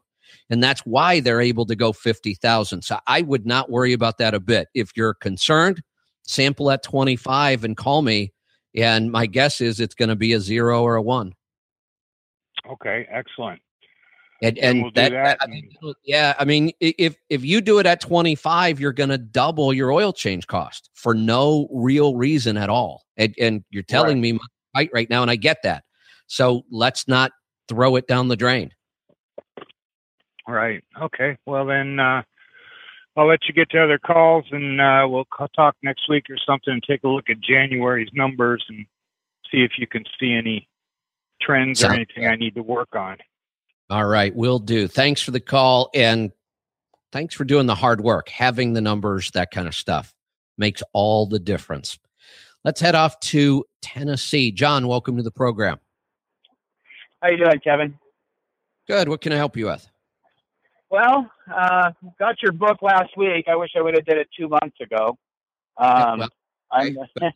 And 0.49 0.63
that's 0.63 0.81
why 0.81 1.19
they're 1.19 1.41
able 1.41 1.65
to 1.65 1.75
go 1.75 1.93
50,000. 1.93 2.81
So 2.81 2.99
I 3.07 3.21
would 3.21 3.45
not 3.45 3.69
worry 3.69 3.93
about 3.93 4.17
that 4.17 4.33
a 4.33 4.39
bit. 4.39 4.67
If 4.73 4.91
you're 4.95 5.13
concerned, 5.13 5.81
sample 6.23 6.71
at 6.71 6.83
25 6.83 7.63
and 7.63 7.75
call 7.75 8.01
me. 8.01 8.33
And 8.75 9.11
my 9.11 9.25
guess 9.25 9.61
is 9.61 9.79
it's 9.79 9.95
going 9.95 10.09
to 10.09 10.15
be 10.15 10.33
a 10.33 10.39
zero 10.39 10.83
or 10.83 10.95
a 10.95 11.01
one. 11.01 11.33
Okay, 12.69 13.07
excellent. 13.11 13.61
And, 14.41 14.55
Then 14.55 14.63
and 14.63 14.81
we'll 14.83 14.91
do 14.91 15.01
that, 15.01 15.11
that 15.11 15.37
I 15.41 15.47
mean, 15.47 15.69
yeah, 16.05 16.33
I 16.39 16.45
mean, 16.45 16.71
if 16.79 17.17
if 17.29 17.43
you 17.43 17.59
do 17.59 17.79
it 17.79 17.85
at 17.85 17.99
25, 17.99 18.79
you're 18.79 18.93
going 18.93 19.09
to 19.09 19.17
double 19.17 19.73
your 19.73 19.91
oil 19.91 20.13
change 20.13 20.47
cost 20.47 20.89
for 20.93 21.13
no 21.13 21.67
real 21.73 22.15
reason 22.15 22.55
at 22.55 22.69
all. 22.69 23.03
And, 23.17 23.33
and 23.37 23.65
you're 23.69 23.83
telling 23.83 24.21
me 24.21 24.33
my 24.33 24.39
right 24.75 24.89
right 24.93 25.09
now, 25.09 25.23
and 25.23 25.31
I 25.31 25.35
get 25.35 25.57
that. 25.63 25.83
So 26.27 26.63
let's 26.71 27.07
not 27.07 27.31
throw 27.67 27.97
it 27.97 28.07
down 28.07 28.29
the 28.29 28.37
drain. 28.37 28.71
Right. 30.49 30.83
Okay. 30.99 31.37
Well, 31.45 31.67
then 31.67 31.99
uh, 31.99 32.23
I'll 33.15 33.27
let 33.27 33.47
you 33.47 33.53
get 33.53 33.69
to 33.69 33.83
other 33.83 33.99
calls 33.99 34.45
and 34.51 34.81
uh, 34.81 35.05
we'll 35.07 35.27
talk 35.55 35.75
next 35.83 36.09
week 36.09 36.25
or 36.27 36.37
something 36.43 36.73
and 36.73 36.81
take 36.81 37.03
a 37.03 37.07
look 37.07 37.29
at 37.29 37.39
January's 37.39 38.09
numbers 38.13 38.65
and 38.67 38.87
see 39.51 39.61
if 39.61 39.73
you 39.77 39.85
can 39.85 40.05
see 40.19 40.33
any 40.33 40.67
trends 41.39 41.81
Sounds 41.81 41.91
or 41.91 41.95
anything 41.95 42.25
I 42.25 42.35
need 42.35 42.55
to 42.55 42.63
work 42.63 42.95
on. 42.95 43.17
All 43.91 44.05
right, 44.05 44.35
will 44.35 44.57
do. 44.57 44.87
Thanks 44.87 45.21
for 45.21 45.29
the 45.29 45.39
call 45.39 45.91
and 45.93 46.31
thanks 47.11 47.35
for 47.35 47.43
doing 47.43 47.67
the 47.67 47.75
hard 47.75 48.01
work. 48.01 48.29
Having 48.29 48.73
the 48.73 48.81
numbers, 48.81 49.29
that 49.31 49.51
kind 49.51 49.67
of 49.67 49.75
stuff 49.75 50.11
makes 50.57 50.81
all 50.93 51.27
the 51.27 51.39
difference. 51.39 51.99
Let's 52.65 52.81
head 52.81 52.95
off 52.95 53.19
to 53.19 53.65
Tennessee. 53.83 54.51
John, 54.51 54.87
welcome 54.87 55.15
to 55.17 55.23
the 55.23 55.31
program. 55.31 55.79
How 57.21 57.29
you 57.29 57.37
doing, 57.37 57.59
Kevin? 57.63 57.99
Good. 58.87 59.09
What 59.09 59.21
can 59.21 59.31
I 59.31 59.35
help 59.35 59.55
you 59.55 59.67
with? 59.67 59.87
Well, 60.89 61.29
uh, 61.53 61.91
got 62.17 62.41
your 62.41 62.51
book 62.51 62.81
last 62.81 63.15
week. 63.15 63.45
I 63.47 63.55
wish 63.55 63.71
I 63.77 63.81
would 63.81 63.95
have 63.95 64.05
did 64.05 64.17
it 64.17 64.27
two 64.37 64.47
months 64.47 64.77
ago. 64.81 65.17
Um, 65.77 66.19
well, 66.19 66.29
I'm, 66.71 66.97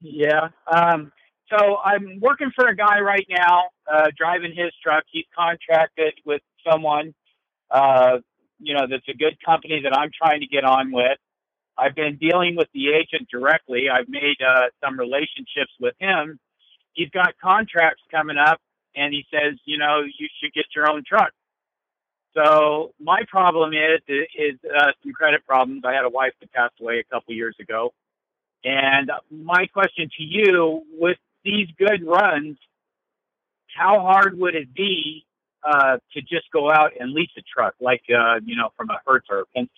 yeah. 0.00 0.48
Um, 0.70 1.12
so 1.50 1.76
I'm 1.84 2.20
working 2.20 2.50
for 2.54 2.68
a 2.68 2.76
guy 2.76 3.00
right 3.00 3.26
now, 3.28 3.64
uh, 3.92 4.08
driving 4.16 4.54
his 4.54 4.72
truck. 4.82 5.04
He's 5.10 5.26
contracted 5.36 6.14
with 6.24 6.40
someone, 6.68 7.14
uh, 7.70 8.18
you 8.58 8.74
know, 8.74 8.86
that's 8.88 9.08
a 9.08 9.14
good 9.14 9.36
company 9.44 9.80
that 9.82 9.96
I'm 9.96 10.10
trying 10.16 10.40
to 10.40 10.46
get 10.46 10.64
on 10.64 10.92
with. 10.92 11.18
I've 11.76 11.94
been 11.94 12.16
dealing 12.16 12.54
with 12.54 12.68
the 12.72 12.90
agent 12.90 13.28
directly. 13.30 13.88
I've 13.92 14.08
made 14.08 14.36
uh, 14.46 14.66
some 14.84 14.98
relationships 14.98 15.72
with 15.80 15.94
him. 15.98 16.38
He's 16.92 17.10
got 17.10 17.34
contracts 17.42 18.02
coming 18.10 18.36
up, 18.38 18.60
and 18.94 19.12
he 19.12 19.24
says, 19.32 19.58
you 19.64 19.78
know, 19.78 20.02
you 20.02 20.28
should 20.40 20.52
get 20.52 20.66
your 20.76 20.88
own 20.90 21.02
truck. 21.06 21.32
So 22.34 22.92
my 23.00 23.22
problem 23.28 23.72
is 23.72 24.00
is 24.08 24.58
uh, 24.64 24.92
some 25.02 25.12
credit 25.12 25.46
problems. 25.46 25.82
I 25.84 25.92
had 25.92 26.04
a 26.04 26.10
wife 26.10 26.32
that 26.40 26.52
passed 26.52 26.74
away 26.80 26.98
a 26.98 27.04
couple 27.04 27.34
years 27.34 27.56
ago, 27.60 27.92
and 28.64 29.10
my 29.30 29.66
question 29.66 30.08
to 30.16 30.22
you: 30.22 30.82
with 30.92 31.18
these 31.44 31.68
good 31.78 32.06
runs, 32.06 32.56
how 33.76 34.00
hard 34.00 34.38
would 34.38 34.54
it 34.54 34.72
be 34.74 35.26
uh, 35.62 35.98
to 36.14 36.20
just 36.20 36.50
go 36.52 36.70
out 36.70 36.92
and 36.98 37.12
lease 37.12 37.30
a 37.36 37.42
truck, 37.42 37.74
like 37.80 38.02
uh, 38.08 38.40
you 38.44 38.56
know, 38.56 38.70
from 38.76 38.88
a 38.90 38.98
Hertz 39.06 39.26
or 39.30 39.40
a 39.40 39.44
Penske? 39.58 39.68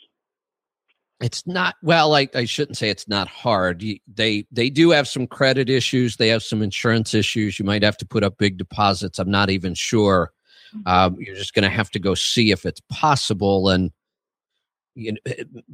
It's 1.21 1.47
not 1.47 1.77
well. 1.83 2.15
I, 2.15 2.29
I 2.35 2.45
shouldn't 2.45 2.77
say 2.77 2.91
it's 2.91 3.09
not 3.09 3.29
hard. 3.29 3.85
They 4.07 4.47
they 4.53 4.71
do 4.71 4.91
have 4.91 5.09
some 5.09 5.27
credit 5.27 5.71
issues. 5.71 6.17
They 6.17 6.29
have 6.29 6.43
some 6.43 6.63
insurance 6.63 7.15
issues. 7.15 7.59
You 7.59 7.65
might 7.65 7.83
have 7.83 7.97
to 7.99 8.07
put 8.07 8.23
up 8.23 8.39
big 8.39 8.59
deposits. 8.59 9.19
I'm 9.19 9.31
not 9.31 9.51
even 9.51 9.75
sure. 9.75 10.33
Um, 10.87 11.17
you're 11.19 11.37
just 11.37 11.55
going 11.55 11.63
to 11.63 11.69
have 11.69 11.91
to 11.91 11.99
go 11.99 12.15
see 12.15 12.51
if 12.51 12.65
it's 12.67 12.81
possible. 12.91 13.69
And 13.69 13.91
you 14.95 15.13
know, 15.13 15.19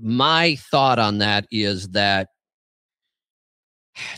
my 0.01 0.57
thought 0.57 0.99
on 0.99 1.19
that 1.19 1.47
is 1.51 1.89
that 1.89 2.29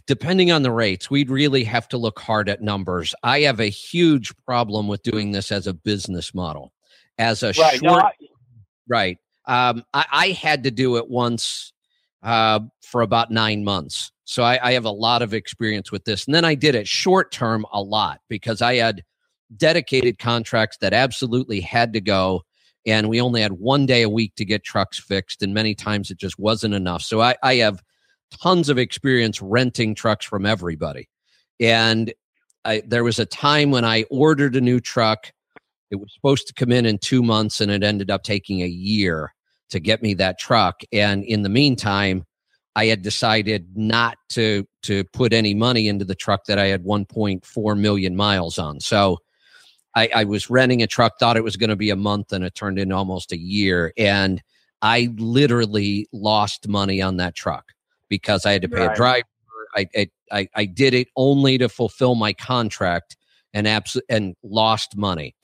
depending 0.06 0.52
on 0.52 0.62
the 0.62 0.70
rates, 0.70 1.10
we'd 1.10 1.30
really 1.30 1.64
have 1.64 1.88
to 1.88 1.98
look 1.98 2.18
hard 2.18 2.48
at 2.48 2.62
numbers. 2.62 3.14
I 3.22 3.40
have 3.40 3.60
a 3.60 3.66
huge 3.68 4.32
problem 4.44 4.88
with 4.88 5.02
doing 5.02 5.32
this 5.32 5.50
as 5.50 5.66
a 5.66 5.74
business 5.74 6.34
model. 6.34 6.72
As 7.18 7.42
a 7.42 7.48
Right, 7.48 7.78
short, 7.78 7.82
no, 7.82 7.94
I- 7.94 8.12
right. 8.88 9.18
Um, 9.46 9.84
I, 9.92 10.06
I 10.12 10.28
had 10.28 10.64
to 10.64 10.70
do 10.70 10.96
it 10.96 11.08
once 11.08 11.72
uh, 12.22 12.60
for 12.82 13.02
about 13.02 13.30
nine 13.30 13.64
months. 13.64 14.12
So 14.24 14.44
I, 14.44 14.58
I 14.62 14.72
have 14.74 14.84
a 14.84 14.90
lot 14.90 15.20
of 15.22 15.34
experience 15.34 15.90
with 15.90 16.04
this. 16.04 16.26
And 16.26 16.34
then 16.34 16.44
I 16.44 16.54
did 16.54 16.74
it 16.74 16.86
short 16.86 17.32
term 17.32 17.66
a 17.72 17.82
lot 17.82 18.20
because 18.28 18.62
I 18.62 18.76
had 18.76 19.02
dedicated 19.56 20.18
contracts 20.18 20.78
that 20.78 20.92
absolutely 20.92 21.60
had 21.60 21.92
to 21.92 22.00
go. 22.00 22.42
And 22.86 23.08
we 23.08 23.20
only 23.20 23.42
had 23.42 23.52
one 23.52 23.86
day 23.86 24.02
a 24.02 24.08
week 24.08 24.34
to 24.36 24.44
get 24.44 24.64
trucks 24.64 24.98
fixed. 24.98 25.42
And 25.42 25.54
many 25.54 25.74
times 25.74 26.10
it 26.10 26.18
just 26.18 26.38
wasn't 26.38 26.74
enough. 26.74 27.02
So 27.02 27.20
I, 27.20 27.36
I 27.42 27.56
have 27.56 27.82
tons 28.40 28.68
of 28.68 28.78
experience 28.78 29.40
renting 29.40 29.94
trucks 29.94 30.24
from 30.24 30.46
everybody. 30.46 31.08
And 31.60 32.12
I, 32.64 32.82
there 32.86 33.04
was 33.04 33.18
a 33.18 33.26
time 33.26 33.70
when 33.70 33.84
I 33.84 34.04
ordered 34.10 34.56
a 34.56 34.60
new 34.60 34.80
truck. 34.80 35.32
It 35.90 35.96
was 35.96 36.12
supposed 36.14 36.46
to 36.48 36.54
come 36.54 36.72
in 36.72 36.86
in 36.86 36.98
two 36.98 37.22
months, 37.22 37.60
and 37.60 37.70
it 37.70 37.82
ended 37.82 38.10
up 38.10 38.22
taking 38.22 38.62
a 38.62 38.66
year 38.66 39.34
to 39.70 39.80
get 39.80 40.02
me 40.02 40.14
that 40.14 40.38
truck. 40.38 40.82
And 40.92 41.24
in 41.24 41.42
the 41.42 41.48
meantime, 41.48 42.24
I 42.74 42.86
had 42.86 43.02
decided 43.02 43.76
not 43.76 44.16
to 44.30 44.66
to 44.84 45.04
put 45.04 45.32
any 45.32 45.54
money 45.54 45.88
into 45.88 46.04
the 46.04 46.14
truck 46.14 46.46
that 46.46 46.58
I 46.58 46.66
had 46.66 46.84
1.4 46.84 47.78
million 47.78 48.16
miles 48.16 48.58
on. 48.58 48.80
So 48.80 49.18
I, 49.94 50.08
I 50.14 50.24
was 50.24 50.48
renting 50.48 50.82
a 50.82 50.86
truck, 50.86 51.18
thought 51.18 51.36
it 51.36 51.44
was 51.44 51.56
going 51.56 51.70
to 51.70 51.76
be 51.76 51.90
a 51.90 51.96
month, 51.96 52.32
and 52.32 52.44
it 52.44 52.54
turned 52.54 52.78
into 52.78 52.94
almost 52.94 53.32
a 53.32 53.38
year. 53.38 53.92
And 53.96 54.42
I 54.80 55.14
literally 55.16 56.08
lost 56.12 56.68
money 56.68 57.02
on 57.02 57.18
that 57.18 57.34
truck 57.34 57.72
because 58.08 58.46
I 58.46 58.52
had 58.52 58.62
to 58.62 58.68
pay 58.68 58.84
a 58.84 58.94
driver. 58.94 59.26
I, 59.74 59.88
I 59.96 60.10
I 60.30 60.48
I 60.54 60.64
did 60.66 60.94
it 60.94 61.08
only 61.16 61.58
to 61.58 61.68
fulfill 61.68 62.14
my 62.14 62.32
contract 62.32 63.16
and 63.54 63.66
abs- 63.68 64.00
and 64.08 64.34
lost 64.42 64.96
money. 64.96 65.34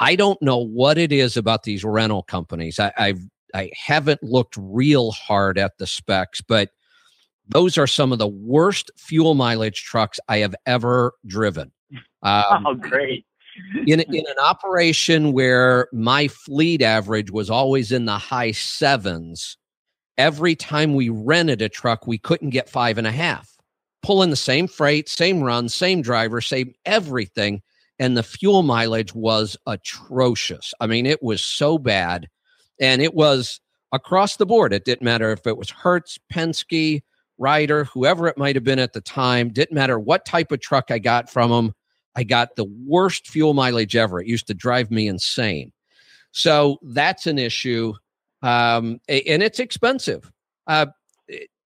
I 0.00 0.16
don't 0.16 0.40
know 0.42 0.58
what 0.58 0.98
it 0.98 1.12
is 1.12 1.36
about 1.36 1.62
these 1.64 1.84
rental 1.84 2.22
companies. 2.22 2.78
I, 2.78 2.92
I've 2.96 3.20
I 3.54 3.70
haven't 3.74 4.22
looked 4.22 4.56
real 4.58 5.12
hard 5.12 5.58
at 5.58 5.78
the 5.78 5.86
specs, 5.86 6.40
but 6.40 6.70
those 7.48 7.78
are 7.78 7.86
some 7.86 8.12
of 8.12 8.18
the 8.18 8.28
worst 8.28 8.90
fuel 8.96 9.34
mileage 9.34 9.82
trucks 9.82 10.18
I 10.28 10.38
have 10.38 10.54
ever 10.66 11.14
driven. 11.26 11.72
Um, 12.22 12.66
oh, 12.66 12.74
great. 12.74 13.26
In, 13.86 14.00
in 14.00 14.24
an 14.26 14.38
operation 14.42 15.32
where 15.32 15.88
my 15.92 16.28
fleet 16.28 16.82
average 16.82 17.30
was 17.30 17.50
always 17.50 17.92
in 17.92 18.04
the 18.04 18.18
high 18.18 18.52
sevens, 18.52 19.56
every 20.18 20.54
time 20.54 20.94
we 20.94 21.08
rented 21.08 21.62
a 21.62 21.68
truck, 21.68 22.06
we 22.06 22.18
couldn't 22.18 22.50
get 22.50 22.68
five 22.68 22.98
and 22.98 23.06
a 23.06 23.12
half. 23.12 23.50
Pulling 24.02 24.30
the 24.30 24.36
same 24.36 24.68
freight, 24.68 25.08
same 25.08 25.42
run, 25.42 25.68
same 25.68 26.02
driver, 26.02 26.40
same 26.40 26.74
everything. 26.84 27.62
And 27.98 28.16
the 28.16 28.22
fuel 28.22 28.62
mileage 28.62 29.14
was 29.14 29.56
atrocious. 29.66 30.74
I 30.80 30.86
mean, 30.86 31.06
it 31.06 31.22
was 31.22 31.42
so 31.42 31.78
bad. 31.78 32.28
And 32.80 33.00
it 33.00 33.14
was 33.14 33.60
across 33.92 34.36
the 34.36 34.46
board. 34.46 34.72
It 34.72 34.84
didn't 34.84 35.04
matter 35.04 35.30
if 35.30 35.46
it 35.46 35.56
was 35.56 35.70
Hertz, 35.70 36.18
Penske, 36.32 37.02
Ryder, 37.38 37.84
whoever 37.84 38.28
it 38.28 38.36
might 38.36 38.56
have 38.56 38.64
been 38.64 38.78
at 38.78 38.92
the 38.92 39.00
time. 39.00 39.50
Didn't 39.50 39.74
matter 39.74 39.98
what 39.98 40.26
type 40.26 40.52
of 40.52 40.60
truck 40.60 40.90
I 40.90 40.98
got 40.98 41.30
from 41.30 41.50
them. 41.50 41.74
I 42.16 42.22
got 42.24 42.56
the 42.56 42.66
worst 42.86 43.28
fuel 43.28 43.54
mileage 43.54 43.96
ever. 43.96 44.20
It 44.20 44.28
used 44.28 44.46
to 44.48 44.54
drive 44.54 44.90
me 44.90 45.08
insane. 45.08 45.72
So 46.32 46.78
that's 46.82 47.26
an 47.26 47.38
issue, 47.38 47.92
um, 48.42 49.00
and 49.08 49.42
it's 49.42 49.60
expensive. 49.60 50.30
Uh, 50.66 50.86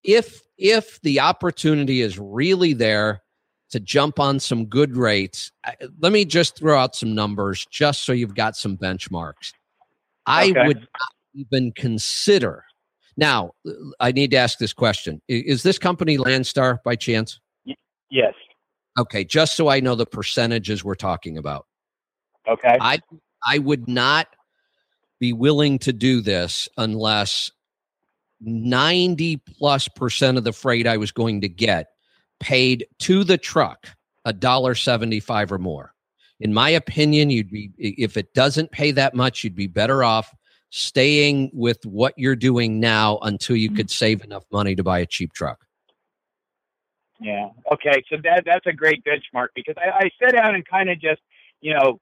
if 0.04 0.42
if 0.58 1.00
the 1.02 1.20
opportunity 1.20 2.02
is 2.02 2.18
really 2.18 2.72
there 2.72 3.22
to 3.70 3.80
jump 3.80 4.18
on 4.18 4.40
some 4.40 4.66
good 4.66 4.96
rates, 4.96 5.52
let 6.00 6.12
me 6.12 6.24
just 6.24 6.56
throw 6.56 6.78
out 6.78 6.94
some 6.96 7.14
numbers 7.14 7.66
just 7.70 8.04
so 8.04 8.12
you've 8.12 8.34
got 8.34 8.56
some 8.56 8.76
benchmarks. 8.76 9.52
I 10.26 10.50
Okay. 10.50 10.66
would 10.66 10.80
not 10.80 11.12
even 11.34 11.72
consider. 11.72 12.64
Now, 13.16 13.52
I 14.00 14.12
need 14.12 14.30
to 14.32 14.36
ask 14.36 14.58
this 14.58 14.72
question: 14.72 15.20
Is 15.28 15.62
this 15.62 15.78
company 15.78 16.18
Landstar 16.18 16.78
by 16.84 16.94
chance? 16.94 17.40
Yes. 18.10 18.34
Okay, 18.98 19.24
just 19.24 19.56
so 19.56 19.68
I 19.68 19.80
know 19.80 19.94
the 19.94 20.06
percentages 20.06 20.82
we're 20.82 20.96
talking 20.96 21.38
about. 21.38 21.66
Okay. 22.48 22.76
I 22.80 22.98
I 23.46 23.58
would 23.58 23.88
not 23.88 24.28
be 25.20 25.32
willing 25.32 25.78
to 25.80 25.92
do 25.92 26.20
this 26.20 26.68
unless 26.76 27.50
90 28.40 29.36
plus 29.38 29.88
percent 29.88 30.38
of 30.38 30.44
the 30.44 30.52
freight 30.52 30.86
I 30.86 30.96
was 30.96 31.12
going 31.12 31.40
to 31.42 31.48
get 31.48 31.88
paid 32.40 32.86
to 33.00 33.24
the 33.24 33.38
truck 33.38 33.88
a 34.24 34.32
dollar 34.32 34.74
75 34.74 35.52
or 35.52 35.58
more. 35.58 35.94
In 36.40 36.52
my 36.52 36.68
opinion, 36.70 37.30
you'd 37.30 37.50
be 37.50 37.70
if 37.78 38.16
it 38.16 38.34
doesn't 38.34 38.70
pay 38.70 38.90
that 38.92 39.14
much, 39.14 39.42
you'd 39.42 39.56
be 39.56 39.66
better 39.66 40.04
off 40.04 40.34
staying 40.70 41.50
with 41.52 41.84
what 41.86 42.14
you're 42.16 42.36
doing 42.36 42.78
now 42.78 43.18
until 43.22 43.56
you 43.56 43.68
mm-hmm. 43.68 43.76
could 43.76 43.90
save 43.90 44.22
enough 44.22 44.44
money 44.52 44.74
to 44.74 44.84
buy 44.84 44.98
a 44.98 45.06
cheap 45.06 45.32
truck. 45.32 45.64
Yeah. 47.20 47.48
Okay. 47.72 48.02
So 48.10 48.16
that 48.24 48.44
that's 48.46 48.66
a 48.66 48.72
great 48.72 49.04
benchmark 49.04 49.48
because 49.54 49.74
I, 49.76 50.04
I 50.04 50.10
sat 50.22 50.34
down 50.34 50.54
and 50.54 50.66
kind 50.66 50.88
of 50.88 51.00
just, 51.00 51.20
you 51.60 51.74
know, 51.74 52.00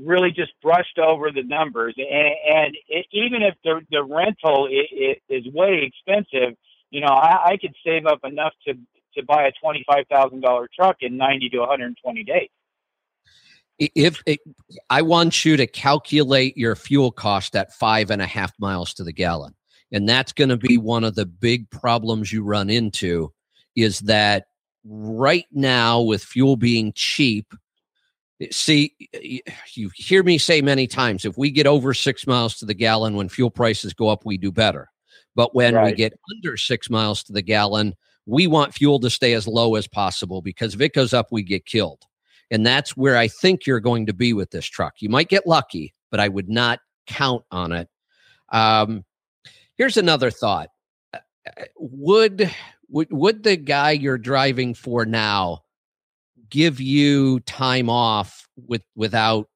really 0.00 0.30
just 0.30 0.52
brushed 0.62 0.98
over 0.98 1.30
the 1.30 1.42
numbers, 1.42 1.94
and, 1.98 2.08
and 2.08 2.76
it, 2.88 3.04
even 3.12 3.42
if 3.42 3.54
the 3.62 3.80
the 3.90 4.02
rental 4.02 4.66
is 4.66 5.46
way 5.52 5.82
expensive, 5.82 6.56
you 6.90 7.02
know, 7.02 7.08
I, 7.08 7.50
I 7.50 7.56
could 7.60 7.74
save 7.84 8.06
up 8.06 8.20
enough 8.24 8.54
to 8.66 8.74
to 9.16 9.22
buy 9.22 9.46
a 9.46 9.52
twenty 9.60 9.84
five 9.86 10.06
thousand 10.10 10.40
dollar 10.40 10.68
truck 10.74 10.96
in 11.00 11.18
ninety 11.18 11.50
to 11.50 11.58
one 11.58 11.68
hundred 11.68 11.86
and 11.86 11.98
twenty 12.02 12.24
days. 12.24 12.48
If 13.78 14.22
it, 14.26 14.40
I 14.88 15.02
want 15.02 15.44
you 15.44 15.58
to 15.58 15.66
calculate 15.66 16.56
your 16.56 16.74
fuel 16.74 17.10
cost 17.10 17.54
at 17.54 17.74
five 17.74 18.10
and 18.10 18.22
a 18.22 18.26
half 18.26 18.52
miles 18.58 18.94
to 18.94 19.04
the 19.04 19.12
gallon, 19.12 19.54
and 19.90 20.08
that's 20.08 20.32
going 20.32 20.50
to 20.50 20.56
be 20.56 20.78
one 20.78 21.04
of 21.04 21.16
the 21.16 21.26
big 21.26 21.68
problems 21.70 22.32
you 22.32 22.44
run 22.44 22.70
into, 22.70 23.32
is 23.76 24.00
that 24.00 24.46
right 24.84 25.46
now 25.52 26.00
with 26.00 26.24
fuel 26.24 26.56
being 26.56 26.92
cheap. 26.94 27.52
See, 28.50 28.94
you 29.74 29.90
hear 29.94 30.22
me 30.22 30.36
say 30.38 30.62
many 30.62 30.86
times, 30.86 31.24
if 31.24 31.38
we 31.38 31.50
get 31.50 31.66
over 31.66 31.94
six 31.94 32.26
miles 32.26 32.56
to 32.58 32.66
the 32.66 32.74
gallon 32.74 33.14
when 33.14 33.28
fuel 33.28 33.50
prices 33.50 33.94
go 33.94 34.08
up, 34.08 34.24
we 34.24 34.36
do 34.36 34.50
better. 34.50 34.88
But 35.34 35.54
when 35.54 35.80
we 35.82 35.92
get 35.92 36.12
under 36.36 36.56
six 36.56 36.90
miles 36.90 37.22
to 37.24 37.32
the 37.32 37.42
gallon, 37.42 37.94
we 38.26 38.46
want 38.46 38.74
fuel 38.74 39.00
to 39.00 39.10
stay 39.10 39.32
as 39.32 39.46
low 39.46 39.76
as 39.76 39.88
possible 39.88 40.42
because 40.42 40.74
if 40.74 40.80
it 40.80 40.94
goes 40.94 41.12
up, 41.12 41.28
we 41.30 41.42
get 41.42 41.66
killed. 41.66 42.02
And 42.50 42.66
that's 42.66 42.96
where 42.96 43.16
I 43.16 43.28
think 43.28 43.66
you're 43.66 43.80
going 43.80 44.06
to 44.06 44.12
be 44.12 44.32
with 44.32 44.50
this 44.50 44.66
truck. 44.66 44.94
You 45.00 45.08
might 45.08 45.28
get 45.28 45.46
lucky, 45.46 45.94
but 46.10 46.20
I 46.20 46.28
would 46.28 46.48
not 46.48 46.80
count 47.06 47.44
on 47.50 47.72
it. 47.72 47.88
Um, 48.50 49.04
here's 49.76 49.96
another 49.96 50.30
thought. 50.30 50.68
Uh, 51.14 51.18
uh, 51.46 51.64
would 51.78 52.50
would 52.92 53.08
would 53.10 53.42
the 53.42 53.56
guy 53.56 53.90
you're 53.90 54.18
driving 54.18 54.74
for 54.74 55.04
now 55.04 55.62
give 56.50 56.80
you 56.80 57.40
time 57.40 57.88
off 57.88 58.46
with 58.68 58.82
without 58.94 59.48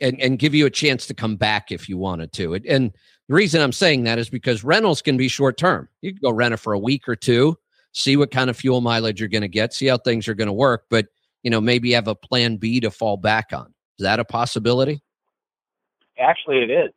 and, 0.00 0.20
and 0.20 0.38
give 0.38 0.54
you 0.54 0.66
a 0.66 0.70
chance 0.70 1.06
to 1.06 1.14
come 1.14 1.36
back 1.36 1.70
if 1.70 1.88
you 1.88 1.96
wanted 1.96 2.32
to. 2.32 2.54
And 2.54 2.92
the 3.28 3.34
reason 3.34 3.62
I'm 3.62 3.72
saying 3.72 4.04
that 4.04 4.18
is 4.18 4.28
because 4.28 4.64
rentals 4.64 5.00
can 5.00 5.16
be 5.16 5.28
short 5.28 5.56
term. 5.56 5.88
You 6.02 6.12
can 6.12 6.20
go 6.22 6.30
rent 6.30 6.54
it 6.54 6.56
for 6.58 6.72
a 6.72 6.78
week 6.78 7.08
or 7.08 7.16
two, 7.16 7.56
see 7.92 8.16
what 8.16 8.30
kind 8.30 8.50
of 8.50 8.56
fuel 8.56 8.80
mileage 8.80 9.20
you're 9.20 9.28
going 9.28 9.42
to 9.42 9.48
get, 9.48 9.72
see 9.72 9.86
how 9.86 9.98
things 9.98 10.26
are 10.26 10.34
going 10.34 10.48
to 10.48 10.52
work, 10.52 10.84
but 10.90 11.06
you 11.42 11.50
know, 11.50 11.60
maybe 11.60 11.92
have 11.92 12.08
a 12.08 12.14
plan 12.14 12.56
B 12.56 12.80
to 12.80 12.90
fall 12.90 13.16
back 13.16 13.52
on. 13.52 13.66
Is 13.98 14.04
that 14.04 14.18
a 14.18 14.24
possibility? 14.24 15.02
Actually, 16.18 16.62
it 16.62 16.70
is. 16.70 16.90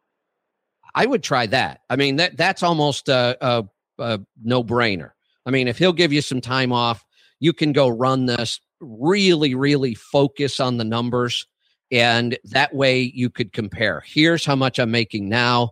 I 0.96 1.06
would 1.06 1.22
try 1.22 1.46
that. 1.48 1.82
I 1.90 1.98
mean, 1.98 2.16
that 2.16 2.38
that's 2.38 2.64
almost 2.64 3.10
a, 3.10 3.38
a, 3.42 3.66
a 4.00 4.20
no 4.42 4.64
brainer. 4.64 5.12
I 5.48 5.50
mean, 5.50 5.68
if 5.68 5.78
he'll 5.80 5.94
give 5.94 6.14
you 6.14 6.22
some 6.22 6.42
time 6.42 6.74
off, 6.74 7.04
you 7.40 7.54
can 7.54 7.72
go 7.72 7.88
run 7.88 8.26
this 8.26 8.60
really, 8.82 9.56
really 9.56 9.96
focus 9.96 10.60
on 10.60 10.78
the 10.78 10.84
numbers 10.84 11.48
and 11.90 12.38
that 12.44 12.76
way 12.76 13.12
you 13.16 13.30
could 13.30 13.54
compare. 13.54 14.04
Here's 14.06 14.46
how 14.46 14.56
much 14.56 14.78
I'm 14.78 14.92
making 14.92 15.30
now. 15.30 15.72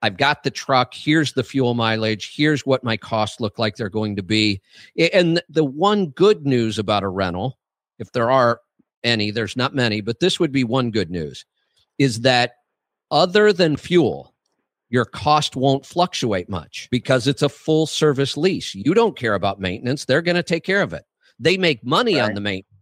I've 0.00 0.16
got 0.16 0.42
the 0.42 0.50
truck. 0.50 0.94
Here's 0.94 1.34
the 1.34 1.44
fuel 1.44 1.74
mileage. 1.74 2.34
Here's 2.34 2.66
what 2.66 2.82
my 2.82 2.96
costs 2.96 3.40
look 3.40 3.58
like 3.58 3.76
they're 3.76 3.88
going 3.88 4.16
to 4.16 4.22
be. 4.22 4.60
And 5.12 5.42
the 5.48 5.64
one 5.64 6.08
good 6.08 6.46
news 6.46 6.78
about 6.78 7.02
a 7.02 7.08
rental, 7.08 7.58
if 7.98 8.12
there 8.12 8.30
are 8.30 8.60
any, 9.02 9.30
there's 9.30 9.56
not 9.56 9.74
many, 9.74 10.00
but 10.00 10.20
this 10.20 10.40
would 10.40 10.52
be 10.52 10.64
one 10.64 10.90
good 10.90 11.10
news, 11.10 11.44
is 11.98 12.20
that 12.20 12.52
other 13.10 13.52
than 13.52 13.76
fuel, 13.76 14.33
your 14.90 15.04
cost 15.04 15.56
won't 15.56 15.86
fluctuate 15.86 16.48
much 16.48 16.88
because 16.90 17.26
it's 17.26 17.42
a 17.42 17.48
full 17.48 17.86
service 17.86 18.36
lease. 18.36 18.74
You 18.74 18.94
don't 18.94 19.16
care 19.16 19.34
about 19.34 19.60
maintenance, 19.60 20.04
they're 20.04 20.22
going 20.22 20.36
to 20.36 20.42
take 20.42 20.64
care 20.64 20.82
of 20.82 20.92
it. 20.92 21.04
They 21.38 21.56
make 21.56 21.84
money 21.84 22.16
right. 22.16 22.24
on 22.24 22.34
the 22.34 22.40
maintenance 22.40 22.74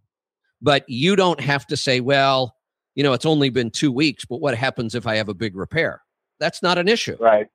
but 0.63 0.89
you 0.89 1.17
don't 1.17 1.41
have 1.41 1.67
to 1.67 1.77
say, 1.77 2.01
well, 2.01 2.57
you 2.95 3.03
know, 3.03 3.13
it's 3.13 3.27
only 3.27 3.51
been 3.51 3.71
two 3.71 3.91
weeks, 3.91 4.25
but 4.25 4.41
what 4.41 4.57
happens 4.57 4.95
if 4.95 5.07
I 5.07 5.17
have 5.17 5.29
a 5.29 5.35
big 5.35 5.57
repair? 5.57 6.01
That's 6.39 6.63
not 6.63 6.79
an 6.79 6.89
issue. 6.89 7.17
Right. 7.19 7.49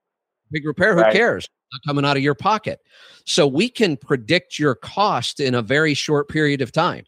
Big 0.51 0.65
repair, 0.65 0.93
who 0.93 1.01
right. 1.01 1.13
cares? 1.13 1.47
Not 1.73 1.81
coming 1.87 2.05
out 2.05 2.17
of 2.17 2.23
your 2.23 2.35
pocket. 2.35 2.79
So 3.25 3.47
we 3.47 3.69
can 3.69 3.97
predict 3.97 4.59
your 4.59 4.75
cost 4.75 5.39
in 5.39 5.55
a 5.55 5.61
very 5.61 5.93
short 5.93 6.29
period 6.29 6.61
of 6.61 6.71
time. 6.71 7.05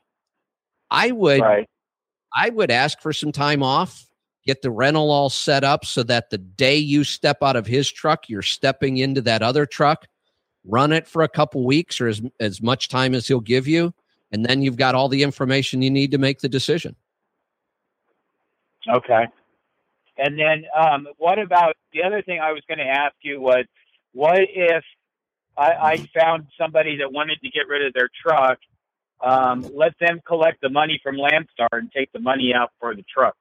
I 0.89 1.11
would 1.11 1.41
right. 1.41 1.67
I 2.35 2.49
would 2.49 2.71
ask 2.71 2.99
for 3.01 3.13
some 3.13 3.31
time 3.31 3.63
off, 3.63 4.05
get 4.49 4.61
the 4.61 4.71
rental 4.71 5.11
all 5.11 5.29
set 5.29 5.63
up 5.63 5.85
so 5.85 6.03
that 6.03 6.29
the 6.29 6.37
day 6.37 6.77
you 6.77 7.03
step 7.03 7.37
out 7.41 7.55
of 7.55 7.67
his 7.67 7.91
truck, 7.91 8.29
you're 8.29 8.41
stepping 8.41 8.97
into 8.97 9.21
that 9.21 9.41
other 9.41 9.65
truck, 9.65 10.07
run 10.65 10.91
it 10.91 11.07
for 11.07 11.21
a 11.21 11.29
couple 11.29 11.65
weeks 11.65 12.01
or 12.01 12.07
as, 12.07 12.21
as 12.39 12.61
much 12.61 12.89
time 12.89 13.13
as 13.13 13.27
he'll 13.27 13.39
give 13.39 13.67
you 13.67 13.93
and 14.31 14.45
then 14.45 14.61
you've 14.61 14.77
got 14.77 14.95
all 14.95 15.09
the 15.09 15.23
information 15.23 15.81
you 15.81 15.89
need 15.89 16.11
to 16.11 16.17
make 16.17 16.39
the 16.39 16.49
decision. 16.49 16.95
Okay. 18.87 19.25
And 20.17 20.37
then 20.37 20.65
um, 20.77 21.07
what 21.17 21.39
about 21.39 21.75
the 21.93 22.03
other 22.03 22.21
thing 22.21 22.39
I 22.39 22.51
was 22.51 22.61
going 22.67 22.79
to 22.79 22.85
ask 22.85 23.15
you 23.21 23.39
was 23.39 23.65
what 24.13 24.39
if 24.39 24.83
I, 25.57 25.71
I, 25.71 26.07
found 26.17 26.47
somebody 26.59 26.97
that 26.97 27.11
wanted 27.11 27.39
to 27.41 27.49
get 27.49 27.67
rid 27.67 27.85
of 27.85 27.93
their 27.93 28.09
truck? 28.25 28.57
Um, 29.21 29.69
let 29.73 29.93
them 29.99 30.19
collect 30.25 30.61
the 30.61 30.69
money 30.69 30.99
from 31.03 31.15
Landstar 31.15 31.67
and 31.71 31.91
take 31.91 32.11
the 32.13 32.19
money 32.19 32.53
out 32.53 32.71
for 32.79 32.95
the 32.95 33.03
truck. 33.03 33.35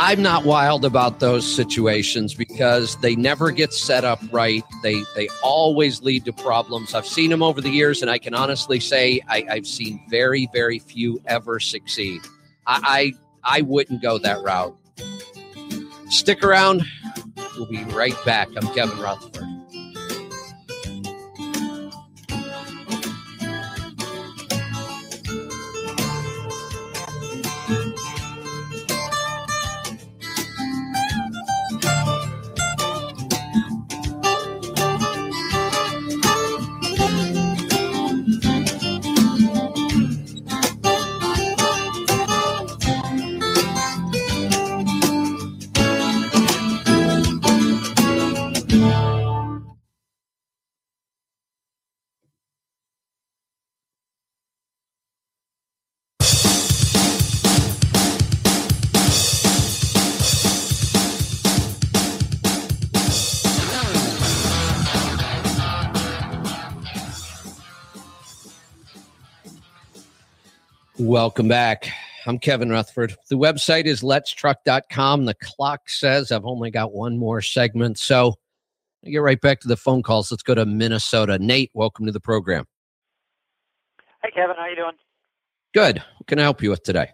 I'm 0.00 0.22
not 0.22 0.44
wild 0.44 0.84
about 0.84 1.18
those 1.18 1.44
situations 1.44 2.32
because 2.32 2.96
they 3.00 3.16
never 3.16 3.50
get 3.50 3.72
set 3.72 4.04
up 4.04 4.20
right. 4.30 4.62
They 4.82 5.02
they 5.16 5.28
always 5.42 6.02
lead 6.02 6.24
to 6.26 6.32
problems. 6.32 6.94
I've 6.94 7.06
seen 7.06 7.30
them 7.30 7.42
over 7.42 7.60
the 7.60 7.70
years, 7.70 8.00
and 8.00 8.08
I 8.08 8.18
can 8.18 8.32
honestly 8.32 8.78
say 8.78 9.20
I, 9.28 9.44
have 9.48 9.66
seen 9.66 10.00
very 10.08 10.48
very 10.52 10.78
few 10.78 11.20
ever 11.26 11.58
succeed. 11.58 12.20
I, 12.66 13.12
I 13.44 13.58
I 13.58 13.62
wouldn't 13.62 14.00
go 14.00 14.18
that 14.18 14.40
route. 14.42 14.76
Stick 16.10 16.44
around. 16.44 16.84
We'll 17.56 17.66
be 17.66 17.82
right 17.86 18.16
back. 18.24 18.48
I'm 18.56 18.72
Kevin 18.74 18.98
Rutherford. 19.00 19.57
Welcome 70.98 71.46
back. 71.46 71.92
I'm 72.26 72.40
Kevin 72.40 72.70
Rutherford. 72.70 73.14
The 73.30 73.36
website 73.36 73.84
is 73.84 74.02
letstruck.com. 74.02 75.26
The 75.26 75.34
clock 75.34 75.88
says 75.88 76.32
I've 76.32 76.44
only 76.44 76.72
got 76.72 76.92
one 76.92 77.18
more 77.18 77.40
segment. 77.40 77.98
So 77.98 78.34
I 79.06 79.10
get 79.10 79.18
right 79.18 79.40
back 79.40 79.60
to 79.60 79.68
the 79.68 79.76
phone 79.76 80.02
calls. 80.02 80.32
Let's 80.32 80.42
go 80.42 80.56
to 80.56 80.66
Minnesota. 80.66 81.38
Nate, 81.38 81.70
welcome 81.72 82.06
to 82.06 82.12
the 82.12 82.18
program. 82.18 82.64
Hi, 84.24 84.30
Kevin. 84.30 84.56
How 84.56 84.62
are 84.62 84.70
you 84.70 84.74
doing? 84.74 84.96
Good. 85.72 85.98
What 85.98 86.26
can 86.26 86.40
I 86.40 86.42
help 86.42 86.64
you 86.64 86.70
with 86.70 86.82
today? 86.82 87.10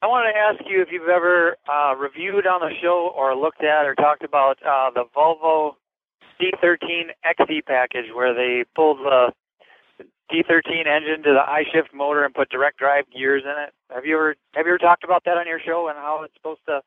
I 0.00 0.06
wanted 0.06 0.32
to 0.32 0.38
ask 0.38 0.70
you 0.70 0.80
if 0.80 0.88
you've 0.90 1.10
ever 1.10 1.58
uh, 1.70 1.94
reviewed 1.94 2.46
on 2.46 2.60
the 2.60 2.70
show 2.80 3.12
or 3.14 3.36
looked 3.36 3.62
at 3.62 3.84
or 3.84 3.96
talked 3.96 4.24
about 4.24 4.56
uh, 4.66 4.90
the 4.94 5.04
Volvo 5.14 5.72
C13 6.40 7.10
XD 7.38 7.66
package 7.66 8.06
where 8.14 8.32
they 8.32 8.64
pulled 8.74 9.00
the 9.00 9.32
D13 10.30 10.86
engine 10.86 11.22
to 11.24 11.32
the 11.32 11.40
I-shift 11.40 11.94
motor 11.94 12.24
and 12.24 12.34
put 12.34 12.50
direct 12.50 12.78
drive 12.78 13.04
gears 13.10 13.42
in 13.44 13.50
it. 13.50 13.72
Have 13.94 14.04
you 14.04 14.16
ever 14.16 14.36
have 14.54 14.66
you 14.66 14.72
ever 14.72 14.78
talked 14.78 15.04
about 15.04 15.24
that 15.24 15.38
on 15.38 15.46
your 15.46 15.60
show 15.60 15.88
and 15.88 15.96
how 15.96 16.22
it's 16.22 16.34
supposed 16.34 16.60
to 16.66 16.82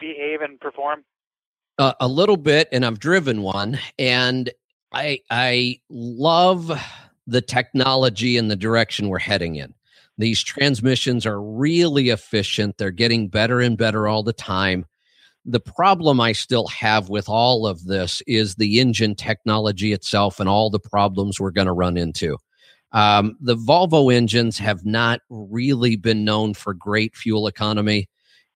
behave 0.00 0.40
and 0.40 0.58
perform? 0.60 1.04
Uh, 1.78 1.92
a 2.00 2.08
little 2.08 2.38
bit, 2.38 2.68
and 2.72 2.86
I've 2.86 2.98
driven 2.98 3.42
one, 3.42 3.78
and 3.98 4.50
I 4.92 5.20
I 5.30 5.80
love 5.90 6.72
the 7.26 7.42
technology 7.42 8.36
and 8.36 8.50
the 8.50 8.56
direction 8.56 9.08
we're 9.08 9.18
heading 9.18 9.56
in. 9.56 9.74
These 10.18 10.42
transmissions 10.42 11.26
are 11.26 11.42
really 11.42 12.08
efficient. 12.08 12.78
They're 12.78 12.90
getting 12.90 13.28
better 13.28 13.60
and 13.60 13.76
better 13.76 14.08
all 14.08 14.22
the 14.22 14.32
time. 14.32 14.86
The 15.44 15.60
problem 15.60 16.20
I 16.20 16.32
still 16.32 16.66
have 16.68 17.08
with 17.08 17.28
all 17.28 17.66
of 17.66 17.84
this 17.84 18.22
is 18.26 18.54
the 18.54 18.80
engine 18.80 19.14
technology 19.14 19.92
itself 19.92 20.40
and 20.40 20.48
all 20.48 20.70
the 20.70 20.80
problems 20.80 21.38
we're 21.38 21.50
going 21.50 21.66
to 21.66 21.72
run 21.72 21.96
into. 21.96 22.38
Um, 22.96 23.36
the 23.42 23.56
Volvo 23.56 24.12
engines 24.12 24.58
have 24.58 24.86
not 24.86 25.20
really 25.28 25.96
been 25.96 26.24
known 26.24 26.54
for 26.54 26.72
great 26.72 27.14
fuel 27.14 27.46
economy, 27.46 28.08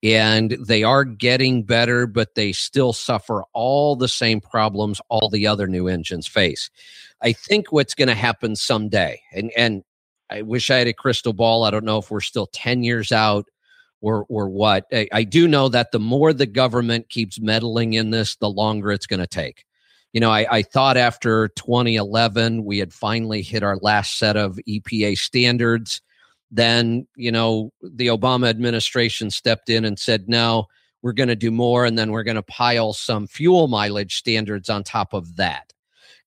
and 0.03 0.53
they 0.67 0.83
are 0.83 1.05
getting 1.05 1.63
better, 1.63 2.07
but 2.07 2.35
they 2.35 2.53
still 2.53 2.95
suffer 2.95 3.45
all 3.53 3.97
the 3.97 4.09
same 4.09 4.41
problems 4.41 4.99
all 5.11 5.29
the 5.29 5.47
other 5.47 5.67
new 5.67 5.89
engines 5.89 6.27
face. 6.27 6.71
I 7.21 7.35
think 7.35 7.71
what's 7.71 7.95
going 7.95 8.09
to 8.09 8.15
happen 8.15 8.57
someday, 8.57 9.21
and 9.35 9.53
and 9.59 9.85
I 10.31 10.41
wish 10.41 10.71
I 10.71 10.79
had 10.79 10.89
a 10.89 10.95
crystal 10.95 11.35
ball. 11.35 11.65
I 11.65 11.71
don't 11.71 11.85
know 11.85 11.99
if 11.99 12.11
we're 12.11 12.23
still 12.23 12.47
ten 12.47 12.83
years 12.83 13.13
out 13.13 13.45
or 14.01 14.25
or 14.31 14.49
what. 14.49 14.87
I, 14.91 15.07
I 15.13 15.25
do 15.25 15.49
know 15.49 15.69
that 15.69 15.93
the 15.93 16.01
more 16.01 16.33
the 16.33 16.47
government 16.47 17.11
keeps 17.11 17.39
meddling 17.39 17.93
in 17.93 18.09
this, 18.09 18.37
the 18.37 18.49
longer 18.49 18.91
it's 18.91 19.07
going 19.07 19.21
to 19.21 19.27
take 19.27 19.67
you 20.13 20.21
know, 20.21 20.31
I, 20.31 20.47
I, 20.51 20.63
thought 20.63 20.97
after 20.97 21.49
2011 21.49 22.65
we 22.65 22.79
had 22.79 22.93
finally 22.93 23.43
hit 23.43 23.63
our 23.63 23.77
last 23.77 24.19
set 24.19 24.37
of 24.37 24.59
EPA 24.69 25.17
standards. 25.19 26.01
Then, 26.51 27.07
you 27.15 27.31
know, 27.31 27.73
the 27.81 28.09
Obama 28.09 28.49
administration 28.49 29.31
stepped 29.31 29.71
in 29.71 29.85
and 29.85 29.99
said, 29.99 30.29
no, 30.29 30.67
we're 31.03 31.13
going 31.13 31.29
to 31.29 31.37
do 31.37 31.51
more. 31.51 31.85
And 31.85 31.97
then 31.97 32.11
we're 32.11 32.25
going 32.25 32.37
to 32.37 32.43
pile 32.43 32.93
some 32.93 33.27
fuel 33.27 33.69
mileage 33.69 34.17
standards 34.17 34.69
on 34.69 34.83
top 34.83 35.13
of 35.13 35.37
that. 35.37 35.73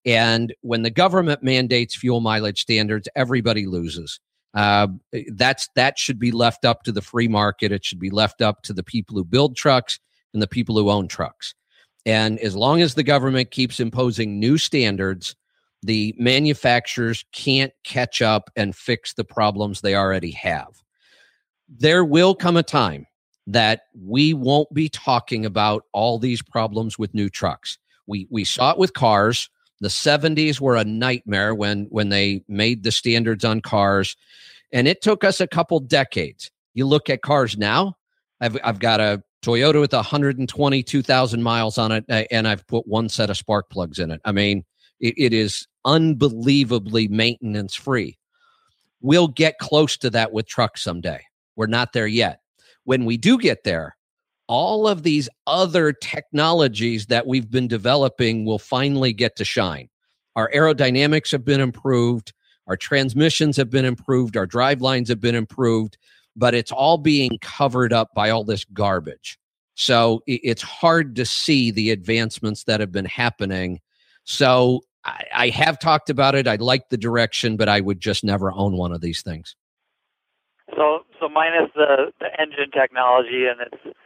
And 0.05 0.53
when 0.61 0.83
the 0.83 0.89
government 0.89 1.43
mandates 1.43 1.95
fuel 1.95 2.21
mileage 2.21 2.61
standards, 2.61 3.07
everybody 3.15 3.65
loses. 3.65 4.19
Uh, 4.53 4.87
that's 5.29 5.67
that 5.75 5.97
should 5.97 6.19
be 6.19 6.31
left 6.31 6.63
up 6.63 6.83
to 6.83 6.91
the 6.91 7.01
free 7.01 7.27
market. 7.27 7.71
It 7.71 7.83
should 7.83 7.99
be 7.99 8.11
left 8.11 8.41
up 8.41 8.61
to 8.63 8.73
the 8.73 8.83
people 8.83 9.17
who 9.17 9.23
build 9.23 9.55
trucks 9.55 9.99
and 10.33 10.41
the 10.41 10.47
people 10.47 10.77
who 10.77 10.91
own 10.91 11.07
trucks. 11.07 11.55
And 12.05 12.39
as 12.39 12.55
long 12.55 12.81
as 12.81 12.95
the 12.95 13.03
government 13.03 13.51
keeps 13.51 13.79
imposing 13.79 14.39
new 14.39 14.57
standards, 14.57 15.35
the 15.81 16.15
manufacturers 16.17 17.25
can't 17.31 17.73
catch 17.83 18.21
up 18.21 18.49
and 18.55 18.75
fix 18.75 19.13
the 19.13 19.23
problems 19.23 19.81
they 19.81 19.95
already 19.95 20.31
have. 20.31 20.81
There 21.69 22.05
will 22.05 22.35
come 22.35 22.57
a 22.57 22.63
time 22.63 23.05
that 23.47 23.83
we 23.99 24.33
won't 24.33 24.73
be 24.73 24.89
talking 24.89 25.45
about 25.45 25.83
all 25.91 26.17
these 26.17 26.41
problems 26.41 26.97
with 26.97 27.13
new 27.13 27.29
trucks. 27.29 27.77
We 28.07 28.27
we 28.29 28.43
saw 28.43 28.71
it 28.71 28.77
with 28.77 28.93
cars. 28.93 29.49
The 29.81 29.89
70s 29.89 30.61
were 30.61 30.77
a 30.77 30.85
nightmare 30.85 31.53
when 31.53 31.87
when 31.89 32.09
they 32.09 32.43
made 32.47 32.83
the 32.83 32.91
standards 32.91 33.43
on 33.43 33.61
cars 33.61 34.15
and 34.71 34.87
it 34.87 35.01
took 35.01 35.23
us 35.23 35.41
a 35.41 35.47
couple 35.47 35.79
decades. 35.79 36.51
You 36.73 36.85
look 36.85 37.09
at 37.09 37.21
cars 37.21 37.57
now, 37.57 37.97
I've 38.39 38.57
I've 38.63 38.79
got 38.79 38.99
a 38.99 39.23
Toyota 39.43 39.79
with 39.79 39.93
122,000 39.93 41.43
miles 41.43 41.77
on 41.77 41.91
it 41.91 42.05
and 42.31 42.47
I've 42.47 42.65
put 42.65 42.87
one 42.87 43.09
set 43.09 43.29
of 43.29 43.37
spark 43.37 43.69
plugs 43.69 43.99
in 43.99 44.09
it. 44.09 44.21
I 44.25 44.31
mean, 44.31 44.63
it, 44.99 45.13
it 45.17 45.33
is 45.33 45.67
unbelievably 45.85 47.09
maintenance 47.09 47.75
free. 47.75 48.17
We'll 49.01 49.27
get 49.27 49.59
close 49.59 49.97
to 49.97 50.09
that 50.11 50.31
with 50.31 50.47
trucks 50.47 50.81
someday. 50.81 51.21
We're 51.55 51.67
not 51.67 51.93
there 51.93 52.07
yet. 52.07 52.39
When 52.85 53.05
we 53.05 53.17
do 53.17 53.37
get 53.37 53.63
there, 53.65 53.97
all 54.47 54.87
of 54.87 55.03
these 55.03 55.29
other 55.45 55.91
technologies 55.91 57.07
that 57.07 57.27
we've 57.27 57.51
been 57.51 57.67
developing 57.67 58.45
will 58.45 58.59
finally 58.59 59.13
get 59.13 59.35
to 59.37 59.45
shine. 59.45 59.89
Our 60.35 60.49
aerodynamics 60.51 61.31
have 61.31 61.45
been 61.45 61.61
improved, 61.61 62.33
our 62.67 62.77
transmissions 62.77 63.57
have 63.57 63.69
been 63.69 63.85
improved, 63.85 64.37
our 64.37 64.45
drive 64.45 64.81
lines 64.81 65.09
have 65.09 65.19
been 65.19 65.35
improved, 65.35 65.97
but 66.35 66.53
it's 66.55 66.71
all 66.71 66.97
being 66.97 67.37
covered 67.41 67.93
up 67.93 68.09
by 68.15 68.29
all 68.29 68.43
this 68.43 68.65
garbage. 68.65 69.37
So 69.75 70.21
it's 70.27 70.61
hard 70.61 71.15
to 71.15 71.25
see 71.25 71.71
the 71.71 71.91
advancements 71.91 72.63
that 72.65 72.79
have 72.79 72.91
been 72.91 73.05
happening. 73.05 73.79
So 74.23 74.81
I, 75.03 75.25
I 75.33 75.49
have 75.49 75.79
talked 75.79 76.09
about 76.09 76.35
it. 76.35 76.47
I 76.47 76.57
like 76.57 76.89
the 76.89 76.97
direction, 76.97 77.57
but 77.57 77.69
I 77.69 77.81
would 77.81 77.99
just 77.99 78.23
never 78.23 78.51
own 78.51 78.77
one 78.77 78.91
of 78.91 79.01
these 79.01 79.23
things. 79.23 79.55
So, 80.75 81.05
so 81.19 81.27
minus 81.27 81.71
the 81.75 82.11
the 82.19 82.29
engine 82.39 82.71
technology 82.71 83.45
and 83.47 83.61
its 83.61 83.97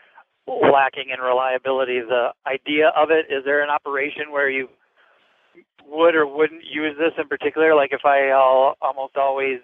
lacking 0.47 1.09
in 1.13 1.19
reliability, 1.19 1.99
the 1.99 2.29
idea 2.45 2.91
of 2.95 3.11
it 3.11 3.25
is 3.31 3.43
there 3.43 3.61
an 3.61 3.69
operation 3.69 4.31
where 4.31 4.49
you 4.49 4.69
would 5.85 6.15
or 6.15 6.25
wouldn't 6.25 6.63
use 6.63 6.95
this 6.97 7.13
in 7.17 7.27
particular? 7.27 7.75
Like 7.75 7.91
if 7.91 8.05
I 8.05 8.31
almost 8.81 9.17
always 9.17 9.59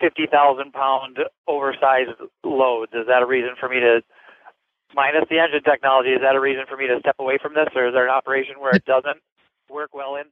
fifty 0.00 0.26
thousand 0.26 0.72
pound 0.72 1.18
oversized 1.46 2.10
loads, 2.44 2.92
is 2.94 3.06
that 3.06 3.22
a 3.22 3.26
reason 3.26 3.50
for 3.58 3.68
me 3.68 3.80
to 3.80 4.02
minus 4.94 5.24
the 5.30 5.38
engine 5.38 5.62
technology? 5.62 6.10
Is 6.10 6.20
that 6.22 6.34
a 6.34 6.40
reason 6.40 6.64
for 6.68 6.76
me 6.76 6.86
to 6.86 6.98
step 7.00 7.16
away 7.18 7.38
from 7.40 7.54
this, 7.54 7.68
or 7.74 7.88
is 7.88 7.94
there 7.94 8.04
an 8.04 8.10
operation 8.10 8.56
where 8.58 8.72
it 8.74 8.84
doesn't 8.84 9.18
work 9.68 9.94
well 9.94 10.16
in? 10.16 10.24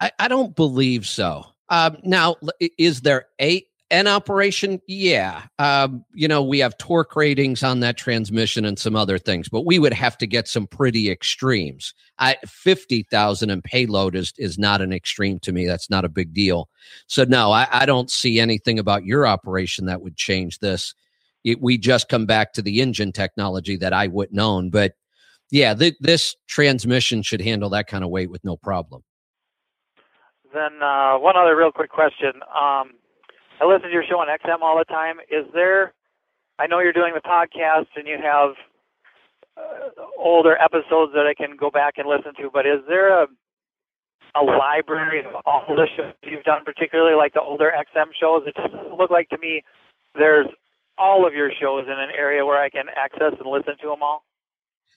I, 0.00 0.10
I 0.18 0.28
don't 0.28 0.54
believe 0.54 1.06
so. 1.06 1.46
Um, 1.68 1.96
now, 2.04 2.36
is 2.78 3.00
there 3.00 3.26
a 3.40 3.64
an 3.92 4.08
operation? 4.08 4.80
Yeah. 4.88 5.42
Um, 5.58 6.04
you 6.14 6.26
know, 6.26 6.42
we 6.42 6.58
have 6.60 6.76
torque 6.78 7.14
ratings 7.14 7.62
on 7.62 7.80
that 7.80 7.98
transmission 7.98 8.64
and 8.64 8.78
some 8.78 8.96
other 8.96 9.18
things, 9.18 9.50
but 9.50 9.66
we 9.66 9.78
would 9.78 9.92
have 9.92 10.16
to 10.18 10.26
get 10.26 10.48
some 10.48 10.66
pretty 10.66 11.10
extremes. 11.10 11.92
I, 12.18 12.36
50,000 12.46 13.50
in 13.50 13.60
payload 13.60 14.16
is, 14.16 14.32
is 14.38 14.58
not 14.58 14.80
an 14.80 14.94
extreme 14.94 15.38
to 15.40 15.52
me. 15.52 15.66
That's 15.66 15.90
not 15.90 16.06
a 16.06 16.08
big 16.08 16.32
deal. 16.32 16.70
So, 17.06 17.24
no, 17.24 17.52
I, 17.52 17.68
I 17.70 17.86
don't 17.86 18.10
see 18.10 18.40
anything 18.40 18.78
about 18.78 19.04
your 19.04 19.26
operation 19.26 19.84
that 19.86 20.00
would 20.00 20.16
change 20.16 20.58
this. 20.60 20.94
It, 21.44 21.60
we 21.60 21.76
just 21.76 22.08
come 22.08 22.24
back 22.24 22.54
to 22.54 22.62
the 22.62 22.80
engine 22.80 23.12
technology 23.12 23.76
that 23.76 23.92
I 23.92 24.06
wouldn't 24.06 24.40
own. 24.40 24.70
But 24.70 24.94
yeah, 25.50 25.74
th- 25.74 25.96
this 26.00 26.34
transmission 26.48 27.22
should 27.22 27.42
handle 27.42 27.68
that 27.70 27.88
kind 27.88 28.04
of 28.04 28.10
weight 28.10 28.30
with 28.30 28.42
no 28.42 28.56
problem. 28.56 29.02
Then 30.54 30.82
uh, 30.82 31.18
one 31.18 31.36
other 31.36 31.56
real 31.56 31.72
quick 31.72 31.90
question. 31.90 32.32
Um, 32.58 32.92
I 33.60 33.66
listen 33.66 33.88
to 33.88 33.92
your 33.92 34.04
show 34.08 34.18
on 34.18 34.28
XM 34.28 34.62
all 34.62 34.78
the 34.78 34.84
time. 34.84 35.18
Is 35.30 35.46
there? 35.52 35.92
I 36.58 36.66
know 36.66 36.80
you're 36.80 36.92
doing 36.92 37.14
the 37.14 37.20
podcast 37.20 37.86
and 37.96 38.06
you 38.06 38.18
have 38.22 38.50
uh, 39.56 40.02
older 40.18 40.56
episodes 40.56 41.12
that 41.14 41.26
I 41.26 41.34
can 41.34 41.56
go 41.56 41.70
back 41.70 41.94
and 41.96 42.08
listen 42.08 42.32
to, 42.40 42.50
but 42.52 42.66
is 42.66 42.80
there 42.88 43.22
a 43.22 43.26
a 44.34 44.42
library 44.42 45.20
of 45.20 45.34
all 45.44 45.64
the 45.68 45.86
shows 45.94 46.14
you've 46.24 46.44
done, 46.44 46.64
particularly 46.64 47.14
like 47.14 47.34
the 47.34 47.40
older 47.42 47.70
XM 47.70 48.08
shows? 48.18 48.42
It 48.46 48.54
doesn't 48.54 48.96
look 48.96 49.10
like 49.10 49.28
to 49.28 49.38
me 49.38 49.62
there's 50.14 50.46
all 50.98 51.26
of 51.26 51.34
your 51.34 51.50
shows 51.58 51.84
in 51.86 51.92
an 51.92 52.10
area 52.16 52.44
where 52.44 52.62
I 52.62 52.70
can 52.70 52.84
access 52.96 53.32
and 53.38 53.50
listen 53.50 53.74
to 53.80 53.88
them 53.88 54.02
all. 54.02 54.24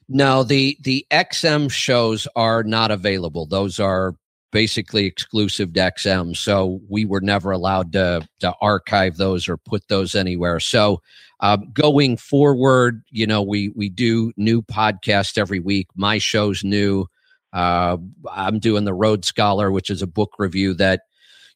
No, 0.07 0.43
the 0.43 0.77
the 0.81 1.05
XM 1.11 1.71
shows 1.71 2.27
are 2.35 2.63
not 2.63 2.91
available. 2.91 3.45
Those 3.45 3.79
are 3.79 4.15
basically 4.55 5.05
exclusive 5.05 5.73
to 5.73 5.81
XM. 5.81 6.33
So 6.33 6.79
we 6.87 7.03
were 7.03 7.19
never 7.19 7.51
allowed 7.51 7.91
to, 7.91 8.25
to 8.39 8.53
archive 8.61 9.17
those 9.17 9.49
or 9.49 9.57
put 9.57 9.85
those 9.89 10.15
anywhere. 10.15 10.61
So 10.61 11.01
uh, 11.41 11.57
going 11.73 12.15
forward, 12.15 13.03
you 13.09 13.27
know, 13.27 13.41
we, 13.41 13.73
we 13.75 13.89
do 13.89 14.31
new 14.37 14.61
podcasts 14.61 15.37
every 15.37 15.59
week. 15.59 15.87
My 15.97 16.19
show's 16.19 16.63
new. 16.63 17.05
Uh, 17.51 17.97
I'm 18.31 18.59
doing 18.59 18.85
the 18.85 18.93
Road 18.93 19.25
Scholar, 19.25 19.71
which 19.71 19.89
is 19.89 20.01
a 20.01 20.07
book 20.07 20.35
review 20.39 20.73
that, 20.75 21.01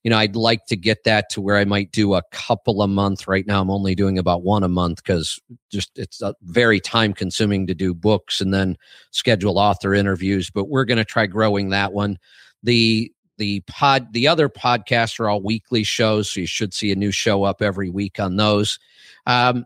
you 0.04 0.10
know, 0.10 0.18
I'd 0.18 0.36
like 0.36 0.66
to 0.66 0.76
get 0.76 1.06
that 1.06 1.30
to 1.30 1.40
where 1.40 1.56
I 1.56 1.64
might 1.64 1.94
do 1.94 2.16
a 2.16 2.24
couple 2.34 2.82
a 2.82 2.88
month. 2.90 3.30
Right 3.30 3.48
now, 3.48 3.62
I'm 3.62 3.72
only 3.72 3.96
doing 3.96 4.20
about 4.20 4.44
one 4.44 4.64
a 4.64 4.68
month 4.68 5.02
because 5.02 5.40
just 5.72 5.98
it's 5.98 6.22
very 6.42 6.82
time 6.82 7.14
consuming 7.14 7.66
to 7.68 7.74
do 7.74 7.94
books 7.94 8.42
and 8.42 8.54
then 8.54 8.76
schedule 9.12 9.58
author 9.58 9.94
interviews. 9.94 10.50
But 10.50 10.68
we're 10.68 10.84
going 10.84 10.98
to 10.98 11.06
try 11.06 11.28
growing 11.28 11.70
that 11.70 11.94
one 11.94 12.18
the 12.64 13.12
the 13.38 13.62
pod 13.62 14.12
the 14.14 14.28
other 14.28 14.50
podcasts 14.50 15.20
are 15.20 15.30
all 15.30 15.42
weekly 15.42 15.84
shows 15.84 16.30
so 16.30 16.42
you 16.42 16.48
should 16.48 16.74
see 16.74 16.92
a 16.92 16.96
new 16.96 17.12
show 17.12 17.44
up 17.44 17.62
every 17.62 17.90
week 17.90 18.20
on 18.20 18.36
those. 18.36 18.80
Um, 19.26 19.66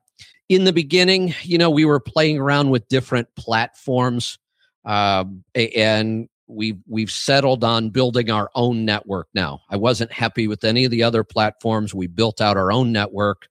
in 0.49 0.65
the 0.65 0.73
beginning 0.73 1.33
you 1.41 1.57
know 1.57 1.69
we 1.69 1.85
were 1.85 1.99
playing 1.99 2.39
around 2.39 2.69
with 2.69 2.87
different 2.87 3.27
platforms 3.35 4.37
uh, 4.85 5.25
and 5.55 6.29
we've 6.47 6.79
we've 6.87 7.11
settled 7.11 7.63
on 7.63 7.89
building 7.89 8.29
our 8.29 8.49
own 8.53 8.85
network 8.85 9.27
now. 9.33 9.61
I 9.69 9.77
wasn't 9.77 10.11
happy 10.11 10.47
with 10.47 10.63
any 10.63 10.85
of 10.85 10.91
the 10.91 11.03
other 11.03 11.23
platforms. 11.23 11.93
We 11.93 12.07
built 12.07 12.41
out 12.41 12.57
our 12.57 12.71
own 12.71 12.91
network 12.91 13.47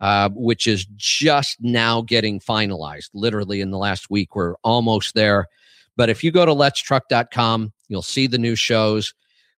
uh, 0.00 0.28
which 0.34 0.66
is 0.66 0.86
just 0.96 1.56
now 1.60 2.02
getting 2.02 2.38
finalized. 2.38 3.08
Literally 3.14 3.60
in 3.60 3.70
the 3.70 3.78
last 3.78 4.10
week 4.10 4.36
we're 4.36 4.54
almost 4.62 5.14
there. 5.14 5.46
But 5.96 6.10
if 6.10 6.22
you 6.22 6.30
go 6.30 6.44
to 6.44 6.52
let's 6.52 6.82
letstruck.com 6.82 7.72
You'll 7.88 8.02
see 8.02 8.26
the 8.26 8.38
new 8.38 8.54
shows. 8.54 9.14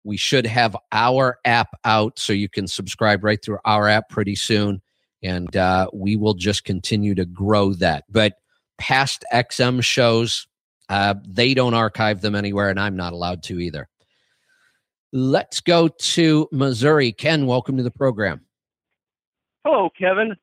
We 0.04 0.16
should 0.16 0.46
have 0.46 0.76
our 0.92 1.38
app 1.44 1.68
out 1.84 2.18
so 2.18 2.32
you 2.32 2.48
can 2.48 2.66
subscribe 2.66 3.24
right 3.24 3.42
through 3.42 3.58
our 3.64 3.88
app 3.88 4.08
pretty 4.08 4.36
soon. 4.36 4.80
And 5.22 5.56
uh, 5.56 5.88
we 5.92 6.16
will 6.16 6.34
just 6.34 6.64
continue 6.64 7.14
to 7.16 7.24
grow 7.24 7.72
that. 7.74 8.04
But 8.08 8.34
past 8.78 9.24
XM 9.32 9.82
shows, 9.82 10.46
uh, 10.88 11.14
they 11.26 11.54
don't 11.54 11.74
archive 11.74 12.20
them 12.20 12.34
anywhere, 12.34 12.70
and 12.70 12.78
I'm 12.78 12.96
not 12.96 13.12
allowed 13.12 13.42
to 13.44 13.58
either. 13.58 13.88
Let's 15.12 15.60
go 15.60 15.88
to 15.88 16.48
Missouri. 16.52 17.12
Ken, 17.12 17.46
welcome 17.46 17.76
to 17.76 17.82
the 17.82 17.90
program. 17.90 18.42
Hello, 19.64 19.88
Kevin. 19.98 20.36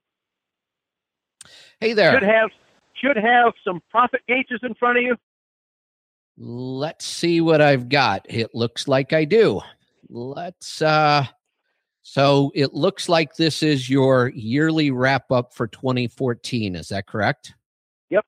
Hey 1.79 1.93
there. 1.93 2.13
Should 2.13 2.23
have 2.23 2.49
should 2.95 3.17
have 3.17 3.53
some 3.63 3.81
profit 3.89 4.21
gauges 4.27 4.59
in 4.63 4.73
front 4.75 4.97
of 4.97 5.03
you. 5.03 5.15
Let's 6.37 7.05
see 7.05 7.41
what 7.41 7.61
I've 7.61 7.89
got. 7.89 8.25
It 8.29 8.55
looks 8.55 8.87
like 8.87 9.13
I 9.13 9.25
do. 9.25 9.61
Let's 10.09 10.81
uh 10.81 11.25
so 12.03 12.51
it 12.53 12.73
looks 12.73 13.07
like 13.07 13.35
this 13.35 13.63
is 13.63 13.89
your 13.89 14.31
yearly 14.35 14.91
wrap 14.91 15.31
up 15.31 15.53
for 15.53 15.67
2014. 15.67 16.75
Is 16.75 16.89
that 16.89 17.07
correct? 17.07 17.53
Yep. 18.09 18.25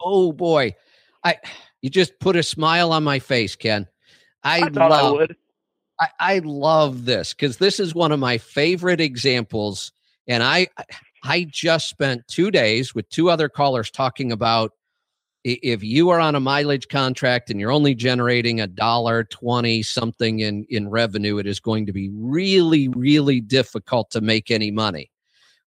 Oh 0.00 0.32
boy. 0.32 0.74
I 1.22 1.36
you 1.82 1.90
just 1.90 2.18
put 2.20 2.36
a 2.36 2.42
smile 2.42 2.92
on 2.92 3.04
my 3.04 3.18
face, 3.18 3.54
Ken. 3.54 3.86
I, 4.42 4.58
I 4.58 4.70
thought 4.70 4.90
love, 4.90 5.04
I 5.04 5.10
would. 5.10 5.36
I, 6.00 6.08
I 6.20 6.38
love 6.40 7.04
this 7.04 7.34
because 7.34 7.58
this 7.58 7.80
is 7.80 7.94
one 7.94 8.12
of 8.12 8.20
my 8.20 8.38
favorite 8.38 9.00
examples. 9.00 9.92
And 10.26 10.42
I 10.42 10.68
I 11.22 11.44
just 11.44 11.88
spent 11.88 12.26
two 12.28 12.50
days 12.50 12.94
with 12.94 13.08
two 13.08 13.30
other 13.30 13.48
callers 13.48 13.90
talking 13.90 14.32
about 14.32 14.72
if 15.46 15.82
you 15.84 16.10
are 16.10 16.20
on 16.20 16.34
a 16.34 16.40
mileage 16.40 16.88
contract 16.88 17.50
and 17.50 17.60
you're 17.60 17.72
only 17.72 17.94
generating 17.94 18.60
a 18.60 18.66
dollar 18.66 19.24
20 19.24 19.82
something 19.82 20.40
in 20.40 20.66
in 20.70 20.88
revenue 20.88 21.38
it 21.38 21.46
is 21.46 21.60
going 21.60 21.86
to 21.86 21.92
be 21.92 22.10
really 22.14 22.88
really 22.88 23.40
difficult 23.40 24.10
to 24.10 24.20
make 24.20 24.50
any 24.50 24.70
money 24.70 25.10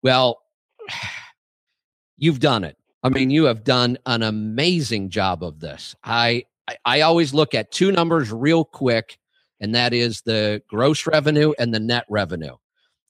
well 0.02 0.40
you've 2.18 2.40
done 2.40 2.64
it 2.64 2.76
i 3.02 3.08
mean 3.08 3.30
you 3.30 3.44
have 3.44 3.64
done 3.64 3.98
an 4.06 4.22
amazing 4.22 5.10
job 5.10 5.42
of 5.44 5.60
this 5.60 5.96
i 6.04 6.44
i, 6.68 6.76
I 6.86 7.00
always 7.02 7.34
look 7.34 7.54
at 7.54 7.72
two 7.72 7.92
numbers 7.92 8.32
real 8.32 8.64
quick 8.64 9.18
and 9.60 9.74
that 9.74 9.94
is 9.94 10.22
the 10.22 10.62
gross 10.68 11.06
revenue 11.06 11.52
and 11.58 11.74
the 11.74 11.80
net 11.80 12.06
revenue 12.08 12.54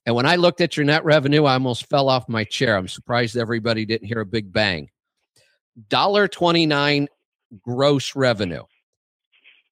And 0.07 0.15
when 0.15 0.27
I 0.27 0.36
looked 0.36 0.61
at 0.61 0.77
your 0.77 0.86
net 0.86 1.05
revenue, 1.05 1.45
I 1.45 1.55
almost 1.55 1.89
fell 1.89 2.09
off 2.09 2.28
my 2.28 2.45
chair. 2.45 2.77
I'm 2.77 2.89
surprised 2.89 3.36
everybody 3.36 3.86
didn't 3.86 4.09
hear 4.09 4.20
a 4.20 4.27
big 4.27 4.53
bang. 4.53 4.91
Dollar 5.89 6.29
twenty 6.29 6.67
nine 6.67 7.09
gross 7.63 8.15
revenue. 8.15 8.63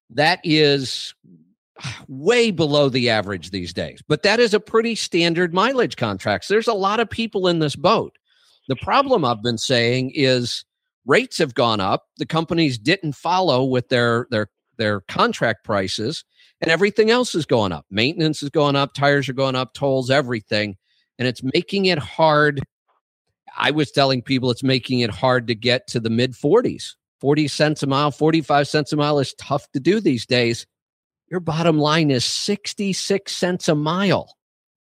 That 0.09 0.39
is 0.43 1.13
way 2.07 2.51
below 2.51 2.89
the 2.89 3.09
average 3.09 3.49
these 3.49 3.73
days, 3.73 4.01
but 4.07 4.23
that 4.23 4.39
is 4.39 4.53
a 4.53 4.59
pretty 4.59 4.95
standard 4.95 5.53
mileage 5.53 5.95
contract. 5.95 6.45
So 6.45 6.53
there's 6.53 6.67
a 6.67 6.73
lot 6.73 6.99
of 6.99 7.09
people 7.09 7.47
in 7.47 7.59
this 7.59 7.75
boat. 7.75 8.15
The 8.67 8.75
problem 8.75 9.25
I've 9.25 9.41
been 9.41 9.57
saying 9.57 10.11
is 10.13 10.65
rates 11.05 11.37
have 11.39 11.55
gone 11.55 11.79
up. 11.79 12.05
The 12.17 12.25
companies 12.25 12.77
didn't 12.77 13.13
follow 13.13 13.63
with 13.63 13.89
their 13.89 14.27
their 14.29 14.47
their 14.77 15.01
contract 15.01 15.63
prices, 15.63 16.23
and 16.61 16.69
everything 16.69 17.11
else 17.11 17.35
is 17.35 17.45
going 17.45 17.71
up. 17.71 17.85
Maintenance 17.89 18.43
is 18.43 18.49
going 18.49 18.75
up, 18.75 18.93
tires 18.93 19.27
are 19.29 19.33
going 19.33 19.55
up, 19.55 19.73
tolls, 19.73 20.09
everything, 20.09 20.75
and 21.17 21.27
it's 21.27 21.41
making 21.43 21.85
it 21.85 21.99
hard. 21.99 22.61
I 23.57 23.71
was 23.71 23.91
telling 23.91 24.21
people 24.21 24.51
it's 24.51 24.63
making 24.63 24.99
it 24.99 25.11
hard 25.11 25.47
to 25.47 25.55
get 25.55 25.87
to 25.87 25.99
the 25.99 26.09
mid 26.09 26.33
40s. 26.33 26.95
40 27.21 27.47
cents 27.47 27.83
a 27.83 27.87
mile, 27.87 28.11
45 28.11 28.67
cents 28.67 28.91
a 28.91 28.97
mile 28.97 29.19
is 29.19 29.33
tough 29.35 29.71
to 29.71 29.79
do 29.79 29.99
these 29.99 30.25
days. 30.25 30.65
Your 31.29 31.39
bottom 31.39 31.77
line 31.77 32.11
is 32.11 32.25
66 32.25 33.31
cents 33.31 33.69
a 33.69 33.75
mile. 33.75 34.35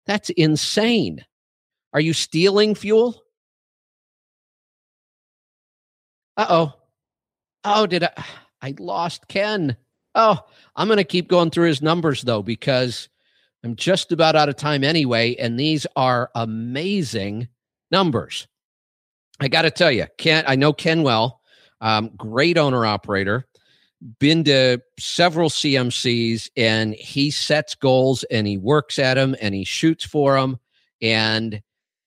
That's 0.06 0.30
insane. 0.30 1.24
Are 1.92 2.00
you 2.00 2.12
stealing 2.12 2.74
fuel? 2.74 3.22
Uh 6.36 6.46
oh. 6.48 6.72
Oh, 7.62 7.86
did 7.86 8.04
I? 8.04 8.12
I 8.60 8.74
lost 8.78 9.28
Ken. 9.28 9.76
Oh, 10.14 10.38
I'm 10.74 10.88
going 10.88 10.98
to 10.98 11.04
keep 11.04 11.28
going 11.28 11.50
through 11.50 11.68
his 11.68 11.82
numbers 11.82 12.22
though, 12.22 12.42
because 12.42 13.08
I'm 13.62 13.76
just 13.76 14.10
about 14.10 14.36
out 14.36 14.48
of 14.48 14.56
time 14.56 14.84
anyway. 14.84 15.36
And 15.36 15.58
these 15.58 15.86
are 15.96 16.30
amazing 16.34 17.48
numbers. 17.90 18.46
I 19.40 19.48
got 19.48 19.62
to 19.62 19.70
tell 19.70 19.90
you, 19.90 20.06
Ken, 20.18 20.44
I 20.46 20.56
know 20.56 20.72
Ken 20.72 21.02
well, 21.02 21.40
um, 21.80 22.10
great 22.16 22.56
owner 22.56 22.86
operator, 22.86 23.46
been 24.18 24.44
to 24.44 24.80
several 24.98 25.48
CMCs, 25.48 26.50
and 26.56 26.94
he 26.94 27.30
sets 27.30 27.74
goals 27.74 28.22
and 28.24 28.46
he 28.46 28.58
works 28.58 28.98
at 28.98 29.14
them 29.14 29.34
and 29.40 29.54
he 29.54 29.64
shoots 29.64 30.04
for 30.04 30.34
them 30.34 30.58
and 31.00 31.62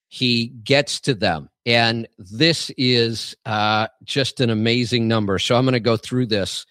he 0.08 0.48
gets 0.64 1.00
to 1.02 1.14
them. 1.14 1.50
And 1.66 2.08
this 2.18 2.72
is 2.78 3.36
uh, 3.46 3.88
just 4.04 4.40
an 4.40 4.50
amazing 4.50 5.08
number. 5.08 5.38
So 5.38 5.56
I'm 5.56 5.66
going 5.66 5.74
to 5.74 5.80
go 5.80 5.98
through 5.98 6.28
this. 6.28 6.66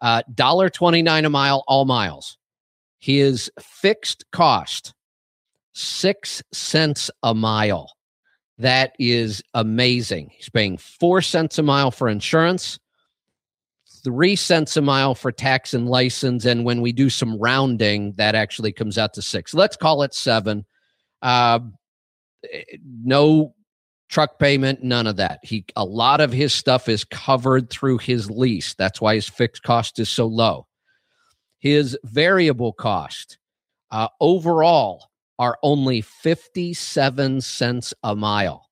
Uh, 0.00 0.22
dollar 0.32 0.70
twenty 0.70 1.02
nine 1.02 1.24
a 1.24 1.30
mile, 1.30 1.64
all 1.66 1.84
miles. 1.84 2.38
His 3.00 3.50
fixed 3.60 4.24
cost 4.30 4.94
six 5.74 6.42
cents 6.52 7.10
a 7.22 7.34
mile. 7.34 7.90
That 8.58 8.94
is 8.98 9.42
amazing. 9.54 10.30
He's 10.36 10.48
paying 10.48 10.78
four 10.78 11.22
cents 11.22 11.58
a 11.58 11.62
mile 11.62 11.90
for 11.90 12.08
insurance, 12.08 12.78
three 14.02 14.34
cents 14.34 14.76
a 14.76 14.82
mile 14.82 15.14
for 15.14 15.30
tax 15.30 15.74
and 15.74 15.88
license. 15.88 16.44
And 16.44 16.64
when 16.64 16.80
we 16.80 16.92
do 16.92 17.08
some 17.08 17.38
rounding, 17.38 18.14
that 18.16 18.34
actually 18.34 18.72
comes 18.72 18.98
out 18.98 19.14
to 19.14 19.22
six. 19.22 19.54
Let's 19.54 19.76
call 19.76 20.02
it 20.02 20.12
seven. 20.12 20.64
Uh, 21.22 21.60
no 23.04 23.54
truck 24.08 24.38
payment, 24.38 24.82
none 24.82 25.06
of 25.06 25.16
that. 25.16 25.40
He 25.42 25.64
a 25.76 25.84
lot 25.84 26.20
of 26.20 26.32
his 26.32 26.52
stuff 26.52 26.88
is 26.88 27.04
covered 27.04 27.70
through 27.70 27.98
his 27.98 28.30
lease. 28.30 28.74
That's 28.74 29.00
why 29.00 29.14
his 29.14 29.28
fixed 29.28 29.62
cost 29.62 29.98
is 29.98 30.08
so 30.08 30.26
low. 30.26 30.66
His 31.58 31.96
variable 32.04 32.72
cost 32.72 33.38
uh, 33.90 34.08
overall 34.20 35.10
are 35.38 35.58
only 35.62 36.00
57 36.00 37.40
cents 37.40 37.94
a 38.02 38.16
mile. 38.16 38.68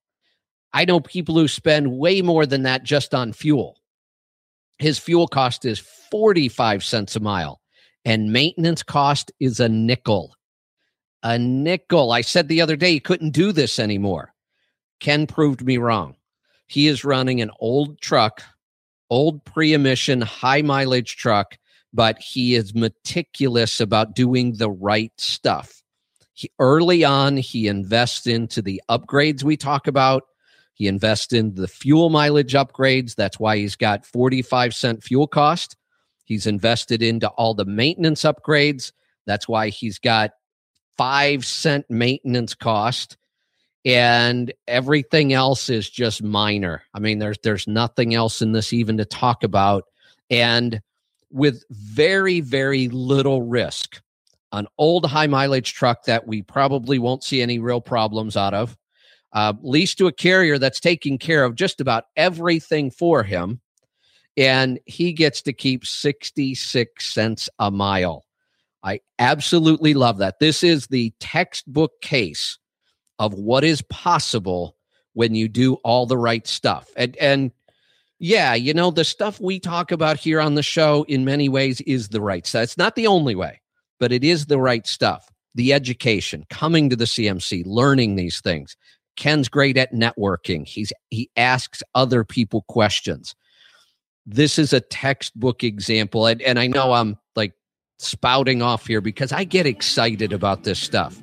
I 0.73 0.85
know 0.85 1.01
people 1.01 1.37
who 1.37 1.49
spend 1.49 1.99
way 1.99 2.23
more 2.23 2.45
than 2.45 2.63
that 2.65 2.83
just 2.83 3.15
on 3.15 3.33
fuel. 3.33 3.79
His 4.79 4.99
fuel 4.99 5.27
cost 5.27 5.65
is 5.65 5.79
45 6.11 6.85
cents 6.85 7.17
a 7.17 7.21
mile, 7.21 7.61
and 8.05 8.33
maintenance 8.33 8.83
cost 8.83 9.33
is 9.41 9.59
a 9.59 9.69
nickel. 9.69 10.35
A 11.23 11.39
nickel. 11.39 12.13
I 12.13 12.21
said 12.21 12.49
the 12.49 12.61
other 12.61 12.77
day 12.77 12.93
he 12.93 13.01
couldn't 13.01 13.31
do 13.31 13.53
this 13.53 13.79
anymore. 13.79 14.35
Ken 15.01 15.27
proved 15.27 15.65
me 15.65 15.79
wrong. 15.79 16.17
He 16.67 16.89
is 16.89 17.05
running 17.05 17.41
an 17.41 17.51
old 17.61 18.01
truck, 18.01 18.43
old 19.09 19.45
pre 19.45 19.73
emission, 19.73 20.21
high 20.21 20.63
mileage 20.63 21.17
truck, 21.17 21.57
but 21.93 22.19
he 22.19 22.55
is 22.55 22.75
meticulous 22.75 23.81
about 23.81 24.15
doing 24.15 24.55
the 24.57 24.71
right 24.71 25.13
stuff. 25.17 25.83
He, 26.37 26.53
early 26.59 27.03
on, 27.03 27.39
he 27.39 27.67
invests 27.67 28.27
into 28.27 28.61
the 28.61 28.83
upgrades 28.91 29.43
we 29.43 29.57
talk 29.57 29.87
about. 29.87 30.25
He 30.75 30.87
invests 30.87 31.33
in 31.33 31.55
the 31.55 31.67
fuel 31.67 32.11
mileage 32.11 32.53
upgrades. 32.53 33.15
That's 33.15 33.41
why 33.41 33.57
he's 33.57 33.75
got 33.75 34.05
45 34.05 34.75
cent 34.75 35.03
fuel 35.03 35.27
cost. 35.27 35.77
He's 36.27 36.47
invested 36.47 37.03
into 37.03 37.29
all 37.29 37.55
the 37.55 37.65
maintenance 37.65 38.23
upgrades. 38.23 38.93
That's 39.25 39.49
why 39.49 39.71
he's 39.71 39.99
got 39.99 40.33
five 40.99 41.47
cent 41.47 41.87
maintenance 41.89 42.55
cost 42.55 43.17
and 43.87 44.53
everything 44.69 45.33
else 45.33 45.71
is 45.71 45.89
just 45.89 46.23
minor. 46.23 46.83
I 46.93 46.99
mean, 46.99 47.19
there's 47.19 47.39
there's 47.45 47.67
nothing 47.67 48.15
else 48.15 48.43
in 48.43 48.53
this 48.53 48.75
even 48.75 48.99
to 48.99 49.07
talk 49.07 49.43
about, 49.43 49.85
and 50.29 50.83
with 51.31 51.65
very 51.71 52.41
very 52.41 52.89
little 52.89 53.43
risk, 53.43 54.03
an 54.53 54.67
old 54.79 55.07
high 55.07 55.27
mileage 55.27 55.75
truck 55.75 56.05
that 56.05 56.27
we 56.27 56.43
probably 56.43 56.99
won't 56.99 57.25
see 57.25 57.43
any 57.43 57.59
real 57.59 57.81
problems 57.81 58.37
out 58.37 58.55
of, 58.55 58.77
uh, 59.33 59.53
leased 59.63 59.99
to 59.99 60.07
a 60.07 60.13
carrier 60.13 60.59
that's 60.59 60.81
taking 60.81 61.19
care 61.19 61.45
of 61.45 61.55
just 61.55 61.81
about 61.81 62.05
everything 62.17 62.91
for 62.91 63.23
him, 63.23 63.61
and 64.37 64.79
he 64.87 65.13
gets 65.13 65.43
to 65.43 65.53
keep 65.53 65.85
sixty 65.85 66.55
six 66.55 67.13
cents 67.13 67.49
a 67.59 67.71
mile. 67.71 68.25
I 68.83 69.01
absolutely 69.19 69.95
love 69.95 70.19
that. 70.19 70.39
This 70.39 70.63
is 70.63 70.87
the 70.87 71.13
textbook 71.19 72.01
case 72.03 72.59
of 73.19 73.35
what 73.35 73.65
is 73.65 73.83
possible 73.83 74.77
when 75.15 75.35
you 75.35 75.49
do 75.49 75.75
all 75.77 76.07
the 76.07 76.19
right 76.19 76.47
stuff. 76.47 76.89
And 76.97 77.17
and 77.17 77.51
yeah, 78.19 78.55
you 78.55 78.73
know, 78.73 78.91
the 78.91 79.05
stuff 79.05 79.41
we 79.41 79.59
talk 79.59 79.91
about 79.91 80.19
here 80.19 80.41
on 80.41 80.55
the 80.55 80.63
show 80.63 81.05
in 81.09 81.25
many 81.25 81.49
ways 81.49 81.81
is 81.83 82.09
the 82.09 82.21
right 82.21 82.47
stuff. 82.47 82.63
It's 82.63 82.79
not 82.79 82.95
the 82.95 83.07
only 83.07 83.35
way, 83.35 83.61
but 83.99 84.13
it 84.13 84.25
is 84.25 84.47
the 84.47 84.59
right 84.59 84.87
stuff. 84.87 85.31
The 85.55 85.73
education, 85.73 86.45
coming 86.51 86.91
to 86.91 86.97
the 86.97 87.07
CMC, 87.07 87.65
learning 87.67 88.17
these 88.17 88.41
things. 88.41 88.77
Ken's 89.17 89.49
great 89.49 89.79
at 89.79 89.95
networking. 89.95 90.67
He's 90.67 90.93
he 91.11 91.31
asks 91.37 91.83
other 91.95 92.25
people 92.25 92.63
questions. 92.69 93.35
This 94.27 94.59
is 94.59 94.73
a 94.73 94.81
textbook 94.81 95.65
example. 95.65 96.27
And, 96.27 96.43
and 96.43 96.59
I 96.59 96.67
know 96.67 96.93
I'm 96.93 97.17
like 97.35 97.55
spouting 97.99 98.61
off 98.61 98.87
here 98.87 99.01
because 99.01 99.33
I 99.33 99.45
get 99.45 99.67
excited 99.67 100.33
about 100.33 100.65
this 100.65 100.79
stuff. 100.79 101.21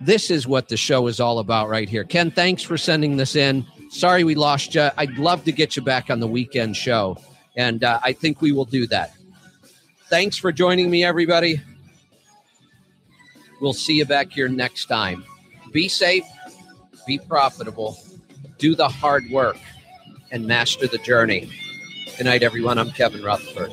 This 0.00 0.30
is 0.30 0.46
what 0.46 0.68
the 0.68 0.76
show 0.76 1.06
is 1.06 1.20
all 1.20 1.38
about 1.38 1.68
right 1.68 1.88
here. 1.88 2.04
Ken, 2.04 2.30
thanks 2.30 2.62
for 2.62 2.78
sending 2.78 3.16
this 3.16 3.36
in. 3.36 3.66
Sorry 3.90 4.24
we 4.24 4.34
lost 4.34 4.74
you. 4.74 4.88
I'd 4.96 5.18
love 5.18 5.44
to 5.44 5.52
get 5.52 5.76
you 5.76 5.82
back 5.82 6.10
on 6.10 6.20
the 6.20 6.26
weekend 6.26 6.76
show, 6.76 7.16
and 7.56 7.82
uh, 7.82 7.98
I 8.02 8.12
think 8.12 8.40
we 8.40 8.52
will 8.52 8.66
do 8.66 8.86
that. 8.88 9.12
Thanks 10.08 10.36
for 10.36 10.52
joining 10.52 10.90
me, 10.90 11.04
everybody. 11.04 11.60
We'll 13.60 13.72
see 13.72 13.94
you 13.94 14.04
back 14.04 14.30
here 14.30 14.48
next 14.48 14.86
time. 14.86 15.24
Be 15.72 15.88
safe, 15.88 16.24
be 17.06 17.18
profitable, 17.18 17.98
do 18.58 18.74
the 18.74 18.88
hard 18.88 19.28
work, 19.30 19.58
and 20.30 20.46
master 20.46 20.86
the 20.86 20.98
journey. 20.98 21.50
Good 22.16 22.24
night, 22.24 22.42
everyone. 22.42 22.78
I'm 22.78 22.90
Kevin 22.90 23.22
Rutherford. 23.22 23.72